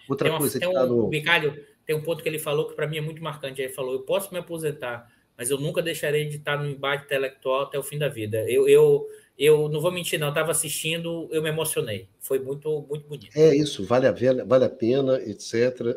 Outra 0.08 0.30
uma, 0.30 0.38
coisa 0.38 0.58
que 0.58 0.66
está 0.66 0.86
um, 0.86 0.88
no. 0.88 1.08
Bicalho, 1.08 1.66
tem 1.86 1.96
um 1.96 2.02
ponto 2.02 2.24
que 2.24 2.30
ele 2.30 2.40
falou 2.40 2.68
que 2.68 2.76
para 2.76 2.88
mim 2.88 2.98
é 2.98 3.02
muito 3.02 3.24
marcante. 3.24 3.62
Ele 3.62 3.72
falou: 3.72 3.94
eu 3.94 4.02
posso 4.02 4.32
me 4.34 4.40
aposentar, 4.40 5.12
mas 5.38 5.50
eu 5.50 5.60
nunca 5.60 5.82
deixarei 5.82 6.26
de 6.26 6.38
estar 6.38 6.58
no 6.58 6.70
embate 6.70 7.06
intelectual 7.06 7.64
até 7.64 7.78
o 7.78 7.84
fim 7.84 7.98
da 7.98 8.08
vida. 8.08 8.50
Eu, 8.50 8.68
eu, 8.68 9.08
eu 9.38 9.70
não 9.70 9.82
vou 9.82 9.92
mentir, 9.92 10.20
não, 10.20 10.30
estava 10.30 10.52
assistindo, 10.52 11.28
eu 11.32 11.42
me 11.42 11.50
emocionei. 11.50 12.08
Foi 12.20 12.40
muito, 12.40 12.86
muito 12.90 13.08
bonito. 13.08 13.38
É 13.38 13.56
isso, 13.56 13.84
vale 13.84 14.08
a, 14.08 14.14
vale 14.46 14.66
a 14.66 14.70
pena, 14.70 15.22
etc. 15.22 15.54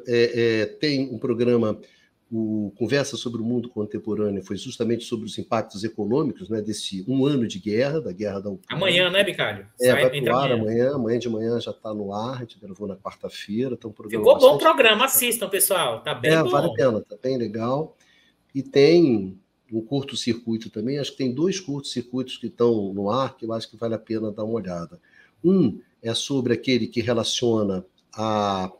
É, 0.07 0.63
é, 0.63 0.67
tem 0.67 1.09
um 1.13 1.19
programa 1.19 1.81
o 2.31 2.73
Conversa 2.77 3.17
sobre 3.17 3.41
o 3.41 3.45
Mundo 3.45 3.69
Contemporâneo 3.69 4.43
foi 4.43 4.57
justamente 4.57 5.05
sobre 5.05 5.27
os 5.27 5.39
impactos 5.39 5.85
econômicos 5.85 6.49
né, 6.49 6.61
desse 6.61 7.05
um 7.07 7.25
ano 7.25 7.47
de 7.47 7.61
guerra, 7.61 8.01
da 8.01 8.13
guerra 8.13 8.41
da 8.41 8.51
Ucrânia. 8.51 8.85
Amanhã, 8.85 9.11
né, 9.11 9.23
Bicalho? 9.23 9.67
É, 9.81 9.93
vai 9.93 10.21
pro 10.21 10.37
ar 10.37 10.53
amanhã. 10.53 10.95
amanhã, 10.95 11.19
de 11.21 11.29
manhã 11.29 11.61
já 11.61 11.71
está 11.71 11.95
no 11.95 12.13
ar, 12.13 12.39
a 12.39 12.41
gente 12.41 12.59
gravou 12.59 12.89
na 12.89 12.97
quarta-feira. 12.97 13.75
Então, 13.75 13.95
um 13.97 14.09
Ficou 14.11 14.39
bom 14.39 14.57
o 14.57 14.59
programa, 14.59 15.05
assistam, 15.05 15.49
pessoal, 15.49 16.03
tá 16.03 16.15
bem 16.15 16.33
é, 16.33 16.43
bom. 16.43 16.51
vale 16.51 16.67
a 16.67 16.75
pena, 16.75 17.01
tá 17.01 17.17
bem 17.23 17.39
legal. 17.39 17.97
E 18.53 18.61
tem 18.61 19.39
um 19.73 19.81
curto-circuito 19.81 20.69
também, 20.69 20.99
acho 20.99 21.13
que 21.13 21.19
tem 21.19 21.33
dois 21.33 21.61
curtos-circuitos 21.61 22.39
que 22.39 22.47
estão 22.47 22.93
no 22.93 23.09
ar, 23.09 23.37
que 23.37 23.45
eu 23.45 23.53
acho 23.53 23.71
que 23.71 23.77
vale 23.77 23.95
a 23.95 23.99
pena 23.99 24.33
dar 24.33 24.45
uma 24.45 24.55
olhada. 24.55 25.01
Um 25.45 25.79
é 26.03 26.13
sobre 26.13 26.53
aquele 26.55 26.89
que 26.89 27.01
relaciona 27.01 27.85
a, 28.13 28.71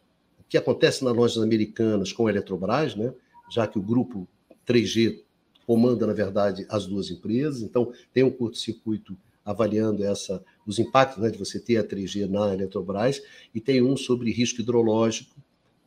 o 0.41 0.45
que 0.49 0.59
acontece 0.59 1.05
nas 1.05 1.15
lojas 1.15 1.43
americanas 1.43 2.13
com 2.13 2.27
a 2.27 2.31
Eletrobras, 2.31 2.97
né? 2.97 3.13
Já 3.49 3.67
que 3.67 3.79
o 3.79 3.83
grupo 3.83 4.29
3G 4.67 5.23
comanda, 5.67 6.07
na 6.07 6.13
verdade, 6.13 6.65
as 6.69 6.87
duas 6.87 7.11
empresas. 7.11 7.63
Então, 7.63 7.93
tem 8.13 8.23
um 8.23 8.31
curto-circuito 8.31 9.17
avaliando 9.45 10.05
essa, 10.05 10.45
os 10.67 10.79
impactos 10.79 11.23
né, 11.23 11.31
de 11.31 11.39
você 11.39 11.61
ter 11.61 11.77
a 11.77 11.85
3G 11.85 12.29
na 12.29 12.53
Eletrobras, 12.53 13.23
e 13.55 13.61
tem 13.61 13.81
um 13.81 13.97
sobre 13.97 14.33
risco 14.33 14.61
hidrológico, 14.61 15.37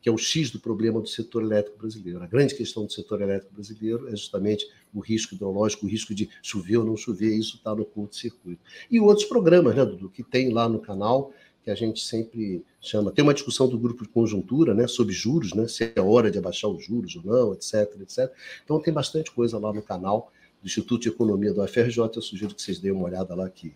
que 0.00 0.08
é 0.08 0.12
o 0.12 0.16
X 0.16 0.50
do 0.50 0.58
problema 0.58 0.98
do 0.98 1.06
setor 1.06 1.42
elétrico 1.42 1.78
brasileiro. 1.78 2.22
A 2.22 2.26
grande 2.26 2.54
questão 2.54 2.86
do 2.86 2.92
setor 2.92 3.20
elétrico 3.20 3.52
brasileiro 3.52 4.08
é 4.08 4.12
justamente 4.12 4.66
o 4.94 5.00
risco 5.00 5.34
hidrológico, 5.34 5.84
o 5.84 5.88
risco 5.88 6.14
de 6.14 6.28
chover 6.42 6.78
ou 6.78 6.86
não 6.86 6.96
chover, 6.96 7.36
isso 7.36 7.56
está 7.56 7.74
no 7.74 7.84
curto-circuito. 7.84 8.62
E 8.90 8.98
outros 8.98 9.26
programas, 9.26 9.76
né, 9.76 9.84
Dudu, 9.84 10.08
que 10.08 10.22
tem 10.22 10.50
lá 10.50 10.66
no 10.66 10.80
canal, 10.80 11.32
que 11.62 11.70
a 11.70 11.74
gente 11.74 12.04
sempre 12.04 12.64
chama. 12.80 13.10
Tem 13.10 13.22
uma 13.22 13.34
discussão 13.34 13.68
do 13.68 13.78
grupo 13.78 14.04
de 14.04 14.08
conjuntura, 14.08 14.74
né, 14.74 14.86
sobre 14.86 15.12
juros, 15.12 15.52
né, 15.52 15.68
se 15.68 15.92
é 15.94 16.00
hora 16.00 16.30
de 16.30 16.38
abaixar 16.38 16.70
os 16.70 16.84
juros 16.84 17.16
ou 17.16 17.22
não, 17.24 17.52
etc, 17.52 18.00
etc. 18.00 18.32
Então 18.64 18.80
tem 18.80 18.92
bastante 18.92 19.30
coisa 19.30 19.58
lá 19.58 19.72
no 19.72 19.82
canal 19.82 20.32
do 20.62 20.66
Instituto 20.66 21.02
de 21.02 21.08
Economia 21.08 21.52
do 21.52 21.62
UFRJ. 21.62 21.98
Eu 22.16 22.22
sugiro 22.22 22.54
que 22.54 22.62
vocês 22.62 22.78
deem 22.78 22.92
uma 22.92 23.04
olhada 23.04 23.34
lá 23.34 23.48
que, 23.48 23.70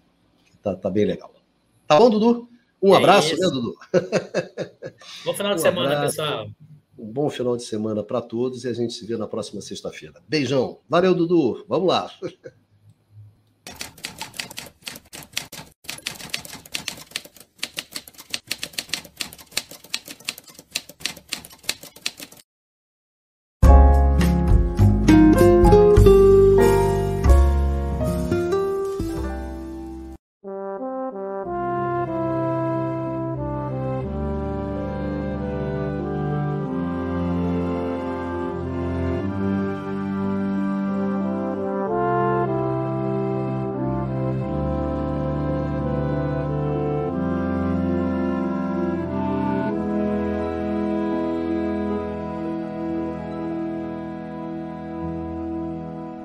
que 0.44 0.56
tá, 0.62 0.74
tá 0.74 0.90
bem 0.90 1.04
legal. 1.04 1.32
Tá 1.86 1.98
bom, 1.98 2.08
Dudu? 2.08 2.48
Um 2.82 2.94
é 2.94 2.98
abraço, 2.98 3.34
isso. 3.34 3.40
né, 3.40 3.50
Dudu? 3.50 3.74
Bom 5.24 5.34
final 5.34 5.54
de 5.54 5.60
um 5.60 5.62
semana, 5.62 5.94
abraço, 5.94 6.16
pessoal. 6.16 6.50
Um 6.98 7.12
bom 7.12 7.28
final 7.28 7.56
de 7.56 7.64
semana 7.64 8.02
para 8.02 8.20
todos 8.20 8.64
e 8.64 8.68
a 8.68 8.72
gente 8.72 8.94
se 8.94 9.04
vê 9.04 9.16
na 9.16 9.26
próxima 9.26 9.60
sexta-feira. 9.60 10.22
Beijão. 10.28 10.78
Valeu, 10.88 11.14
Dudu. 11.14 11.64
Vamos 11.68 11.88
lá. 11.88 12.10